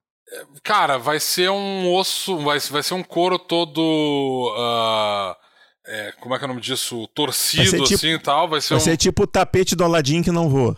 Cara, 0.62 0.98
vai 0.98 1.20
ser 1.20 1.50
um 1.50 1.92
osso, 1.94 2.38
vai, 2.38 2.58
vai 2.58 2.82
ser 2.82 2.94
um 2.94 3.02
couro 3.02 3.38
todo. 3.38 4.52
ah, 4.58 5.36
é, 5.86 6.12
como 6.20 6.34
é 6.34 6.38
que 6.38 6.44
é 6.44 6.46
o 6.46 6.48
nome 6.48 6.60
disso? 6.60 7.06
Torcido 7.14 7.70
tipo- 7.70 7.94
assim 7.94 8.14
e 8.14 8.18
tal. 8.18 8.48
Vai 8.48 8.60
ser 8.60 8.70
Vai 8.74 8.78
um. 8.78 8.80
ser 8.84 8.96
tipo 8.96 9.24
o 9.24 9.26
tapete 9.26 9.74
do 9.76 9.84
Aladim 9.84 10.22
que 10.22 10.30
não 10.30 10.48
voa. 10.48 10.76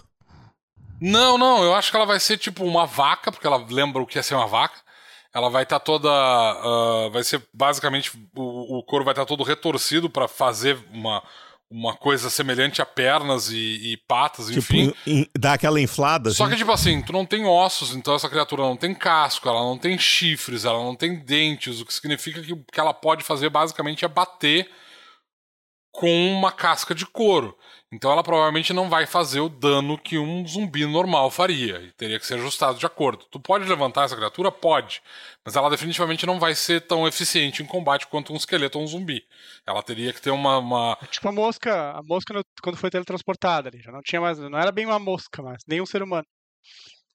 Não, 1.01 1.37
não, 1.37 1.63
eu 1.63 1.75
acho 1.75 1.91
que 1.91 1.97
ela 1.97 2.07
vai 2.07 2.19
ser 2.19 2.39
tipo 2.39 2.65
uma 2.65 2.87
vaca, 2.87 3.31
porque 3.31 3.47
ela 3.47 3.65
lembra 3.69 4.03
o 4.03 4.07
que 4.07 4.19
é 4.19 4.23
ser 4.23 4.35
uma 4.35 4.47
vaca. 4.47 4.79
Ela 5.35 5.51
vai 5.51 5.65
estar 5.65 5.79
toda. 5.81 6.09
ah, 6.11 7.09
vai 7.13 7.23
ser 7.23 7.43
basicamente. 7.53 8.11
O, 8.35 8.79
o 8.79 8.83
couro 8.83 9.05
vai 9.05 9.13
estar 9.13 9.27
todo 9.27 9.43
retorcido 9.45 10.09
pra 10.09 10.27
fazer 10.27 10.79
uma, 10.91 11.23
uma 11.71 11.95
coisa 11.95 12.31
semelhante 12.31 12.81
a 12.81 12.87
pernas 12.87 13.51
e, 13.51 13.93
e 13.93 13.97
patas, 14.09 14.49
enfim. 14.49 14.87
Tipo, 14.89 14.99
in- 15.11 15.27
dá 15.39 15.53
aquela 15.53 15.79
inflada. 15.79 16.31
Só 16.31 16.45
assim. 16.45 16.53
que, 16.53 16.59
tipo 16.61 16.73
assim, 16.73 17.03
tu 17.03 17.13
não 17.13 17.27
tem 17.27 17.45
ossos, 17.45 17.95
então 17.95 18.15
essa 18.15 18.31
criatura 18.31 18.63
não 18.63 18.79
tem 18.79 18.95
casco, 18.95 19.47
ela 19.47 19.61
não 19.61 19.77
tem 19.77 19.99
chifres, 19.99 20.65
ela 20.65 20.83
não 20.83 20.97
tem 20.97 21.17
dentes, 21.23 21.83
o 21.83 21.85
que 21.85 21.93
significa 21.93 22.41
que 22.41 22.55
o 22.55 22.65
que 22.73 22.81
ela 22.81 22.95
pode 22.95 23.23
fazer 23.23 23.51
basicamente 23.51 24.07
é 24.07 24.09
bater 24.09 24.71
com 25.97 26.31
uma 26.31 26.53
casca 26.53 26.95
de 26.95 27.07
couro. 27.07 27.57
Então 27.91 28.13
ela 28.13 28.23
provavelmente 28.23 28.73
não 28.75 28.91
vai 28.91 29.07
fazer 29.07 29.41
o 29.41 29.49
dano 29.49 29.97
que 29.97 30.19
um 30.19 30.47
zumbi 30.47 30.85
normal 30.85 31.31
faria. 31.31 31.79
E 31.81 31.93
teria 31.93 32.21
que 32.21 32.27
ser 32.27 32.35
ajustado 32.35 32.79
de 32.79 32.85
acordo. 32.85 33.25
Tu 33.31 33.41
pode 33.41 33.67
levantar 33.67 34.05
essa 34.05 34.15
criatura? 34.15 34.53
Pode. 34.53 35.01
Mas 35.43 35.57
ela 35.57 35.71
definitivamente 35.71 36.27
não 36.27 36.39
vai 36.39 36.55
ser 36.55 36.83
tão 36.83 37.09
eficiente 37.09 37.63
em 37.63 37.67
combate 37.67 38.07
quanto 38.09 38.33
um 38.33 38.37
esqueleto 38.37 38.79
ou 38.79 38.85
um 38.85 38.87
zumbi. 38.87 39.25
Ela 39.67 39.83
teria 39.83 40.13
que 40.13 40.21
ter 40.21 40.31
uma. 40.31 40.59
uma... 40.59 40.99
Tipo 41.11 41.29
a 41.29 41.33
mosca, 41.33 41.93
a 41.93 42.03
mosca 42.03 42.43
quando 42.63 42.77
foi 42.77 42.91
teletransportada 42.91 43.71
ali, 43.71 43.81
já 43.81 43.91
não 43.91 44.03
tinha 44.03 44.21
mais, 44.21 44.39
não 44.39 44.59
era 44.59 44.71
bem 44.71 44.85
uma 44.85 44.99
mosca, 44.99 45.43
mas 45.43 45.63
nem 45.67 45.81
um 45.81 45.87
ser 45.87 46.03
humano. 46.03 46.27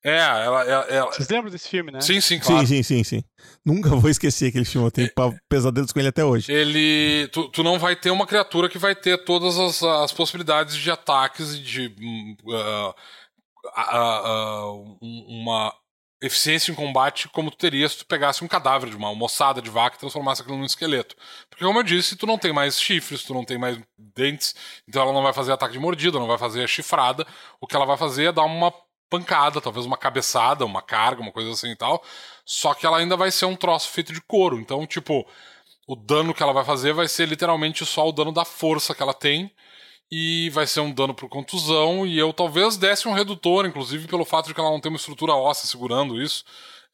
É, 0.04 0.18
ela. 0.18 0.64
ela, 0.64 0.84
ela- 0.86 1.12
Vocês 1.12 1.30
lembram 1.30 1.52
desse 1.52 1.70
filme, 1.70 1.92
né? 1.92 2.02
Sim, 2.02 2.20
sim, 2.20 2.40
claro. 2.40 2.66
Sim, 2.66 2.82
sim, 2.82 3.04
sim, 3.04 3.04
sim. 3.04 3.24
Nunca 3.64 3.90
vou 3.90 4.10
esquecer 4.10 4.48
aquele 4.50 4.66
filme. 4.66 4.88
Eu 4.88 4.92
tenho 4.92 5.10
pesadelos 5.48 5.92
com 5.92 6.00
ele 6.00 6.08
até 6.10 6.26
hoje. 6.26 6.52
ele 6.52 7.28
tu, 7.28 7.48
tu 7.50 7.62
não 7.64 7.78
vai 7.78 7.96
ter 7.96 8.10
uma 8.12 8.26
criatura 8.26 8.68
que 8.68 8.78
vai 8.80 8.96
ter 8.96 9.24
todas 9.24 9.58
as, 9.60 9.84
as 9.84 10.12
possibilidades 10.12 10.76
de 10.76 10.90
ataques 10.90 11.54
e 11.54 11.60
de 11.60 11.96
ah, 12.54 12.94
ah, 13.76 14.72
um- 15.02 15.26
uma 15.28 15.74
eficiência 16.24 16.72
em 16.72 16.76
combate 16.76 17.28
como 17.30 17.50
tu 17.50 17.58
teria 17.58 17.88
se 17.90 17.98
tu 17.98 18.06
pegasse 18.06 18.44
um 18.44 18.48
cadáver 18.48 18.90
de 18.92 18.96
uma 18.96 19.14
moçada 19.16 19.60
de 19.62 19.70
vaca 19.72 19.96
e 19.96 20.00
transformasse 20.00 20.42
aquilo 20.42 20.58
num 20.58 20.66
esqueleto. 20.66 21.16
Porque 21.50 21.66
como 21.66 21.80
eu 21.80 21.84
disse, 21.84 22.16
tu 22.16 22.28
não 22.28 22.38
tem 22.38 22.54
mais 22.54 22.80
chifres, 22.80 23.24
tu 23.24 23.34
não 23.34 23.44
tem 23.44 23.58
mais 23.58 23.80
dentes, 23.98 24.54
então 24.88 25.02
ela 25.02 25.14
não 25.14 25.24
vai 25.24 25.34
fazer 25.34 25.52
ataque 25.52 25.74
de 25.74 25.80
mordida, 25.80 26.20
não 26.20 26.28
vai 26.28 26.38
fazer 26.38 26.68
chifrada. 26.68 27.26
O 27.60 27.66
que 27.66 27.76
ela 27.76 27.86
vai 27.88 27.98
fazer 27.98 28.26
é 28.26 28.32
dar 28.32 28.44
uma 28.44 28.72
pancada, 29.12 29.60
talvez 29.60 29.86
uma 29.86 29.98
cabeçada, 29.98 30.66
uma 30.66 30.82
carga, 30.82 31.22
uma 31.22 31.34
coisa 31.34 31.52
assim 31.52 31.72
e 31.72 31.76
tal. 31.76 32.02
Só 32.46 32.74
que 32.74 32.86
ela 32.86 32.98
ainda 32.98 33.18
vai 33.18 33.30
ser 33.30 33.46
um 33.46 33.58
troço 33.58 33.90
feito 33.90 34.14
de 34.14 34.22
couro. 34.22 34.58
Então, 34.58 34.88
tipo, 34.88 35.28
o 35.86 35.96
dano 35.96 36.34
que 36.34 36.42
ela 36.42 36.54
vai 36.54 36.64
fazer 36.64 36.94
vai 36.94 37.10
ser 37.10 37.28
literalmente 37.28 37.86
só 37.86 38.08
o 38.08 38.14
dano 38.14 38.32
da 38.32 38.46
força 38.46 38.96
que 38.96 39.04
ela 39.04 39.14
tem. 39.14 39.52
E 40.10 40.50
vai 40.52 40.66
ser 40.66 40.80
um 40.80 40.92
dano 40.92 41.14
por 41.14 41.30
contusão. 41.30 42.08
E 42.08 42.18
eu 42.18 42.32
talvez 42.34 42.78
desse 42.78 43.08
um 43.08 43.14
redutor, 43.14 43.66
inclusive 43.66 44.08
pelo 44.08 44.26
fato 44.26 44.48
de 44.48 44.54
que 44.54 44.60
ela 44.60 44.72
não 44.72 44.80
tem 44.80 44.90
uma 44.90 44.98
estrutura 44.98 45.34
óssea 45.34 45.68
segurando 45.68 46.22
isso. 46.22 46.44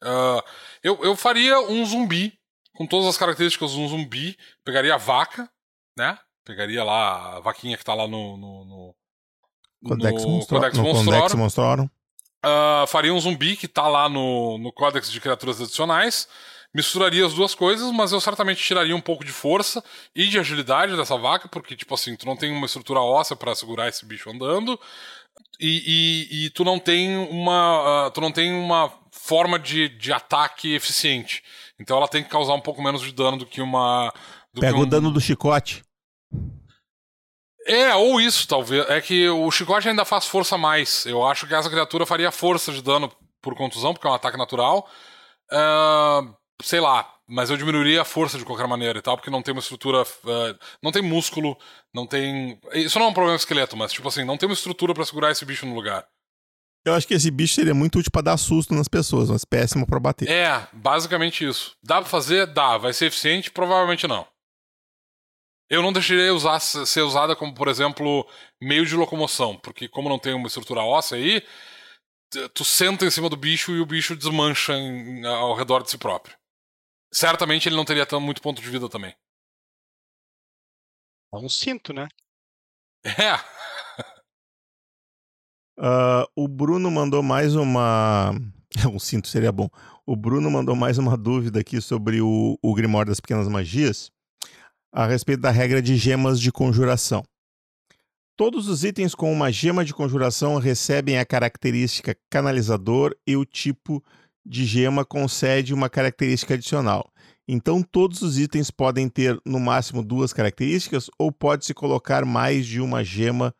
Uh, 0.02 0.42
eu, 0.82 0.98
eu 1.04 1.16
faria 1.16 1.58
um 1.60 1.84
zumbi, 1.84 2.38
com 2.74 2.86
todas 2.86 3.08
as 3.08 3.16
características 3.16 3.72
de 3.72 3.78
um 3.78 3.88
zumbi. 3.88 4.36
Pegaria 4.64 4.94
a 4.94 4.98
vaca, 4.98 5.48
né? 5.96 6.18
Pegaria 6.44 6.82
lá 6.82 7.36
a 7.36 7.40
vaquinha 7.40 7.76
que 7.76 7.84
tá 7.84 7.94
lá 7.94 8.08
no. 8.08 8.36
no, 8.36 8.64
no 8.64 8.94
Codex, 9.84 10.24
no 10.24 10.30
Monstro... 10.30 10.56
Codex 10.56 10.78
no 10.78 10.84
Monstro. 10.84 11.04
Codex 11.04 11.34
Monstrorum. 11.34 11.88
Uh, 12.44 12.86
faria 12.86 13.12
um 13.12 13.20
zumbi 13.20 13.56
que 13.56 13.66
tá 13.66 13.88
lá 13.88 14.08
no, 14.08 14.58
no 14.58 14.72
Códex 14.72 15.10
de 15.10 15.20
Criaturas 15.20 15.60
Adicionais. 15.60 16.28
Misturaria 16.74 17.24
as 17.24 17.32
duas 17.32 17.54
coisas, 17.54 17.90
mas 17.92 18.12
eu 18.12 18.20
certamente 18.20 18.62
tiraria 18.62 18.94
um 18.94 19.00
pouco 19.00 19.24
de 19.24 19.32
força 19.32 19.82
e 20.14 20.26
de 20.26 20.38
agilidade 20.38 20.96
dessa 20.96 21.16
vaca, 21.16 21.48
porque, 21.48 21.74
tipo 21.74 21.94
assim, 21.94 22.14
tu 22.14 22.26
não 22.26 22.36
tem 22.36 22.52
uma 22.52 22.66
estrutura 22.66 23.00
óssea 23.00 23.34
para 23.34 23.54
segurar 23.54 23.88
esse 23.88 24.04
bicho 24.04 24.30
andando. 24.30 24.78
E, 25.58 26.28
e, 26.30 26.46
e, 26.46 26.50
tu 26.50 26.64
não 26.64 26.78
tem 26.78 27.16
uma. 27.16 28.06
Uh, 28.06 28.10
tu 28.10 28.20
não 28.20 28.30
tem 28.30 28.52
uma 28.52 28.92
forma 29.10 29.58
de, 29.58 29.88
de 29.88 30.12
ataque 30.12 30.74
eficiente. 30.74 31.42
Então 31.80 31.96
ela 31.96 32.06
tem 32.06 32.22
que 32.22 32.28
causar 32.28 32.54
um 32.54 32.60
pouco 32.60 32.82
menos 32.82 33.02
de 33.02 33.12
dano 33.12 33.38
do 33.38 33.46
que 33.46 33.60
uma. 33.60 34.12
Do 34.52 34.60
Pega 34.60 34.74
que 34.74 34.78
um... 34.78 34.82
o 34.82 34.86
dano 34.86 35.10
do 35.10 35.20
chicote. 35.20 35.82
É, 37.68 37.94
ou 37.94 38.18
isso, 38.18 38.48
talvez. 38.48 38.88
É 38.88 39.00
que 39.00 39.28
o 39.28 39.50
chicote 39.50 39.88
ainda 39.88 40.04
faz 40.04 40.26
força 40.26 40.56
mais. 40.56 41.04
Eu 41.04 41.24
acho 41.26 41.46
que 41.46 41.54
essa 41.54 41.68
criatura 41.68 42.06
faria 42.06 42.32
força 42.32 42.72
de 42.72 42.82
dano 42.82 43.12
por 43.42 43.54
contusão, 43.54 43.92
porque 43.92 44.06
é 44.06 44.10
um 44.10 44.14
ataque 44.14 44.38
natural. 44.38 44.88
Uh, 45.52 46.34
sei 46.62 46.80
lá, 46.80 47.08
mas 47.28 47.50
eu 47.50 47.58
diminuiria 47.58 48.00
a 48.00 48.06
força 48.06 48.38
de 48.38 48.44
qualquer 48.44 48.66
maneira 48.66 48.98
e 48.98 49.02
tal, 49.02 49.16
porque 49.16 49.30
não 49.30 49.42
tem 49.42 49.52
uma 49.52 49.60
estrutura. 49.60 50.02
Uh, 50.02 50.58
não 50.82 50.90
tem 50.90 51.02
músculo, 51.02 51.58
não 51.94 52.06
tem. 52.06 52.58
Isso 52.72 52.98
não 52.98 53.06
é 53.06 53.08
um 53.10 53.14
problema 53.14 53.36
esqueleto, 53.36 53.76
mas 53.76 53.92
tipo 53.92 54.08
assim, 54.08 54.24
não 54.24 54.38
tem 54.38 54.48
uma 54.48 54.54
estrutura 54.54 54.94
para 54.94 55.04
segurar 55.04 55.30
esse 55.30 55.44
bicho 55.44 55.66
no 55.66 55.74
lugar. 55.74 56.06
Eu 56.86 56.94
acho 56.94 57.06
que 57.06 57.12
esse 57.12 57.30
bicho 57.30 57.54
seria 57.54 57.74
muito 57.74 57.98
útil 57.98 58.10
pra 58.10 58.22
dar 58.22 58.38
susto 58.38 58.74
nas 58.74 58.88
pessoas, 58.88 59.28
mas 59.28 59.44
péssimo 59.44 59.86
pra 59.86 60.00
bater. 60.00 60.26
É, 60.26 60.66
basicamente 60.72 61.46
isso. 61.46 61.76
Dá 61.84 62.00
pra 62.00 62.08
fazer? 62.08 62.46
Dá. 62.46 62.78
Vai 62.78 62.94
ser 62.94 63.06
eficiente? 63.06 63.50
Provavelmente 63.50 64.06
não. 64.06 64.26
Eu 65.70 65.82
não 65.82 65.92
deixaria 65.92 66.32
usar, 66.32 66.58
ser 66.60 67.02
usada 67.02 67.36
como, 67.36 67.54
por 67.54 67.68
exemplo, 67.68 68.26
meio 68.60 68.86
de 68.86 68.96
locomoção, 68.96 69.56
porque 69.58 69.86
como 69.86 70.08
não 70.08 70.18
tem 70.18 70.32
uma 70.32 70.46
estrutura 70.46 70.80
óssea 70.80 71.18
aí, 71.18 71.42
tu 72.54 72.64
senta 72.64 73.04
em 73.04 73.10
cima 73.10 73.28
do 73.28 73.36
bicho 73.36 73.72
e 73.72 73.80
o 73.80 73.86
bicho 73.86 74.16
desmancha 74.16 74.72
em, 74.72 75.26
ao 75.26 75.54
redor 75.54 75.82
de 75.82 75.90
si 75.90 75.98
próprio. 75.98 76.36
Certamente 77.12 77.68
ele 77.68 77.76
não 77.76 77.84
teria 77.84 78.06
tão 78.06 78.20
muito 78.20 78.40
ponto 78.40 78.62
de 78.62 78.70
vida 78.70 78.88
também. 78.88 79.14
É 81.32 81.36
um 81.36 81.48
cinto, 81.48 81.92
né? 81.92 82.08
É. 83.04 83.36
Uh, 85.80 86.26
o 86.34 86.48
Bruno 86.48 86.90
mandou 86.90 87.22
mais 87.22 87.54
uma. 87.54 88.32
um 88.92 88.98
cinto 88.98 89.28
seria 89.28 89.52
bom. 89.52 89.70
O 90.04 90.16
Bruno 90.16 90.50
mandou 90.50 90.74
mais 90.74 90.98
uma 90.98 91.16
dúvida 91.16 91.60
aqui 91.60 91.80
sobre 91.80 92.20
o, 92.20 92.58
o 92.60 92.74
Grimório 92.74 93.10
das 93.10 93.20
Pequenas 93.20 93.46
Magias 93.46 94.10
a 94.98 95.06
respeito 95.06 95.42
da 95.42 95.52
regra 95.52 95.80
de 95.80 95.96
gemas 95.96 96.40
de 96.40 96.50
conjuração. 96.50 97.22
Todos 98.36 98.66
os 98.66 98.82
itens 98.82 99.14
com 99.14 99.32
uma 99.32 99.48
gema 99.52 99.84
de 99.84 99.94
conjuração 99.94 100.58
recebem 100.58 101.20
a 101.20 101.24
característica 101.24 102.16
canalizador 102.28 103.14
e 103.24 103.36
o 103.36 103.44
tipo 103.44 104.02
de 104.44 104.64
gema 104.64 105.04
concede 105.04 105.72
uma 105.72 105.88
característica 105.88 106.54
adicional. 106.54 107.08
Então, 107.46 107.80
todos 107.80 108.22
os 108.22 108.40
itens 108.40 108.72
podem 108.72 109.08
ter 109.08 109.40
no 109.46 109.60
máximo 109.60 110.02
duas 110.02 110.32
características 110.32 111.08
ou 111.16 111.30
pode-se 111.30 111.72
colocar 111.72 112.24
mais 112.24 112.66
de 112.66 112.80
uma 112.80 113.04
gema 113.04 113.54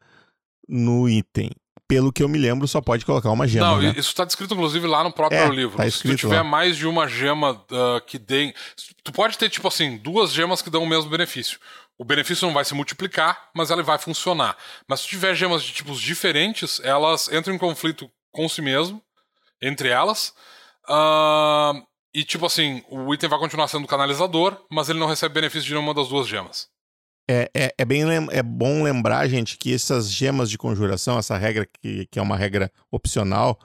no 0.68 1.08
item. 1.08 1.50
Pelo 1.88 2.12
que 2.12 2.22
eu 2.22 2.28
me 2.28 2.36
lembro, 2.38 2.68
só 2.68 2.80
pode 2.82 3.04
colocar 3.06 3.30
uma 3.30 3.48
gema. 3.48 3.66
Não, 3.66 3.80
né? 3.80 3.88
isso 3.96 4.10
está 4.10 4.24
descrito 4.24 4.52
inclusive 4.52 4.86
lá 4.86 5.02
no 5.02 5.10
próprio 5.10 5.40
É, 5.40 5.48
livro. 5.48 5.78
tá 5.78 5.90
Se 5.90 6.02
tu 6.02 6.14
tiver 6.16 6.36
lá. 6.36 6.44
mais 6.44 6.76
de 6.76 6.86
uma 6.86 7.08
gema 7.08 7.52
uh, 7.52 8.00
que 8.06 8.18
dê. 8.18 8.54
Tu 9.02 9.10
pode 9.10 9.38
ter, 9.38 9.48
tipo 9.48 9.66
assim, 9.66 9.96
duas 9.96 10.30
gemas 10.32 10.60
que 10.60 10.68
dão 10.68 10.82
o 10.82 10.86
mesmo 10.86 11.08
benefício. 11.10 11.58
O 11.96 12.04
benefício 12.04 12.46
não 12.46 12.52
vai 12.54 12.64
se 12.64 12.74
multiplicar, 12.74 13.48
mas 13.54 13.70
ela 13.70 13.82
vai 13.82 13.98
funcionar. 13.98 14.56
Mas 14.86 15.00
se 15.00 15.08
tiver 15.08 15.34
gemas 15.34 15.62
de 15.64 15.72
tipos 15.72 15.98
diferentes, 16.00 16.78
elas 16.84 17.26
entram 17.32 17.54
em 17.54 17.58
conflito 17.58 18.08
com 18.30 18.46
si 18.48 18.60
mesmo, 18.60 19.02
entre 19.60 19.88
elas. 19.88 20.32
ah, 20.88 21.72
e, 22.14 22.24
tipo 22.24 22.46
assim, 22.46 22.82
o 22.88 23.12
item 23.14 23.28
vai 23.28 23.38
continuar 23.38 23.68
sendo 23.68 23.86
canalizador, 23.86 24.56
mas 24.70 24.88
ele 24.88 24.98
não 24.98 25.06
recebe 25.06 25.34
benefício 25.34 25.66
de 25.68 25.72
nenhuma 25.74 25.92
das 25.94 26.08
duas 26.08 26.26
gemas. 26.26 26.68
É, 27.30 27.50
é, 27.54 27.74
é 27.76 27.84
bem 27.84 28.04
é 28.30 28.42
bom 28.42 28.82
lembrar, 28.82 29.28
gente, 29.28 29.58
que 29.58 29.74
essas 29.74 30.10
gemas 30.10 30.48
de 30.48 30.56
conjuração, 30.56 31.18
essa 31.18 31.36
regra 31.36 31.66
que, 31.66 32.06
que 32.06 32.18
é 32.18 32.22
uma 32.22 32.36
regra 32.36 32.72
opcional, 32.90 33.58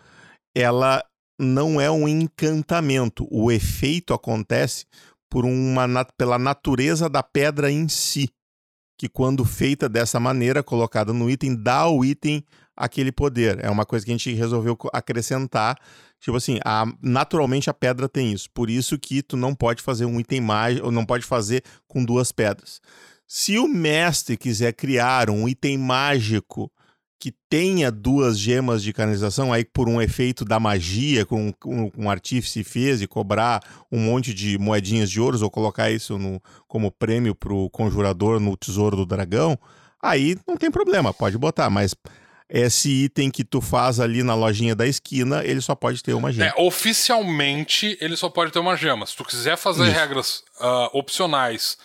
ela 0.55 1.03
não 1.39 1.79
é 1.79 1.89
um 1.89 2.07
encantamento. 2.07 3.27
O 3.31 3.51
efeito 3.51 4.13
acontece 4.13 4.85
por 5.29 5.45
uma, 5.45 6.05
pela 6.17 6.37
natureza 6.37 7.09
da 7.09 7.23
pedra 7.23 7.71
em 7.71 7.87
si, 7.87 8.29
que 8.99 9.07
quando 9.07 9.45
feita 9.45 9.87
dessa 9.87 10.19
maneira, 10.19 10.61
colocada 10.61 11.13
no 11.13 11.29
item, 11.29 11.55
dá 11.55 11.77
ao 11.77 12.03
item 12.03 12.43
aquele 12.75 13.11
poder. 13.11 13.63
É 13.63 13.69
uma 13.69 13.85
coisa 13.85 14.05
que 14.05 14.11
a 14.11 14.15
gente 14.17 14.33
resolveu 14.33 14.77
acrescentar. 14.91 15.77
Tipo 16.19 16.37
assim, 16.37 16.59
a- 16.65 16.85
naturalmente 17.01 17.69
a 17.69 17.73
pedra 17.73 18.07
tem 18.09 18.31
isso. 18.31 18.49
Por 18.53 18.69
isso 18.69 18.97
que 18.99 19.21
tu 19.21 19.35
não 19.37 19.55
pode 19.55 19.81
fazer 19.81 20.05
um 20.05 20.19
item 20.19 20.41
mágico, 20.41 20.85
ou 20.85 20.91
não 20.91 21.05
pode 21.05 21.25
fazer 21.25 21.63
com 21.87 22.03
duas 22.03 22.31
pedras. 22.31 22.81
Se 23.35 23.57
o 23.57 23.67
mestre 23.67 24.37
quiser 24.37 24.73
criar 24.73 25.27
um 25.31 25.49
item 25.49 25.75
mágico 25.75 26.71
que 27.19 27.33
tenha 27.49 27.91
duas 27.91 28.37
gemas 28.37 28.83
de 28.83 28.93
canalização, 28.93 29.51
aí 29.51 29.65
por 29.65 29.89
um 29.89 29.99
efeito 29.99 30.45
da 30.45 30.59
magia, 30.59 31.25
com, 31.25 31.51
um 31.97 32.11
artífice 32.11 32.63
fez 32.63 33.01
e 33.01 33.07
cobrar 33.07 33.59
um 33.91 33.97
monte 33.97 34.35
de 34.35 34.55
moedinhas 34.59 35.09
de 35.09 35.19
ouros, 35.19 35.41
ou 35.41 35.49
colocar 35.49 35.89
isso 35.89 36.15
no, 36.19 36.39
como 36.67 36.91
prêmio 36.91 37.33
pro 37.33 37.71
conjurador 37.71 38.39
no 38.39 38.55
tesouro 38.55 38.95
do 38.95 39.03
dragão, 39.03 39.57
aí 39.99 40.37
não 40.47 40.55
tem 40.55 40.69
problema, 40.69 41.11
pode 41.11 41.35
botar, 41.35 41.71
mas 41.71 41.95
esse 42.47 43.05
item 43.05 43.31
que 43.31 43.43
tu 43.43 43.61
faz 43.61 43.99
ali 43.99 44.21
na 44.21 44.35
lojinha 44.35 44.75
da 44.75 44.85
esquina, 44.85 45.43
ele 45.43 45.59
só 45.59 45.73
pode 45.73 46.03
ter 46.03 46.13
uma 46.13 46.31
gema. 46.31 46.49
É, 46.49 46.61
oficialmente 46.61 47.97
ele 47.99 48.15
só 48.15 48.29
pode 48.29 48.51
ter 48.51 48.59
uma 48.59 48.77
gema. 48.77 49.07
Se 49.07 49.15
tu 49.15 49.25
quiser 49.25 49.57
fazer 49.57 49.85
Isso. 49.85 49.91
regras 49.91 50.43
ah, 50.59 50.91
opcionais 50.93 51.79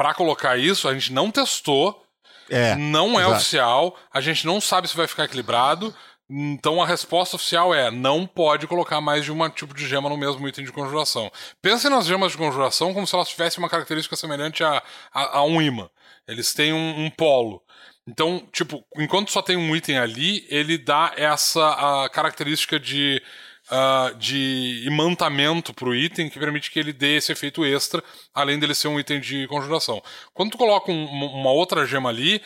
pra 0.00 0.14
colocar 0.14 0.56
isso, 0.56 0.88
a 0.88 0.94
gente 0.94 1.12
não 1.12 1.30
testou, 1.30 2.02
É, 2.48 2.74
não 2.74 3.20
é 3.20 3.22
exato. 3.22 3.36
oficial, 3.36 3.98
a 4.10 4.18
gente 4.18 4.46
não 4.46 4.58
sabe 4.58 4.88
se 4.88 4.96
vai 4.96 5.06
ficar 5.06 5.24
equilibrado. 5.24 5.94
Então 6.30 6.82
a 6.82 6.86
resposta 6.86 7.36
oficial 7.36 7.74
é: 7.74 7.90
não 7.90 8.26
pode 8.26 8.66
colocar 8.66 8.98
mais 9.02 9.26
de 9.26 9.30
um 9.30 9.50
tipo 9.50 9.74
de 9.74 9.86
gema 9.86 10.08
no 10.08 10.16
mesmo 10.16 10.48
item 10.48 10.64
de 10.64 10.72
conjuração. 10.72 11.30
Pensem 11.60 11.90
nas 11.90 12.06
gemas 12.06 12.32
de 12.32 12.38
conjuração 12.38 12.94
como 12.94 13.06
se 13.06 13.14
elas 13.14 13.28
tivessem 13.28 13.58
uma 13.62 13.68
característica 13.68 14.16
semelhante 14.16 14.64
a, 14.64 14.82
a, 15.12 15.38
a 15.40 15.44
um 15.44 15.60
imã. 15.60 15.90
Eles 16.26 16.54
têm 16.54 16.72
um, 16.72 17.04
um 17.04 17.10
polo. 17.10 17.62
Então, 18.08 18.48
tipo, 18.50 18.82
enquanto 18.96 19.30
só 19.30 19.42
tem 19.42 19.58
um 19.58 19.76
item 19.76 19.98
ali, 19.98 20.46
ele 20.48 20.78
dá 20.78 21.12
essa 21.14 22.04
a 22.04 22.08
característica 22.08 22.80
de, 22.80 23.22
ah, 23.70 24.12
de 24.18 24.82
imantamento 24.86 25.72
pro 25.72 25.94
item 25.94 26.28
que 26.28 26.38
permite 26.38 26.70
que 26.70 26.78
ele 26.78 26.92
dê 26.92 27.16
esse 27.16 27.30
efeito 27.32 27.64
extra, 27.64 28.02
além 28.34 28.58
dele 28.58 28.74
ser 28.74 28.88
um 28.88 28.98
item 28.98 29.20
de 29.20 29.46
conjuração. 29.46 30.02
Quando 30.34 30.50
tu 30.52 30.58
coloca 30.58 30.90
um- 30.90 31.06
uma 31.06 31.50
outra 31.50 31.86
gema 31.86 32.08
ali, 32.08 32.42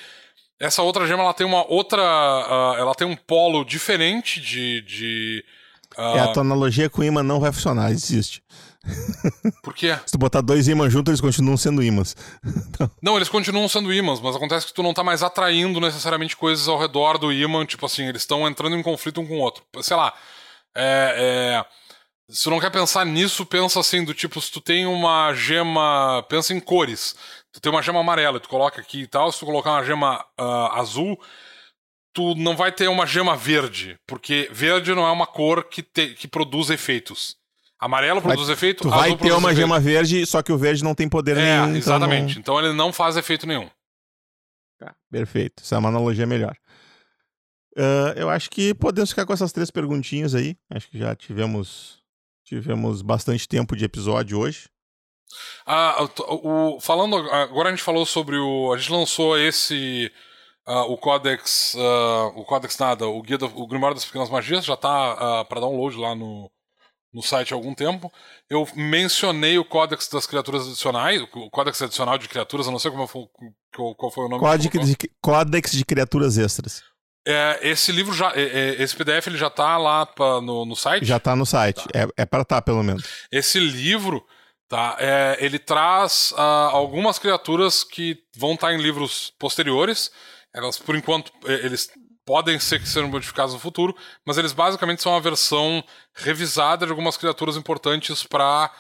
essa 0.61 0.83
outra 0.83 1.07
gema 1.07 1.23
ela 1.23 1.35
tem 1.35 1.47
uma 1.47 1.65
outra. 1.71 2.03
ah, 2.03 2.77
ela 2.79 2.95
tem 2.95 3.07
um 3.07 3.17
polo 3.17 3.65
diferente 3.65 4.41
de. 4.41 4.83
de 4.83 5.45
ah, 5.97 6.15
É, 6.17 6.21
a 6.21 6.29
tua 6.29 6.43
analogia 6.43 6.89
com 6.91 7.03
imã 7.03 7.23
não 7.23 7.41
vai 7.41 7.53
funcionar, 7.53 7.91
existe. 7.91 8.43
Por 9.63 9.75
quê? 9.75 9.97
Se 10.05 10.13
tu 10.13 10.19
botar 10.19 10.43
dois 10.43 10.69
ímãs 10.69 10.93
juntos, 10.93 11.11
eles 11.11 11.21
continuam 11.21 11.57
sendo 11.57 11.83
ímãs. 11.83 12.15
Não, 13.03 13.17
eles 13.17 13.31
continuam 13.31 13.67
sendo 13.67 13.91
ímãs, 13.91 14.21
mas 14.21 14.37
acontece 14.37 14.67
que 14.67 14.75
tu 14.75 14.83
não 14.83 14.93
tá 14.93 15.03
mais 15.03 15.23
atraindo 15.23 15.81
necessariamente 15.81 16.37
coisas 16.37 16.69
ao 16.69 16.79
redor 16.79 17.17
do 17.17 17.33
ímã, 17.33 17.65
tipo 17.65 17.87
assim, 17.87 18.07
eles 18.07 18.21
estão 18.21 18.47
entrando 18.47 18.77
em 18.77 18.83
conflito 18.83 19.23
um 19.23 19.27
com 19.27 19.39
o 19.39 19.41
outro. 19.41 19.63
Sei 19.81 19.97
lá. 19.97 20.13
É, 20.77 21.63
é, 21.63 21.65
se 22.33 22.45
tu 22.45 22.51
não 22.51 22.59
quer 22.61 22.71
pensar 22.71 23.05
nisso, 23.05 23.45
pensa 23.47 23.79
assim, 23.81 24.05
do 24.05 24.15
tipo, 24.15 24.41
se 24.41 24.51
tu 24.51 24.61
tem 24.61 24.87
uma 24.87 25.33
gema. 25.35 26.25
Pensa 26.29 26.53
em 26.55 26.61
cores. 26.61 27.15
Tu 27.53 27.61
tem 27.61 27.71
uma 27.71 27.83
gema 27.83 28.01
amarela, 28.01 28.41
tu 28.41 28.49
coloca 28.49 28.81
aqui 28.81 29.03
e 29.03 29.07
tal, 29.07 29.31
se 29.31 29.39
tu 29.39 29.47
colocar 29.47 29.71
uma 29.73 29.85
gema 29.85 30.25
ah, 30.37 30.81
azul, 30.81 31.21
tu 32.13 32.35
não 32.35 32.57
vai 32.57 32.73
ter 32.73 32.89
uma 32.89 33.07
gema 33.07 33.37
verde, 33.37 33.97
porque 34.09 34.49
verde 34.51 34.93
não 34.95 35.07
é 35.07 35.11
uma 35.13 35.27
cor 35.27 35.63
que, 35.65 35.81
te- 35.83 36.15
que 36.15 36.27
produz 36.27 36.71
efeitos. 36.71 37.37
Amarelo 37.79 38.21
Vai- 38.21 38.33
produz 38.35 38.49
efeito, 38.49 38.83
Tu 38.83 38.89
azul 38.89 38.99
vai 39.01 39.17
ter 39.17 39.31
uma 39.33 39.51
efeito. 39.53 39.57
gema 39.57 39.79
verde, 39.79 40.27
só 40.27 40.43
que 40.43 40.51
o 40.53 40.59
verde 40.59 40.83
não 40.83 40.95
tem 40.97 41.09
poder 41.09 41.37
É, 41.37 41.41
nenhum. 41.61 41.65
então 41.67 41.77
exatamente. 41.77 42.35
não- 42.35 42.41
Então 42.41 42.59
ele 42.59 42.73
não 42.73 42.93
faz 42.93 43.17
efeito 43.17 43.47
nenhum. 43.47 43.69
Perfeito. 45.11 45.63
Essa 45.63 45.77
é 45.77 45.79
uma 45.79 45.89
analogia 45.89 46.27
melhor. 46.27 46.57
Ah, 47.77 48.15
eu 48.17 48.29
acho 48.31 48.51
que 48.51 48.75
podemos 48.75 49.11
ficar 49.11 49.27
com 49.27 49.33
essas 49.33 49.53
três 49.53 49.71
perguntinhas 49.71 50.35
aí. 50.35 50.57
Acho 50.71 50.89
que 50.89 50.99
já 50.99 51.15
tivemos 51.15 52.03
tivemos 52.45 53.01
bastante 53.03 53.49
tempo 53.49 53.75
de 53.75 53.85
episódio 53.85 54.39
hoje. 54.39 54.69
Ah, 55.67 56.07
o, 56.29 56.77
o, 56.77 56.81
falando 56.81 57.17
agora 57.17 57.69
a 57.69 57.73
gente 57.73 57.83
falou 57.83 58.07
sobre 58.07 58.37
o 58.37 58.73
a 58.73 58.79
gente 58.79 58.93
lançou 58.93 59.39
esse 59.39 60.13
uh, 60.69 60.93
o 60.93 60.99
Codex 60.99 61.75
uh, 61.75 62.39
o 62.39 62.45
Codex 62.45 62.79
nada 62.79 63.09
o 63.09 63.21
guia 63.23 63.39
do, 63.39 63.47
o 63.47 63.67
Grimório 63.67 63.95
das 63.95 64.05
Pequenas 64.05 64.31
Magias 64.31 64.65
já 64.65 64.75
está 64.75 65.41
uh, 65.41 65.45
para 65.47 65.61
download 65.61 65.97
lá 65.97 66.15
no, 66.15 66.51
no 67.13 67.23
site 67.23 67.55
há 67.55 67.57
algum 67.57 67.75
tempo. 67.75 68.13
Eu 68.51 68.69
mencionei 68.75 69.59
o 69.59 69.65
Códex 69.65 70.09
das 70.09 70.27
Criaturas 70.27 70.67
Adicionais, 70.67 71.23
o 71.23 71.51
Códex 71.51 71.81
Adicional 71.81 72.19
de 72.19 72.29
Criaturas, 72.29 72.67
eu 72.67 72.73
não 72.73 72.79
sei 72.79 72.91
como 72.91 73.07
foi, 73.07 73.27
qual 73.73 74.11
foi 74.11 74.25
o 74.27 74.29
nome. 74.29 74.41
Códex 74.41 74.87
de, 74.87 74.97
Códex 75.23 75.73
de 75.73 75.85
Criaturas 75.85 76.37
Extras. 76.37 76.83
É, 77.27 77.61
esse 77.63 77.91
livro 77.91 78.15
já, 78.15 78.33
é, 78.35 78.43
é, 78.43 78.83
esse 78.83 78.95
PDF 78.95 79.27
ele 79.29 79.39
já 79.39 79.47
está 79.47 79.79
lá 79.79 80.05
pra, 80.05 80.41
no, 80.43 80.67
no 80.67 80.77
site? 80.77 81.07
Já 81.07 81.17
está 81.17 81.35
no 81.35 81.47
site, 81.47 81.83
tá. 81.89 81.99
é, 81.99 82.09
é 82.19 82.27
para 82.27 82.43
estar 82.43 82.57
tá, 82.57 82.63
pelo 82.63 82.83
menos. 82.83 83.05
Esse 83.33 83.59
livro, 83.59 84.27
tá, 84.69 84.97
é, 84.99 85.39
ele 85.41 85.59
traz 85.59 86.33
uh, 86.33 86.41
algumas 86.71 87.19
criaturas 87.19 87.83
que 87.83 88.19
vão 88.37 88.55
estar 88.55 88.69
tá 88.69 88.75
em 88.75 88.81
livros 88.81 89.33
posteriores. 89.39 90.11
Elas, 90.55 90.79
por 90.79 90.95
enquanto, 90.95 91.33
eles 91.47 91.91
podem 92.27 92.59
ser 92.59 92.79
que 92.79 92.89
sejam 92.89 93.09
modificados 93.09 93.55
no 93.55 93.61
futuro, 93.61 93.95
mas 94.25 94.39
eles 94.39 94.53
basicamente 94.53 95.03
são 95.03 95.15
a 95.15 95.21
versão 95.21 95.83
revisada 96.15 96.87
de 96.87 96.93
algumas 96.93 97.17
criaturas 97.17 97.57
importantes 97.57 98.23
para 98.23 98.71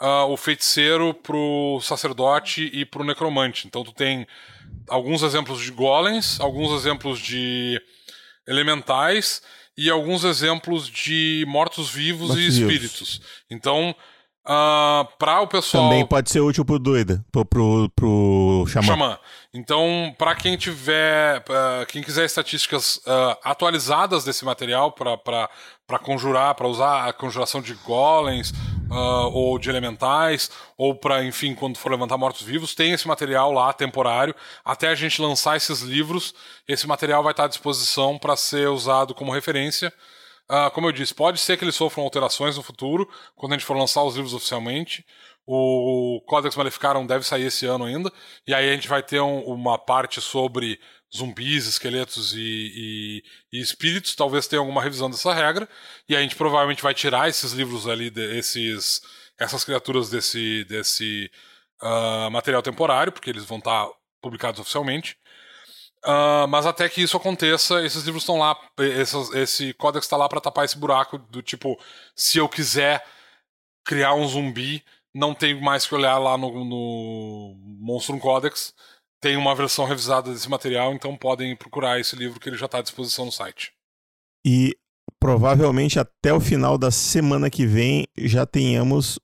uh, 0.00 0.04
ah, 0.04 0.26
o 0.26 0.36
feiticeiro, 0.36 1.14
pro 1.14 1.80
sacerdote 1.82 2.70
e 2.72 2.84
pro 2.84 3.04
necromante. 3.04 3.66
Então 3.66 3.84
tu 3.84 3.92
tem 3.92 4.26
alguns 4.88 5.22
exemplos 5.22 5.60
de 5.60 5.70
golems, 5.70 6.40
alguns 6.40 6.78
exemplos 6.80 7.18
de 7.18 7.80
elementais 8.46 9.42
e 9.76 9.88
alguns 9.90 10.24
exemplos 10.24 10.88
de 10.88 11.44
mortos-vivos 11.46 12.36
e 12.36 12.46
espíritos. 12.46 13.20
Então, 13.48 13.94
uh, 14.48 14.50
ah, 14.50 15.08
para 15.18 15.40
o 15.42 15.46
pessoal. 15.46 15.84
Também 15.84 16.06
pode 16.06 16.30
ser 16.30 16.40
útil 16.40 16.64
pro 16.64 16.78
doida, 16.78 17.24
pro, 17.30 17.44
pro, 17.44 17.90
pro 17.94 18.64
xamã. 18.66 18.86
xamã. 18.86 19.18
Então, 19.52 20.14
para 20.18 20.34
quem 20.34 20.56
tiver, 20.56 21.38
uh, 21.40 21.86
quem 21.86 22.02
quiser 22.02 22.24
estatísticas 22.24 22.96
uh, 22.98 23.36
atualizadas 23.44 24.24
desse 24.24 24.44
material 24.44 24.92
para 24.92 25.98
conjurar, 26.02 26.54
para 26.54 26.66
usar 26.66 27.08
a 27.08 27.12
conjuração 27.12 27.60
de 27.60 27.74
golems 27.74 28.50
uh, 28.90 29.30
ou 29.32 29.58
de 29.58 29.70
elementais, 29.70 30.50
ou 30.76 30.94
para, 30.94 31.24
enfim, 31.24 31.54
quando 31.54 31.76
for 31.78 31.90
levantar 31.90 32.16
mortos-vivos, 32.16 32.74
tem 32.74 32.92
esse 32.92 33.06
material 33.06 33.52
lá 33.52 33.72
temporário. 33.72 34.34
Até 34.64 34.88
a 34.88 34.94
gente 34.94 35.20
lançar 35.20 35.56
esses 35.56 35.80
livros, 35.80 36.34
esse 36.66 36.86
material 36.86 37.22
vai 37.22 37.32
estar 37.32 37.44
à 37.44 37.48
disposição 37.48 38.18
para 38.18 38.36
ser 38.36 38.68
usado 38.68 39.14
como 39.14 39.32
referência. 39.32 39.92
Uh, 40.50 40.70
como 40.70 40.86
eu 40.86 40.92
disse, 40.92 41.14
pode 41.14 41.38
ser 41.38 41.58
que 41.58 41.64
eles 41.64 41.74
sofram 41.74 42.04
alterações 42.04 42.56
no 42.56 42.62
futuro, 42.62 43.08
quando 43.36 43.52
a 43.52 43.56
gente 43.56 43.66
for 43.66 43.76
lançar 43.76 44.02
os 44.02 44.14
livros 44.14 44.32
oficialmente. 44.32 45.04
O 45.46 46.22
Codex 46.26 46.54
Maleficarum 46.56 47.06
deve 47.06 47.24
sair 47.24 47.44
esse 47.44 47.64
ano 47.64 47.84
ainda. 47.84 48.12
E 48.46 48.52
aí 48.54 48.68
a 48.68 48.74
gente 48.74 48.88
vai 48.88 49.02
ter 49.02 49.20
um, 49.20 49.40
uma 49.44 49.78
parte 49.78 50.20
sobre 50.20 50.78
zumbis, 51.14 51.66
esqueletos 51.66 52.34
e, 52.34 52.42
e, 52.42 53.22
e, 53.52 53.60
espíritos. 53.60 54.14
Talvez 54.14 54.46
tenha 54.46 54.60
alguma 54.60 54.82
revisão 54.82 55.10
dessa 55.10 55.32
regra. 55.32 55.66
E 56.06 56.14
a 56.14 56.20
gente 56.20 56.36
provavelmente 56.36 56.82
vai 56.82 56.92
tirar 56.92 57.30
esses 57.30 57.52
livros 57.52 57.88
ali, 57.88 58.12
esses, 58.36 59.00
essas 59.38 59.64
criaturas 59.64 60.10
desse, 60.10 60.64
desse 60.64 61.30
uh, 61.82 62.30
material 62.30 62.62
temporário, 62.62 63.12
porque 63.12 63.30
eles 63.30 63.44
vão 63.44 63.58
estar 63.58 63.88
publicados 64.20 64.60
oficialmente. 64.60 65.16
Uh, 66.04 66.46
mas 66.48 66.64
até 66.64 66.88
que 66.88 67.02
isso 67.02 67.16
aconteça, 67.16 67.84
esses 67.84 68.04
livros 68.04 68.22
estão 68.22 68.38
lá, 68.38 68.56
esse 69.34 69.74
códex 69.74 70.06
está 70.06 70.16
lá 70.16 70.28
para 70.28 70.40
tapar 70.40 70.64
esse 70.64 70.78
buraco 70.78 71.18
do 71.18 71.42
tipo, 71.42 71.78
se 72.14 72.38
eu 72.38 72.48
quiser 72.48 73.04
criar 73.84 74.14
um 74.14 74.26
zumbi, 74.26 74.84
não 75.14 75.34
tenho 75.34 75.60
mais 75.60 75.86
que 75.86 75.94
olhar 75.94 76.18
lá 76.18 76.36
no, 76.36 76.64
no 76.64 77.56
Monstrum 77.80 78.18
Codex. 78.18 78.74
Tem 79.20 79.36
uma 79.36 79.54
versão 79.54 79.84
revisada 79.84 80.32
desse 80.32 80.48
material, 80.48 80.92
então 80.92 81.16
podem 81.16 81.56
procurar 81.56 81.98
esse 81.98 82.14
livro 82.14 82.38
que 82.38 82.48
ele 82.48 82.56
já 82.56 82.66
está 82.66 82.78
à 82.78 82.82
disposição 82.82 83.24
no 83.24 83.32
site. 83.32 83.72
E 84.46 84.76
provavelmente 85.18 85.98
até 85.98 86.32
o 86.32 86.40
final 86.40 86.78
da 86.78 86.90
semana 86.90 87.50
que 87.50 87.66
vem 87.66 88.06
já 88.16 88.46
tenhamos. 88.46 89.18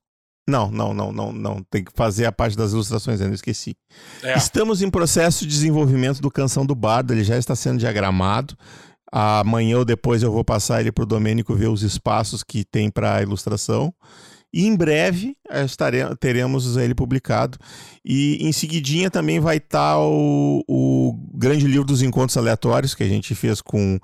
Não, 0.47 0.71
não, 0.71 0.93
não, 0.93 1.11
não, 1.11 1.33
não. 1.33 1.63
Tem 1.71 1.83
que 1.83 1.93
fazer 1.95 2.27
a 2.27 2.33
parte 2.33 2.57
das 2.57 2.73
ilustrações 2.73 3.21
ainda, 3.21 3.35
esqueci. 3.35 3.77
É. 4.23 4.37
Estamos 4.37 4.83
em 4.83 4.91
processo 4.91 5.45
de 5.45 5.51
desenvolvimento 5.51 6.21
do 6.21 6.31
Canção 6.31 6.67
do 6.67 6.75
Bardo, 6.75 7.13
ele 7.13 7.25
já 7.25 7.39
está 7.39 7.57
sendo 7.57 7.79
diagramado. 7.79 8.57
Amanhã 9.11 9.79
ou 9.79 9.85
depois 9.85 10.23
eu 10.23 10.33
vou 10.33 10.45
passar 10.45 10.81
ele 10.81 10.91
para 10.91 11.05
o 11.05 11.07
Domênico 11.07 11.55
ver 11.55 11.69
os 11.69 11.83
espaços 11.83 12.43
que 12.43 12.65
tem 12.65 12.91
para 12.91 13.23
ilustração. 13.23 13.95
E 14.53 14.67
em 14.67 14.77
breve 14.77 15.37
eh, 15.51 15.65
estaremos, 15.65 16.17
teremos 16.21 16.77
ele 16.77 16.95
publicado. 16.95 17.59
E 18.05 18.39
em 18.41 18.53
seguidinha 18.53 19.11
também 19.11 19.41
vai 19.41 19.57
estar 19.57 19.95
tá 19.95 19.99
o, 19.99 20.63
o 20.69 21.13
grande 21.35 21.67
livro 21.67 21.85
dos 21.85 22.03
encontros 22.03 22.37
aleatórios 22.37 22.95
que 22.95 23.03
a 23.03 23.09
gente 23.09 23.35
fez 23.35 23.61
com 23.61 23.99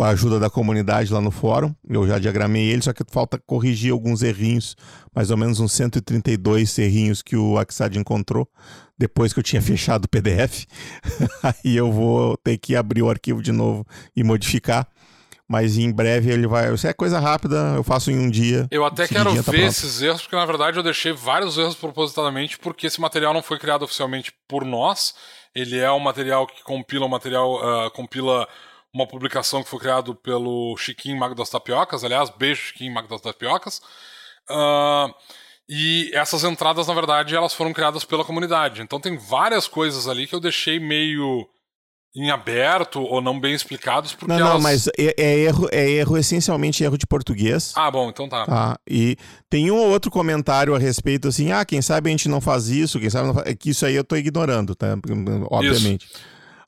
a 0.00 0.08
ajuda 0.08 0.38
da 0.38 0.48
comunidade 0.48 1.12
lá 1.12 1.20
no 1.20 1.30
fórum. 1.30 1.74
Eu 1.88 2.06
já 2.06 2.18
diagramei 2.18 2.70
ele, 2.70 2.82
só 2.82 2.92
que 2.92 3.02
falta 3.10 3.38
corrigir 3.38 3.92
alguns 3.92 4.22
errinhos, 4.22 4.76
mais 5.14 5.30
ou 5.30 5.36
menos 5.36 5.60
uns 5.60 5.72
132 5.72 6.78
errinhos 6.78 7.20
que 7.20 7.36
o 7.36 7.58
Axad 7.58 7.94
encontrou 7.96 8.48
depois 8.96 9.32
que 9.32 9.38
eu 9.38 9.42
tinha 9.42 9.60
fechado 9.60 10.04
o 10.04 10.08
PDF. 10.08 10.64
Aí 11.42 11.76
eu 11.76 11.90
vou 11.90 12.36
ter 12.38 12.56
que 12.56 12.76
abrir 12.76 13.02
o 13.02 13.10
arquivo 13.10 13.42
de 13.42 13.52
novo 13.52 13.84
e 14.16 14.22
modificar 14.22 14.88
mas 15.52 15.76
em 15.76 15.92
breve 15.92 16.32
ele 16.32 16.46
vai. 16.46 16.72
Isso 16.72 16.86
é 16.86 16.94
coisa 16.94 17.20
rápida, 17.20 17.74
eu 17.76 17.84
faço 17.84 18.10
em 18.10 18.18
um 18.18 18.30
dia. 18.30 18.66
Eu 18.70 18.86
até 18.86 19.06
quero 19.06 19.34
tá 19.42 19.50
ver 19.50 19.64
esses 19.66 20.00
erros, 20.00 20.22
porque 20.22 20.34
na 20.34 20.46
verdade 20.46 20.78
eu 20.78 20.82
deixei 20.82 21.12
vários 21.12 21.58
erros 21.58 21.74
propositadamente, 21.74 22.58
porque 22.58 22.86
esse 22.86 22.98
material 22.98 23.34
não 23.34 23.42
foi 23.42 23.58
criado 23.58 23.82
oficialmente 23.82 24.32
por 24.48 24.64
nós. 24.64 25.14
Ele 25.54 25.78
é 25.78 25.92
um 25.92 25.98
material 26.00 26.46
que 26.46 26.62
compila 26.62 27.04
um 27.04 27.10
material. 27.10 27.56
Uh, 27.56 27.90
compila 27.90 28.48
uma 28.94 29.06
publicação 29.06 29.62
que 29.62 29.70
foi 29.70 29.78
criado 29.78 30.14
pelo 30.14 30.76
Chiquinho 30.76 31.18
Mago 31.18 31.34
das 31.34 31.48
Tapiocas. 31.48 32.04
Aliás, 32.04 32.30
beijo, 32.30 32.60
Chiquinho 32.62 32.92
Mago 32.92 33.08
das 33.08 33.20
Tapiocas. 33.20 33.80
Uh, 34.50 35.12
e 35.68 36.10
essas 36.12 36.44
entradas, 36.44 36.86
na 36.86 36.94
verdade, 36.94 37.34
elas 37.34 37.54
foram 37.54 37.72
criadas 37.72 38.04
pela 38.04 38.24
comunidade. 38.24 38.82
Então 38.82 39.00
tem 39.00 39.16
várias 39.16 39.66
coisas 39.66 40.06
ali 40.06 40.26
que 40.26 40.34
eu 40.34 40.40
deixei 40.40 40.78
meio 40.78 41.48
em 42.14 42.30
aberto 42.30 43.00
ou 43.00 43.22
não 43.22 43.40
bem 43.40 43.54
explicados 43.54 44.12
porque 44.12 44.30
não 44.30 44.38
elas... 44.38 44.52
não 44.52 44.60
mas 44.60 44.86
é, 44.98 45.14
é, 45.16 45.38
erro 45.38 45.66
é 45.72 45.90
erro 45.92 46.18
essencialmente 46.18 46.84
erro 46.84 46.98
de 46.98 47.06
português 47.06 47.72
ah 47.74 47.90
bom 47.90 48.10
então 48.10 48.28
tá. 48.28 48.44
tá 48.44 48.78
e 48.86 49.16
tem 49.48 49.70
um 49.70 49.78
ou 49.78 49.88
outro 49.88 50.10
comentário 50.10 50.74
a 50.74 50.78
respeito 50.78 51.28
assim 51.28 51.52
ah 51.52 51.64
quem 51.64 51.80
sabe 51.80 52.10
a 52.10 52.12
gente 52.12 52.28
não 52.28 52.38
faz 52.38 52.68
isso 52.68 53.00
quem 53.00 53.08
sabe 53.08 53.28
não 53.28 53.34
faz... 53.34 53.46
é 53.46 53.54
que 53.54 53.70
isso 53.70 53.86
aí 53.86 53.94
eu 53.94 54.04
tô 54.04 54.14
ignorando 54.14 54.74
tá 54.74 54.88
obviamente 55.50 56.06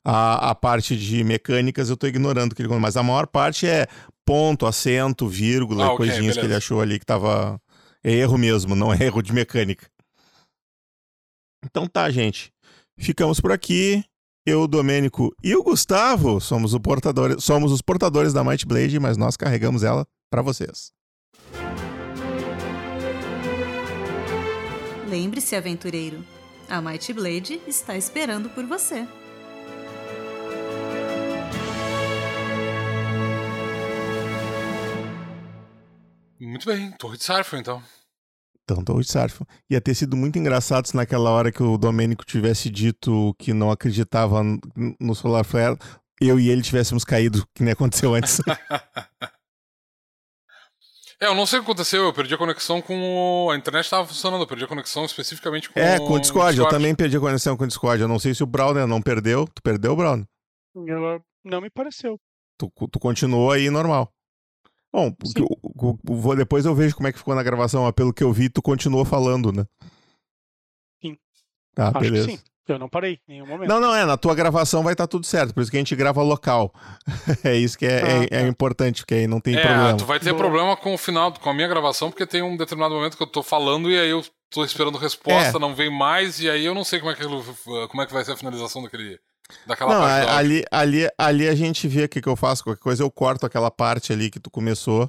a, 0.05 0.51
a 0.51 0.55
parte 0.55 0.95
de 0.95 1.23
mecânicas 1.23 1.89
eu 1.89 1.97
tô 1.97 2.05
ignorando 2.05 2.53
que 2.53 2.61
ele 2.61 2.69
mas 2.79 2.95
a 2.95 3.03
maior 3.03 3.25
parte 3.25 3.67
é 3.67 3.87
ponto 4.23 4.65
acento 4.65 5.27
vírgula 5.27 5.85
ah, 5.85 5.93
okay, 5.93 5.97
coisinhas 5.97 6.35
beleza. 6.35 6.39
que 6.39 6.45
ele 6.45 6.55
achou 6.55 6.79
ali 6.79 6.99
que 6.99 7.05
tava 7.05 7.59
é 8.03 8.13
erro 8.13 8.37
mesmo 8.37 8.75
não 8.75 8.93
é 8.93 8.97
erro 9.03 9.21
de 9.21 9.33
mecânica 9.33 9.87
então 11.65 11.87
tá 11.87 12.09
gente 12.11 12.53
ficamos 12.97 13.39
por 13.39 13.51
aqui 13.51 14.05
eu, 14.47 14.61
o 14.61 14.67
Domênico 14.67 15.35
e 15.43 15.55
o 15.55 15.63
Gustavo 15.63 16.39
somos, 16.39 16.75
o 16.75 16.79
portador, 16.79 17.41
somos 17.41 17.71
os 17.71 17.81
portadores 17.81 18.31
da 18.31 18.43
Might 18.43 18.63
Blade, 18.63 18.99
mas 18.99 19.17
nós 19.17 19.35
carregamos 19.35 19.81
ela 19.81 20.05
para 20.29 20.43
vocês. 20.43 20.91
Lembre-se, 25.09 25.55
aventureiro, 25.55 26.23
a 26.69 26.79
Might 26.79 27.11
Blade 27.11 27.59
está 27.65 27.97
esperando 27.97 28.47
por 28.49 28.65
você. 28.67 29.07
Muito 36.45 36.65
bem, 36.67 36.91
Torre 36.91 37.17
de 37.17 37.23
Sarfo, 37.23 37.55
então. 37.55 37.81
Então, 38.69 38.99
de 38.99 39.07
Sarf. 39.07 39.41
Ia 39.69 39.79
ter 39.79 39.93
sido 39.93 40.15
muito 40.15 40.39
engraçado 40.39 40.87
se 40.87 40.95
naquela 40.95 41.29
hora 41.29 41.51
que 41.51 41.61
o 41.61 41.77
Domênico 41.77 42.25
tivesse 42.25 42.69
dito 42.69 43.35
que 43.37 43.53
não 43.53 43.69
acreditava 43.69 44.41
no 44.99 45.13
Solar 45.13 45.45
Flare, 45.45 45.77
eu 46.19 46.39
e 46.39 46.49
ele 46.49 46.61
tivéssemos 46.61 47.03
caído, 47.03 47.45
que 47.53 47.63
nem 47.63 47.73
aconteceu 47.73 48.13
antes. 48.13 48.39
É, 51.17 51.27
eu 51.27 51.33
não 51.33 51.45
sei 51.45 51.59
o 51.59 51.61
que 51.61 51.71
aconteceu, 51.71 52.03
eu 52.03 52.13
perdi 52.13 52.33
a 52.33 52.37
conexão 52.37 52.81
com 52.81 53.45
o... 53.45 53.49
A 53.49 53.55
internet 53.55 53.85
estava 53.85 54.05
funcionando, 54.05 54.41
eu 54.41 54.47
perdi 54.47 54.65
a 54.65 54.67
conexão 54.67 55.05
especificamente 55.05 55.69
com 55.69 55.79
É, 55.79 55.97
com 55.97 56.11
o 56.11 56.19
Discord, 56.19 56.55
Discord, 56.55 56.59
eu 56.59 56.67
também 56.67 56.93
perdi 56.93 57.15
a 57.15 57.21
conexão 57.21 57.55
com 57.55 57.63
o 57.63 57.67
Discord. 57.67 58.01
Eu 58.01 58.07
não 58.09 58.19
sei 58.19 58.35
se 58.35 58.43
o 58.43 58.45
Browner 58.45 58.85
não 58.85 59.01
perdeu. 59.01 59.47
Tu 59.47 59.61
perdeu, 59.61 59.95
Browner? 59.95 60.25
Ela 60.75 61.21
não 61.41 61.61
me 61.61 61.69
pareceu. 61.69 62.19
Tu, 62.59 62.69
tu 62.91 62.99
continuou 62.99 63.49
aí 63.49 63.69
normal. 63.69 64.11
Bom, 64.95 65.13
vou, 65.37 65.73
depois 66.37 66.65
eu 66.65 66.75
vejo 66.75 66.95
como 66.95 67.07
é 67.07 67.11
que 67.11 67.17
ficou 67.17 67.35
na 67.35 67.43
gravação, 67.43 67.83
mas 67.83 67.93
pelo 67.93 68.13
que 68.13 68.23
eu 68.23 68.31
vi, 68.31 68.49
tu 68.49 68.61
continuou 68.61 69.05
falando, 69.05 69.51
né? 69.51 69.65
Sim. 71.01 71.17
Ah, 71.77 71.89
Acho 71.89 71.99
beleza. 71.99 72.29
sim. 72.29 72.39
Eu 72.67 72.79
não 72.79 72.89
parei 72.89 73.19
em 73.27 73.33
nenhum 73.33 73.45
momento. 73.45 73.69
Não, 73.69 73.79
não, 73.79 73.93
é. 73.93 74.05
Na 74.05 74.17
tua 74.17 74.33
gravação 74.33 74.81
vai 74.81 74.93
estar 74.93 75.03
tá 75.03 75.07
tudo 75.07 75.25
certo, 75.25 75.53
por 75.53 75.61
isso 75.61 75.69
que 75.69 75.77
a 75.77 75.79
gente 75.79 75.95
grava 75.95 76.23
local. 76.23 76.73
é 77.43 77.55
isso 77.55 77.77
que 77.77 77.85
é, 77.85 78.01
ah, 78.01 78.23
é, 78.23 78.27
tá. 78.27 78.35
é, 78.37 78.47
importante, 78.47 79.03
porque 79.03 79.13
aí 79.13 79.27
não 79.27 79.39
tem 79.39 79.55
é, 79.55 79.61
problema. 79.61 79.97
Tu 79.97 80.05
vai 80.05 80.19
ter 80.19 80.31
Boa. 80.31 80.41
problema 80.41 80.75
com 80.75 80.93
o 80.93 80.97
final, 80.97 81.31
com 81.33 81.49
a 81.49 81.53
minha 81.53 81.67
gravação, 81.67 82.09
porque 82.09 82.25
tem 82.25 82.41
um 82.41 82.57
determinado 82.57 82.95
momento 82.95 83.15
que 83.15 83.21
eu 83.21 83.27
tô 83.27 83.43
falando 83.43 83.91
e 83.91 83.99
aí 83.99 84.09
eu 84.09 84.25
tô 84.49 84.63
esperando 84.63 84.97
resposta, 84.97 85.57
é. 85.57 85.59
não 85.59 85.75
vem 85.75 85.91
mais, 85.91 86.39
e 86.39 86.49
aí 86.49 86.65
eu 86.65 86.73
não 86.73 86.83
sei 86.83 86.99
como 86.99 87.11
é 87.11 87.15
que, 87.15 87.23
uh, 87.23 87.87
como 87.87 88.01
é 88.01 88.05
que 88.07 88.13
vai 88.13 88.25
ser 88.25 88.31
a 88.31 88.37
finalização 88.37 88.81
daquele. 88.81 89.19
Daquela 89.67 89.93
não, 89.93 90.01
parte 90.01 90.27
é, 90.27 90.31
ali, 90.31 90.65
ali, 90.71 91.07
ali 91.19 91.47
a 91.47 91.53
gente 91.53 91.87
vê 91.87 92.05
o 92.05 92.09
que, 92.09 92.19
que 92.19 92.27
eu 92.27 92.35
faço, 92.35 92.63
qualquer 92.63 92.81
coisa 92.81 93.03
eu 93.03 93.11
corto 93.11 93.45
aquela 93.45 93.69
parte 93.69 94.11
ali 94.11 94.31
que 94.31 94.39
tu 94.39 94.49
começou 94.49 95.07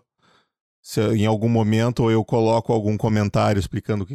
se 0.87 1.01
em 1.01 1.27
algum 1.27 1.49
momento 1.49 2.13
eu 2.13 2.25
coloco 2.25 2.73
algum 2.73 2.97
comentário 2.97 3.59
explicando 3.59 4.05
o 4.05 4.07
que 4.07 4.15